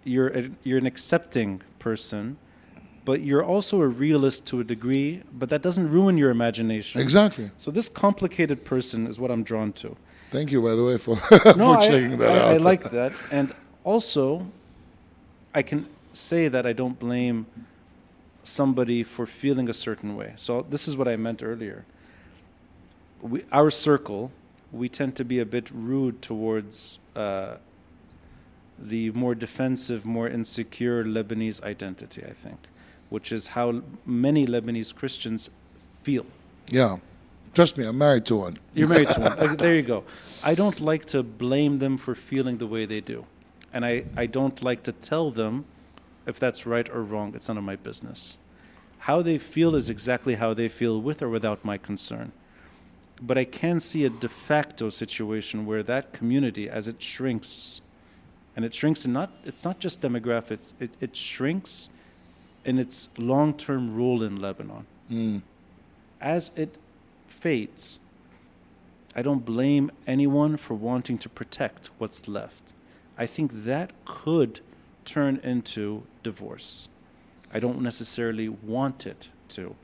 you're 0.04 0.28
a, 0.40 0.50
you're 0.62 0.78
an 0.78 0.86
accepting 0.86 1.62
person, 1.78 2.36
but 3.06 3.22
you're 3.22 3.42
also 3.54 3.80
a 3.80 3.88
realist 3.88 4.44
to 4.50 4.60
a 4.60 4.64
degree. 4.74 5.22
But 5.32 5.48
that 5.52 5.62
doesn't 5.62 5.88
ruin 5.90 6.18
your 6.18 6.30
imagination. 6.30 7.00
exactly 7.00 7.50
So 7.56 7.70
this 7.70 7.88
complicated 7.88 8.58
person 8.72 9.06
is 9.06 9.18
what 9.18 9.30
I'm 9.30 9.42
drawn 9.42 9.72
to. 9.84 9.96
thank 10.36 10.48
you 10.52 10.60
by 10.68 10.74
the 10.78 10.84
way 10.88 10.96
for 10.98 11.14
no, 11.60 11.66
for 11.68 11.78
I, 11.78 11.86
checking 11.88 12.18
that 12.22 12.32
I, 12.32 12.38
out 12.38 12.50
I 12.54 12.58
like 12.70 12.84
that, 12.98 13.12
and 13.38 13.46
also, 13.92 14.46
I 15.54 15.62
can 15.70 15.80
say 16.12 16.42
that 16.54 16.64
I 16.70 16.74
don't 16.82 16.98
blame 17.08 17.46
somebody 18.42 19.02
for 19.14 19.24
feeling 19.26 19.66
a 19.70 19.76
certain 19.86 20.10
way. 20.20 20.30
So 20.36 20.52
this 20.74 20.86
is 20.88 20.92
what 20.98 21.08
I 21.08 21.16
meant 21.16 21.42
earlier. 21.42 21.84
We, 23.22 23.44
our 23.52 23.70
circle, 23.70 24.32
we 24.72 24.88
tend 24.88 25.16
to 25.16 25.24
be 25.24 25.38
a 25.38 25.46
bit 25.46 25.70
rude 25.70 26.22
towards 26.22 26.98
uh, 27.14 27.56
the 28.78 29.10
more 29.10 29.34
defensive, 29.34 30.04
more 30.04 30.28
insecure 30.28 31.04
Lebanese 31.04 31.62
identity. 31.62 32.24
I 32.24 32.32
think, 32.32 32.58
which 33.10 33.30
is 33.32 33.48
how 33.48 33.82
many 34.06 34.46
Lebanese 34.46 34.94
Christians 34.94 35.50
feel. 36.02 36.26
yeah 36.68 36.96
trust 37.52 37.76
me 37.76 37.84
I'm 37.84 37.98
married 37.98 38.24
to 38.26 38.36
one 38.36 38.58
You're 38.74 38.88
married 38.88 39.08
to 39.08 39.20
one. 39.20 39.56
There 39.64 39.74
you 39.74 39.82
go. 39.82 40.04
I 40.42 40.54
don't 40.54 40.80
like 40.80 41.04
to 41.06 41.22
blame 41.22 41.78
them 41.78 41.98
for 41.98 42.14
feeling 42.14 42.58
the 42.58 42.66
way 42.66 42.86
they 42.86 43.00
do. 43.00 43.26
And 43.72 43.84
I, 43.84 44.04
I 44.16 44.26
don't 44.26 44.62
like 44.62 44.82
to 44.84 44.92
tell 44.92 45.30
them 45.30 45.64
if 46.26 46.38
that's 46.38 46.66
right 46.66 46.88
or 46.88 47.02
wrong. 47.02 47.34
It's 47.34 47.48
none 47.48 47.58
of 47.58 47.64
my 47.64 47.76
business. 47.76 48.38
How 49.00 49.22
they 49.22 49.38
feel 49.38 49.74
is 49.74 49.88
exactly 49.90 50.34
how 50.36 50.54
they 50.54 50.68
feel 50.68 51.00
with 51.00 51.22
or 51.22 51.28
without 51.28 51.64
my 51.64 51.78
concern. 51.78 52.32
But 53.22 53.36
I 53.36 53.44
can 53.44 53.80
see 53.80 54.04
a 54.04 54.10
de 54.10 54.28
facto 54.28 54.88
situation 54.88 55.66
where 55.66 55.82
that 55.82 56.12
community, 56.12 56.68
as 56.68 56.88
it 56.88 57.02
shrinks, 57.02 57.80
and 58.56 58.64
it 58.64 58.74
shrinks 58.74 59.04
in 59.04 59.12
not 59.12 59.30
it's 59.44 59.64
not 59.64 59.78
just 59.78 60.00
demographics, 60.00 60.74
it, 60.80 60.90
it 61.00 61.14
shrinks 61.16 61.90
in 62.64 62.78
its 62.78 63.08
long 63.16 63.54
term 63.54 63.94
role 63.96 64.22
in 64.22 64.40
Lebanon 64.40 64.86
Mm. 65.10 65.42
as 66.20 66.52
it 66.54 66.76
fades, 67.26 67.98
I 69.16 69.22
don't 69.22 69.44
blame 69.44 69.90
anyone 70.06 70.56
for 70.56 70.74
wanting 70.74 71.18
to 71.18 71.28
protect 71.28 71.90
what's 71.98 72.28
left. 72.28 72.72
I 73.18 73.26
think 73.26 73.64
that 73.64 73.90
could 74.04 74.60
turn 75.04 75.40
into 75.42 76.04
divorce. 76.22 76.88
I 77.52 77.58
don't 77.58 77.80
necessarily 77.80 78.48
want 78.48 79.04
it 79.04 79.30
to. 79.48 79.74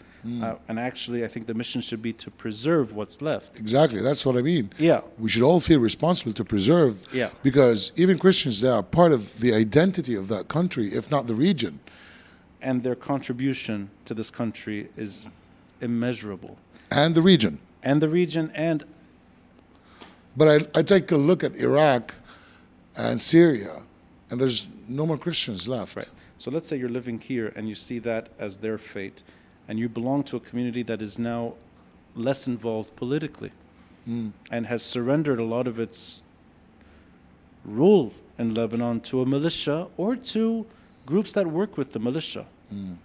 Uh, 0.42 0.54
and 0.68 0.78
actually, 0.78 1.24
I 1.24 1.28
think 1.28 1.46
the 1.46 1.54
mission 1.54 1.80
should 1.80 2.02
be 2.02 2.12
to 2.14 2.30
preserve 2.30 2.92
what's 2.92 3.20
left. 3.22 3.58
exactly 3.58 4.00
that's 4.02 4.24
what 4.26 4.36
I 4.36 4.42
mean 4.42 4.70
Yeah, 4.78 5.00
we 5.18 5.28
should 5.28 5.42
all 5.42 5.60
feel 5.60 5.78
responsible 5.78 6.32
to 6.32 6.44
preserve 6.44 6.92
Yeah. 7.12 7.30
because 7.42 7.92
even 7.96 8.18
Christians 8.18 8.60
they 8.60 8.68
are 8.68 8.82
part 8.82 9.12
of 9.12 9.38
the 9.40 9.52
identity 9.54 10.14
of 10.16 10.26
that 10.28 10.48
country 10.48 10.92
if 10.94 11.10
not 11.10 11.26
the 11.26 11.34
region 11.34 11.78
and 12.60 12.82
their 12.82 12.96
contribution 12.96 13.90
to 14.04 14.14
this 14.14 14.30
country 14.30 14.88
is 14.96 15.26
immeasurable. 15.80 16.56
and 16.90 17.14
the 17.14 17.22
region 17.22 17.58
And 17.82 18.00
the 18.02 18.08
region, 18.08 18.50
and 18.54 18.84
But 20.36 20.48
I, 20.48 20.78
I 20.80 20.82
take 20.82 21.12
a 21.12 21.16
look 21.16 21.44
at 21.44 21.54
Iraq 21.56 22.14
and 22.96 23.20
Syria, 23.20 23.82
and 24.30 24.40
there's 24.40 24.66
no 24.88 25.06
more 25.06 25.18
Christians 25.18 25.66
left. 25.68 25.96
Right. 25.96 26.10
So 26.38 26.50
let's 26.50 26.68
say 26.68 26.76
you're 26.76 26.88
living 27.00 27.18
here 27.20 27.52
and 27.56 27.68
you 27.68 27.74
see 27.74 27.98
that 28.00 28.28
as 28.38 28.56
their 28.58 28.78
fate, 28.78 29.22
and 29.68 29.78
you 29.78 29.88
belong 29.88 30.22
to 30.24 30.36
a 30.36 30.40
community 30.40 30.82
that 30.82 31.00
is 31.02 31.18
now 31.18 31.54
less 32.14 32.46
involved 32.46 32.94
politically 32.96 33.52
Mm. 34.08 34.30
and 34.52 34.66
has 34.66 34.82
surrendered 34.84 35.40
a 35.40 35.44
lot 35.44 35.66
of 35.66 35.80
its 35.80 36.22
rule 37.64 38.12
in 38.38 38.54
Lebanon 38.54 39.00
to 39.00 39.20
a 39.20 39.26
militia 39.26 39.88
or 39.96 40.14
to 40.14 40.64
groups 41.04 41.32
that 41.32 41.46
work 41.48 41.76
with 41.76 41.92
the 41.92 41.98
militia. 41.98 42.46
Mm. 42.72 42.96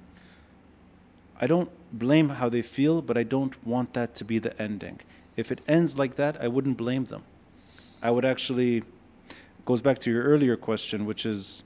I 1.39 1.47
don't 1.47 1.69
blame 1.91 2.29
how 2.29 2.49
they 2.49 2.61
feel, 2.61 3.01
but 3.01 3.17
I 3.17 3.23
don't 3.23 3.55
want 3.65 3.93
that 3.93 4.13
to 4.15 4.23
be 4.23 4.37
the 4.37 4.59
ending. 4.61 4.99
If 5.35 5.51
it 5.51 5.61
ends 5.67 5.97
like 5.97 6.15
that, 6.17 6.39
I 6.39 6.47
wouldn't 6.47 6.77
blame 6.77 7.05
them. 7.05 7.23
I 8.01 8.11
would 8.11 8.25
actually 8.25 8.83
goes 9.65 9.81
back 9.81 9.97
to 9.99 10.11
your 10.11 10.23
earlier 10.23 10.55
question, 10.55 11.05
which 11.05 11.25
is 11.25 11.63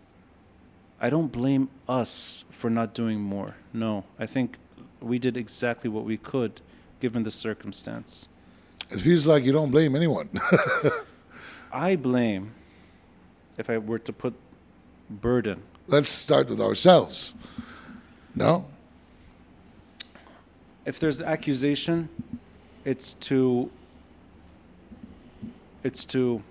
I 1.01 1.09
don't 1.09 1.31
blame 1.31 1.69
us 1.89 2.45
for 2.49 2.69
not 2.69 2.93
doing 2.93 3.19
more. 3.19 3.55
No, 3.73 4.05
I 4.17 4.25
think 4.25 4.57
we 5.05 5.19
did 5.19 5.37
exactly 5.37 5.89
what 5.89 6.03
we 6.03 6.17
could 6.17 6.61
given 6.99 7.23
the 7.23 7.31
circumstance. 7.31 8.27
It 8.89 8.99
feels 8.99 9.25
like 9.25 9.45
you 9.45 9.51
don't 9.51 9.71
blame 9.71 9.95
anyone. 9.95 10.29
I 11.71 11.95
blame 11.95 12.53
if 13.57 13.69
I 13.69 13.77
were 13.77 13.99
to 13.99 14.11
put 14.11 14.33
burden. 15.09 15.61
Let's 15.87 16.09
start 16.09 16.49
with 16.49 16.59
ourselves. 16.59 17.35
No? 18.33 18.65
If 20.85 20.99
there's 20.99 21.21
accusation, 21.21 22.09
it's 22.83 23.13
to 23.13 23.69
it's 25.83 26.03
to 26.05 26.41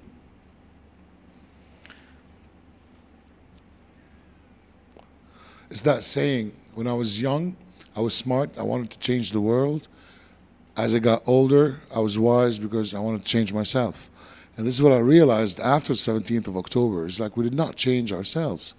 It's 5.70 5.82
that 5.82 6.04
saying, 6.04 6.52
when 6.74 6.86
I 6.86 6.94
was 6.94 7.20
young, 7.20 7.56
I 7.96 8.00
was 8.00 8.14
smart, 8.14 8.50
I 8.58 8.62
wanted 8.62 8.90
to 8.90 8.98
change 8.98 9.30
the 9.32 9.40
world. 9.40 9.88
As 10.76 10.94
I 10.94 10.98
got 10.98 11.22
older, 11.26 11.80
I 11.94 12.00
was 12.00 12.18
wise 12.18 12.58
because 12.58 12.94
I 12.94 12.98
wanted 12.98 13.24
to 13.24 13.30
change 13.30 13.52
myself. 13.52 14.10
And 14.56 14.66
this 14.66 14.74
is 14.74 14.82
what 14.82 14.92
I 14.92 14.98
realized 14.98 15.60
after 15.60 15.92
the 15.92 15.98
17th 15.98 16.48
of 16.48 16.56
October. 16.56 17.06
It's 17.06 17.20
like 17.20 17.36
we 17.36 17.44
did 17.44 17.54
not 17.54 17.76
change 17.76 18.12
ourselves. 18.12 18.74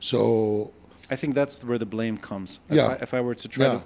So, 0.00 0.72
I 1.10 1.16
think 1.16 1.34
that's 1.34 1.62
where 1.62 1.78
the 1.78 1.86
blame 1.86 2.16
comes. 2.18 2.58
If 2.68 2.76
Yeah. 2.76 2.86
I, 2.88 2.92
if 2.94 3.14
I 3.14 3.20
were 3.20 3.34
to 3.34 3.48
try 3.48 3.66
Yeah. 3.66 3.72
to, 3.74 3.82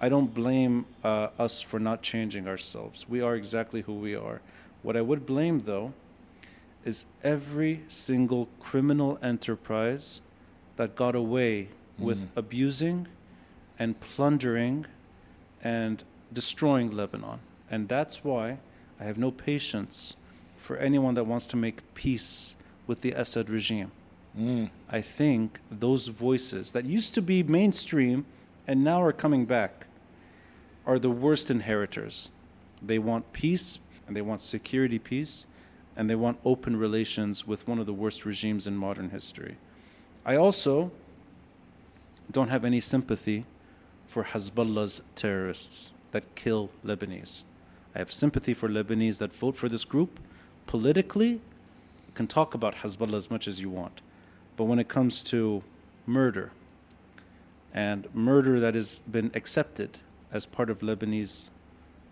I 0.00 0.08
don't 0.08 0.32
blame 0.34 0.86
uh, 1.02 1.28
us 1.38 1.60
for 1.62 1.78
not 1.80 2.02
changing 2.02 2.46
ourselves. 2.46 3.06
We 3.08 3.20
are 3.20 3.34
exactly 3.34 3.82
who 3.82 3.94
we 3.94 4.14
are. 4.14 4.40
What 4.82 4.96
I 4.96 5.00
would 5.00 5.24
blame, 5.26 5.62
though, 5.64 5.92
is 6.84 7.06
every 7.22 7.82
single 7.88 8.48
criminal 8.60 9.18
enterprise 9.22 10.20
that 10.76 10.94
got 10.94 11.14
away 11.14 11.68
with 11.98 12.18
Mm. 12.18 12.28
abusing 12.36 13.06
and 13.78 13.98
plundering 14.00 14.86
and 15.62 16.02
destroying 16.32 16.90
Lebanon. 16.90 17.40
And 17.70 17.88
that's 17.88 18.22
why 18.22 18.58
I 19.00 19.04
have 19.04 19.18
no 19.18 19.30
patience 19.30 20.16
for 20.56 20.76
anyone 20.76 21.14
that 21.14 21.24
wants 21.24 21.46
to 21.48 21.56
make 21.56 21.94
peace 21.94 22.56
with 22.86 23.00
the 23.00 23.12
Assad 23.12 23.50
regime. 23.50 23.92
mm, 24.38 24.70
I 24.88 25.00
think 25.00 25.60
those 25.70 26.08
voices 26.08 26.70
that 26.72 26.84
used 26.84 27.14
to 27.14 27.22
be 27.22 27.42
mainstream 27.42 28.26
and 28.66 28.82
now 28.82 29.02
are 29.02 29.12
coming 29.12 29.44
back 29.44 29.86
are 30.86 30.98
the 30.98 31.10
worst 31.10 31.50
inheritors. 31.50 32.30
They 32.82 32.98
want 32.98 33.32
peace 33.32 33.78
and 34.06 34.14
they 34.16 34.22
want 34.22 34.40
security 34.40 34.98
peace 34.98 35.46
and 35.96 36.10
they 36.10 36.14
want 36.14 36.38
open 36.44 36.76
relations 36.76 37.46
with 37.46 37.66
one 37.66 37.78
of 37.78 37.86
the 37.86 37.92
worst 37.92 38.24
regimes 38.24 38.66
in 38.66 38.76
modern 38.76 39.10
history. 39.10 39.56
I 40.24 40.36
also 40.36 40.90
don't 42.30 42.48
have 42.48 42.64
any 42.64 42.80
sympathy 42.80 43.44
for 44.14 44.22
Hezbollah's 44.22 45.02
terrorists 45.16 45.90
that 46.12 46.36
kill 46.36 46.70
Lebanese. 46.84 47.42
I 47.96 47.98
have 47.98 48.12
sympathy 48.12 48.54
for 48.54 48.68
Lebanese 48.68 49.18
that 49.18 49.32
vote 49.32 49.56
for 49.56 49.68
this 49.68 49.84
group. 49.84 50.20
Politically, 50.68 51.32
you 52.06 52.14
can 52.14 52.28
talk 52.28 52.54
about 52.54 52.76
Hezbollah 52.76 53.16
as 53.16 53.28
much 53.28 53.48
as 53.48 53.60
you 53.60 53.68
want. 53.68 54.02
But 54.56 54.66
when 54.66 54.78
it 54.78 54.86
comes 54.86 55.24
to 55.24 55.64
murder, 56.06 56.52
and 57.72 58.06
murder 58.14 58.60
that 58.60 58.76
has 58.76 59.00
been 59.10 59.32
accepted 59.34 59.98
as 60.30 60.46
part 60.46 60.70
of 60.70 60.78
Lebanese 60.78 61.50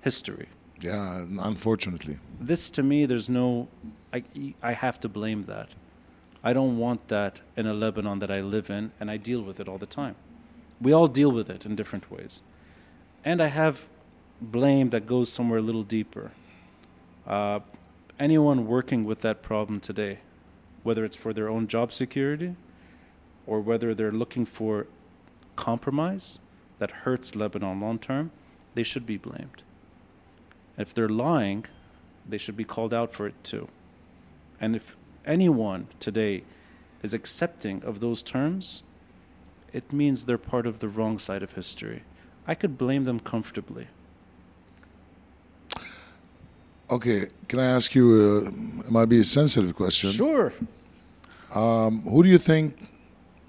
history, 0.01 0.49
yeah, 0.81 1.25
unfortunately. 1.39 2.19
this 2.41 2.69
to 2.71 2.83
me, 2.83 3.07
there's 3.07 3.29
no, 3.29 3.69
I, 4.13 4.25
I 4.61 4.73
have 4.73 4.99
to 5.05 5.09
blame 5.09 5.45
that. 5.45 5.69
I 6.43 6.53
don't 6.53 6.79
want 6.79 7.07
that 7.07 7.39
in 7.57 7.69
a 7.69 7.73
Lebanon 7.73 8.19
that 8.19 8.33
I 8.33 8.41
live 8.41 8.71
in, 8.71 8.91
and 8.99 9.09
I 9.09 9.19
deal 9.19 9.41
with 9.41 9.61
it 9.61 9.69
all 9.69 9.79
the 9.79 9.93
time. 10.03 10.17
We 10.83 10.93
all 10.93 11.07
deal 11.07 11.31
with 11.31 11.49
it 11.49 11.65
in 11.65 11.77
different 11.77 12.11
ways. 12.11 12.43
And 13.25 13.41
I 13.41 13.47
have 13.47 13.87
blame 14.41 14.91
that 14.91 15.07
goes 15.07 15.33
somewhere 15.33 15.61
a 15.61 15.63
little 15.63 15.85
deeper. 15.85 16.33
Uh, 17.25 17.61
anyone 18.19 18.67
working 18.67 19.05
with 19.05 19.21
that 19.21 19.43
problem 19.43 19.79
today, 19.79 20.19
whether 20.83 21.05
it's 21.05 21.15
for 21.15 21.33
their 21.33 21.49
own 21.49 21.69
job 21.69 21.93
security 21.93 22.57
or 23.47 23.61
whether 23.61 23.95
they're 23.95 24.11
looking 24.11 24.45
for 24.45 24.89
compromise 25.55 26.41
that 26.81 26.91
hurts 26.91 27.37
Lebanon 27.37 27.81
long 27.81 28.01
term, 28.01 28.33
they 28.75 28.83
should 28.83 29.07
be 29.07 29.17
blamed. 29.17 29.63
If 30.77 30.93
they're 30.93 31.09
lying, 31.09 31.67
they 32.29 32.39
should 32.39 32.57
be 32.57 32.65
called 32.65 32.93
out 32.93 33.13
for 33.13 33.29
it 33.29 33.45
too. 33.45 33.69
And 34.61 34.75
if 34.75 34.97
anyone 35.25 35.87
today 36.01 36.43
is 37.03 37.15
accepting 37.15 37.85
of 37.85 38.01
those 38.01 38.23
terms, 38.23 38.83
it 39.73 39.93
means 39.93 40.25
they're 40.25 40.39
part 40.39 40.67
of 40.67 40.79
the 40.81 40.89
wrong 40.89 41.19
side 41.19 41.43
of 41.43 41.53
history. 41.53 42.03
I 42.47 42.55
could 42.55 42.77
blame 42.77 43.05
them 43.05 43.21
comfortably. 43.21 43.87
Okay, 46.91 47.29
can 47.49 47.59
I 47.59 47.67
ask 47.67 47.95
you, 47.95 48.45
uh, 48.45 48.87
it 48.87 48.91
might 48.91 49.07
be 49.07 49.21
a 49.21 49.25
sensitive 49.25 49.75
question. 49.75 50.13
Sure. 50.13 50.53
Um, 51.55 52.03
who 52.03 52.23
do 52.23 52.29
you 52.29 52.39
think 52.39 52.77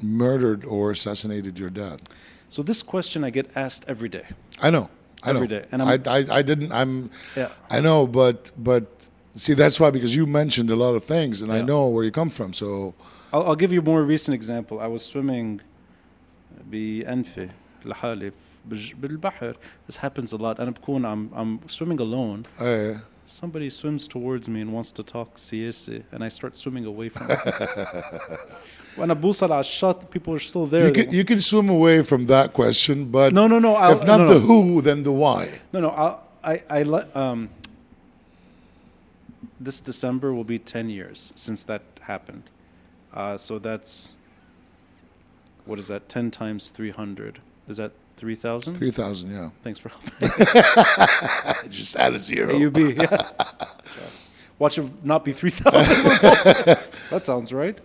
murdered 0.02 0.64
or 0.64 0.92
assassinated 0.92 1.60
your 1.60 1.70
dad? 1.70 2.02
So 2.50 2.64
this 2.64 2.82
question 2.82 3.24
I 3.24 3.32
get 3.32 3.50
asked 3.56 3.84
every 3.88 4.10
day. 4.10 4.28
I 4.62 4.70
know. 4.70 4.90
I 5.24 5.32
know. 5.32 5.38
Every 5.38 5.48
day, 5.48 5.66
and 5.72 5.82
I, 5.82 5.94
I, 6.06 6.26
I 6.30 6.42
didn't. 6.42 6.72
I'm. 6.72 7.10
Yeah. 7.36 7.50
I 7.70 7.80
know, 7.80 8.06
but 8.06 8.52
but 8.58 9.08
see, 9.36 9.54
that's 9.54 9.80
why 9.80 9.90
because 9.90 10.14
you 10.16 10.26
mentioned 10.26 10.70
a 10.70 10.76
lot 10.76 10.96
of 10.96 11.06
things, 11.06 11.42
and 11.42 11.52
I 11.52 11.62
know 11.62 11.88
where 11.88 12.04
you 12.04 12.12
come 12.12 12.30
from. 12.30 12.52
So 12.54 12.94
I'll, 13.32 13.48
I'll 13.48 13.56
give 13.56 13.72
you 13.72 13.80
a 13.80 13.84
more 13.84 14.04
recent 14.04 14.36
example. 14.36 14.82
I 14.82 14.88
was 14.88 15.04
swimming 15.04 15.62
بأنفي 16.71 17.49
لحالي 17.85 18.33
بج- 18.71 18.95
بالبحر. 18.95 19.57
This 19.91 19.97
happens 19.97 20.33
a 20.33 20.37
lot. 20.37 20.61
أنا 20.61 20.71
بكون 20.71 21.03
I'm, 21.05 21.35
I'm 21.37 21.69
swimming 21.69 22.01
alone. 22.01 22.47
uh, 22.59 22.99
Somebody 23.25 23.69
swims 23.69 24.09
towards 24.09 24.49
me 24.49 24.63
and 24.63 24.73
wants 24.73 24.91
to 24.93 25.03
talk 25.03 25.37
سياسي 25.37 26.03
and 26.13 26.25
I 26.25 26.29
start 26.29 26.57
swimming 26.57 26.85
away 26.87 27.09
from 27.11 27.31
it. 27.31 27.39
وأنا 28.99 29.15
بوصل 29.15 29.53
على 29.53 29.61
الشط, 29.61 30.11
people 30.11 30.35
are 30.35 30.39
still 30.41 30.67
there. 30.67 30.87
you 30.87 30.93
They 30.93 31.05
can 31.05 31.15
you 31.15 31.25
can 31.25 31.41
swim 31.41 31.69
away 31.69 32.03
from 32.03 32.27
that 32.27 32.53
question, 32.53 33.05
but 33.11 33.33
No, 33.33 33.47
no, 33.47 33.59
no. 33.59 33.75
I'll, 33.77 33.93
if 34.01 34.07
not 34.07 34.21
no, 34.21 34.27
the 34.29 34.35
no. 34.35 34.41
who, 34.41 34.83
then 34.83 35.03
the 35.03 35.13
why. 35.13 35.61
No, 35.73 35.81
no. 35.81 35.91
I'll, 35.91 36.23
I, 36.43 36.63
I 36.71 36.83
let. 36.85 37.15
Um, 37.17 37.51
this 39.61 39.81
December 39.81 40.33
will 40.33 40.45
be 40.55 40.59
ten 40.59 40.89
years 40.89 41.33
since 41.35 41.63
that 41.65 41.83
happened. 42.01 42.45
Uh, 43.13 43.37
so 43.37 43.59
that's 43.59 44.13
what 45.66 45.80
is 45.80 45.88
that? 45.88 46.10
Ten 46.10 46.32
times 46.32 46.70
three 46.70 46.92
hundred. 46.92 47.40
Is 47.68 47.78
that 47.78 47.92
three 48.16 48.36
thousand? 48.36 48.76
Three 48.76 48.92
thousand, 48.92 49.32
yeah. 49.32 49.50
Thanks 49.64 49.80
for 49.80 49.90
helping. 49.90 50.30
Just 51.72 51.96
add 51.96 52.14
a 52.14 52.20
zero. 52.20 52.54
AUB. 52.54 53.02
Yeah. 53.02 53.68
Watch 54.60 54.78
it 54.78 55.04
not 55.06 55.26
be 55.26 55.34
three 55.34 55.50
thousand. 55.52 56.04
that 57.10 57.22
sounds 57.26 57.52
right. 57.52 57.78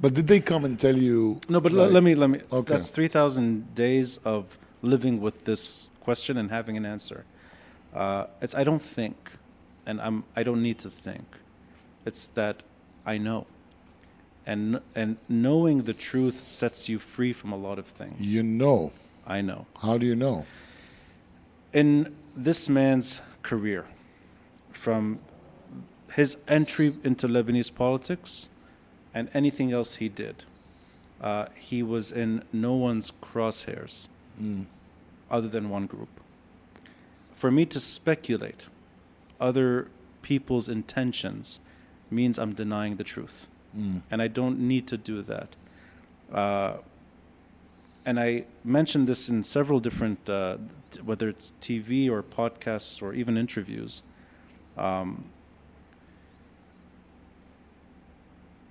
But 0.00 0.14
did 0.14 0.26
they 0.26 0.40
come 0.40 0.64
and 0.64 0.78
tell 0.78 0.96
you? 0.96 1.40
No, 1.48 1.60
but 1.60 1.72
like- 1.72 1.92
let 1.92 2.02
me 2.02 2.14
let 2.14 2.28
me. 2.30 2.40
Okay. 2.52 2.74
That's 2.74 2.90
three 2.90 3.08
thousand 3.08 3.74
days 3.74 4.18
of 4.24 4.58
living 4.82 5.20
with 5.20 5.44
this 5.44 5.88
question 6.00 6.36
and 6.36 6.50
having 6.50 6.76
an 6.76 6.84
answer. 6.84 7.24
Uh, 7.94 8.26
it's 8.42 8.54
I 8.54 8.64
don't 8.64 8.82
think, 8.82 9.30
and 9.86 10.00
I'm 10.00 10.24
I 10.36 10.42
don't 10.42 10.62
need 10.62 10.78
to 10.80 10.90
think. 10.90 11.24
It's 12.04 12.26
that 12.34 12.62
I 13.06 13.16
know, 13.18 13.46
and 14.46 14.80
and 14.94 15.16
knowing 15.28 15.82
the 15.84 15.94
truth 15.94 16.46
sets 16.46 16.88
you 16.88 16.98
free 16.98 17.32
from 17.32 17.52
a 17.52 17.56
lot 17.56 17.78
of 17.78 17.86
things. 17.86 18.20
You 18.20 18.42
know. 18.42 18.92
I 19.26 19.40
know. 19.40 19.66
How 19.82 19.96
do 19.98 20.06
you 20.06 20.16
know? 20.16 20.44
in 21.72 22.14
this 22.36 22.68
man's 22.68 23.20
career, 23.42 23.84
from 24.72 25.18
his 26.12 26.36
entry 26.46 26.94
into 27.02 27.26
Lebanese 27.26 27.74
politics 27.74 28.48
and 29.12 29.28
anything 29.34 29.72
else 29.72 29.96
he 29.96 30.08
did, 30.08 30.44
uh, 31.20 31.46
he 31.56 31.82
was 31.82 32.12
in 32.12 32.44
no 32.52 32.74
one's 32.74 33.10
crosshairs 33.22 34.08
Mm. 34.40 34.66
other 35.30 35.48
than 35.48 35.68
one 35.70 35.86
group. 35.86 36.08
For 37.36 37.50
me 37.50 37.64
to 37.66 37.78
speculate 37.80 38.64
other 39.40 39.88
people's 40.22 40.68
intentions 40.68 41.60
means 42.10 42.36
I'm 42.38 42.52
denying 42.52 42.96
the 42.96 43.04
truth. 43.04 43.46
And 43.74 44.22
I 44.22 44.28
don't 44.28 44.60
need 44.60 44.86
to 44.88 44.96
do 44.96 45.22
that. 45.22 45.48
Uh, 46.32 46.78
and 48.06 48.20
I 48.20 48.44
mentioned 48.62 49.08
this 49.08 49.28
in 49.28 49.42
several 49.42 49.80
different, 49.80 50.28
uh, 50.28 50.58
t- 50.90 51.00
whether 51.00 51.28
it's 51.28 51.52
TV 51.60 52.08
or 52.10 52.22
podcasts 52.22 53.02
or 53.02 53.14
even 53.14 53.36
interviews. 53.36 54.02
Um, 54.76 55.26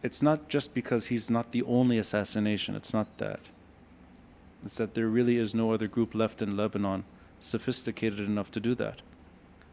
it's 0.01 0.21
not 0.21 0.49
just 0.49 0.73
because 0.73 1.07
he's 1.07 1.29
not 1.29 1.51
the 1.51 1.63
only 1.63 1.97
assassination. 1.97 2.75
It's 2.75 2.93
not 2.93 3.17
that. 3.17 3.39
It's 4.65 4.77
that 4.77 4.93
there 4.93 5.07
really 5.07 5.37
is 5.37 5.53
no 5.53 5.73
other 5.73 5.87
group 5.87 6.13
left 6.13 6.41
in 6.41 6.55
Lebanon 6.55 7.03
sophisticated 7.39 8.19
enough 8.19 8.51
to 8.51 8.59
do 8.59 8.75
that. 8.75 9.01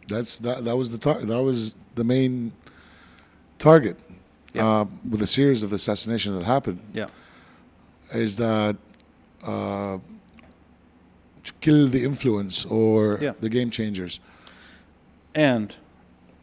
That's 0.09 0.39
that. 0.39 0.65
That 0.65 0.77
was 0.77 0.91
the 0.91 0.99
tar- 0.99 1.25
That 1.25 1.43
was 1.43 1.77
the 1.95 2.03
main 2.03 2.53
target 3.59 3.99
Yeah. 4.53 4.67
uh, 4.67 4.85
with 5.09 5.23
a 5.23 5.27
series 5.27 5.63
of 5.63 5.73
assassinations 5.73 6.37
that 6.39 6.45
happened. 6.45 6.81
Yeah. 6.93 7.07
Is 8.13 8.37
that 8.37 8.77
uh, 9.47 9.99
to 11.45 11.53
kill 11.61 11.89
the 11.89 12.05
influence 12.05 12.65
or 12.65 13.19
Yeah. 13.23 13.33
the 13.41 13.49
game 13.49 13.71
changers? 13.71 14.21
And 15.35 15.75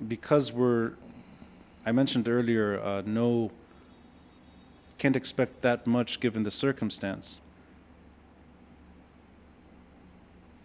because 0.08 0.54
we're, 0.54 0.94
I 1.86 1.92
mentioned 1.92 2.28
earlier, 2.30 2.80
uh, 2.82 3.02
no, 3.06 3.52
can't 4.98 5.16
expect 5.16 5.62
that 5.62 5.86
much 5.86 6.20
given 6.20 6.44
the 6.44 6.52
circumstance. 6.52 7.42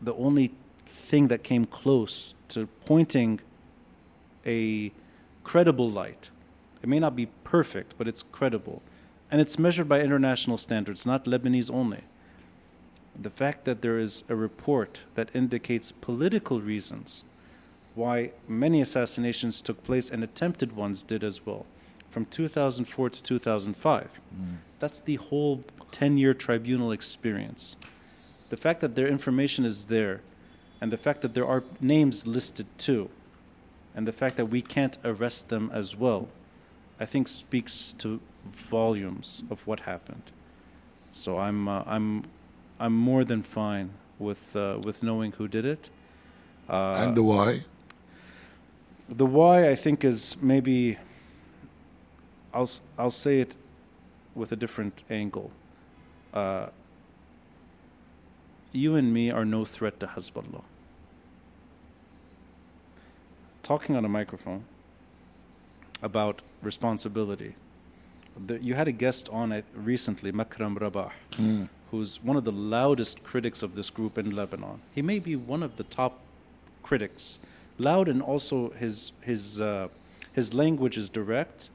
The 0.01 0.15
only 0.15 0.53
thing 0.87 1.29
that 1.29 1.43
came 1.43 1.65
close 1.65 2.35
to 2.49 2.67
pointing 2.87 3.41
a 4.47 4.93
credible 5.45 5.91
light, 5.91 6.29
it 6.83 6.89
may 6.89 6.99
not 6.99 7.17
be 7.17 7.27
perfect, 7.45 7.95
but 7.97 8.09
it's 8.09 8.25
credible. 8.33 8.83
And 9.31 9.41
it's 9.41 9.59
measured 9.59 9.89
by 9.89 10.01
international 10.01 10.59
standards, 10.59 11.07
not 11.07 11.25
Lebanese 11.25 11.71
only. 11.71 12.03
The 13.21 13.31
fact 13.31 13.65
that 13.65 13.83
there 13.83 13.99
is 13.99 14.25
a 14.29 14.35
report 14.35 15.01
that 15.15 15.31
indicates 15.35 15.93
political 15.93 16.61
reasons 16.61 17.25
why 17.95 18.33
many 18.49 18.81
assassinations 18.81 19.61
took 19.61 19.83
place 19.85 20.11
and 20.11 20.25
attempted 20.25 20.75
ones 20.75 21.03
did 21.03 21.23
as 21.23 21.45
well 21.45 21.67
from 22.11 22.27
2004 22.27 23.11
to 23.11 23.23
2005. 23.23 24.21
Mm. 24.35 24.57
That's 24.79 25.01
the 25.01 25.17
whole 25.17 25.65
10 25.91 26.19
year 26.19 26.35
tribunal 26.35 26.93
experience. 26.93 27.77
The 28.51 28.57
fact 28.57 28.81
that 28.81 28.95
their 28.95 29.09
information 29.09 29.65
is 29.65 29.87
there 29.87 30.21
and 30.81 30.93
the 30.93 30.99
fact 30.99 31.23
that 31.23 31.35
there 31.35 31.47
are 31.47 31.65
names 31.81 32.27
listed 32.27 32.67
too 32.77 33.09
and 33.95 34.07
the 34.07 34.13
fact 34.13 34.37
that 34.37 34.47
we 34.47 34.61
can't 34.61 34.99
arrest 35.05 35.49
them 35.49 35.71
as 35.73 35.97
well, 35.97 36.29
I 37.03 37.07
think 37.07 37.29
speaks 37.29 37.95
to 37.99 38.21
volumes 38.71 39.43
of 39.51 39.67
what 39.67 39.81
happened. 39.81 40.27
So 41.13 41.39
I'm, 41.39 41.69
uh, 41.69 41.83
I'm, 41.87 42.25
I'm 42.79 42.97
more 42.97 43.25
than 43.25 43.43
fine 43.43 43.91
with, 44.19 44.57
uh, 44.57 44.79
with 44.83 45.03
knowing 45.03 45.33
who 45.33 45.49
did 45.49 45.65
it. 45.65 45.91
Uh, 46.69 47.05
and 47.05 47.17
the 47.17 47.23
why? 47.23 47.65
the 49.09 49.27
why 49.27 49.69
I 49.69 49.75
think 49.75 50.05
is 50.05 50.37
maybe 50.41 50.99
I'll 52.55 52.71
I'll 52.99 53.11
say 53.11 53.41
it 53.41 53.57
with 54.35 54.53
a 54.53 54.57
different 54.57 55.01
angle. 55.11 55.51
Uh, 56.33 56.67
you 58.73 58.95
and 58.97 59.13
me 59.13 59.31
are 59.31 59.45
no 59.45 59.65
threat 59.65 60.01
to 60.01 60.07
Hezbollah. 60.07 60.63
Talking 63.63 63.97
on 63.97 64.05
a 64.05 64.09
microphone 64.09 64.65
about 66.03 66.43
responsibility. 66.63 67.55
The, 68.47 68.63
you 68.63 68.75
had 68.75 68.89
a 68.89 68.93
guest 68.93 69.29
on 69.31 69.53
it 69.53 69.65
recently, 69.75 70.33
Makram 70.33 70.81
Rabah, 70.81 71.11
Mm. 71.33 71.69
who's 71.91 72.23
one 72.23 72.37
of 72.37 72.45
the 72.45 72.53
loudest 72.53 73.23
critics 73.25 73.63
of 73.63 73.75
this 73.75 73.91
group 73.91 74.17
in 74.17 74.31
Lebanon. 74.31 74.81
He 74.95 75.03
may 75.03 75.19
be 75.19 75.37
one 75.37 75.63
of 75.63 75.77
the 75.77 75.85
top 75.85 76.21
critics, 76.83 77.39
loud 77.79 78.09
and 78.09 78.23
also 78.23 78.71
his 78.71 79.13
his 79.21 79.61
uh, 79.61 79.89
his 80.33 80.55
language 80.55 80.97
is 80.97 81.11
direct, 81.11 81.69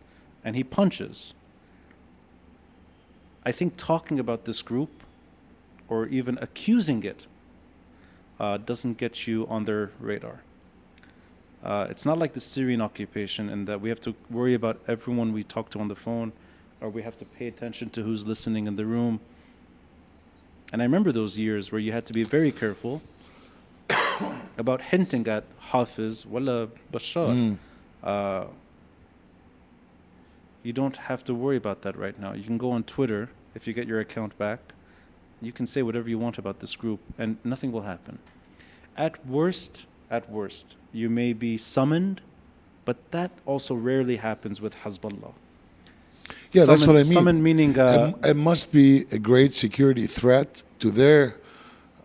and 0.43 0.55
he 0.55 0.63
punches. 0.63 1.33
I 3.45 3.51
think 3.51 3.73
talking 3.77 4.19
about 4.19 4.45
this 4.45 4.61
group, 4.61 4.89
or 5.87 6.07
even 6.07 6.37
accusing 6.41 7.03
it, 7.03 7.27
uh, 8.39 8.57
doesn't 8.57 8.97
get 8.97 9.27
you 9.27 9.45
on 9.47 9.65
their 9.65 9.91
radar. 9.99 10.41
Uh, 11.63 11.87
it's 11.89 12.05
not 12.05 12.17
like 12.17 12.33
the 12.33 12.39
Syrian 12.39 12.81
occupation 12.81 13.49
in 13.49 13.65
that 13.65 13.81
we 13.81 13.89
have 13.89 13.99
to 14.01 14.15
worry 14.29 14.53
about 14.53 14.79
everyone 14.87 15.33
we 15.33 15.43
talk 15.43 15.69
to 15.71 15.79
on 15.79 15.87
the 15.87 15.95
phone, 15.95 16.31
or 16.81 16.89
we 16.89 17.01
have 17.01 17.17
to 17.17 17.25
pay 17.25 17.47
attention 17.47 17.89
to 17.91 18.03
who's 18.03 18.27
listening 18.27 18.67
in 18.67 18.75
the 18.75 18.85
room. 18.85 19.19
And 20.71 20.81
I 20.81 20.85
remember 20.85 21.11
those 21.11 21.39
years 21.39 21.71
where 21.71 21.79
you 21.79 21.91
had 21.91 22.05
to 22.07 22.13
be 22.13 22.23
very 22.23 22.51
careful 22.51 23.01
about 24.57 24.81
hinting 24.81 25.27
at 25.27 25.45
Hafiz 25.71 26.25
wala 26.25 26.67
Bashar. 26.91 27.29
Mm. 27.29 27.57
Uh, 28.03 28.47
you 30.63 30.73
don't 30.73 30.97
have 30.97 31.23
to 31.23 31.33
worry 31.33 31.57
about 31.57 31.81
that 31.83 31.97
right 31.97 32.19
now. 32.19 32.33
You 32.33 32.43
can 32.43 32.57
go 32.57 32.71
on 32.71 32.83
Twitter 32.83 33.29
if 33.55 33.67
you 33.67 33.73
get 33.73 33.87
your 33.87 33.99
account 33.99 34.37
back. 34.37 34.59
You 35.41 35.51
can 35.51 35.67
say 35.67 35.81
whatever 35.81 36.09
you 36.09 36.19
want 36.19 36.37
about 36.37 36.59
this 36.59 36.75
group, 36.75 36.99
and 37.17 37.37
nothing 37.43 37.71
will 37.71 37.83
happen. 37.83 38.19
At 38.97 39.25
worst, 39.25 39.85
at 40.09 40.29
worst, 40.29 40.75
you 40.93 41.09
may 41.09 41.33
be 41.33 41.57
summoned, 41.57 42.21
but 42.85 42.97
that 43.11 43.31
also 43.45 43.73
rarely 43.75 44.17
happens 44.17 44.61
with 44.61 44.73
Hezbollah. 44.83 45.33
Yeah, 46.51 46.65
that's 46.65 46.85
what 46.87 46.95
I 46.95 47.03
mean. 47.03 47.13
Summon 47.13 47.43
meaning 47.43 47.77
uh, 47.77 48.13
it, 48.23 48.29
it 48.31 48.33
must 48.35 48.71
be 48.71 49.05
a 49.11 49.19
great 49.19 49.53
security 49.53 50.07
threat 50.07 50.63
to 50.79 50.91
their 50.91 51.35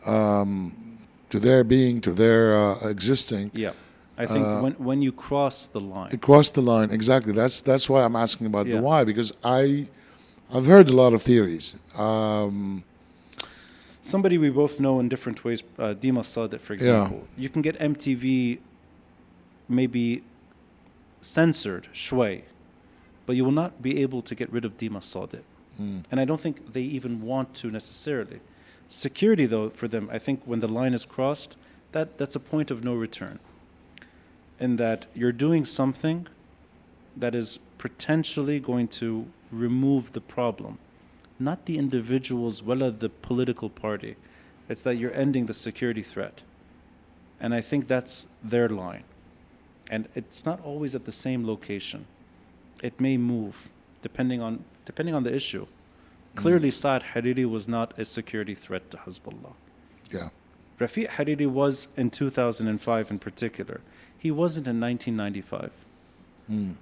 um, 0.06 0.98
to 1.30 1.38
their 1.40 1.64
being, 1.64 2.00
to 2.02 2.12
their 2.12 2.56
uh, 2.56 2.88
existing. 2.88 3.50
yeah. 3.54 3.72
I 4.18 4.26
think 4.26 4.46
uh, 4.46 4.60
when 4.60 4.72
when 4.74 5.00
you 5.02 5.10
cross 5.10 5.66
the 5.68 5.80
line, 5.80 6.10
It 6.12 6.20
crossed 6.20 6.54
the 6.54 6.60
line 6.62 6.90
exactly. 6.90 7.32
That's 7.32 7.62
that's 7.62 7.88
why 7.88 8.04
I'm 8.04 8.14
asking 8.14 8.46
about 8.46 8.66
Yeah. 8.66 8.76
the 8.76 8.82
why 8.82 9.04
because 9.04 9.32
I 9.42 9.88
I've 10.52 10.66
heard 10.66 10.90
a 10.90 10.92
lot 10.92 11.14
of 11.14 11.22
theories. 11.22 11.74
Um, 11.96 12.84
somebody 14.02 14.36
we 14.38 14.50
both 14.50 14.78
know 14.80 14.98
in 15.00 15.08
different 15.08 15.44
ways, 15.44 15.62
uh, 15.78 15.94
Dima 15.94 16.22
Sadek, 16.22 16.60
for 16.60 16.72
example, 16.74 17.26
you 17.36 17.48
can 17.48 17.62
get 17.62 17.78
MTV 17.78 18.58
maybe 19.68 20.22
censored, 21.20 21.88
shway, 21.92 22.42
but 23.26 23.36
you 23.36 23.44
will 23.44 23.52
not 23.52 23.80
be 23.82 24.00
able 24.02 24.22
to 24.22 24.34
get 24.34 24.52
rid 24.52 24.64
of 24.64 24.76
Dima 24.76 24.98
Sadek. 25.00 25.42
mm, 25.80 26.02
And 26.10 26.20
I 26.20 26.24
don't 26.24 26.40
think 26.40 26.72
they 26.72 26.82
even 26.82 27.22
want 27.22 27.54
to 27.54 27.70
necessarily. 27.70 28.40
Security, 28.88 29.46
though, 29.46 29.70
for 29.70 29.88
them, 29.88 30.08
I 30.12 30.18
think 30.18 30.42
when 30.44 30.60
the 30.60 30.68
line 30.68 30.92
is 30.94 31.04
crossed, 31.06 31.56
that, 31.92 32.18
that's 32.18 32.36
a 32.36 32.40
point 32.40 32.70
of 32.70 32.82
no 32.84 32.94
return. 32.94 33.38
In 34.58 34.76
that 34.76 35.06
you're 35.14 35.32
doing 35.32 35.64
something 35.64 36.26
that 37.16 37.34
is 37.34 37.58
potentially 37.78 38.58
going 38.60 38.88
to 38.88 39.26
remove 39.50 40.12
the 40.12 40.20
problem, 40.20 40.78
not 41.44 41.66
the 41.66 41.78
individuals, 41.78 42.62
well, 42.62 42.90
the 42.90 43.08
political 43.08 43.68
party. 43.70 44.16
It's 44.68 44.82
that 44.82 44.96
you're 44.96 45.14
ending 45.14 45.46
the 45.46 45.54
security 45.54 46.02
threat. 46.02 46.42
And 47.40 47.54
I 47.54 47.60
think 47.60 47.88
that's 47.88 48.26
their 48.42 48.68
line. 48.68 49.04
And 49.90 50.08
it's 50.14 50.44
not 50.46 50.60
always 50.64 50.94
at 50.94 51.04
the 51.04 51.12
same 51.12 51.46
location. 51.46 52.06
It 52.82 53.00
may 53.00 53.16
move 53.16 53.68
depending 54.02 54.40
on 54.40 54.64
depending 54.84 55.14
on 55.14 55.22
the 55.22 55.34
issue. 55.34 55.66
Clearly, 56.34 56.70
Saad 56.70 57.02
Hariri 57.14 57.48
was 57.48 57.68
not 57.68 57.98
a 57.98 58.04
security 58.04 58.54
threat 58.54 58.90
to 58.90 58.96
Hezbollah. 58.96 59.52
yeah, 60.10 60.30
Rafiq 60.80 61.08
Hariri 61.10 61.46
was 61.46 61.88
in 61.96 62.10
2005 62.10 63.10
in 63.10 63.18
particular. 63.18 63.80
He 64.18 64.30
wasn't 64.30 64.66
in 64.66 64.80
1995. 64.80 65.70
mm, 66.50 66.74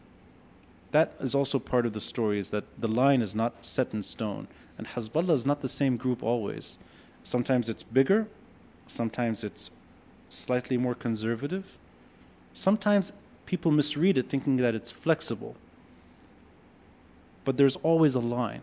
That 0.92 1.14
is 1.20 1.34
also 1.34 1.58
part 1.58 1.86
of 1.86 1.92
the 1.92 2.00
story 2.00 2.38
is 2.38 2.50
that 2.50 2.64
the 2.78 2.88
line 2.88 3.22
is 3.22 3.34
not 3.34 3.64
set 3.64 3.92
in 3.92 4.02
stone. 4.02 4.48
And 4.76 4.88
Hezbollah 4.88 5.30
is 5.32 5.46
not 5.46 5.60
the 5.60 5.68
same 5.68 5.96
group 5.96 6.22
always. 6.22 6.78
Sometimes 7.22 7.68
it's 7.68 7.82
bigger, 7.82 8.26
sometimes 8.86 9.44
it's 9.44 9.70
slightly 10.28 10.76
more 10.76 10.94
conservative. 10.94 11.78
Sometimes 12.54 13.12
people 13.46 13.70
misread 13.70 14.18
it 14.18 14.28
thinking 14.28 14.56
that 14.56 14.74
it's 14.74 14.90
flexible. 14.90 15.54
But 17.44 17.56
there's 17.56 17.76
always 17.76 18.14
a 18.14 18.20
line. 18.20 18.62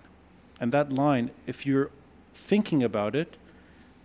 And 0.59 0.71
that 0.71 0.91
line, 0.91 1.31
if 1.45 1.65
you're 1.65 1.91
thinking 2.33 2.83
about 2.83 3.15
it, 3.15 3.37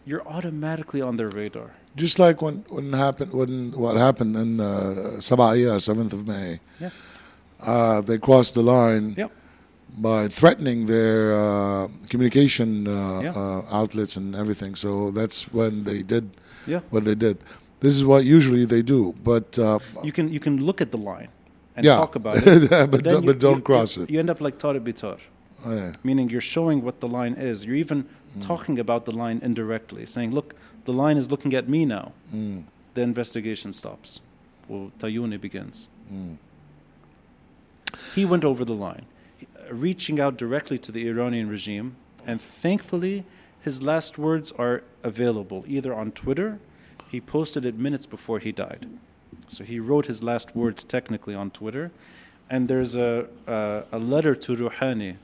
you're 0.05 0.27
automatically 0.27 1.01
on 1.01 1.17
their 1.17 1.29
radar. 1.29 1.73
just 1.95 2.19
like 2.19 2.41
when 2.41 2.65
when 2.69 2.93
happened 2.93 3.33
when 3.33 3.73
what 3.73 3.97
happened 3.97 4.35
in 4.37 4.61
uh, 4.61 5.21
Sabah 5.21 5.81
seventh 5.81 6.13
of 6.13 6.27
May. 6.27 6.61
Yeah. 6.81 6.91
Uh, 7.67 8.01
they 8.01 8.19
crossed 8.19 8.55
the 8.55 8.63
line 8.63 9.15
Yep. 9.17 9.31
by 9.99 10.29
threatening 10.29 10.87
their 10.87 11.33
uh, 11.35 11.89
communication 12.09 12.87
uh, 12.89 12.93
uh, 13.37 13.63
outlets 13.81 14.17
and 14.17 14.35
everything. 14.35 14.75
So 14.75 15.11
that's 15.11 15.53
when 15.53 15.85
they 15.85 16.03
did 16.03 16.25
Yeah. 16.67 16.81
what 16.91 17.05
they 17.05 17.15
did. 17.15 17.37
This 17.81 17.95
is 17.95 18.05
what 18.05 18.25
usually 18.25 18.65
they 18.65 18.83
do, 18.83 19.15
but 19.25 19.59
uh, 19.59 19.79
You 20.05 20.13
can 20.13 20.33
you 20.33 20.41
can 20.41 20.65
look 20.69 20.81
at 20.81 20.91
the 20.91 20.99
line 20.99 21.29
and 21.77 21.85
Yeah. 21.85 21.97
talk 21.97 22.15
about 22.17 22.37
it. 22.47 22.71
But 22.71 22.91
then 23.05 23.13
don't- 23.15 23.27
but 23.27 23.39
don't 23.39 23.63
cross 23.65 23.97
you, 23.97 24.03
it. 24.05 24.11
You 24.11 24.19
end 24.21 24.31
up 24.31 24.41
like 24.41 24.57
Tarek 24.59 24.83
Bitar, 24.89 25.19
Oh, 25.65 25.75
yeah. 25.75 25.93
meaning 26.05 26.31
you're 26.33 26.49
showing 26.57 26.79
what 26.87 26.97
the 27.01 27.09
line 27.19 27.35
is. 27.51 27.65
You're 27.65 27.81
even 27.87 28.01
Hmm. 28.35 28.41
talking 28.41 28.79
about 28.79 29.05
the 29.05 29.13
line 29.23 29.39
indirectly, 29.49 30.07
saying, 30.07 30.31
"Look, 30.39 30.49
the 30.89 30.93
line 31.03 31.17
is 31.23 31.27
looking 31.33 31.53
at 31.61 31.69
me 31.69 31.81
now." 31.85 32.07
Hmm. 32.31 32.59
The 32.95 33.03
investigation 33.03 33.73
stops. 33.73 34.21
Well, 34.69 34.91
Tayuni 35.01 35.39
begins. 35.41 35.89
Hmm. 36.09 36.35
He 38.15 38.25
went 38.25 38.45
over 38.45 38.65
the 38.65 38.75
line, 38.75 39.07
uh, 39.43 39.75
reaching 39.75 40.21
out 40.21 40.37
directly 40.37 40.79
to 40.79 40.93
the 40.93 41.07
Iranian 41.09 41.49
regime, 41.49 41.97
and 42.27 42.41
thankfully, 42.41 43.25
his 43.61 43.83
last 43.83 44.19
words 44.19 44.53
are 44.53 44.83
available 45.03 45.65
either 45.67 45.95
on 45.95 46.13
Twitter. 46.13 46.59
He 47.09 47.21
posted 47.21 47.65
it 47.65 47.77
minutes 47.77 48.07
before 48.07 48.39
he 48.39 48.53
died, 48.53 48.89
so 49.49 49.65
he 49.65 49.79
wrote 49.79 50.07
his 50.07 50.23
last 50.23 50.55
words 50.57 50.85
technically 50.85 51.35
on 51.35 51.51
Twitter, 51.51 51.91
and 52.49 52.69
there's 52.69 52.97
a 52.97 53.27
a, 53.47 53.85
a 53.93 53.99
letter 53.99 54.35
to 54.35 54.57
Rouhani, 54.57 55.17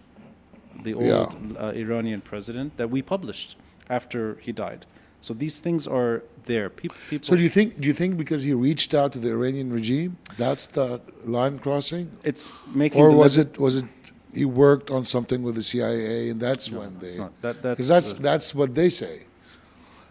the 0.82 0.94
old 0.94 1.06
Yeah. 1.06 1.26
uh, 1.58 1.72
Iranian 1.72 2.20
president, 2.20 2.76
that 2.76 2.90
we 2.90 3.02
published 3.02 3.56
after 3.88 4.36
he 4.42 4.52
died. 4.52 4.84
So 5.20 5.34
these 5.34 5.58
things 5.58 5.86
are 5.86 6.22
there. 6.46 6.70
People, 6.70 6.96
people. 7.10 7.26
So 7.26 7.34
do 7.36 7.42
you 7.42 7.48
think? 7.48 7.80
Do 7.80 7.86
you 7.88 7.94
think 7.94 8.16
because 8.16 8.42
he 8.44 8.52
reached 8.52 8.94
out 8.94 9.12
to 9.14 9.18
the 9.18 9.30
Iranian 9.30 9.72
regime, 9.72 10.16
that's 10.36 10.66
the 10.68 11.00
line 11.24 11.58
crossing, 11.58 12.10
it's 12.22 12.54
making. 12.74 13.02
or 13.02 13.10
was 13.10 13.36
it 13.36 13.58
was 13.58 13.76
it 13.76 13.84
he 14.32 14.44
worked 14.44 14.90
on 14.90 15.04
something 15.04 15.42
with 15.42 15.54
the 15.56 15.62
CIA 15.62 16.30
and 16.30 16.38
that's 16.40 16.70
No, 16.70 16.78
when 16.80 16.98
they 17.00 17.16
not. 17.16 17.32
That, 17.42 17.62
because 17.62 17.88
that's 17.88 18.12
that's 18.12 18.20
uh, 18.20 18.22
that's 18.22 18.54
what 18.54 18.74
they 18.74 18.90
say. 18.90 19.22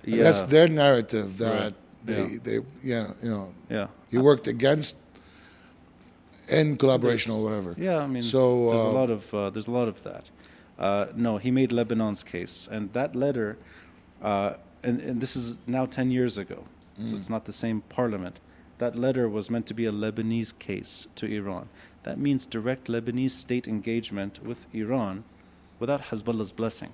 yeah, 0.03 0.23
That's 0.23 0.41
their 0.43 0.67
narrative 0.67 1.37
that 1.37 1.61
Right. 1.61 1.73
they 2.05 2.21
Yeah. 2.33 2.39
they 2.43 2.57
yeah 2.83 3.07
you 3.23 3.29
know 3.29 3.53
yeah. 3.69 3.87
he 4.11 4.17
worked 4.17 4.47
against 4.47 4.95
in 6.49 6.77
collaboration 6.77 7.31
or 7.33 7.43
whatever. 7.43 7.75
Yeah, 7.77 7.97
I 7.99 8.07
mean, 8.07 8.23
So, 8.23 8.69
there's 8.71 8.85
uh, 8.85 8.89
a 8.89 8.97
lot 9.01 9.09
of 9.09 9.33
uh, 9.33 9.49
there's 9.49 9.67
a 9.67 9.71
lot 9.71 9.87
of 9.87 10.01
that. 10.03 10.23
Uh, 10.79 11.07
no, 11.15 11.37
he 11.37 11.51
made 11.51 11.71
Lebanon's 11.71 12.23
case, 12.23 12.67
and 12.71 12.93
that 12.93 13.15
letter, 13.15 13.57
uh, 14.21 14.53
and, 14.83 14.99
and 15.01 15.21
this 15.21 15.35
is 15.35 15.57
now 15.67 15.85
ten 15.85 16.11
years 16.11 16.37
ago, 16.37 16.63
so 17.03 17.13
Mm. 17.13 17.17
it's 17.17 17.29
not 17.29 17.45
the 17.45 17.53
same 17.53 17.81
parliament. 17.89 18.39
That 18.79 18.95
letter 18.95 19.27
was 19.27 19.49
meant 19.49 19.65
to 19.67 19.73
be 19.73 19.85
a 19.85 19.91
Lebanese 19.91 20.57
case 20.59 21.07
to 21.15 21.25
Iran. 21.25 21.69
That 22.03 22.17
means 22.19 22.45
direct 22.45 22.87
Lebanese 22.87 23.31
state 23.31 23.67
engagement 23.67 24.43
with 24.43 24.59
Iran, 24.73 25.23
without 25.79 26.01
Hezbollah's 26.09 26.51
blessing. 26.51 26.91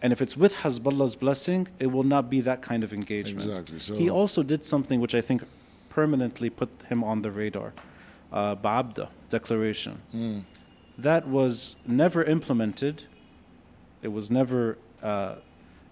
And 0.00 0.12
if 0.12 0.20
it's 0.22 0.36
with 0.36 0.54
Hezbollah's 0.56 1.16
blessing, 1.16 1.68
it 1.80 1.86
will 1.88 2.04
not 2.04 2.30
be 2.30 2.40
that 2.42 2.62
kind 2.62 2.84
of 2.84 2.92
engagement. 2.92 3.46
Exactly, 3.46 3.78
so- 3.78 3.96
he 3.96 4.08
also 4.08 4.42
did 4.42 4.64
something 4.64 5.00
which 5.00 5.14
I 5.14 5.20
think 5.20 5.42
permanently 5.88 6.50
put 6.50 6.68
him 6.88 7.02
on 7.02 7.22
the 7.22 7.30
radar. 7.30 7.72
Uh, 8.32 8.54
Ba'abda 8.54 9.08
declaration. 9.30 10.02
Mm. 10.14 10.44
That 10.98 11.26
was 11.26 11.76
never 11.86 12.22
implemented. 12.22 13.04
It 14.02 14.08
was 14.08 14.30
never. 14.30 14.76
Uh, 15.02 15.36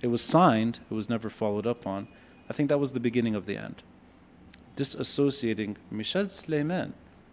it 0.06 0.10
was 0.10 0.22
signed. 0.22 0.78
It 0.88 0.94
was 0.94 1.10
never 1.10 1.28
followed 1.28 1.66
up 1.66 1.84
on. 1.84 2.06
I 2.48 2.52
think 2.52 2.68
that 2.68 2.78
was 2.78 2.92
the 2.92 3.00
beginning 3.00 3.34
of 3.34 3.44
the 3.44 3.56
end. 3.56 3.82
Disassociating 4.76 5.74
Michel 5.90 6.28
Sleiman. 6.28 6.92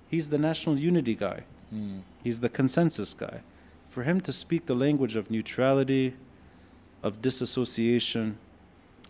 He's 0.10 0.30
the 0.30 0.40
national 0.40 0.80
unity 0.80 1.14
guy. 1.14 1.44
Mm. 1.72 2.02
He's 2.24 2.40
the 2.40 2.50
consensus 2.50 3.14
guy. 3.14 3.42
For 3.90 4.02
him 4.02 4.22
to 4.22 4.34
speak 4.34 4.66
the 4.66 4.74
language 4.74 5.16
of 5.16 5.30
neutrality, 5.30 6.16
of 7.04 7.22
disassociation, 7.22 8.40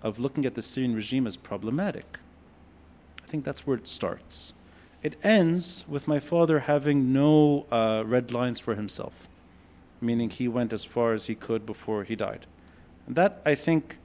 of 0.01 0.19
looking 0.19 0.45
at 0.45 0.55
the 0.55 0.61
Syrian 0.61 0.93
regime 0.93 1.25
as 1.25 1.37
problematic, 1.37 2.19
I 3.23 3.27
think 3.27 3.45
that's 3.45 3.65
where 3.65 3.77
it 3.77 3.87
starts. 3.87 4.53
It 5.01 5.15
ends 5.23 5.85
with 5.87 6.05
my 6.05 6.19
father 6.19 6.59
having 6.59 7.13
no 7.13 7.65
uh, 7.71 8.03
red 8.05 8.29
lines 8.29 8.59
for 8.59 8.75
himself, 8.75 9.13
meaning 10.01 10.29
he 10.29 10.49
went 10.49 10.73
as 10.73 10.83
far 10.83 11.13
as 11.13 11.27
he 11.27 11.35
could 11.35 11.65
before 11.65 12.03
he 12.03 12.17
died. 12.17 12.45
And 13.07 13.15
that, 13.15 13.41
I 13.45 13.55
think, 13.55 13.97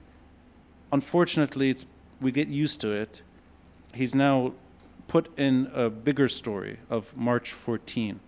unfortunately, 0.91 1.69
it's, 1.69 1.85
we 2.19 2.31
get 2.31 2.47
used 2.47 2.81
to 2.81 2.91
it. 2.91 3.21
He's 3.93 4.13
now 4.13 4.53
put 5.07 5.35
in 5.37 5.71
a 5.73 5.89
bigger 5.89 6.29
story 6.29 6.79
of 6.89 7.15
March 7.15 7.51
14 7.51 8.19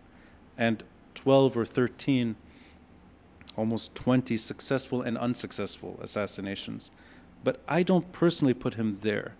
and 0.57 0.83
12 1.15 1.57
or 1.57 1.65
13, 1.65 2.35
almost 3.55 3.93
20 3.95 4.37
successful 4.37 5.01
and 5.01 5.17
unsuccessful 5.17 5.99
assassinations. 6.01 6.89
But 7.43 7.59
I 7.67 7.83
don't 7.83 8.11
personally 8.11 8.53
put 8.53 8.75
him 8.75 8.99
there. 9.01 9.35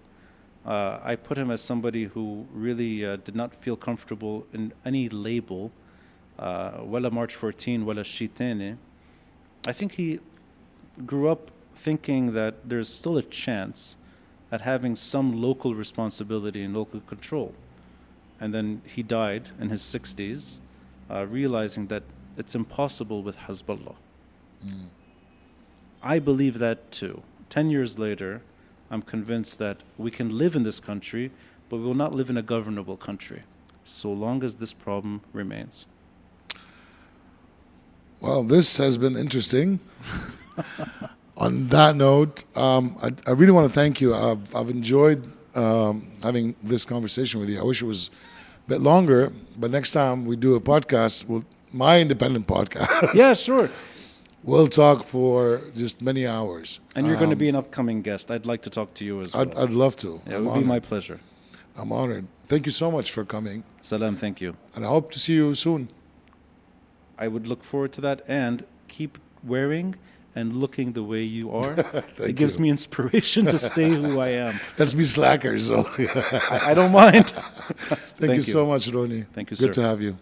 Uh, 0.65 0.99
I 1.03 1.15
put 1.15 1.37
him 1.37 1.49
as 1.49 1.61
somebody 1.61 2.05
who 2.05 2.45
really 2.53 3.05
uh, 3.05 3.15
did 3.15 3.35
not 3.35 3.55
feel 3.55 3.75
comfortable 3.75 4.45
in 4.53 4.73
any 4.85 5.09
label, 5.09 5.71
uh, 6.37 6.79
wala 6.81 7.09
March 7.09 7.35
14, 7.35 7.85
wala 7.85 8.03
Shitene. 8.03 8.77
I 9.65 9.73
think 9.73 9.93
he 9.93 10.19
grew 11.05 11.29
up 11.29 11.51
thinking 11.75 12.33
that 12.33 12.69
there's 12.69 12.89
still 12.89 13.17
a 13.17 13.23
chance 13.23 13.95
at 14.51 14.61
having 14.61 14.95
some 14.95 15.41
local 15.41 15.73
responsibility 15.73 16.63
and 16.63 16.73
local 16.73 16.99
control. 17.01 17.53
And 18.39 18.53
then 18.53 18.81
he 18.85 19.03
died 19.03 19.49
in 19.59 19.69
his 19.69 19.81
60s, 19.81 20.59
uh, 21.09 21.25
realizing 21.25 21.87
that 21.87 22.03
it's 22.37 22.55
impossible 22.55 23.23
with 23.23 23.37
Hezbollah. 23.37 23.95
Mm. 24.65 24.87
I 26.03 26.19
believe 26.19 26.59
that 26.59 26.91
too. 26.91 27.21
Ten 27.49 27.69
years 27.69 27.99
later, 27.99 28.41
I'm 28.89 29.01
convinced 29.01 29.59
that 29.59 29.77
we 29.97 30.11
can 30.11 30.37
live 30.37 30.55
in 30.55 30.63
this 30.63 30.79
country, 30.79 31.31
but 31.69 31.77
we 31.77 31.83
will 31.83 31.93
not 31.93 32.13
live 32.13 32.29
in 32.29 32.37
a 32.37 32.41
governable 32.41 32.97
country 32.97 33.43
so 33.83 34.11
long 34.11 34.43
as 34.43 34.57
this 34.57 34.73
problem 34.73 35.21
remains. 35.33 35.85
Well, 38.19 38.43
this 38.43 38.77
has 38.77 38.97
been 38.97 39.17
interesting. 39.17 39.79
On 41.37 41.67
that 41.69 41.95
note, 41.95 42.43
um, 42.55 42.97
I, 43.01 43.11
I 43.25 43.31
really 43.31 43.51
want 43.51 43.67
to 43.67 43.73
thank 43.73 43.99
you. 44.01 44.13
I've, 44.13 44.53
I've 44.55 44.69
enjoyed 44.69 45.31
um, 45.55 46.11
having 46.21 46.55
this 46.61 46.85
conversation 46.85 47.39
with 47.39 47.49
you. 47.49 47.59
I 47.59 47.63
wish 47.63 47.81
it 47.81 47.85
was 47.85 48.09
a 48.67 48.69
bit 48.69 48.81
longer, 48.81 49.31
but 49.57 49.71
next 49.71 49.91
time 49.91 50.25
we 50.25 50.35
do 50.35 50.55
a 50.55 50.61
podcast, 50.61 51.25
we'll, 51.27 51.43
my 51.71 51.99
independent 51.99 52.45
podcast, 52.47 53.13
yeah, 53.15 53.33
sure. 53.33 53.69
we'll 54.43 54.67
talk 54.67 55.03
for 55.05 55.61
just 55.75 56.01
many 56.01 56.27
hours. 56.27 56.79
And 56.95 57.07
you're 57.07 57.15
going 57.15 57.29
to 57.31 57.35
Um, 57.35 57.39
be 57.39 57.49
an 57.49 57.55
upcoming 57.55 58.01
guest. 58.03 58.29
I'd 58.29 58.45
like 58.45 58.61
to 58.63 58.69
talk 58.69 58.93
to 58.95 59.05
you 59.05 59.21
as 59.21 59.33
well. 59.33 59.41
I'd, 59.43 59.55
I'd 59.55 59.73
love 59.73 59.95
to. 59.97 60.21
yeah, 60.27 60.33
it 60.33 60.37
I'm 60.37 60.45
would 60.45 60.59
be 60.59 60.65
my 60.65 60.79
pleasure. 60.79 61.19
I'm 61.75 61.91
honored. 61.91 62.27
Thank 62.47 62.65
you 62.65 62.71
so 62.73 62.91
much 62.91 63.11
for 63.11 63.23
coming, 63.25 63.63
Salam, 63.81 64.17
thank 64.17 64.41
you. 64.41 64.57
and 64.75 64.83
I 64.85 64.89
hope 64.89 65.11
to 65.13 65.19
see 65.19 65.33
you 65.33 65.55
soon. 65.55 65.89
I 67.17 67.27
would 67.29 67.47
look 67.47 67.63
forward 67.63 67.93
to 67.93 68.01
that 68.01 68.21
and 68.27 68.65
keep 68.89 69.17
wearing 69.43 69.95
and 70.35 70.53
looking 70.53 70.93
the 70.93 71.03
way 71.03 71.23
you 71.23 71.51
are. 71.61 71.75
it 72.17 72.35
gives 72.35 72.55
you. 72.55 72.61
me 72.61 72.69
inspiration 72.69 73.45
to 73.45 73.57
stay 73.57 73.89
who 73.89 74.19
I 74.19 74.29
am. 74.47 74.59
Let's 74.77 74.93
be 74.93 75.03
slackers. 75.03 75.67
So. 75.67 75.87
I, 76.49 76.71
I 76.71 76.73
don't 76.73 76.91
mind. 76.91 77.27
Thank, 78.17 78.35
you, 78.35 78.41
so 78.41 78.65
much, 78.65 78.87
Ronnie. 78.87 79.25
Thank 79.33 79.51
you, 79.51 79.57
Good 79.57 79.75
sir. 79.75 79.81
to 79.81 79.87
have 79.87 80.01
you. 80.01 80.17